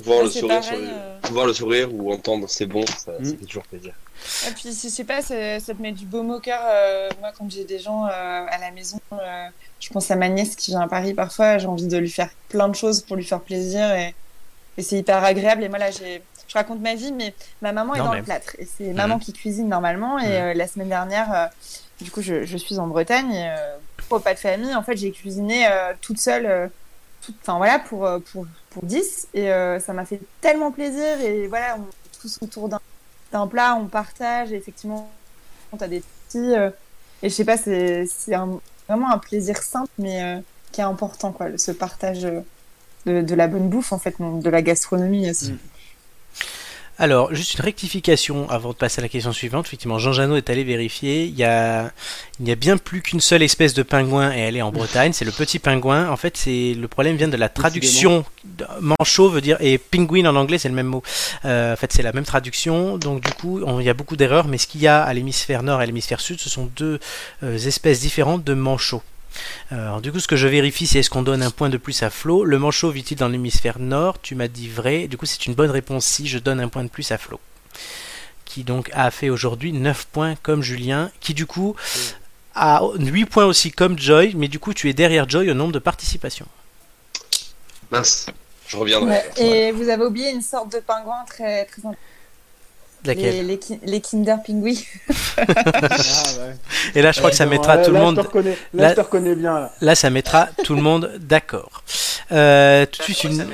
Voir, 0.00 0.18
Ouais, 0.18 0.24
le 0.24 0.30
c'est 0.30 0.40
sourire 0.40 0.60
pareil, 0.60 0.88
euh. 0.92 1.18
voir 1.32 1.46
le 1.46 1.52
sourire 1.54 1.88
ou 1.92 2.12
entendre 2.12 2.48
c'est 2.48 2.66
bon, 2.66 2.84
ça, 2.86 2.94
ça 2.96 3.12
Mm. 3.18 3.30
fait 3.38 3.46
toujours 3.46 3.64
plaisir. 3.64 3.94
Et 4.46 4.50
puis, 4.52 4.68
je 4.68 4.88
sais 4.88 5.04
pas, 5.04 5.22
ça, 5.22 5.58
ça 5.58 5.74
te 5.74 5.80
met 5.80 5.92
du 5.92 6.04
baume 6.04 6.30
au 6.30 6.38
cœur. 6.40 6.60
euh, 6.64 7.08
moi, 7.18 7.32
quand 7.36 7.50
j'ai 7.50 7.64
des 7.64 7.78
gens 7.78 8.04
euh, 8.06 8.10
à 8.10 8.58
la 8.58 8.70
maison, 8.72 8.98
euh, 9.12 9.46
je 9.80 9.88
pense 9.88 10.10
à 10.10 10.16
ma 10.16 10.28
nièce 10.28 10.54
qui 10.54 10.70
vient 10.72 10.82
à 10.82 10.88
Paris 10.88 11.14
parfois, 11.14 11.56
j'ai 11.58 11.66
envie 11.66 11.86
de 11.88 11.96
lui 11.96 12.10
faire 12.10 12.30
plein 12.48 12.68
de 12.68 12.74
choses 12.76 13.00
pour 13.02 13.16
lui 13.16 13.24
faire 13.24 13.40
plaisir 13.40 13.90
et, 13.94 14.14
et 14.76 14.82
c'est 14.82 14.98
hyper 14.98 15.24
agréable. 15.24 15.64
Et 15.64 15.68
moi, 15.70 15.78
là, 15.78 15.90
j'ai, 15.90 16.22
je 16.48 16.54
raconte 16.54 16.80
ma 16.80 16.94
vie, 16.94 17.12
mais 17.12 17.34
ma 17.62 17.72
maman 17.72 17.94
est 17.94 17.98
Non, 17.98 18.06
dans 18.06 18.10
mais- 18.12 18.18
le 18.18 18.24
plâtre 18.24 18.56
et 18.58 18.66
c'est 18.66 18.92
maman 18.92 19.18
qui 19.18 19.32
cuisine 19.32 19.68
normalement. 19.68 20.18
Et 20.18 20.26
Mhm. 20.26 20.32
euh, 20.32 20.54
la 20.54 20.66
semaine 20.66 20.88
dernière, 20.88 21.32
euh, 21.32 21.46
du 22.00 22.10
coup, 22.10 22.22
je, 22.22 22.44
je 22.44 22.56
suis 22.56 22.78
en 22.78 22.86
Bretagne 22.86 23.32
et 23.32 23.48
euh, 23.50 23.76
repas 24.10 24.34
de 24.34 24.38
famille. 24.38 24.74
En 24.74 24.82
fait, 24.82 24.96
j'ai 24.96 25.12
cuisiné 25.12 25.66
toute 26.00 26.18
seule. 26.18 26.70
Enfin 27.42 27.58
voilà 27.58 27.78
pour 27.80 28.08
pour 28.32 28.46
pour 28.70 28.82
10 28.84 29.28
et 29.34 29.48
ça 29.80 29.92
m'a 29.92 30.04
fait 30.06 30.20
tellement 30.40 30.70
plaisir 30.72 31.20
et 31.20 31.46
voilà 31.48 31.76
on 31.76 31.82
est 31.82 32.20
tous 32.20 32.38
autour 32.40 32.68
d'un 33.32 33.46
plat 33.48 33.74
on 33.76 33.86
partage 33.86 34.52
et 34.52 34.56
effectivement 34.56 35.10
t'as 35.78 35.88
des 35.88 36.02
petits 36.28 36.52
et 37.22 37.28
je 37.28 37.34
sais 37.34 37.44
pas 37.44 37.56
c'est 37.58 38.06
vraiment 38.88 39.10
un 39.10 39.18
plaisir 39.18 39.58
simple 39.62 39.90
mais 39.98 40.40
qui 40.72 40.80
est 40.80 40.84
important 40.84 41.32
quoi 41.32 41.48
ce 41.58 41.72
partage 41.72 42.22
de, 43.04 43.20
de 43.20 43.34
la 43.34 43.48
bonne 43.48 43.68
bouffe 43.68 43.92
en 43.92 43.98
fait 43.98 44.14
de 44.20 44.48
la 44.48 44.62
gastronomie 44.62 45.28
aussi 45.28 45.52
Mm. 45.52 45.58
Alors, 47.00 47.32
juste 47.32 47.54
une 47.54 47.64
rectification 47.64 48.50
avant 48.50 48.70
de 48.70 48.74
passer 48.74 49.00
à 49.00 49.02
la 49.02 49.08
question 49.08 49.32
suivante. 49.32 49.66
Effectivement, 49.66 49.98
Jean 50.00 50.12
Janot 50.12 50.36
est 50.36 50.50
allé 50.50 50.64
vérifier. 50.64 51.26
Il 51.26 51.36
y 51.36 51.44
a, 51.44 51.92
il 52.40 52.44
n'y 52.44 52.50
a 52.50 52.56
bien 52.56 52.76
plus 52.76 53.02
qu'une 53.02 53.20
seule 53.20 53.42
espèce 53.44 53.72
de 53.72 53.84
pingouin 53.84 54.32
et 54.34 54.40
elle 54.40 54.56
est 54.56 54.62
en 54.62 54.72
Bretagne. 54.72 55.12
C'est 55.12 55.24
le 55.24 55.30
petit 55.30 55.60
pingouin. 55.60 56.08
En 56.10 56.16
fait, 56.16 56.36
c'est 56.36 56.74
le 56.74 56.88
problème 56.88 57.14
vient 57.16 57.28
de 57.28 57.36
la 57.36 57.48
traduction. 57.48 58.24
Manchot 58.80 59.28
veut 59.30 59.40
dire 59.40 59.56
et 59.60 59.78
penguin 59.78 60.26
en 60.26 60.34
anglais, 60.34 60.58
c'est 60.58 60.68
le 60.68 60.74
même 60.74 60.86
mot. 60.88 61.04
Euh, 61.44 61.72
en 61.74 61.76
fait, 61.76 61.92
c'est 61.92 62.02
la 62.02 62.12
même 62.12 62.24
traduction. 62.24 62.98
Donc, 62.98 63.22
du 63.24 63.32
coup, 63.32 63.60
on- 63.64 63.78
il 63.78 63.86
y 63.86 63.90
a 63.90 63.94
beaucoup 63.94 64.16
d'erreurs. 64.16 64.48
Mais 64.48 64.58
ce 64.58 64.66
qu'il 64.66 64.80
y 64.80 64.88
a 64.88 65.00
à 65.02 65.12
l'hémisphère 65.14 65.62
nord 65.62 65.80
et 65.80 65.84
à 65.84 65.86
l'hémisphère 65.86 66.20
sud, 66.20 66.40
ce 66.40 66.48
sont 66.50 66.68
deux 66.76 66.98
euh, 67.44 67.56
espèces 67.58 68.00
différentes 68.00 68.42
de 68.42 68.54
manchots. 68.54 69.02
Euh, 69.72 69.86
Alors, 69.86 70.00
du 70.00 70.12
coup, 70.12 70.20
ce 70.20 70.28
que 70.28 70.36
je 70.36 70.48
vérifie, 70.48 70.86
c'est 70.86 71.00
est-ce 71.00 71.10
qu'on 71.10 71.22
donne 71.22 71.42
un 71.42 71.50
point 71.50 71.68
de 71.68 71.76
plus 71.76 72.02
à 72.02 72.10
Flo? 72.10 72.44
Le 72.44 72.58
manchot 72.58 72.90
vit-il 72.90 73.16
dans 73.16 73.28
l'hémisphère 73.28 73.78
nord? 73.78 74.20
Tu 74.20 74.34
m'as 74.34 74.48
dit 74.48 74.68
vrai. 74.68 75.08
Du 75.08 75.16
coup, 75.16 75.26
c'est 75.26 75.46
une 75.46 75.54
bonne 75.54 75.70
réponse 75.70 76.06
si 76.06 76.26
je 76.26 76.38
donne 76.38 76.60
un 76.60 76.68
point 76.68 76.84
de 76.84 76.88
plus 76.88 77.10
à 77.12 77.18
Flo. 77.18 77.40
Qui 78.44 78.64
donc 78.64 78.90
a 78.94 79.10
fait 79.10 79.28
aujourd'hui 79.28 79.72
9 79.72 80.06
points 80.06 80.34
comme 80.36 80.62
Julien. 80.62 81.10
Qui 81.20 81.34
du 81.34 81.46
coup 81.46 81.76
a 82.54 82.82
8 82.98 83.26
points 83.26 83.44
aussi 83.44 83.70
comme 83.70 83.98
Joy. 83.98 84.34
Mais 84.36 84.48
du 84.48 84.58
coup, 84.58 84.74
tu 84.74 84.88
es 84.88 84.94
derrière 84.94 85.28
Joy 85.28 85.50
au 85.50 85.54
nombre 85.54 85.72
de 85.72 85.78
participations. 85.78 86.46
Mince, 87.90 88.26
je 88.66 88.76
reviendrai. 88.76 89.10
Ouais, 89.10 89.30
et 89.36 89.72
vous 89.72 89.88
avez 89.88 90.04
oublié 90.04 90.30
une 90.30 90.42
sorte 90.42 90.72
de 90.72 90.78
pingouin 90.80 91.24
très 91.26 91.64
très 91.64 91.80
important. 91.80 91.98
Laquelle 93.04 93.36
les, 93.36 93.42
les, 93.42 93.58
ki- 93.58 93.80
les 93.84 94.00
Kinder 94.00 94.36
Pingui 94.44 94.86
Ah, 95.38 95.42
ouais. 95.46 96.56
Et 96.94 97.02
là, 97.02 97.12
je 97.12 97.18
crois 97.18 97.30
que 97.30 97.36
ça 97.36 97.46
mettra 97.46 97.76
là, 97.76 97.84
tout 97.84 97.92
le 97.92 97.98
monde. 97.98 98.16
Je 98.16 98.22
te 98.22 98.26
reconnais, 98.26 98.58
là, 98.74 98.82
là- 98.82 98.90
je 98.90 98.94
te 98.94 99.00
reconnais 99.00 99.34
bien 99.34 99.54
là. 99.60 99.72
Là, 99.80 99.94
ça 99.94 100.10
mettra 100.10 100.48
tout 100.64 100.74
le 100.74 100.82
monde 100.82 101.12
d'accord. 101.20 101.82
Euh, 102.32 102.86
tout 102.86 102.98
de 102.98 103.02
suite, 103.04 103.24
une. 103.24 103.46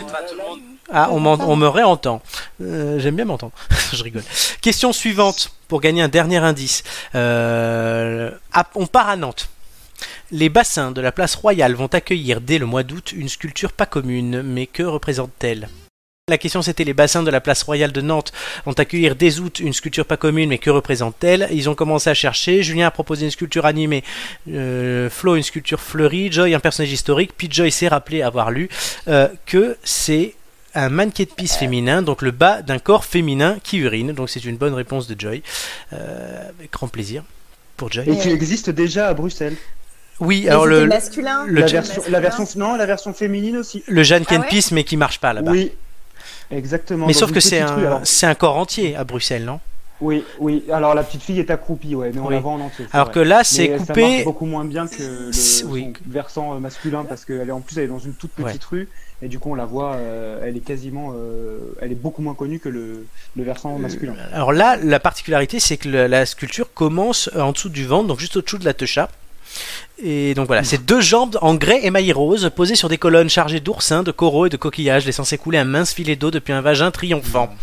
Ah, 0.92 1.08
on, 1.12 1.20
me 1.56 1.66
réentend. 1.66 2.20
Euh, 2.62 2.98
J'aime 2.98 3.16
bien 3.16 3.24
m'entendre. 3.24 3.52
Je 3.92 4.02
rigole. 4.02 4.22
Question 4.60 4.92
suivante 4.92 5.50
pour 5.68 5.80
gagner 5.80 6.02
un 6.02 6.08
dernier 6.08 6.36
indice. 6.38 6.82
Euh, 7.14 8.30
on 8.74 8.86
part 8.86 9.08
à 9.08 9.16
Nantes. 9.16 9.48
Les 10.30 10.48
bassins 10.48 10.90
de 10.90 11.00
la 11.00 11.12
place 11.12 11.34
royale 11.34 11.74
vont 11.74 11.86
accueillir 11.86 12.40
dès 12.40 12.58
le 12.58 12.66
mois 12.66 12.82
d'août 12.82 13.12
une 13.12 13.28
sculpture 13.28 13.72
pas 13.72 13.86
commune, 13.86 14.42
mais 14.42 14.66
que 14.66 14.82
représente-t-elle? 14.82 15.68
La 16.30 16.38
question 16.38 16.62
c'était 16.62 16.84
les 16.84 16.94
bassins 16.94 17.22
de 17.22 17.30
la 17.30 17.42
place 17.42 17.62
royale 17.64 17.92
de 17.92 18.01
Nantes. 18.01 18.32
Vont 18.64 18.72
accueillir 18.72 19.14
dès 19.14 19.40
août 19.40 19.60
une 19.60 19.74
sculpture 19.74 20.06
pas 20.06 20.16
commune 20.16 20.48
mais 20.48 20.56
que 20.56 20.70
représente-t-elle? 20.70 21.48
Ils 21.52 21.68
ont 21.68 21.74
commencé 21.74 22.09
à 22.09 22.14
chercher, 22.14 22.62
Julien 22.62 22.86
a 22.86 22.90
proposé 22.90 23.26
une 23.26 23.30
sculpture 23.30 23.66
animée, 23.66 24.02
euh, 24.51 25.10
Flo 25.10 25.36
une 25.36 25.42
sculpture 25.42 25.82
fleurie, 25.82 26.32
Joy 26.32 26.55
un 26.55 26.60
personnage 26.60 26.90
historique, 26.90 27.32
puis 27.36 27.48
Joy 27.51 27.70
s'est 27.70 27.88
rappelé 27.88 28.22
avoir 28.22 28.51
lu 28.51 28.70
euh, 29.06 29.28
que 29.44 29.76
c'est 29.84 30.34
un 30.74 30.88
mannequin 30.88 31.24
de 31.24 31.28
pisse 31.28 31.56
féminin, 31.56 32.01
donc 32.01 32.22
le 32.22 32.30
bas 32.30 32.62
d'un 32.62 32.78
corps 32.78 33.05
féminin 33.05 33.59
qui 33.62 33.76
urine, 33.76 34.12
donc 34.12 34.30
c'est 34.30 34.46
une 34.46 34.56
bonne 34.56 34.74
réponse 34.74 35.06
de 35.06 35.20
Joy, 35.20 35.42
Euh, 35.92 36.48
avec 36.59 36.72
grand 36.72 36.88
plaisir 36.88 37.22
pour 37.76 37.92
Joy. 37.92 38.09
Et 38.09 38.16
qui 38.16 38.30
existe 38.30 38.70
déjà 38.70 39.09
à 39.09 39.14
Bruxelles. 39.14 39.56
Oui, 40.20 40.42
Mais 40.44 40.51
alors 40.51 40.64
le, 40.64 40.86
masculin. 40.86 41.44
le 41.46 41.60
la, 41.60 41.66
version, 41.66 42.02
la 42.09 42.20
version 42.20 42.46
non, 42.56 42.76
la 42.76 42.86
version 42.86 43.12
féminine 43.12 43.59
aussi. 43.59 43.82
le 43.86 44.02
Jeanne 44.02 44.24
Ah 44.28 44.34
ouais 44.34 44.46
Pisse 44.48 44.70
mais 44.70 44.84
qui 44.84 44.96
marche 44.96 45.18
pas 45.18 45.32
là-bas. 45.32 45.51
Oui, 45.51 45.72
exactement. 46.50 47.06
mais 47.06 47.12
sauf 47.12 47.32
que 47.32 47.40
c'est 47.40 47.60
un, 47.60 47.76
alors. 47.78 48.02
un 48.22 48.34
corps 48.34 48.56
entier 48.56 48.96
à 48.96 49.04
Bruxelles, 49.04 49.44
non? 49.44 49.60
Oui, 50.00 50.24
oui. 50.40 50.64
Alors 50.72 50.94
la 50.94 51.04
petite 51.04 51.22
fille 51.22 51.38
est 51.38 51.50
accroupie, 51.50 51.94
ouais, 51.94 52.10
mais 52.12 52.20
on 52.20 52.26
Oui. 52.26 52.34
la 52.34 52.40
voit 52.40 52.52
en 52.52 52.60
entier. 52.60 52.84
Alors 52.92 53.06
vrai. 53.06 53.14
que 53.14 53.20
là, 53.20 53.44
c'est 53.44 53.78
Ça 53.78 53.86
coupé. 53.86 54.02
marche 54.02 54.24
beaucoup 54.24 54.44
moins 54.46 54.64
bien 54.64 54.86
que 54.88 55.02
le 55.02 55.30
oui. 55.66 55.92
versant 56.06 56.54
euh, 56.54 56.58
masculin 56.58 57.04
parce 57.08 57.24
qu'elle 57.24 57.48
est 57.48 57.52
en 57.52 57.60
plus 57.60 57.78
elle 57.78 57.84
est 57.84 57.88
dans 57.88 58.00
une 58.00 58.14
toute 58.14 58.32
petite 58.32 58.64
rue 58.64 58.88
et 59.22 59.28
du 59.28 59.38
coup 59.38 59.52
on 59.52 59.54
la 59.54 59.64
voit, 59.64 59.94
euh, 59.94 60.40
elle 60.44 60.56
est 60.56 60.60
quasiment, 60.60 61.12
euh, 61.14 61.58
elle 61.80 61.92
est 61.92 61.94
beaucoup 61.94 62.22
moins 62.22 62.34
connue 62.34 62.58
que 62.58 62.68
le, 62.68 63.06
le 63.36 63.42
versant 63.44 63.78
masculin. 63.78 64.14
Alors 64.32 64.52
là, 64.52 64.76
la 64.76 64.98
particularité, 64.98 65.60
c'est 65.60 65.76
que 65.76 65.88
la 65.88 66.26
sculpture 66.26 66.74
commence 66.74 67.30
en 67.38 67.52
dessous 67.52 67.68
du 67.68 67.86
ventre, 67.86 68.08
donc 68.08 68.18
juste 68.18 68.36
au-dessous 68.36 68.58
de 68.58 68.64
la 68.64 68.74
techa. 68.74 69.08
Et 70.02 70.35
donc 70.35 70.47
voilà, 70.47 70.64
c'est 70.64 70.85
deux 70.85 71.01
jambes 71.01 71.39
en 71.40 71.55
grès 71.55 71.85
émaillé 71.85 72.12
rose 72.12 72.51
posées 72.55 72.74
sur 72.74 72.89
des 72.89 72.98
colonnes 72.98 73.31
chargées 73.31 73.60
d'oursins, 73.60 74.02
de 74.02 74.10
coraux 74.10 74.47
et 74.47 74.51
de 74.51 74.56
coquillages, 74.56 75.06
laissant 75.06 75.24
s'écouler 75.24 75.59
un 75.59 75.64
mince 75.64 75.94
filet 75.94 76.16
d'eau 76.16 76.31
depuis 76.31 76.52
un 76.52 76.60
vagin 76.60 76.90
triomphant. 76.90 77.55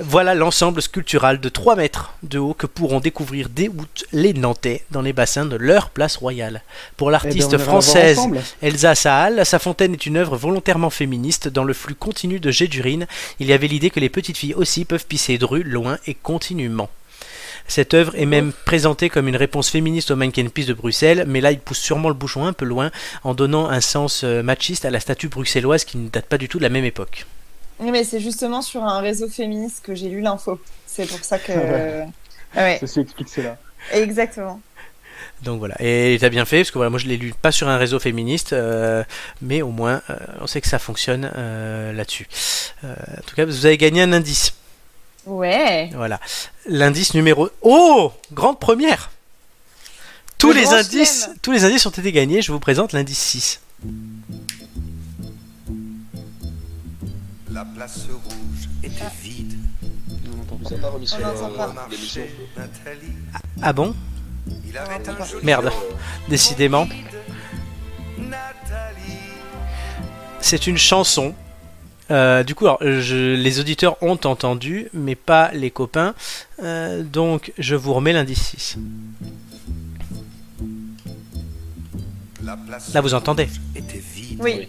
Voilà 0.00 0.34
l'ensemble 0.34 0.80
sculptural 0.80 1.38
de 1.38 1.48
3 1.50 1.76
mètres 1.76 2.14
de 2.22 2.38
haut 2.38 2.54
que 2.54 2.66
pourront 2.66 3.00
découvrir 3.00 3.50
dès 3.50 3.68
août 3.68 4.06
les 4.12 4.32
Nantais 4.32 4.84
dans 4.90 5.02
les 5.02 5.12
bassins 5.12 5.44
de 5.44 5.56
leur 5.56 5.90
place 5.90 6.16
royale. 6.16 6.62
Pour 6.96 7.10
Eh 7.10 7.12
l'artiste 7.12 7.50
ben, 7.50 7.58
voir 7.58 7.82
française. 7.82 8.18
Elsa 8.62 8.94
Saal, 8.94 9.44
sa 9.44 9.58
fontaine 9.58 9.92
est 9.92 10.06
une 10.06 10.16
œuvre 10.16 10.36
volontairement 10.36 10.88
féministe. 10.88 11.48
Dans 11.48 11.64
le 11.64 11.74
flux 11.74 11.94
continu 11.94 12.40
de 12.40 12.50
jets 12.50 12.68
d'urine, 12.68 13.06
il 13.38 13.48
y 13.48 13.52
avait 13.52 13.66
l'idée 13.66 13.90
que 13.90 14.00
les 14.00 14.08
petites 14.08 14.38
filles 14.38 14.54
aussi 14.54 14.86
peuvent 14.86 15.06
pisser 15.06 15.36
dru, 15.36 15.62
loin 15.62 15.98
et 16.06 16.14
continuellement. 16.14 16.88
Cette 17.68 17.94
œuvre 17.94 18.14
est 18.16 18.26
même 18.26 18.52
présentée 18.64 19.08
comme 19.08 19.28
une 19.28 19.36
réponse 19.36 19.70
féministe 19.70 20.10
au 20.10 20.16
mannequin 20.16 20.46
Peace 20.48 20.66
de 20.66 20.74
Bruxelles, 20.74 21.24
mais 21.26 21.40
là 21.40 21.52
il 21.52 21.58
pousse 21.58 21.78
sûrement 21.78 22.08
le 22.08 22.14
bouchon 22.14 22.46
un 22.46 22.52
peu 22.52 22.64
loin 22.64 22.90
en 23.24 23.34
donnant 23.34 23.68
un 23.68 23.80
sens 23.80 24.24
euh, 24.24 24.42
machiste 24.42 24.84
à 24.84 24.90
la 24.90 25.00
statue 25.00 25.28
bruxelloise 25.28 25.84
qui 25.84 25.98
ne 25.98 26.08
date 26.08 26.26
pas 26.26 26.38
du 26.38 26.48
tout 26.48 26.58
de 26.58 26.62
la 26.62 26.68
même 26.68 26.84
époque. 26.84 27.26
Oui, 27.80 27.90
mais 27.90 28.04
c'est 28.04 28.20
justement 28.20 28.62
sur 28.62 28.82
un 28.84 29.00
réseau 29.00 29.28
féministe 29.28 29.82
que 29.84 29.94
j'ai 29.94 30.08
lu 30.08 30.20
l'info. 30.20 30.60
C'est 30.86 31.06
pour 31.08 31.24
ça 31.24 31.38
que. 31.38 31.52
Ouais. 31.52 32.06
Ah 32.54 32.62
ouais, 32.64 32.78
Ceci 32.80 33.00
explique 33.00 33.28
cela. 33.28 33.56
exactement. 33.92 34.60
Donc 35.42 35.58
voilà, 35.58 35.74
et 35.80 36.16
t'as 36.20 36.28
bien 36.28 36.44
fait, 36.44 36.58
parce 36.58 36.70
que 36.70 36.78
voilà, 36.78 36.90
moi 36.90 36.98
je 37.00 37.06
l'ai 37.06 37.16
lu 37.16 37.32
pas 37.40 37.50
sur 37.50 37.68
un 37.68 37.76
réseau 37.76 37.98
féministe, 37.98 38.52
euh, 38.52 39.02
mais 39.40 39.62
au 39.62 39.70
moins 39.70 40.00
euh, 40.10 40.16
on 40.40 40.46
sait 40.46 40.60
que 40.60 40.68
ça 40.68 40.78
fonctionne 40.78 41.30
euh, 41.36 41.92
là-dessus. 41.92 42.28
Euh, 42.84 42.94
en 43.18 43.22
tout 43.26 43.34
cas, 43.34 43.44
vous 43.44 43.66
avez 43.66 43.76
gagné 43.76 44.02
un 44.02 44.12
indice. 44.12 44.54
Ouais. 45.26 45.90
Voilà. 45.94 46.20
L'indice 46.66 47.14
numéro... 47.14 47.48
Oh 47.62 48.12
Grande 48.32 48.58
première 48.58 49.10
tous 50.38 50.48
Le 50.48 50.54
les, 50.54 50.66
indices, 50.72 51.22
chelem. 51.22 51.36
tous 51.40 51.52
les 51.52 51.64
indices 51.64 51.86
ont 51.86 51.90
été 51.90 52.10
gagnés, 52.10 52.42
je 52.42 52.50
vous 52.50 52.58
présente 52.58 52.92
l'indice 52.92 53.20
6. 53.20 53.60
La 57.52 57.64
place 57.64 58.06
rouge 58.10 58.68
était 58.82 59.04
vide. 59.22 59.56
On 60.50 60.56
vous 60.56 60.74
a 60.74 60.78
pas 60.78 60.88
remis 60.90 61.06
sur 61.06 61.20
n'entend 61.20 61.72
l'émission. 61.88 62.22
Nathalie, 62.56 63.12
Ah 63.62 63.72
bon 63.72 63.94
il 64.66 64.76
avait 64.76 65.08
un 65.08 65.24
joli 65.24 65.44
Merde. 65.44 65.66
nom. 65.66 65.70
Décidément. 66.28 66.88
Nathalie. 68.18 69.18
C'est 70.40 70.66
une 70.66 70.78
chanson. 70.78 71.34
Euh, 72.10 72.42
du 72.42 72.54
coup, 72.54 72.66
alors, 72.66 72.78
je- 72.82 73.34
les 73.34 73.60
auditeurs 73.60 73.96
ont 74.02 74.18
entendu, 74.24 74.88
mais 74.92 75.14
pas 75.14 75.50
les 75.52 75.70
copains. 75.70 76.14
Euh, 76.62 77.02
donc, 77.02 77.52
je 77.58 77.74
vous 77.74 77.94
remets 77.94 78.12
l'indice 78.12 78.42
6. 78.56 78.76
La 82.44 82.56
place 82.56 82.92
Là, 82.92 83.00
vous 83.00 83.14
entendez 83.14 83.48
était 83.76 83.98
vide. 84.14 84.40
Oui. 84.42 84.68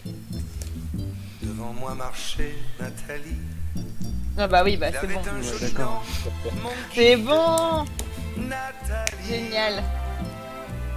Devant 1.41 1.73
moi 1.73 1.95
marchait 1.95 2.53
Nathalie. 2.79 3.35
Ah 4.37 4.47
bah 4.47 4.61
oui, 4.63 4.77
bah 4.77 4.87
c'est 4.99 5.07
bon. 5.07 5.21
d'accord. 5.61 6.03
C'est 6.93 7.15
bon 7.17 7.85
Nathalie. 8.37 9.27
Génial. 9.27 9.83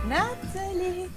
Nathalie. 0.09 1.09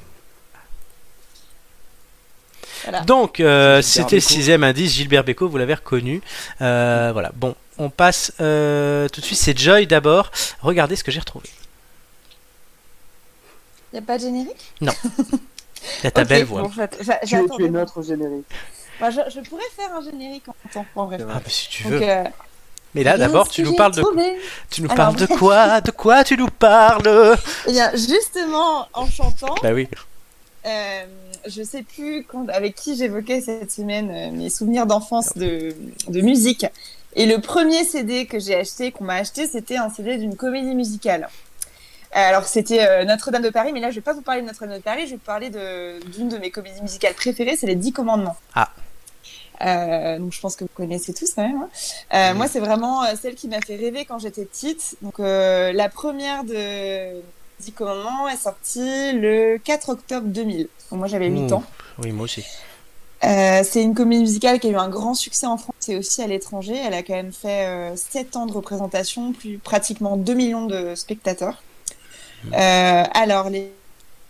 Voilà. 2.84 3.02
Donc, 3.02 3.40
euh, 3.40 3.82
c'était 3.82 4.16
le 4.18 4.22
sixième 4.22 4.64
indice. 4.64 4.94
Gilbert 4.94 5.24
Bécaud, 5.24 5.50
vous 5.50 5.58
l'avez 5.58 5.74
reconnu. 5.76 6.22
Euh, 6.62 7.10
voilà. 7.14 7.32
Bon, 7.36 7.56
on 7.78 7.90
passe 7.90 8.32
euh, 8.42 9.08
tout 9.10 9.22
de 9.22 9.26
suite. 9.26 9.38
C'est 9.40 9.58
Joy 9.58 9.88
d'abord. 9.88 10.32
Regardez 10.62 10.96
ce 10.96 11.04
que 11.04 11.12
j'ai 11.12 11.20
retrouvé. 11.20 11.50
Y 13.94 13.98
a 13.98 14.02
pas 14.02 14.18
de 14.18 14.24
générique? 14.24 14.72
Il 14.82 14.88
y 16.04 16.08
a 16.08 16.12
ta 16.12 16.24
belle 16.24 16.44
voix. 16.46 16.62
bon, 16.64 16.70
Tu, 16.70 16.82
es- 16.82 17.48
tu 17.58 17.70
notre 17.70 18.02
générique? 18.04 18.46
Bah, 19.00 19.10
je, 19.10 19.20
je 19.34 19.40
pourrais 19.50 19.64
faire 19.76 19.96
un 19.96 20.04
générique 20.04 20.44
en 20.48 20.54
temps. 20.74 20.86
En 20.96 21.06
vrai. 21.06 21.18
Ah, 21.22 21.26
bah, 21.36 21.42
si 21.48 21.70
tu 21.70 21.84
Donc, 21.84 21.94
veux. 21.94 22.02
euh, 22.04 22.24
Mais 22.94 23.04
là, 23.04 23.18
d'abord, 23.18 23.48
tu 23.50 23.64
nous 23.64 23.74
parles 23.76 23.96
de, 23.96 24.04
tu 24.70 24.82
nous 24.82 24.92
Alors, 24.92 24.98
parles 24.98 25.16
de 25.16 25.26
quoi? 25.38 25.82
De 25.82 25.92
quoi 25.92 26.24
tu 26.24 26.38
nous 26.38 26.50
parles? 26.50 27.38
Eh 27.68 27.72
bien, 27.72 27.92
justement, 27.92 28.88
en 28.94 29.10
chantant, 29.10 29.56
Bah 29.64 29.72
oui. 29.72 29.88
euh, 30.66 31.04
je 31.48 31.64
sais 31.64 31.84
plus 31.84 32.24
quand, 32.24 32.48
avec 32.50 32.76
qui 32.76 32.96
j'évoquais 32.96 33.42
cette 33.42 33.72
semaine 33.72 34.10
euh, 34.12 34.32
mes 34.32 34.50
souvenirs 34.50 34.86
d'enfance 34.86 35.36
de, 35.38 35.74
de 36.08 36.22
musique. 36.22 36.66
Et 37.16 37.26
le 37.26 37.40
premier 37.42 37.84
CD 37.84 38.26
que 38.26 38.40
j'ai 38.40 38.56
acheté, 38.56 38.92
qu'on 38.92 39.04
m'a 39.04 39.16
acheté, 39.16 39.48
c'était 39.48 39.78
un 39.78 39.90
CD 39.90 40.18
d'une 40.18 40.36
comédie 40.36 40.76
musicale. 40.76 41.28
Alors, 42.12 42.46
c'était 42.46 42.88
euh, 42.88 43.06
Notre-Dame 43.06 43.44
de 43.44 43.50
Paris, 43.50 43.72
mais 43.72 43.80
là, 43.80 43.92
je 43.92 43.96
vais 43.96 44.02
pas 44.02 44.14
vous 44.14 44.22
parler 44.22 44.42
de 44.42 44.48
Notre-Dame 44.48 44.78
de 44.78 44.84
Paris, 44.84 45.02
je 45.06 45.12
vais 45.12 45.16
vous 45.16 45.22
parler 45.22 45.50
d'une 45.50 46.30
de, 46.30 46.38
mes 46.38 46.50
comédies 46.50 46.82
musicales 46.82 47.14
préférées, 47.14 47.56
c'est 47.56 47.68
Les 47.68 47.76
Dix 47.76 47.94
Commandements. 47.94 48.36
Ah. 48.56 48.70
Euh, 49.62 50.18
donc, 50.18 50.32
je 50.34 50.40
pense 50.40 50.56
que 50.56 50.64
vous 50.64 50.70
connaissez 50.74 51.14
tous 51.14 51.34
quand 51.34 51.46
même. 51.48 51.62
hein. 51.62 51.70
Euh, 52.14 52.34
Moi, 52.34 52.48
c'est 52.48 52.60
vraiment 52.60 53.04
celle 53.22 53.36
qui 53.36 53.48
m'a 53.48 53.62
fait 53.62 53.76
rêver 53.76 54.06
quand 54.06 54.18
j'étais 54.20 54.46
petite. 54.46 54.96
Donc, 55.02 55.20
la 55.20 55.90
première 55.90 56.44
de 56.44 57.22
Dix 57.60 57.72
Commandements 57.72 58.28
est 58.30 58.38
sortie 58.38 59.12
le 59.14 59.58
4 59.58 59.90
octobre 59.90 60.28
2000. 60.28 60.68
Donc, 60.92 61.00
moi, 61.00 61.08
j'avais 61.08 61.28
8 61.28 61.52
Ouh. 61.52 61.56
ans. 61.56 61.64
Oui, 61.98 62.12
moi 62.12 62.24
aussi. 62.26 62.44
Euh, 63.24 63.62
c'est 63.64 63.84
une 63.84 63.94
comédie 63.94 64.22
musicale 64.22 64.60
qui 64.60 64.68
a 64.68 64.70
eu 64.72 64.76
un 64.76 64.88
grand 64.88 65.14
succès 65.14 65.46
en 65.46 65.58
France 65.58 65.90
et 65.90 65.98
aussi 65.98 66.22
à 66.22 66.28
l'étranger. 66.28 66.76
Elle 66.78 66.94
a 66.94 67.04
quand 67.04 67.16
même 67.16 67.34
fait 67.34 67.66
euh, 67.68 67.96
7 67.96 68.38
ans 68.38 68.46
de 68.46 68.54
représentation, 68.54 69.34
plus 69.34 69.58
pratiquement 69.58 70.16
2 70.16 70.34
millions 70.34 70.66
de 70.66 70.96
spectateurs. 70.96 71.62
Euh, 72.54 73.04
alors, 73.14 73.50
les, 73.50 73.70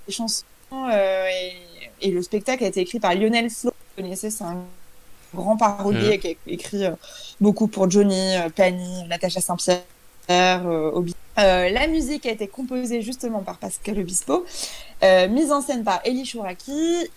les 0.08 0.14
chansons 0.14 0.44
euh, 0.74 1.26
et, 1.28 2.08
et 2.08 2.12
le 2.12 2.22
spectacle 2.24 2.64
a 2.64 2.68
été 2.68 2.80
écrit 2.82 3.00
par 3.00 3.14
Lionel 3.14 3.52
Flo. 3.52 3.72
Vous 3.72 4.04
connaissez, 4.04 4.32
c'est 4.32 4.44
un 4.44 4.64
grand 5.36 5.58
parolier 5.58 6.18
qui 6.18 6.28
a 6.30 6.32
écrit 6.48 6.86
euh, 6.86 6.92
beaucoup 7.40 7.68
pour 7.68 7.90
Johnny, 7.92 8.36
euh, 8.38 8.50
Pani, 8.50 9.04
Natacha 9.08 9.42
Saint-Pierre. 9.42 9.84
Euh, 10.30 11.02
Euh, 11.38 11.70
la 11.70 11.88
musique 11.88 12.26
a 12.26 12.32
été 12.32 12.48
composée 12.48 13.02
justement 13.02 13.40
par 13.40 13.58
Pascal 13.58 14.00
Obispo, 14.00 14.46
euh, 15.04 15.30
mise 15.30 15.52
en 15.52 15.62
scène 15.62 15.84
par 15.86 16.02
Elie 16.06 16.26
Chouraki 16.26 17.08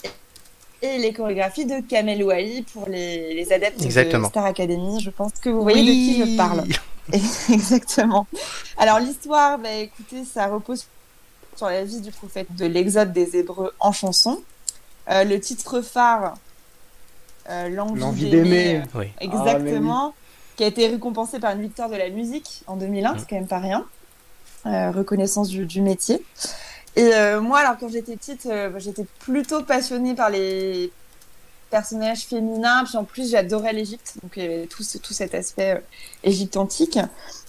et 0.80 0.98
les 0.98 1.12
chorégraphies 1.12 1.66
de 1.66 1.80
Kamel 1.80 2.22
Ouali 2.22 2.62
pour 2.72 2.88
les, 2.88 3.34
les 3.34 3.52
adeptes 3.52 3.82
Exactement. 3.82 4.28
de 4.28 4.32
Star 4.32 4.44
Academy. 4.44 5.00
Je 5.00 5.10
pense 5.10 5.32
que 5.40 5.48
vous 5.50 5.62
voyez 5.62 5.82
de 5.82 5.90
qui 5.90 6.32
je 6.32 6.36
parle. 6.36 6.64
Exactement. 7.52 8.26
Alors 8.76 9.00
l'histoire, 9.00 9.58
bah, 9.58 9.72
écoutez, 9.72 10.24
ça 10.24 10.46
repose 10.46 10.86
sur 11.56 11.66
la 11.66 11.84
vie 11.84 12.00
du 12.00 12.12
prophète 12.12 12.54
de 12.54 12.66
l'Exode 12.66 13.12
des 13.12 13.36
Hébreux 13.36 13.72
en 13.80 13.92
chanson. 13.92 14.40
Euh, 15.10 15.24
le 15.24 15.40
titre 15.40 15.80
phare, 15.80 16.34
euh, 17.50 17.68
L'envie 17.68 18.30
d'aimer, 18.30 18.82
Oui. 18.94 19.06
Exactement. 19.20 20.14
Qui 20.56 20.64
a 20.64 20.66
été 20.66 20.86
récompensé 20.88 21.38
par 21.40 21.52
une 21.54 21.62
victoire 21.62 21.88
de 21.88 21.96
la 21.96 22.10
musique 22.10 22.62
en 22.66 22.76
2001, 22.76 23.18
c'est 23.18 23.28
quand 23.28 23.36
même 23.36 23.46
pas 23.46 23.58
rien. 23.58 23.86
Euh, 24.66 24.90
reconnaissance 24.90 25.48
du, 25.48 25.64
du 25.66 25.80
métier. 25.80 26.22
Et 26.94 27.10
euh, 27.14 27.40
moi, 27.40 27.60
alors 27.60 27.78
quand 27.80 27.88
j'étais 27.90 28.16
petite, 28.16 28.46
euh, 28.46 28.70
j'étais 28.78 29.06
plutôt 29.20 29.62
passionnée 29.62 30.14
par 30.14 30.28
les 30.30 30.92
personnages 31.70 32.26
féminins. 32.26 32.84
Puis 32.84 32.96
en 32.98 33.04
plus, 33.04 33.30
j'adorais 33.30 33.72
l'Égypte, 33.72 34.14
donc 34.22 34.36
euh, 34.38 34.66
tout, 34.66 34.82
ce- 34.82 34.98
tout 34.98 35.14
cet 35.14 35.34
aspect 35.34 35.82
égypte 36.22 36.56
antique. 36.56 36.98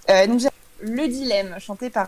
Donc 0.07 0.41
Le 0.81 1.07
Dilemme, 1.07 1.55
chanté 1.59 1.89
par, 1.89 2.07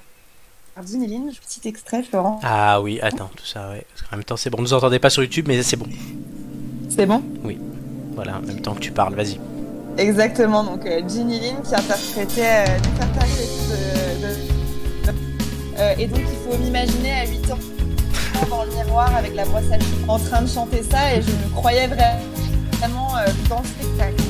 Lynn. 0.78 1.32
Petit 1.32 1.68
extrait, 1.68 2.04
Florent. 2.04 2.40
Ah 2.44 2.82
oui, 2.82 3.00
attends, 3.02 3.30
tout 3.36 3.46
ça, 3.46 3.70
ouais. 3.70 3.86
Parce 3.94 4.10
qu'en 4.10 4.16
même 4.18 4.24
temps, 4.26 4.38
c'est 4.38 4.50
bon. 4.50 4.58
Vous 4.58 4.64
nous 4.64 4.74
entendez 4.74 5.00
pas 5.00 5.10
sur 5.10 5.22
YouTube, 5.24 5.46
mais 5.48 5.62
c'est 5.64 5.78
bon. 5.78 5.88
C'est 6.90 7.06
bon? 7.06 7.22
Voilà, 8.14 8.38
en 8.38 8.42
même 8.42 8.62
temps 8.62 8.74
que 8.74 8.80
tu 8.80 8.92
parles, 8.92 9.14
vas-y. 9.16 9.40
Exactement, 9.98 10.64
donc 10.64 10.86
euh, 10.86 11.02
Ginny 11.08 11.40
Lynn 11.40 11.62
qui 11.64 11.74
interprétait 11.74 12.66
euh, 12.68 12.78
de, 12.78 14.22
de- 14.22 15.12
de- 15.12 15.18
euh, 15.80 15.94
et 15.98 16.08
donc 16.08 16.20
il 16.20 16.52
faut 16.52 16.58
m'imaginer 16.58 17.12
à 17.14 17.26
8 17.26 17.52
ans 17.52 17.60
dans 18.50 18.64
le 18.64 18.72
miroir 18.72 19.16
avec 19.16 19.34
la 19.36 19.46
brosse 19.46 19.64
à 19.72 19.80
cheveux 19.80 20.10
en 20.10 20.20
train 20.20 20.42
de 20.42 20.48
chanter 20.50 20.84
ça 20.84 21.14
et 21.16 21.22
je 21.22 21.30
me 21.32 21.54
croyais 21.56 21.88
vra- 21.88 22.18
vraiment 22.80 23.16
euh, 23.18 23.26
dans 23.50 23.62
le 23.62 23.68
spectacle. 23.68 24.24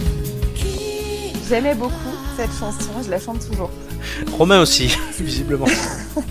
J'aimais 1.50 1.76
beaucoup 1.76 1.94
cette 2.38 2.52
chanson, 2.60 2.92
je 3.04 3.10
la 3.12 3.20
chante 3.20 3.48
toujours. 3.50 3.70
Romain 4.38 4.60
aussi, 4.62 4.96
visiblement. 5.20 5.66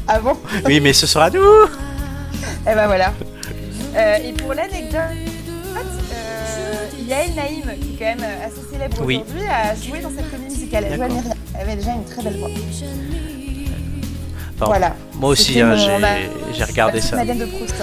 Ah 0.09 0.19
bon? 0.21 0.37
Oui, 0.67 0.81
mais 0.81 0.93
ce 0.93 1.07
sera 1.07 1.29
nous 1.31 1.41
Et 1.43 2.75
ben 2.75 2.87
voilà. 2.87 3.13
Euh, 3.97 4.17
et 4.25 4.33
pour 4.33 4.55
l'anecdote, 4.55 5.01
euh, 5.81 7.03
Yael 7.07 7.35
Naïm, 7.35 7.63
qui 7.81 7.95
est 7.95 7.99
quand 7.99 8.05
même 8.05 8.23
euh, 8.23 8.47
assez 8.47 8.61
célèbre 8.73 8.97
Oui. 9.03 9.23
aujourd'hui, 9.23 9.47
a 9.49 9.75
joué 9.75 10.01
dans 10.01 10.11
cette 10.11 10.31
comédie 10.31 10.55
musicale. 10.55 10.85
Elle, 10.91 10.97
jouait 10.97 11.09
avait 11.61 11.77
déjà 11.77 11.93
une 11.93 12.05
très 12.05 12.23
belle 12.23 12.39
voix. 12.39 12.49
Enfin, 14.57 14.67
Voilà. 14.67 14.95
Moi 15.15 15.31
aussi, 15.31 15.61
hein, 15.61 15.75
j'ai 15.77 16.65
regardé 16.65 17.01
ça. 17.01 17.17
Madeleine 17.17 17.39
de 17.39 17.47
Proust. 17.47 17.75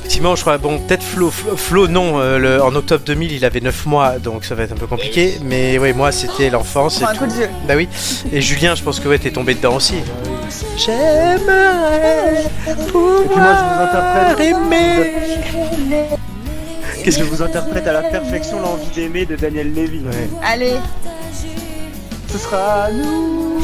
Effectivement, 0.00 0.34
je 0.34 0.40
crois, 0.40 0.58
bon, 0.58 0.78
peut-être 0.80 1.04
Flo, 1.04 1.30
Flo, 1.30 1.56
Flo, 1.56 1.86
non, 1.86 2.18
euh, 2.18 2.36
le- 2.38 2.62
en 2.62 2.74
octobre 2.74 3.04
2000, 3.06 3.30
il 3.32 3.44
avait 3.44 3.60
9 3.60 3.86
mois, 3.86 4.18
donc 4.18 4.44
ça 4.44 4.56
va 4.56 4.64
être 4.64 4.72
un 4.72 4.76
peu 4.76 4.88
compliqué. 4.88 5.38
Mais 5.44 5.78
oui, 5.78 5.92
moi, 5.92 6.10
c'était 6.10 6.50
l'enfance. 6.50 6.96
et 6.96 7.00
Pour 7.00 7.08
un 7.10 7.12
tout. 7.14 7.20
coup 7.20 7.26
de 7.28 7.32
vieux. 7.34 7.48
Bah 7.68 7.74
oui. 7.76 7.88
Et 8.32 8.40
Julien, 8.40 8.74
je 8.74 8.82
pense 8.82 8.98
que 8.98 9.08
ouais, 9.08 9.18
t'es 9.20 9.30
tombé 9.30 9.54
dedans 9.54 9.76
aussi. 9.76 9.94
J'aimerais 10.76 12.44
Et 12.68 12.74
puis 12.74 12.92
moi, 12.92 13.54
je 13.54 13.62
vous 13.62 13.82
interprète. 13.84 14.40
aimer. 14.40 16.06
Qu'est-ce 17.04 17.18
que 17.18 17.24
je 17.24 17.30
vous 17.30 17.42
interprète 17.42 17.86
à 17.86 17.92
la 17.92 18.02
perfection 18.02 18.60
l'envie 18.60 18.88
d'aimer 18.94 19.24
de 19.26 19.36
Daniel 19.36 19.72
Levy 19.74 20.02
Allez, 20.42 20.74
Ce 22.28 22.38
sera 22.38 22.84
à 22.84 22.90
nous 22.92 23.60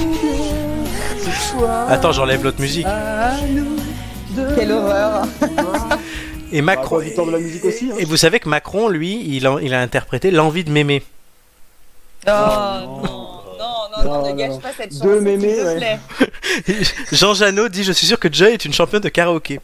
ce 1.19 1.31
soir. 1.51 1.91
Attends, 1.91 2.13
j'enlève 2.13 2.43
l'autre 2.43 2.61
musique. 2.61 2.87
À 2.87 3.33
nous 3.49 3.77
deux. 4.31 4.55
quelle 4.57 4.73
horreur. 4.73 5.25
Et 6.53 6.63
Macron. 6.63 6.99
Bah, 6.99 7.05
du 7.05 7.15
temps 7.15 7.27
de 7.27 7.33
la 7.33 7.39
musique 7.39 7.65
aussi. 7.65 7.91
hein. 7.93 7.97
Et 7.99 8.05
vous 8.05 8.17
savez 8.17 8.39
que 8.41 8.49
Macron, 8.49 8.89
lui, 8.89 9.23
il 9.37 9.47
a, 9.47 9.59
il 9.61 9.75
a 9.75 9.81
interprété 9.81 10.31
l'envie 10.31 10.65
de 10.65 10.71
m'aimer. 10.71 11.03
Oh 12.27 12.31
non, 12.31 12.87
non, 12.87 13.03
non, 13.59 14.05
non, 14.05 14.23
Non, 14.23 14.33
ne 14.33 14.37
gâche 14.39 14.61
pas 14.61 14.71
cette 14.77 14.93
s'il 14.93 15.07
mémés, 15.07 15.57
te 15.57 15.65
ouais. 15.65 15.77
plaît. 15.77 15.99
Jean 17.13 17.35
Janot 17.35 17.69
dit 17.69 17.85
Je 17.85 17.93
suis 17.93 18.07
sûr 18.07 18.19
que 18.19 18.33
Joy 18.33 18.53
est 18.53 18.65
une 18.65 18.73
championne 18.73 19.03
de 19.03 19.09
karaoké. 19.09 19.61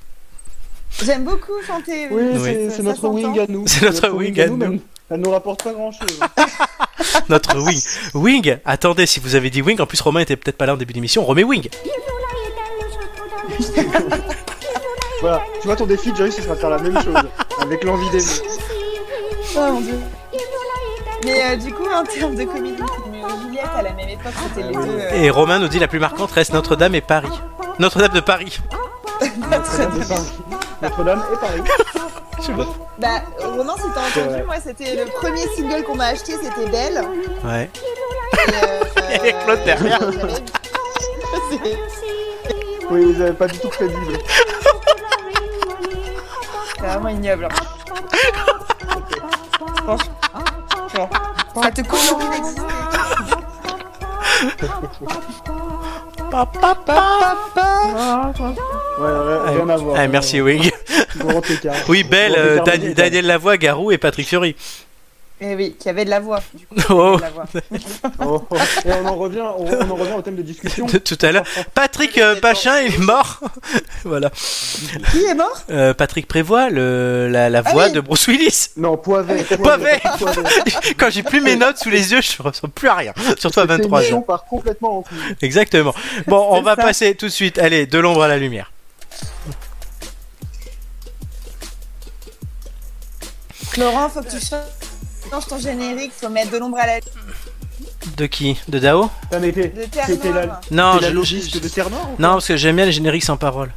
J'aime 1.05 1.25
beaucoup 1.25 1.53
chanter. 1.67 2.09
Oui, 2.11 2.23
Oui. 2.35 2.41
c'est 2.71 2.71
Ça 2.71 2.83
notre 2.83 3.09
wing 3.09 3.39
à 3.39 3.47
nous. 3.49 3.65
C'est 3.67 3.85
notre 3.87 4.11
wing 4.11 4.41
à 4.41 4.47
nous. 4.49 4.57
mais 4.57 4.81
Elle 5.11 5.21
nous 5.21 5.31
rapporte 5.31 5.63
pas 5.65 5.73
grand 5.73 5.91
chose. 5.93 6.21
Notre 7.29 7.59
Wing. 7.59 7.81
Wing 8.15 8.59
Attendez, 8.65 9.07
si 9.07 9.19
vous 9.21 9.35
avez 9.35 9.51
dit 9.51 9.61
Wing, 9.63 9.81
en 9.81 9.87
plus 9.87 10.01
Romain 10.01 10.21
était 10.21 10.37
peut-être 10.37 10.57
pas 10.57 10.67
là 10.67 10.75
en 10.75 10.77
début 10.77 10.93
d'émission, 10.93 11.23
on 11.23 11.27
remet 11.27 11.43
Wing. 11.45 11.69
voilà. 15.21 15.43
Tu 15.61 15.67
vois 15.67 15.77
ton 15.77 15.87
défi, 15.87 16.13
Joyce, 16.17 16.37
ce 16.37 16.43
sera 16.43 16.55
de 16.55 16.61
faire 16.61 16.71
la 16.71 16.79
même 16.79 17.01
chose. 17.03 17.15
Avec 17.61 17.85
l'envie 17.85 18.09
d'aimer. 18.11 18.25
Oh 19.57 19.73
mon 19.73 19.81
dieu. 19.81 19.99
Mais 21.25 21.43
euh, 21.45 21.57
du 21.57 21.73
coup, 21.73 21.85
en 21.93 22.05
termes 22.05 22.35
de 22.35 22.45
comédie, 22.45 22.83
Juliette, 23.45 23.65
à 23.77 23.83
la 23.83 23.93
même 23.93 24.09
époque, 24.09 24.33
c'était 24.49 24.67
les 24.69 24.75
deux. 24.75 24.81
euh, 24.81 25.13
Et 25.23 25.31
Romain 25.31 25.59
nous 25.59 25.69
dit 25.69 25.79
la 25.79 25.89
plus 25.89 26.01
marquante 26.01 26.33
reste 26.33 26.53
Notre-Dame 26.53 26.95
et 26.95 27.01
Paris. 27.01 27.29
Notre-Dame 27.79 28.13
de 28.13 28.21
Paris. 28.21 28.59
Notre-Dame 29.51 30.01
et 30.01 30.05
Paris. 30.07 30.33
Notre-Dame 30.83 31.23
et 31.33 31.37
Paris. 31.37 31.63
Bah, 32.99 33.09
Romain, 33.41 33.75
si 33.77 33.85
t'as 33.95 34.21
entendu, 34.21 34.43
moi, 34.45 34.57
c'était 34.63 34.97
le 34.97 35.05
premier 35.13 35.47
single 35.57 35.85
qu'on 35.85 35.95
m'a 35.97 36.07
acheté, 36.07 36.33
c'était 36.43 36.69
Belle. 36.71 37.03
Ouais. 37.45 37.71
Et, 38.49 38.55
euh, 38.55 39.25
Et 39.25 39.33
Claude 39.45 39.65
derrière. 39.65 40.01
Oui, 42.91 43.07
ils 43.15 43.23
avaient 43.23 43.33
pas 43.33 43.47
du 43.47 43.59
tout 43.59 43.69
crédible. 43.69 44.19
C'est 46.77 46.83
vraiment 46.87 47.09
ignoble. 47.09 47.47
hein. 47.47 47.49
Franchement. 49.85 51.09
Ça 51.63 51.71
te 51.71 51.81
coûte 51.83 52.11
l'envie 52.11 52.29
d'exister. 52.29 52.63
Ouais, 58.99 59.05
ouais, 59.05 59.51
rien 59.57 59.69
à 59.69 59.77
voir. 59.77 59.97
Ah, 59.99 60.09
merci 60.09 60.41
Wing. 60.41 60.71
Grand 61.17 61.49
écart. 61.51 61.75
Oui, 61.89 62.05
Belle, 62.05 62.35
euh, 62.37 62.55
écart 62.61 62.79
Dan-. 62.79 62.95
Daniel 62.95 63.27
Lavoie, 63.27 63.57
Garou 63.57 63.91
et 63.93 63.99
Patrick 63.99 64.27
Fiori. 64.29 64.55
Eh 65.45 65.57
oui, 65.57 65.75
qui 65.77 65.89
avait 65.89 66.05
de 66.05 66.11
la 66.11 66.21
voix. 66.21 66.41
Du 66.55 66.65
coup, 66.69 66.77
qui 66.77 66.85
Oh. 66.91 67.15
avait 67.15 67.17
de 67.17 67.23
la 67.23 67.31
voix. 67.31 67.45
Oh, 68.25 68.45
oh. 68.49 68.57
Et 68.85 68.93
on 68.93 69.07
en 69.09 69.17
revient, 69.17 69.41
on, 69.41 69.65
on 69.67 69.91
en 69.91 69.95
revient 69.97 70.13
au 70.13 70.23
thème 70.23 70.37
de 70.37 70.43
discussion. 70.43 70.87
De 70.87 70.99
tout 70.99 71.19
à 71.21 71.33
l'heure. 71.33 71.43
Patrick 71.75 72.17
euh, 72.19 72.37
Pachin, 72.37 72.81
il 72.83 72.95
est 72.95 72.99
mort. 72.99 73.41
voilà. 74.05 74.31
Qui 75.11 75.25
est 75.25 75.35
mort? 75.35 75.61
Euh, 75.71 75.95
Patrick 75.95 76.29
Prévoit, 76.29 76.71
le, 76.71 77.29
la, 77.29 77.51
la 77.51 77.61
voix 77.63 77.87
oui. 77.87 77.93
de 77.93 78.01
Bruce 78.01 78.29
Willis. 78.29 78.69
Non, 78.77 78.97
Poivet. 78.97 79.43
Poivet. 79.61 80.01
Poivet. 80.21 80.51
Quand 80.97 81.11
j'ai 81.11 81.25
plus 81.25 81.41
mes 81.41 81.57
notes 81.57 81.79
sous 81.79 81.91
les 81.91 82.13
yeux, 82.13 82.21
je 82.21 82.41
ressens 82.41 82.69
plus 82.69 82.89
à 82.89 82.95
rien. 82.95 83.13
Surtout 83.37 83.59
à 83.59 83.63
Cette 83.63 83.71
23 83.71 83.99
émission 84.01 84.19
heures. 84.19 84.25
part 84.25 84.45
complètement 84.45 84.99
en 84.99 85.03
couille. 85.03 85.19
Exactement. 85.43 85.93
Bon, 86.29 86.47
on 86.51 86.63
va 86.63 86.77
ça. 86.77 86.83
passer 86.83 87.17
tout 87.17 87.27
de 87.27 87.33
suite. 87.33 87.59
Allez, 87.59 87.87
de 87.87 87.99
l'ombre 87.99 88.23
à 88.23 88.29
la 88.29 88.39
lumière. 88.39 88.71
Laurent, 93.79 94.09
faut 94.09 94.21
que 94.23 94.31
tu 94.31 94.39
changes 94.41 95.47
ton 95.49 95.59
générique, 95.59 96.13
faut 96.13 96.29
mettre 96.29 96.51
de 96.51 96.59
l'ombre 96.59 96.79
à 96.79 96.87
la 96.87 97.01
De 98.17 98.27
qui? 98.27 98.59
De 98.69 98.79
Dao? 98.79 99.11
De 99.31 99.87
Terre 99.87 100.05
C'était 100.07 100.33
la, 100.33 100.47
Noire. 100.47 100.61
Non, 100.71 100.97
la 101.01 101.09
je- 101.09 101.15
logiste 101.15 101.63
de 101.63 101.69
Terre 101.69 101.89
Noire 101.91 102.09
non, 102.19 102.33
parce 102.35 102.49
que 102.49 102.57
j'aime 102.57 102.77
bien 102.77 102.85
les 102.85 102.93
génériques 102.93 103.25
sans 103.25 103.37
parole. 103.37 103.71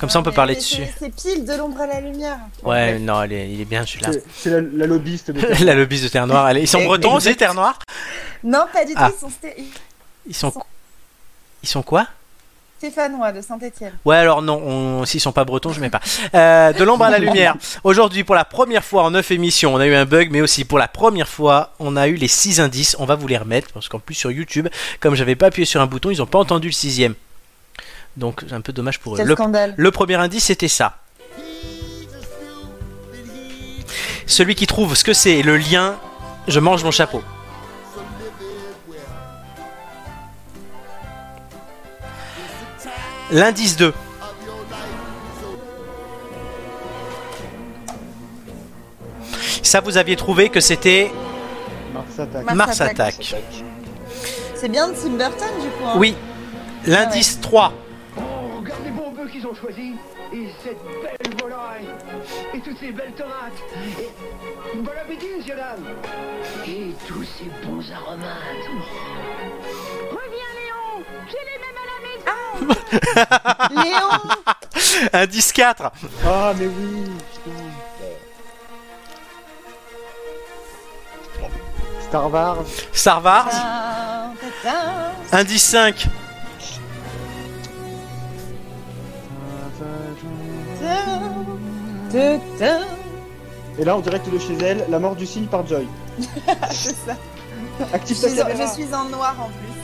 Comme 0.00 0.10
ça, 0.10 0.18
on 0.18 0.24
peut 0.24 0.30
Mais- 0.30 0.36
parler 0.36 0.54
mais 0.54 0.60
dessus. 0.60 0.82
c'est- 0.98 1.10
pile 1.14 1.44
de 1.44 1.52
l'ombre 1.54 1.80
à 1.80 1.86
la 1.86 2.00
lumière. 2.00 2.38
Ouais, 2.64 2.98
non, 2.98 3.22
elle 3.22 3.32
est- 3.34 3.52
il 3.52 3.60
est 3.60 3.64
bien 3.64 3.86
celui-là. 3.86 4.12
C'est- 4.12 4.24
C'est 4.36 4.50
la, 4.50 4.60
la 4.60 4.86
lobbyiste 4.86 5.30
de 5.30 5.40
Terre 5.40 5.60
La 5.64 5.74
lobbyiste 5.76 6.02
de 6.04 6.08
Terre 6.08 6.26
Noire. 6.26 6.48
elle 6.48 6.56
est- 6.56 6.62
Ils 6.62 6.66
sont 6.68 6.80
Et- 6.80 6.84
bretons 6.86 7.14
aussi. 7.14 7.36
Terre 7.36 7.54
Noire? 7.54 7.78
Non, 8.42 8.64
pas 8.72 8.84
du 8.84 8.94
tout, 8.94 8.98
Ah. 9.00 9.10
ils 9.14 9.20
sont 9.20 9.30
Ils 10.26 10.34
sont. 10.34 10.52
Ils 11.62 11.68
sont 11.68 11.82
quoi? 11.82 12.08
Stéphanois 12.82 13.30
de 13.30 13.40
Saint-Etienne. 13.40 13.92
Ouais, 14.04 14.16
alors 14.16 14.42
non, 14.42 14.60
on... 14.60 15.04
s'ils 15.04 15.20
sont 15.20 15.30
pas 15.30 15.44
bretons, 15.44 15.72
je 15.72 15.80
mets 15.80 15.88
pas. 15.88 16.00
Euh, 16.34 16.72
de 16.72 16.82
l'ombre 16.82 17.04
à 17.04 17.10
la 17.10 17.18
lumière. 17.26 17.54
Aujourd'hui, 17.84 18.24
pour 18.24 18.34
la 18.34 18.44
première 18.44 18.82
fois 18.82 19.04
en 19.04 19.12
9 19.12 19.30
émissions, 19.30 19.72
on 19.72 19.78
a 19.78 19.86
eu 19.86 19.94
un 19.94 20.04
bug, 20.04 20.30
mais 20.32 20.40
aussi 20.40 20.64
pour 20.64 20.80
la 20.80 20.88
première 20.88 21.28
fois, 21.28 21.74
on 21.78 21.96
a 21.96 22.08
eu 22.08 22.14
les 22.14 22.26
6 22.26 22.58
indices. 22.58 22.96
On 22.98 23.04
va 23.04 23.14
vous 23.14 23.28
les 23.28 23.38
remettre, 23.38 23.68
parce 23.72 23.88
qu'en 23.88 24.00
plus 24.00 24.16
sur 24.16 24.32
YouTube, 24.32 24.66
comme 24.98 25.14
j'avais 25.14 25.36
pas 25.36 25.46
appuyé 25.46 25.64
sur 25.64 25.80
un 25.80 25.86
bouton, 25.86 26.10
ils 26.10 26.20
ont 26.22 26.26
pas 26.26 26.40
entendu 26.40 26.66
le 26.68 26.72
sixième. 26.72 27.14
Donc 28.16 28.42
c'est 28.48 28.54
un 28.54 28.60
peu 28.60 28.72
dommage 28.72 28.98
pour 28.98 29.14
eux. 29.14 29.16
Quel 29.16 29.28
Le, 29.28 29.34
scandale. 29.34 29.74
le 29.76 29.90
premier 29.92 30.16
indice, 30.16 30.44
c'était 30.44 30.66
ça. 30.66 30.96
Celui 34.26 34.56
qui 34.56 34.66
trouve 34.66 34.96
ce 34.96 35.04
que 35.04 35.12
c'est 35.12 35.42
le 35.42 35.56
lien, 35.56 36.00
je 36.48 36.58
mange 36.58 36.82
mon 36.82 36.90
chapeau. 36.90 37.22
L'indice 43.32 43.76
2. 43.76 43.92
Ça, 49.62 49.80
vous 49.80 49.96
aviez 49.96 50.16
trouvé 50.16 50.48
que 50.48 50.60
c'était 50.60 51.10
Mars 51.94 52.18
attaque. 52.18 52.44
Mars 52.44 52.56
Mars 52.56 52.80
Attack. 52.80 53.14
Attack. 53.14 53.64
C'est 54.54 54.68
bien 54.68 54.88
de 54.88 54.94
Tim 54.94 55.10
Burton 55.10 55.48
du 55.60 55.68
coup. 55.68 55.84
hein. 55.86 55.94
Oui. 55.96 56.14
L'indice 56.86 57.40
3. 57.40 57.72
Oh, 58.16 58.20
regarde 58.60 58.80
les 58.84 58.90
bons 58.90 59.10
bœufs 59.12 59.28
qu'ils 59.30 59.46
ont 59.46 59.54
choisis 59.54 59.94
Et 60.34 60.48
cette 60.62 60.78
belle 61.02 61.40
volaille 61.40 61.86
Et 62.54 62.60
toutes 62.60 62.78
ces 62.78 62.90
belles 62.92 63.12
tomates 63.12 63.58
Et... 63.98 64.08
Bon 64.78 64.90
appétit, 65.00 65.26
monsieur 65.38 65.54
dame 65.54 65.84
Et 66.66 66.90
tous 67.06 67.22
ces 67.22 67.44
bons 67.66 67.84
aromates 67.92 68.68
Reviens 70.10 70.52
Léon, 70.58 71.04
j'ai 71.28 71.38
les 71.38 71.58
mêmes 71.60 71.78
Léon 73.70 74.18
Indice 75.12 75.52
4. 75.52 75.90
Ah, 76.26 76.52
mais 76.58 76.66
oui. 76.66 77.10
Star 82.08 82.30
Wars. 82.32 82.56
Star 82.92 83.24
Wars. 83.24 83.48
Indice 85.32 85.62
5. 85.64 86.06
Ta, 92.12 92.38
ta. 92.58 92.78
Et 93.78 93.84
là, 93.84 93.96
en 93.96 94.00
direct 94.00 94.28
de 94.30 94.38
chez 94.38 94.56
elle, 94.62 94.84
la 94.88 94.98
mort 94.98 95.16
du 95.16 95.26
cygne 95.26 95.46
par 95.46 95.66
Joy. 95.66 95.86
C'est 96.70 96.90
ça. 97.06 97.16
Active 97.92 98.16
Je 98.16 98.22
ta 98.22 98.28
suis, 98.28 98.42
en, 98.42 98.46
caméra. 98.46 98.66
je 98.66 98.82
suis 98.82 98.94
en 98.94 99.04
noir 99.06 99.34
en 99.40 99.46
plus. 99.46 99.81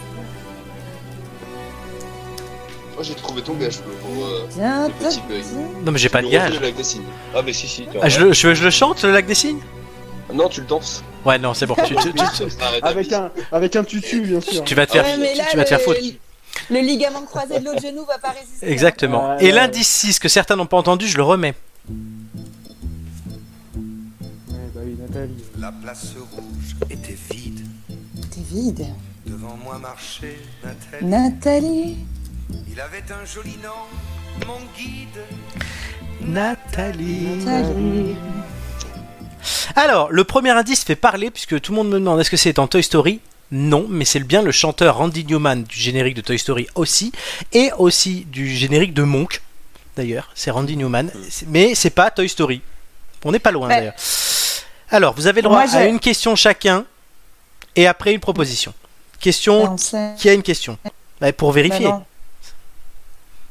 Moi 2.98 3.04
j'ai 3.06 3.14
trouvé 3.14 3.42
ton 3.42 3.54
gage 3.54 3.80
bleu 3.80 3.92
pour 4.02 4.24
euh, 4.26 4.48
le 4.88 4.90
petit 5.08 5.20
bug. 5.28 5.44
Non, 5.84 5.92
mais 5.92 5.98
j'ai 5.98 6.08
pas 6.08 6.18
de 6.20 6.26
Le 6.26 6.32
gage. 6.32 6.58
de 6.58 6.58
lac 6.58 6.74
des 6.74 6.82
signes. 6.82 7.02
Ah 7.32 7.42
mais 7.46 7.52
si 7.52 7.68
si. 7.68 7.82
tu 7.82 7.96
Ah, 8.02 8.08
je, 8.08 8.18
le, 8.24 8.32
je, 8.32 8.54
je 8.54 8.64
le 8.64 8.70
chante, 8.70 9.04
le 9.04 9.12
lac 9.12 9.24
des 9.24 9.36
signes? 9.36 9.60
Non 10.34 10.48
tu 10.48 10.62
le 10.62 10.66
danses. 10.66 11.04
Ouais, 11.24 11.38
non, 11.38 11.54
c'est 11.54 11.66
bon. 11.66 11.76
Tu, 11.86 11.94
tu- 11.94 12.12
tu- 12.12 12.20
Arrête, 12.60 12.82
Avec 12.82 13.12
un, 13.12 13.30
avec 13.52 13.76
un 13.76 13.84
tutu, 13.84 14.22
bien 14.22 14.40
sûr. 14.40 14.64
tu 14.64 14.74
vas 14.74 14.84
te 14.86 14.92
faire, 14.94 15.04
Ouais, 15.04 15.16
mais 15.16 15.30
tu, 15.30 15.38
là, 15.38 15.44
tu 15.48 15.56
vas 15.56 15.62
te 15.62 15.68
faire 15.68 15.78
le- 15.78 15.84
foutre. 15.84 16.00
Le 16.70 16.80
ligament 16.80 17.22
croisé 17.22 17.60
de 17.60 17.64
l'autre 17.64 17.80
genou 17.80 18.04
va 18.04 18.18
pas 18.18 18.30
résister. 18.30 18.68
Exactement. 18.68 19.28
Ouais, 19.36 19.44
Et 19.44 19.46
ouais. 19.46 19.52
l'indice 19.52 19.86
6 19.88 20.18
que 20.18 20.28
certains 20.28 20.56
n'ont 20.56 20.66
pas 20.66 20.76
entendu, 20.78 21.06
je 21.06 21.16
le 21.18 21.22
remets. 21.22 21.54
Ouais, 21.88 21.94
bah 24.74 24.80
oui, 24.84 24.96
Nathalie. 25.00 25.44
La 25.60 25.70
place 25.70 26.14
rouge 26.32 26.74
était 26.90 27.16
vide. 27.30 27.60
T'es 28.32 28.40
vide. 28.50 28.86
Devant 29.24 29.56
moi 29.62 29.78
marchait 29.78 30.38
Nathalie. 30.64 31.06
Nathalie. 31.06 31.96
Il 32.70 32.80
avait 32.80 33.04
un 33.12 33.24
joli 33.24 33.56
nom, 33.62 34.46
mon 34.46 34.58
guide. 34.76 35.22
Nathalie. 36.20 37.44
Nathalie. 37.44 38.16
Alors, 39.76 40.10
le 40.10 40.24
premier 40.24 40.50
indice 40.50 40.84
fait 40.84 40.96
parler, 40.96 41.30
puisque 41.30 41.60
tout 41.60 41.72
le 41.72 41.76
monde 41.76 41.88
me 41.88 41.94
demande 41.98 42.20
est-ce 42.20 42.30
que 42.30 42.36
c'est 42.36 42.52
dans 42.54 42.66
Toy 42.66 42.82
Story? 42.82 43.20
Non, 43.50 43.86
mais 43.88 44.04
c'est 44.04 44.20
bien 44.20 44.42
le 44.42 44.52
chanteur 44.52 44.96
Randy 44.98 45.24
Newman 45.24 45.62
du 45.62 45.76
générique 45.78 46.14
de 46.14 46.20
Toy 46.20 46.38
Story 46.38 46.66
aussi, 46.74 47.12
et 47.52 47.70
aussi 47.78 48.26
du 48.26 48.48
générique 48.54 48.92
de 48.94 49.02
Monk, 49.02 49.42
d'ailleurs. 49.96 50.30
C'est 50.34 50.50
Randy 50.50 50.76
Newman, 50.76 51.10
mais 51.46 51.74
c'est 51.74 51.90
pas 51.90 52.10
Toy 52.10 52.28
Story. 52.28 52.60
On 53.24 53.32
n'est 53.32 53.38
pas 53.38 53.50
loin 53.50 53.68
Ouais. 53.68 53.76
d'ailleurs. 53.76 53.94
Alors, 54.90 55.14
vous 55.14 55.26
avez 55.26 55.40
le 55.42 55.48
droit 55.48 55.66
Moi, 55.66 55.74
à 55.76 55.84
une 55.86 55.98
question 56.00 56.34
chacun, 56.36 56.84
et 57.76 57.86
après 57.86 58.12
une 58.12 58.20
proposition. 58.20 58.74
Question 59.20 59.72
on 59.72 59.76
sait. 59.76 60.14
qui 60.16 60.28
a 60.28 60.32
une 60.34 60.42
question 60.42 60.78
Bah, 61.20 61.32
Pour 61.32 61.52
vérifier. 61.52 61.90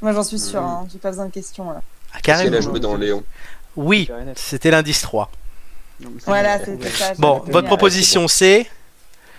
Moi, 0.01 0.13
j'en 0.13 0.23
suis 0.23 0.39
sûre, 0.39 0.61
hein, 0.61 0.87
j'ai 0.91 0.99
pas 0.99 1.09
besoin 1.09 1.25
de 1.25 1.31
questions. 1.31 1.69
là. 1.71 1.81
Ah, 2.13 2.19
carrément. 2.21 2.55
a 2.57 2.61
joué 2.61 2.79
dans 2.79 2.95
Léon? 2.95 3.23
Oui, 3.75 4.09
c'était 4.35 4.71
l'indice 4.71 5.01
3. 5.01 5.29
Voilà, 6.25 6.59
c'était 6.63 6.89
ça. 6.89 7.13
Bon, 7.17 7.41
votre 7.47 7.65
à- 7.65 7.67
proposition 7.67 8.27
c'est 8.27 8.67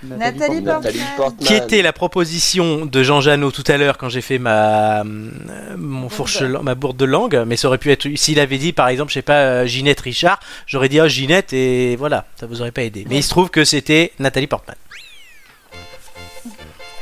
Nathalie 0.02 0.60
Nathalie 0.60 0.98
Portman. 0.98 1.04
Portman. 1.16 1.46
qui 1.46 1.54
était 1.54 1.82
la 1.82 1.92
proposition 1.92 2.86
de 2.86 3.02
Jean 3.02 3.20
Janot 3.20 3.50
tout 3.50 3.64
à 3.66 3.76
l'heure 3.76 3.98
quand 3.98 4.08
j'ai 4.08 4.20
fait 4.20 4.38
ma 4.38 5.02
mon 5.04 6.08
fourche 6.08 6.40
ma 6.42 6.76
bourde 6.76 6.96
de 6.96 7.04
langue 7.04 7.42
mais 7.48 7.56
ça 7.56 7.66
aurait 7.66 7.78
pu 7.78 7.90
être 7.90 8.08
s'il 8.16 8.38
avait 8.38 8.58
dit 8.58 8.72
par 8.72 8.86
exemple 8.88 9.10
je 9.10 9.14
sais 9.14 9.22
pas 9.22 9.40
euh, 9.40 9.66
Ginette 9.66 9.98
Richard 10.00 10.38
j'aurais 10.66 10.88
dit 10.88 11.00
oh 11.00 11.08
Ginette 11.08 11.52
et 11.52 11.96
voilà 11.96 12.26
ça 12.38 12.46
vous 12.46 12.60
aurait 12.60 12.70
pas 12.70 12.82
aidé 12.82 13.06
mais 13.10 13.16
il 13.16 13.22
se 13.24 13.28
trouve 13.30 13.50
que 13.50 13.64
c'était 13.64 14.12
Nathalie 14.20 14.46
Portman 14.46 14.76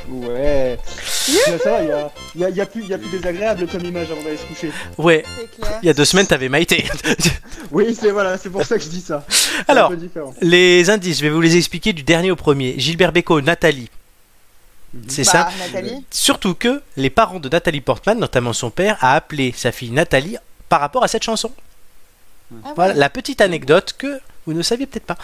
Ouais. 0.09 0.79
Ça, 1.27 1.59
ça 1.59 1.71
va, 1.71 1.83
il 1.83 1.89
y 1.89 1.91
a, 1.91 2.11
y, 2.35 2.43
a, 2.45 2.49
il 2.49 2.55
y 2.55 2.61
a 2.61 2.65
plus, 2.65 2.85
y 2.87 2.93
a 2.93 2.97
plus 2.97 3.09
désagréable 3.09 3.67
comme 3.67 3.83
image 3.85 4.11
avant 4.11 4.21
d'aller 4.23 4.37
se 4.37 4.45
coucher. 4.45 4.71
ouais 4.97 5.23
il 5.83 5.87
y 5.87 5.89
a 5.89 5.93
deux 5.93 6.05
semaines 6.05 6.27
t'avais 6.27 6.49
Maïté 6.49 6.85
Oui, 7.71 7.95
c'est 7.99 8.11
voilà, 8.11 8.37
c'est 8.37 8.49
pour 8.49 8.63
ça 8.63 8.77
que 8.77 8.83
je 8.83 8.89
dis 8.89 9.01
ça. 9.01 9.25
Alors, 9.67 9.87
un 9.91 9.95
peu 9.95 9.97
différent. 10.01 10.33
les 10.41 10.89
indices 10.89 11.17
je 11.17 11.23
vais 11.23 11.29
vous 11.29 11.41
les 11.41 11.57
expliquer 11.57 11.91
du 11.93 12.03
dernier 12.03 12.31
au 12.31 12.35
premier 12.37 12.75
Gilbert 12.79 13.11
Bécaud 13.11 13.41
Nathalie 13.41 13.89
c'est 15.09 15.25
Bah, 15.25 15.31
ça 15.31 15.49
Nathalie. 15.59 16.05
Surtout 16.11 16.53
que 16.55 16.81
les 16.95 17.09
parents 17.09 17.39
de 17.41 17.49
Nathalie 17.49 17.81
Portman, 17.81 18.17
notamment 18.17 18.53
son 18.53 18.69
père, 18.71 18.97
a 19.01 19.15
appelé 19.15 19.53
sa 19.55 19.71
fille 19.73 19.91
Nathalie 19.91 20.37
par 20.69 20.79
rapport 20.79 21.03
à 21.03 21.07
cette 21.09 21.23
chanson. 21.23 21.51
Ah 22.63 22.71
Voilà 22.75 22.93
ouais. 22.93 22.99
la 22.99 23.09
petite 23.09 23.41
anecdote 23.41 23.95
que 23.97 24.19
vous 24.47 24.53
ne 24.53 24.63
saviez 24.63 24.85
peut-être 24.87 25.05
pas. 25.05 25.17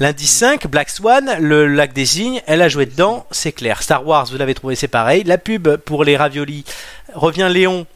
L'indice 0.00 0.32
5, 0.32 0.66
Black 0.66 0.90
Swan, 0.90 1.36
le 1.38 1.66
lac 1.68 1.92
des 1.92 2.06
cygnes, 2.06 2.40
elle 2.46 2.62
a 2.62 2.68
joué 2.68 2.86
dedans, 2.86 3.26
c'est 3.30 3.52
clair. 3.52 3.82
Star 3.82 4.04
Wars, 4.06 4.26
vous 4.26 4.38
l'avez 4.38 4.54
trouvé, 4.54 4.74
c'est 4.74 4.88
pareil. 4.88 5.22
La 5.24 5.38
pub 5.38 5.76
pour 5.76 6.04
les 6.04 6.16
raviolis 6.16 6.64
revient 7.14 7.48
Léon. 7.52 7.86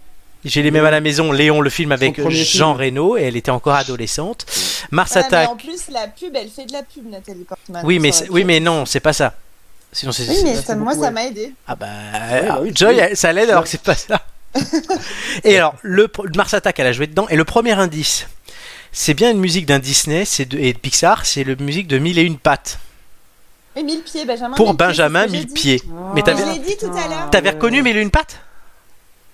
J'ai 0.44 0.62
les 0.62 0.70
mêmes 0.70 0.84
à 0.84 0.90
la 0.92 1.00
maison, 1.00 1.32
Léon, 1.32 1.60
le 1.60 1.70
film 1.70 1.90
avec 1.90 2.20
Jean. 2.30 2.74
Reno, 2.74 3.16
et 3.16 3.22
elle 3.22 3.36
était 3.36 3.50
encore 3.50 3.74
adolescente. 3.74 4.46
Mars 4.92 5.12
mais 5.16 5.22
Attack. 5.22 5.48
en 5.48 5.56
plus, 5.56 5.88
la 5.90 6.06
pub, 6.06 6.36
elle 6.36 6.48
fait 6.48 6.66
de 6.66 6.72
la 6.72 6.82
pub, 6.82 7.10
Nathalie 7.10 7.42
Portman. 7.44 7.82
Oui, 7.84 7.98
mais, 7.98 8.10
oui, 8.30 8.44
mais 8.44 8.60
non, 8.60 8.86
c'est 8.86 9.00
pas 9.00 9.12
ça. 9.12 9.34
Sinon, 9.92 10.12
c'est. 10.12 10.28
Oui, 10.28 10.36
mais 10.44 10.54
c'est 10.56 10.62
ça- 10.62 10.76
moi, 10.76 10.92
beaucoup, 10.92 11.02
ça 11.02 11.08
ouais. 11.08 11.14
m'a 11.14 11.26
aidé. 11.26 11.52
Ah 11.66 11.74
bah, 11.74 11.86
bah 12.46 12.58
oui, 12.62 12.70
Joy, 12.74 12.94
oui. 13.00 13.16
ça 13.16 13.32
l'aide 13.32 13.48
alors 13.50 13.62
que 13.64 13.68
c'est 13.70 13.80
pas 13.80 13.94
ça. 13.94 14.20
et 15.42 15.56
alors, 15.56 15.74
le 15.82 16.06
Mars 16.34 16.54
Attack, 16.54 16.78
elle 16.78 16.86
a 16.86 16.92
joué 16.92 17.06
dedans. 17.06 17.26
Et 17.28 17.36
le 17.36 17.44
premier 17.44 17.72
indice, 17.72 18.26
c'est 18.98 19.12
bien 19.12 19.30
une 19.30 19.38
musique 19.40 19.66
d'un 19.66 19.78
Disney 19.78 20.24
c'est 20.24 20.46
de, 20.46 20.58
et 20.58 20.72
de 20.72 20.78
Pixar, 20.78 21.26
c'est 21.26 21.44
la 21.44 21.54
musique 21.56 21.86
de 21.86 21.98
Mille 21.98 22.18
et 22.18 22.22
une 22.22 22.38
pattes. 22.38 22.78
Et 23.76 23.82
mille 23.82 24.02
pieds, 24.02 24.24
Benjamin. 24.24 24.56
Pour 24.56 24.72
Benjamin 24.72 25.26
Mille. 25.26 25.46
Pieds. 25.48 25.82
Mais 26.14 26.20
Je 26.20 26.24
t'avais, 26.24 26.46
l'ai 26.46 26.58
dit 26.60 26.78
tout 26.78 26.86
à 26.86 27.06
l'heure. 27.06 27.30
t'avais 27.30 27.50
ouais. 27.50 27.54
reconnu 27.56 27.82
Mille 27.82 27.98
et 27.98 28.00
une 28.00 28.10
pattes? 28.10 28.40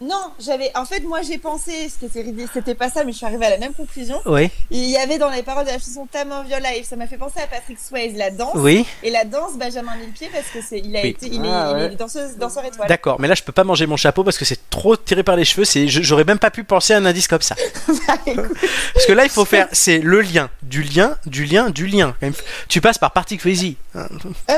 Non, 0.03 0.33
j'avais. 0.45 0.71
En 0.77 0.85
fait, 0.85 1.01
moi, 1.01 1.23
j'ai 1.23 1.39
pensé, 1.39 1.89
c'était 2.01 2.23
ridicule, 2.23 2.49
c'était 2.53 2.75
pas 2.75 2.91
ça, 2.91 3.05
mais 3.05 3.13
je 3.13 3.19
suis 3.19 3.27
arrivée 3.27 3.47
à 3.47 3.51
la 3.51 3.59
même 3.59 3.73
conclusion. 3.73 4.21
Oui. 4.27 4.51
Il 4.71 4.85
y 4.91 4.97
avait 4.97 5.19
dans 5.19 5.31
les 5.31 5.43
paroles 5.43 5.65
de 5.65 5.71
la 5.71 5.79
chanson 5.79 6.09
Time 6.11 6.33
of 6.33 6.49
Your 6.51 6.61
Life, 6.61 6.87
ça 6.89 6.97
m'a 6.97 7.07
fait 7.07 7.17
penser 7.19 7.41
à 7.41 7.47
Patrick 7.47 7.79
Swayze, 7.79 8.17
la 8.17 8.31
danse. 8.31 8.55
Oui. 8.57 8.85
Et 9.05 9.11
la 9.11 9.25
danse 9.25 9.53
Benjamin 9.57 9.95
Millepied 9.97 10.29
parce 10.33 10.47
que 10.49 10.59
c'est, 10.61 10.81
il 10.81 10.97
a 10.97 11.03
Oui. 11.03 11.09
été, 11.11 11.27
il 11.27 11.45
est, 11.45 11.49
Ah, 11.49 11.75
il 11.77 11.83
est 11.85 11.89
ouais. 11.91 11.95
danseuse, 11.97 12.37
danseur 12.37 12.65
étoile. 12.65 12.89
D'accord, 12.89 13.21
mais 13.21 13.29
là 13.29 13.35
je 13.35 13.43
peux 13.43 13.53
pas 13.53 13.65
manger 13.65 13.87
mon 13.87 13.97
chapeau 13.97 14.25
parce 14.25 14.39
que 14.39 14.45
c'est 14.45 14.69
trop 14.71 14.97
tiré 14.97 15.23
par 15.23 15.37
les 15.37 15.45
cheveux. 15.45 15.65
C'est, 15.65 15.87
j'aurais 15.89 16.25
même 16.25 16.39
pas 16.39 16.51
pu 16.51 16.65
penser 16.65 16.95
à 16.95 16.97
un 16.99 17.07
indice 17.07 17.29
comme 17.29 17.43
ça. 17.43 17.55
Bah, 18.09 18.17
Parce 18.95 19.07
que 19.07 19.13
là 19.13 19.25
il 19.25 19.31
faut 19.31 19.45
faire, 19.45 19.69
c'est 19.73 19.99
le 19.99 20.21
lien, 20.21 20.51
du 20.63 20.83
lien, 20.83 21.17
du 21.27 21.45
lien, 21.45 21.71
du 21.71 21.87
lien. 21.87 22.15
Tu 22.69 22.81
passes 22.81 22.99
par 22.99 23.13
Patrick 23.13 23.41
Swayze. 23.41 23.75
ah, 23.95 24.09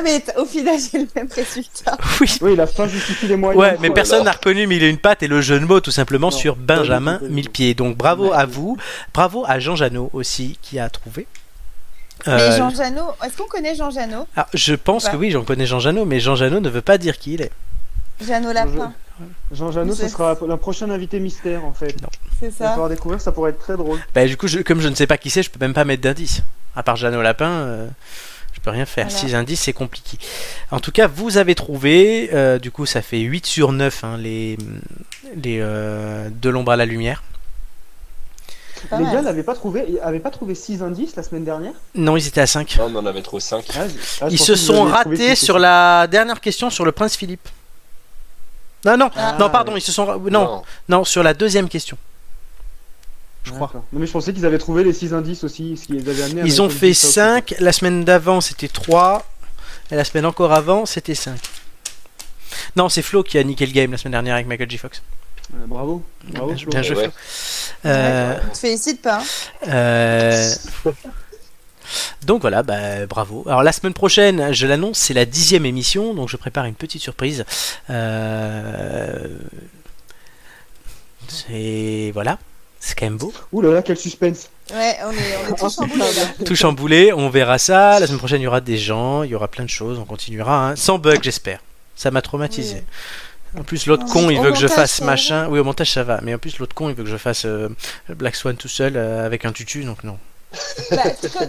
mais 0.02 0.22
au 0.38 0.44
final, 0.46 0.76
j'ai 0.78 0.98
le 1.00 1.08
même 1.14 1.28
résultat. 1.34 1.96
Oui. 2.20 2.36
Oui, 2.40 2.56
la 2.56 2.66
fin 2.66 2.86
justifie 2.88 3.26
les 3.26 3.36
moyens. 3.36 3.60
Ouais, 3.60 3.76
mais 3.80 3.90
personne 3.90 4.24
n'a 4.24 4.32
reconnu 4.32 4.66
Mille 4.66 4.82
et 4.82 4.88
une 4.88 4.98
pattes 4.98 5.22
et 5.22 5.28
le 5.28 5.33
jeu 5.40 5.58
de 5.60 5.64
mots 5.64 5.80
tout 5.80 5.90
simplement 5.90 6.28
Non, 6.30 6.36
sur 6.36 6.56
Benjamin. 6.56 7.18
Millepied. 7.22 7.74
Donc 7.74 7.96
bravo 7.96 8.32
à 8.32 8.46
vous, 8.46 8.76
bravo 9.12 9.44
à 9.46 9.58
Jean 9.58 9.76
Janot 9.76 10.10
aussi 10.12 10.58
qui 10.62 10.78
a 10.78 10.88
trouvé. 10.88 11.26
Mais 12.26 12.32
Euh, 12.32 12.56
Jean 12.56 12.70
Janot, 12.70 13.10
est-ce 13.24 13.36
qu'on 13.36 13.46
connaît 13.48 13.74
Jean 13.74 13.90
Janot? 13.90 14.26
Alors, 14.36 14.48
je 14.54 14.74
pense 14.74 15.04
Bah. 15.04 15.10
que 15.10 15.16
oui, 15.16 15.30
j'en 15.30 15.42
connais 15.44 15.66
Jean 15.66 15.80
Janot, 15.80 16.04
mais 16.04 16.20
Jean 16.20 16.36
Janot 16.36 16.60
ne 16.60 16.68
veut 16.70 16.80
pas 16.80 16.96
dire 16.96 17.18
qui 17.18 17.34
il 17.34 17.42
est. 17.42 17.50
Jeannot 18.24 18.52
Lapin, 18.52 18.92
Jean 19.52 19.72
Janot, 19.72 19.94
ce 19.94 20.02
C'est- 20.02 20.08
sera 20.08 20.36
la 20.46 20.56
prochaine 20.56 20.90
invité 20.92 21.18
mystère 21.20 21.64
en 21.64 21.72
fait. 21.74 21.96
c'est 22.40 22.46
On 22.46 22.50
va 22.50 22.56
ça. 22.56 22.70
pouvoir 22.70 22.88
découvrir, 22.88 23.20
ça 23.20 23.32
pourrait 23.32 23.50
être 23.50 23.58
très 23.58 23.76
drôle. 23.76 23.98
Bah, 24.14 24.24
du 24.26 24.36
coup, 24.36 24.46
je- 24.46 24.60
comme 24.60 24.80
je 24.80 24.88
ne 24.88 24.94
sais 24.94 25.06
pas 25.08 25.18
qui 25.18 25.30
c'est, 25.30 25.42
je 25.42 25.50
peux 25.50 25.58
même 25.58 25.74
pas 25.74 25.84
mettre 25.84 26.02
d'indice. 26.02 26.42
À 26.76 26.82
part 26.82 26.96
Jeannot 26.96 27.22
Lapin, 27.22 27.50
euh, 27.50 27.86
peux 28.64 28.70
rien 28.70 28.86
faire. 28.86 29.08
Voilà. 29.08 29.26
Six 29.26 29.34
indices, 29.34 29.60
c'est 29.60 29.72
compliqué. 29.72 30.18
En 30.70 30.80
tout 30.80 30.90
cas, 30.90 31.06
vous 31.06 31.36
avez 31.36 31.54
trouvé, 31.54 32.30
euh, 32.32 32.58
du 32.58 32.70
coup, 32.70 32.86
ça 32.86 33.02
fait 33.02 33.20
8 33.20 33.46
sur 33.46 33.72
9, 33.72 34.04
hein, 34.04 34.16
les, 34.18 34.56
les 35.36 35.58
euh, 35.60 36.28
de 36.30 36.48
l'ombre 36.48 36.72
à 36.72 36.76
la 36.76 36.86
lumière. 36.86 37.22
Les 38.92 38.98
mal. 38.98 39.14
gars 39.14 39.22
n'avaient 39.22 39.42
pas 39.42 39.54
trouvé, 39.54 39.98
avaient 40.02 40.20
pas 40.20 40.30
trouvé 40.30 40.54
6 40.54 40.82
indices 40.82 41.16
la 41.16 41.22
semaine 41.22 41.44
dernière? 41.44 41.72
Non, 41.94 42.16
ils 42.16 42.26
étaient 42.26 42.40
à 42.42 42.46
5. 42.46 42.76
Non, 42.78 42.90
on 42.94 42.96
en 42.96 43.06
avait 43.06 43.22
trop 43.22 43.40
5. 43.40 43.64
Ah, 43.74 43.84
ah, 44.20 44.26
Ils 44.30 44.38
se 44.38 44.54
sont 44.56 44.84
ratés 44.84 45.34
sur 45.36 45.58
la 45.58 46.06
dernière 46.06 46.40
question 46.40 46.68
sur 46.70 46.84
le 46.84 46.92
prince 46.92 47.16
Philippe. 47.16 47.48
Non, 48.84 48.98
non, 48.98 49.10
Ah, 49.16 49.36
non, 49.38 49.48
pardon, 49.48 49.76
ils 49.76 49.80
se 49.80 49.92
sont. 49.92 50.18
Non, 50.30 50.62
non, 50.88 51.04
sur 51.04 51.22
la 51.22 51.32
deuxième 51.32 51.68
question. 51.68 51.96
Je 53.44 53.50
crois. 53.52 53.70
Non 53.92 54.00
mais 54.00 54.06
je 54.06 54.12
pensais 54.12 54.32
qu'ils 54.32 54.46
avaient 54.46 54.58
trouvé 54.58 54.84
les 54.84 54.92
6 54.92 55.12
indices 55.14 55.44
aussi, 55.44 55.76
ce 55.76 55.86
qui 55.86 55.92
les 55.92 56.08
avait 56.08 56.22
amenés 56.22 56.40
à 56.42 56.44
Ils 56.46 56.62
ont 56.62 56.70
fait 56.70 56.88
Discord. 56.88 57.12
5, 57.12 57.54
la 57.60 57.72
semaine 57.72 58.04
d'avant 58.04 58.40
c'était 58.40 58.68
3, 58.68 59.24
et 59.90 59.96
la 59.96 60.04
semaine 60.04 60.24
encore 60.26 60.52
avant 60.52 60.86
c'était 60.86 61.14
5. 61.14 61.38
Non, 62.76 62.88
c'est 62.88 63.02
Flo 63.02 63.22
qui 63.22 63.36
a 63.38 63.44
niqué 63.44 63.66
le 63.66 63.72
game 63.72 63.90
la 63.92 63.98
semaine 63.98 64.12
dernière 64.12 64.34
avec 64.34 64.46
Michael 64.46 64.70
J. 64.70 64.78
Fox. 64.78 65.02
Euh, 65.54 65.66
bravo. 65.66 66.02
Bravo. 66.28 66.46
Bien, 66.52 66.56
Flo. 66.56 66.70
bien 66.70 66.82
joué, 66.82 66.96
Ouais. 66.96 67.10
Euh, 67.84 68.38
On 68.48 68.52
te 68.52 68.58
félicite 68.58 69.02
pas. 69.02 69.18
hein. 69.18 69.68
euh, 69.68 70.54
Donc 72.22 72.40
voilà, 72.40 72.62
bah, 72.62 73.04
bravo. 73.06 73.44
Alors 73.46 73.62
la 73.62 73.72
semaine 73.72 73.92
prochaine, 73.92 74.52
je 74.54 74.66
l'annonce, 74.66 74.98
c'est 74.98 75.12
la 75.14 75.26
dixième 75.26 75.66
émission, 75.66 76.14
donc 76.14 76.30
je 76.30 76.36
prépare 76.38 76.64
une 76.64 76.74
petite 76.74 77.02
surprise. 77.02 77.44
Euh, 77.90 79.36
C'est 81.28 82.10
voilà, 82.14 82.38
c'est 82.86 82.98
quand 82.98 83.06
même 83.06 83.16
beau. 83.16 83.32
Ouh 83.52 83.60
là 83.62 83.70
là, 83.72 83.82
quel 83.82 83.96
suspense. 83.96 84.48
Ouais, 84.72 84.96
on 85.04 85.10
est, 85.12 85.16
on 85.50 85.54
est 85.54 85.58
tous 85.58 85.74
chamboulés 85.76 85.98
là. 85.98 86.44
Tout 86.44 86.54
chamboulé, 86.56 87.12
on 87.12 87.28
verra 87.30 87.58
ça. 87.58 87.98
La 88.00 88.06
semaine 88.06 88.18
prochaine, 88.18 88.40
il 88.40 88.44
y 88.44 88.46
aura 88.46 88.60
des 88.60 88.76
gens, 88.78 89.22
il 89.22 89.30
y 89.30 89.34
aura 89.34 89.48
plein 89.48 89.64
de 89.64 89.70
choses, 89.70 89.98
on 89.98 90.04
continuera. 90.04 90.68
hein. 90.70 90.76
Sans 90.76 90.98
bug, 90.98 91.20
j'espère. 91.22 91.60
Ça 91.96 92.10
m'a 92.10 92.20
traumatisé. 92.22 92.82
En 93.56 93.62
plus, 93.62 93.86
l'autre 93.86 94.04
con, 94.06 94.30
il 94.30 94.40
veut 94.40 94.50
que 94.52 94.58
je 94.58 94.66
fasse 94.66 94.94
ça 94.94 95.04
machin. 95.04 95.46
Oui, 95.48 95.60
au 95.60 95.64
montage, 95.64 95.92
ça 95.92 96.02
va. 96.02 96.20
Mais 96.22 96.34
en 96.34 96.38
plus, 96.38 96.58
l'autre 96.58 96.74
con, 96.74 96.88
il 96.90 96.94
veut 96.96 97.04
que 97.04 97.10
je 97.10 97.16
fasse 97.16 97.44
euh, 97.44 97.68
Black 98.08 98.34
Swan 98.34 98.56
tout 98.56 98.68
seul 98.68 98.96
euh, 98.96 99.24
avec 99.24 99.44
un 99.44 99.52
tutu, 99.52 99.84
donc 99.84 100.02
non. 100.04 100.18
Bah, 100.90 101.02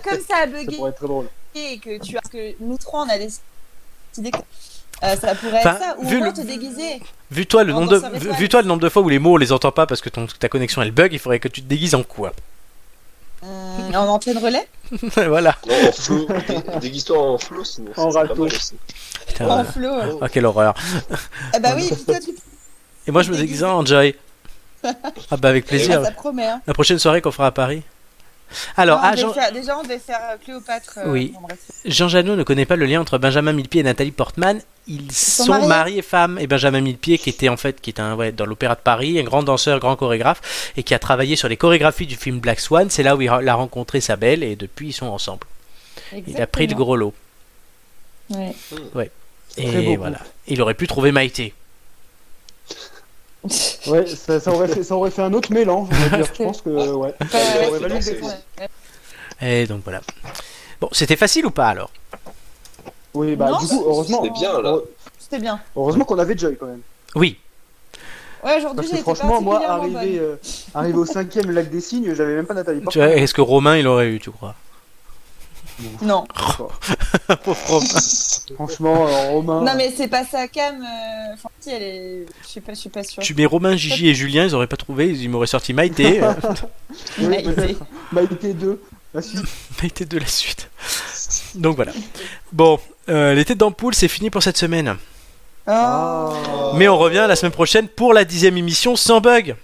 comme, 0.03 0.19
ça 0.27 0.35
a 0.37 0.39
Ça 0.41 0.45
bugué 0.47 0.77
pourrait 0.77 0.91
être 0.91 0.97
très 0.97 1.07
drôle. 1.07 1.27
et 1.55 1.79
que 1.79 1.97
tu 2.03 2.15
as 2.17 2.21
que 2.21 2.53
nous 2.59 2.77
trois 2.77 3.05
on 3.05 3.09
a 3.09 3.17
décidé 3.17 4.31
que 4.31 4.37
euh, 5.03 5.15
ça 5.15 5.35
pourrait 5.35 5.59
Enfin, 5.59 5.71
être 5.75 5.79
ça 5.79 5.95
ou 5.99 6.07
vu 6.07 6.21
le- 6.23 6.33
te 6.33 6.41
déguiser. 6.41 7.01
Vu 7.31 7.45
toi, 7.45 7.63
le 7.63 7.73
nombre 7.73 7.91
de, 7.99 8.17
vu, 8.37 8.47
toi 8.49 8.61
le 8.61 8.67
nombre 8.67 8.81
de 8.81 8.89
fois 8.89 9.01
où 9.01 9.09
les 9.09 9.19
mots 9.19 9.33
on 9.33 9.37
les 9.37 9.51
entend 9.51 9.71
pas 9.71 9.85
parce 9.87 10.01
que 10.01 10.09
ton, 10.09 10.25
ta 10.27 10.47
connexion 10.49 10.81
elle 10.81 10.91
bug, 10.91 11.11
il 11.13 11.19
faudrait 11.19 11.39
que 11.39 11.47
tu 11.47 11.61
te 11.61 11.67
déguises 11.67 11.95
en 11.95 12.03
quoi? 12.03 12.33
Hum, 13.43 13.95
en 13.95 14.07
antenne 14.07 14.37
relais? 14.37 14.67
Voilà. 15.27 15.55
Non, 15.67 15.89
en 15.89 15.91
flow. 15.91 16.27
Déguise-toi 16.81 17.17
en 17.33 17.37
flow, 17.37 17.63
sinon. 17.63 17.91
En 17.97 18.09
c'est 18.09 18.13
pas 18.15 18.21
râteau. 18.27 18.43
mal 18.45 18.53
aussi. 18.53 18.75
Putain, 19.27 19.47
En 19.49 19.63
flow. 19.65 19.95
ouais. 19.97 20.17
Ah, 20.21 20.29
quelle 20.29 20.45
horreur. 20.45 20.73
Bah 21.61 21.69
oui, 21.75 21.89
toi 22.05 22.19
tu 22.19 22.31
Et 23.07 23.11
moi, 23.11 23.21
je 23.23 23.31
me 23.31 23.37
déguise 23.37 23.63
en 23.63 23.85
Joy. 23.85 24.15
Ah 25.31 25.37
bah 25.37 25.49
avec 25.49 25.65
plaisir. 25.65 26.03
ça 26.05 26.11
promet. 26.11 26.45
Hein. 26.45 26.61
La 26.67 26.73
prochaine 26.75 26.99
soirée 26.99 27.19
qu'on 27.21 27.31
fera 27.31 27.47
à 27.47 27.51
Paris. 27.51 27.81
Alors, 28.77 28.99
Non, 28.99 29.05
on 29.07 29.11
ah, 29.11 29.15
Jean, 29.15 29.33
faire- 29.33 29.51
déjà 29.51 29.77
on 29.79 29.81
devait 29.83 29.97
faire 29.97 30.19
euh, 30.21 30.35
Cléopâtre. 30.43 30.99
euh, 30.99 31.11
Oui. 31.11 31.33
Jean 31.85 32.07
Janot 32.07 32.35
ne 32.35 32.43
connaît 32.43 32.67
pas 32.67 32.75
le 32.75 32.85
lien 32.85 33.01
entre 33.01 33.17
Benjamin 33.17 33.51
Millepied 33.53 33.79
et 33.81 33.83
Nathalie 33.83 34.11
Portman. 34.11 34.61
Ils 34.87 35.11
sont, 35.11 35.45
sont 35.45 35.51
mariés. 35.51 35.67
mari 35.67 35.99
et 35.99 36.01
femme. 36.01 36.37
Et 36.39 36.47
Benjamin 36.47 36.81
Millepied, 36.81 37.17
qui 37.17 37.29
était 37.29 37.49
en 37.49 37.57
fait, 37.57 37.81
qui 37.81 37.89
était 37.89 38.01
un, 38.01 38.15
ouais, 38.15 38.31
dans 38.31 38.45
l'Opéra 38.45 38.75
de 38.75 38.81
Paris, 38.81 39.19
un 39.19 39.23
grand 39.23 39.43
danseur, 39.43 39.79
grand 39.79 39.95
chorégraphe, 39.95 40.71
et 40.77 40.83
qui 40.83 40.93
a 40.93 40.99
travaillé 40.99 41.35
sur 41.35 41.47
les 41.47 41.57
chorégraphies 41.57 42.05
du 42.05 42.15
film 42.15 42.39
Black 42.39 42.59
Swan. 42.59 42.89
C'est 42.89 43.03
là 43.03 43.15
où 43.15 43.21
il 43.21 43.29
a 43.29 43.55
rencontré 43.55 43.99
sa 44.01 44.15
belle, 44.15 44.43
et 44.43 44.55
depuis 44.55 44.89
ils 44.89 44.93
sont 44.93 45.07
ensemble. 45.07 45.47
Il 46.27 46.39
a 46.41 46.47
pris 46.47 46.67
le 46.67 46.75
gros 46.75 46.95
lot. 46.95 47.13
Ouais. 48.29 49.11
Et 49.57 49.67
Très 49.67 49.81
beau 49.81 49.97
voilà. 49.97 50.19
Il 50.47 50.61
aurait 50.61 50.73
pu 50.73 50.87
trouver 50.87 51.11
Maïté. 51.11 51.53
Ouais, 53.87 54.07
ça, 54.07 54.39
ça 54.39 54.51
aurait 54.51 54.67
fait, 54.67 54.83
ça 54.83 54.95
aurait 54.95 55.11
fait 55.11 55.21
un 55.21 55.31
autre 55.33 55.53
mélange, 55.53 55.87
on 55.91 55.95
va 55.95 56.17
dire. 56.17 56.25
Je 56.33 56.43
pense 56.43 56.63
que, 56.63 56.69
ouais. 56.69 57.13
Et 59.39 59.67
donc 59.67 59.83
voilà. 59.83 60.01
Bon, 60.81 60.89
c'était 60.91 61.15
facile 61.15 61.45
ou 61.45 61.51
pas 61.51 61.67
alors? 61.69 61.91
Oui, 63.15 63.35
bah 63.35 63.49
Non, 63.49 63.57
du 63.59 63.67
coup, 63.67 63.83
heureusement. 63.85 64.21
C'était 64.23 64.39
bien, 64.39 64.61
là. 64.61 64.77
C'était 65.19 65.39
bien. 65.39 65.59
Heureusement 65.75 66.05
qu'on 66.05 66.19
avait 66.19 66.37
Joy 66.37 66.55
quand 66.59 66.67
même. 66.67 66.81
Oui. 67.15 67.37
Ouais, 68.43 68.57
aujourd'hui 68.57 68.87
franchement, 68.99 69.41
moi, 69.41 69.67
arrivé, 69.67 70.19
euh, 70.19 70.35
arrivé 70.75 70.97
au 70.99 71.05
cinquième 71.05 71.49
lac 71.49 71.69
des 71.71 71.81
signes, 71.81 72.13
j'avais 72.13 72.35
même 72.35 72.45
pas 72.45 72.53
Nathalie 72.53 72.81
Est-ce 72.95 73.33
que 73.33 73.41
Romain 73.41 73.77
il 73.77 73.87
aurait 73.87 74.09
eu, 74.09 74.19
tu 74.19 74.29
crois? 74.29 74.53
Non. 76.01 76.25
Pauvre 77.43 77.67
Romain. 77.67 77.87
Franchement, 78.55 79.07
euh, 79.07 79.29
Romain. 79.31 79.61
Non, 79.61 79.73
mais 79.75 79.91
c'est 79.95 80.07
pas 80.07 80.23
sa 80.23 80.47
cam. 80.47 80.75
euh, 80.81 81.33
Enfin, 81.33 81.49
si, 81.59 81.71
elle 81.71 81.83
est. 81.83 82.25
Je 82.43 82.47
suis 82.47 82.61
pas, 82.61 82.73
je 82.73 82.79
suis 82.79 82.89
pas 82.89 83.03
sûre. 83.03 83.21
Tu 83.23 83.33
mets 83.33 83.45
Romain, 83.45 83.75
Gigi 83.75 84.07
et 84.07 84.13
Julien, 84.13 84.45
ils 84.45 84.55
auraient 84.55 84.67
pas 84.67 84.77
trouvé, 84.77 85.09
ils 85.11 85.29
m'auraient 85.29 85.47
sorti 85.47 85.73
Maïté. 85.73 86.21
euh, 86.23 86.33
Oui, 87.19 87.27
Maïté. 87.27 87.77
Maïté 88.11 88.53
2. 88.53 88.81
La 89.13 89.21
suite. 89.21 89.41
Maïté 89.81 90.05
de 90.05 90.17
la 90.19 90.27
suite. 90.27 90.69
Donc 91.55 91.75
voilà. 91.75 91.91
Bon, 92.53 92.79
euh, 93.09 93.33
les 93.33 93.45
têtes 93.45 93.57
d'ampoule, 93.57 93.93
c'est 93.93 94.07
fini 94.07 94.29
pour 94.29 94.43
cette 94.43 94.57
semaine. 94.57 94.95
Ah. 95.67 96.29
Mais 96.75 96.87
on 96.87 96.97
revient 96.97 97.25
la 97.27 97.35
semaine 97.35 97.51
prochaine 97.51 97.87
pour 97.87 98.13
la 98.13 98.23
dixième 98.23 98.57
émission 98.57 98.95
sans 98.95 99.21
bug. 99.21 99.55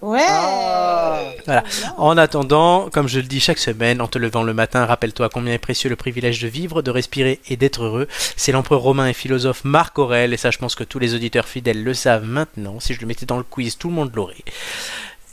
Ouais. 0.00 0.20
Ah. 0.26 1.20
Voilà. 1.44 1.64
En 1.96 2.16
attendant, 2.18 2.88
comme 2.90 3.08
je 3.08 3.20
le 3.20 3.26
dis 3.26 3.40
chaque 3.40 3.58
semaine, 3.58 4.00
en 4.00 4.06
te 4.06 4.18
levant 4.18 4.42
le 4.42 4.52
matin, 4.52 4.84
rappelle-toi 4.84 5.28
combien 5.28 5.54
est 5.54 5.58
précieux 5.58 5.88
le 5.88 5.96
privilège 5.96 6.40
de 6.40 6.48
vivre, 6.48 6.82
de 6.82 6.90
respirer 6.90 7.40
et 7.48 7.56
d'être 7.56 7.84
heureux. 7.84 8.06
C'est 8.36 8.52
l'empereur 8.52 8.80
romain 8.80 9.08
et 9.08 9.12
philosophe 9.12 9.64
Marc 9.64 9.98
Aurèle, 9.98 10.32
et 10.32 10.36
ça, 10.36 10.50
je 10.50 10.58
pense 10.58 10.74
que 10.74 10.84
tous 10.84 10.98
les 10.98 11.14
auditeurs 11.14 11.48
fidèles 11.48 11.82
le 11.82 11.94
savent 11.94 12.26
maintenant. 12.26 12.80
Si 12.80 12.94
je 12.94 13.00
le 13.00 13.06
mettais 13.06 13.26
dans 13.26 13.38
le 13.38 13.44
quiz, 13.44 13.78
tout 13.78 13.88
le 13.88 13.94
monde 13.94 14.12
l'aurait. 14.14 14.44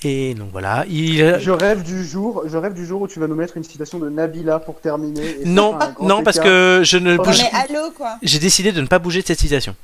Et 0.03 0.35
donc 0.35 0.49
voilà. 0.51 0.85
Il... 0.87 1.37
Je 1.39 1.51
rêve 1.51 1.81
du 1.83 2.05
jour, 2.05 2.43
je 2.45 2.57
rêve 2.57 2.73
du 2.73 2.85
jour 2.85 3.01
où 3.01 3.07
tu 3.07 3.19
vas 3.19 3.27
nous 3.27 3.35
mettre 3.35 3.57
une 3.57 3.63
citation 3.63 3.97
de 3.97 4.09
Nabila 4.09 4.59
pour 4.59 4.79
terminer. 4.79 5.41
et 5.41 5.45
Non, 5.45 5.77
non, 6.01 6.21
parce 6.23 6.39
que 6.39 6.81
je 6.83 6.97
ne 6.97 7.17
bouge. 7.17 7.39
mais 7.41 7.49
allô, 7.57 7.91
quoi. 7.91 8.17
J'ai 8.21 8.39
décidé 8.39 8.71
de 8.71 8.81
ne 8.81 8.87
pas 8.87 8.99
bouger 8.99 9.21
de 9.21 9.27
cette 9.27 9.39
citation. 9.39 9.75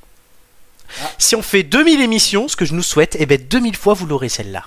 Ah. 1.01 1.09
Si 1.17 1.35
on 1.35 1.41
fait 1.41 1.63
2000 1.63 2.01
émissions, 2.01 2.47
ce 2.47 2.55
que 2.55 2.65
je 2.65 2.73
nous 2.73 2.83
souhaite, 2.83 3.15
eh 3.19 3.25
ben 3.25 3.39
2000 3.49 3.75
fois 3.77 3.93
vous 3.93 4.05
l'aurez 4.05 4.29
celle-là. 4.29 4.63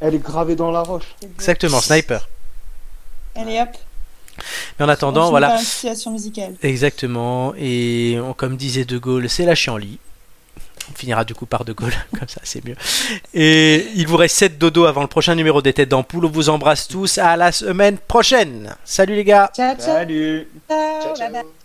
Elle 0.00 0.14
est 0.14 0.18
gravée 0.22 0.54
dans 0.56 0.70
la 0.70 0.82
roche. 0.82 1.14
Exactement, 1.22 1.80
sniper. 1.80 2.28
Allez 3.34 3.60
hop. 3.60 3.68
Mais 4.78 4.84
en 4.84 4.88
attendant, 4.88 5.30
voilà. 5.30 5.48
par 5.48 5.58
une 5.58 5.64
situation 5.64 6.10
musicale. 6.12 6.54
Exactement. 6.62 7.54
Et 7.56 8.18
on- 8.22 8.32
comme 8.34 8.56
disait 8.56 8.84
De 8.84 8.98
Gaulle, 8.98 9.28
c'est 9.28 9.44
la 9.44 9.54
chienlit. 9.54 9.98
On 10.90 10.94
finira 10.94 11.24
du 11.24 11.34
coup 11.34 11.46
par 11.46 11.64
De 11.64 11.72
Gaulle, 11.72 11.92
comme 12.18 12.28
ça 12.28 12.40
c'est 12.44 12.64
mieux. 12.64 12.76
Et 13.32 13.86
il 13.94 14.06
vous 14.06 14.16
reste 14.16 14.36
7 14.36 14.58
dodo 14.58 14.84
avant 14.84 15.02
le 15.02 15.08
prochain 15.08 15.34
numéro 15.34 15.62
des 15.62 15.72
têtes 15.72 15.88
d'ampoule. 15.88 16.26
On 16.26 16.30
vous 16.30 16.48
embrasse 16.48 16.88
tous. 16.88 17.18
À 17.18 17.36
la 17.36 17.52
semaine 17.52 17.98
prochaine. 17.98 18.74
Salut 18.84 19.14
les 19.14 19.24
gars. 19.24 19.50
Ciao, 19.54 19.74
ciao. 19.76 19.86
Salut. 19.96 20.48
Ciao, 20.68 21.00
Ciao, 21.02 21.08
bye 21.08 21.16
ciao. 21.16 21.32
bye. 21.32 21.63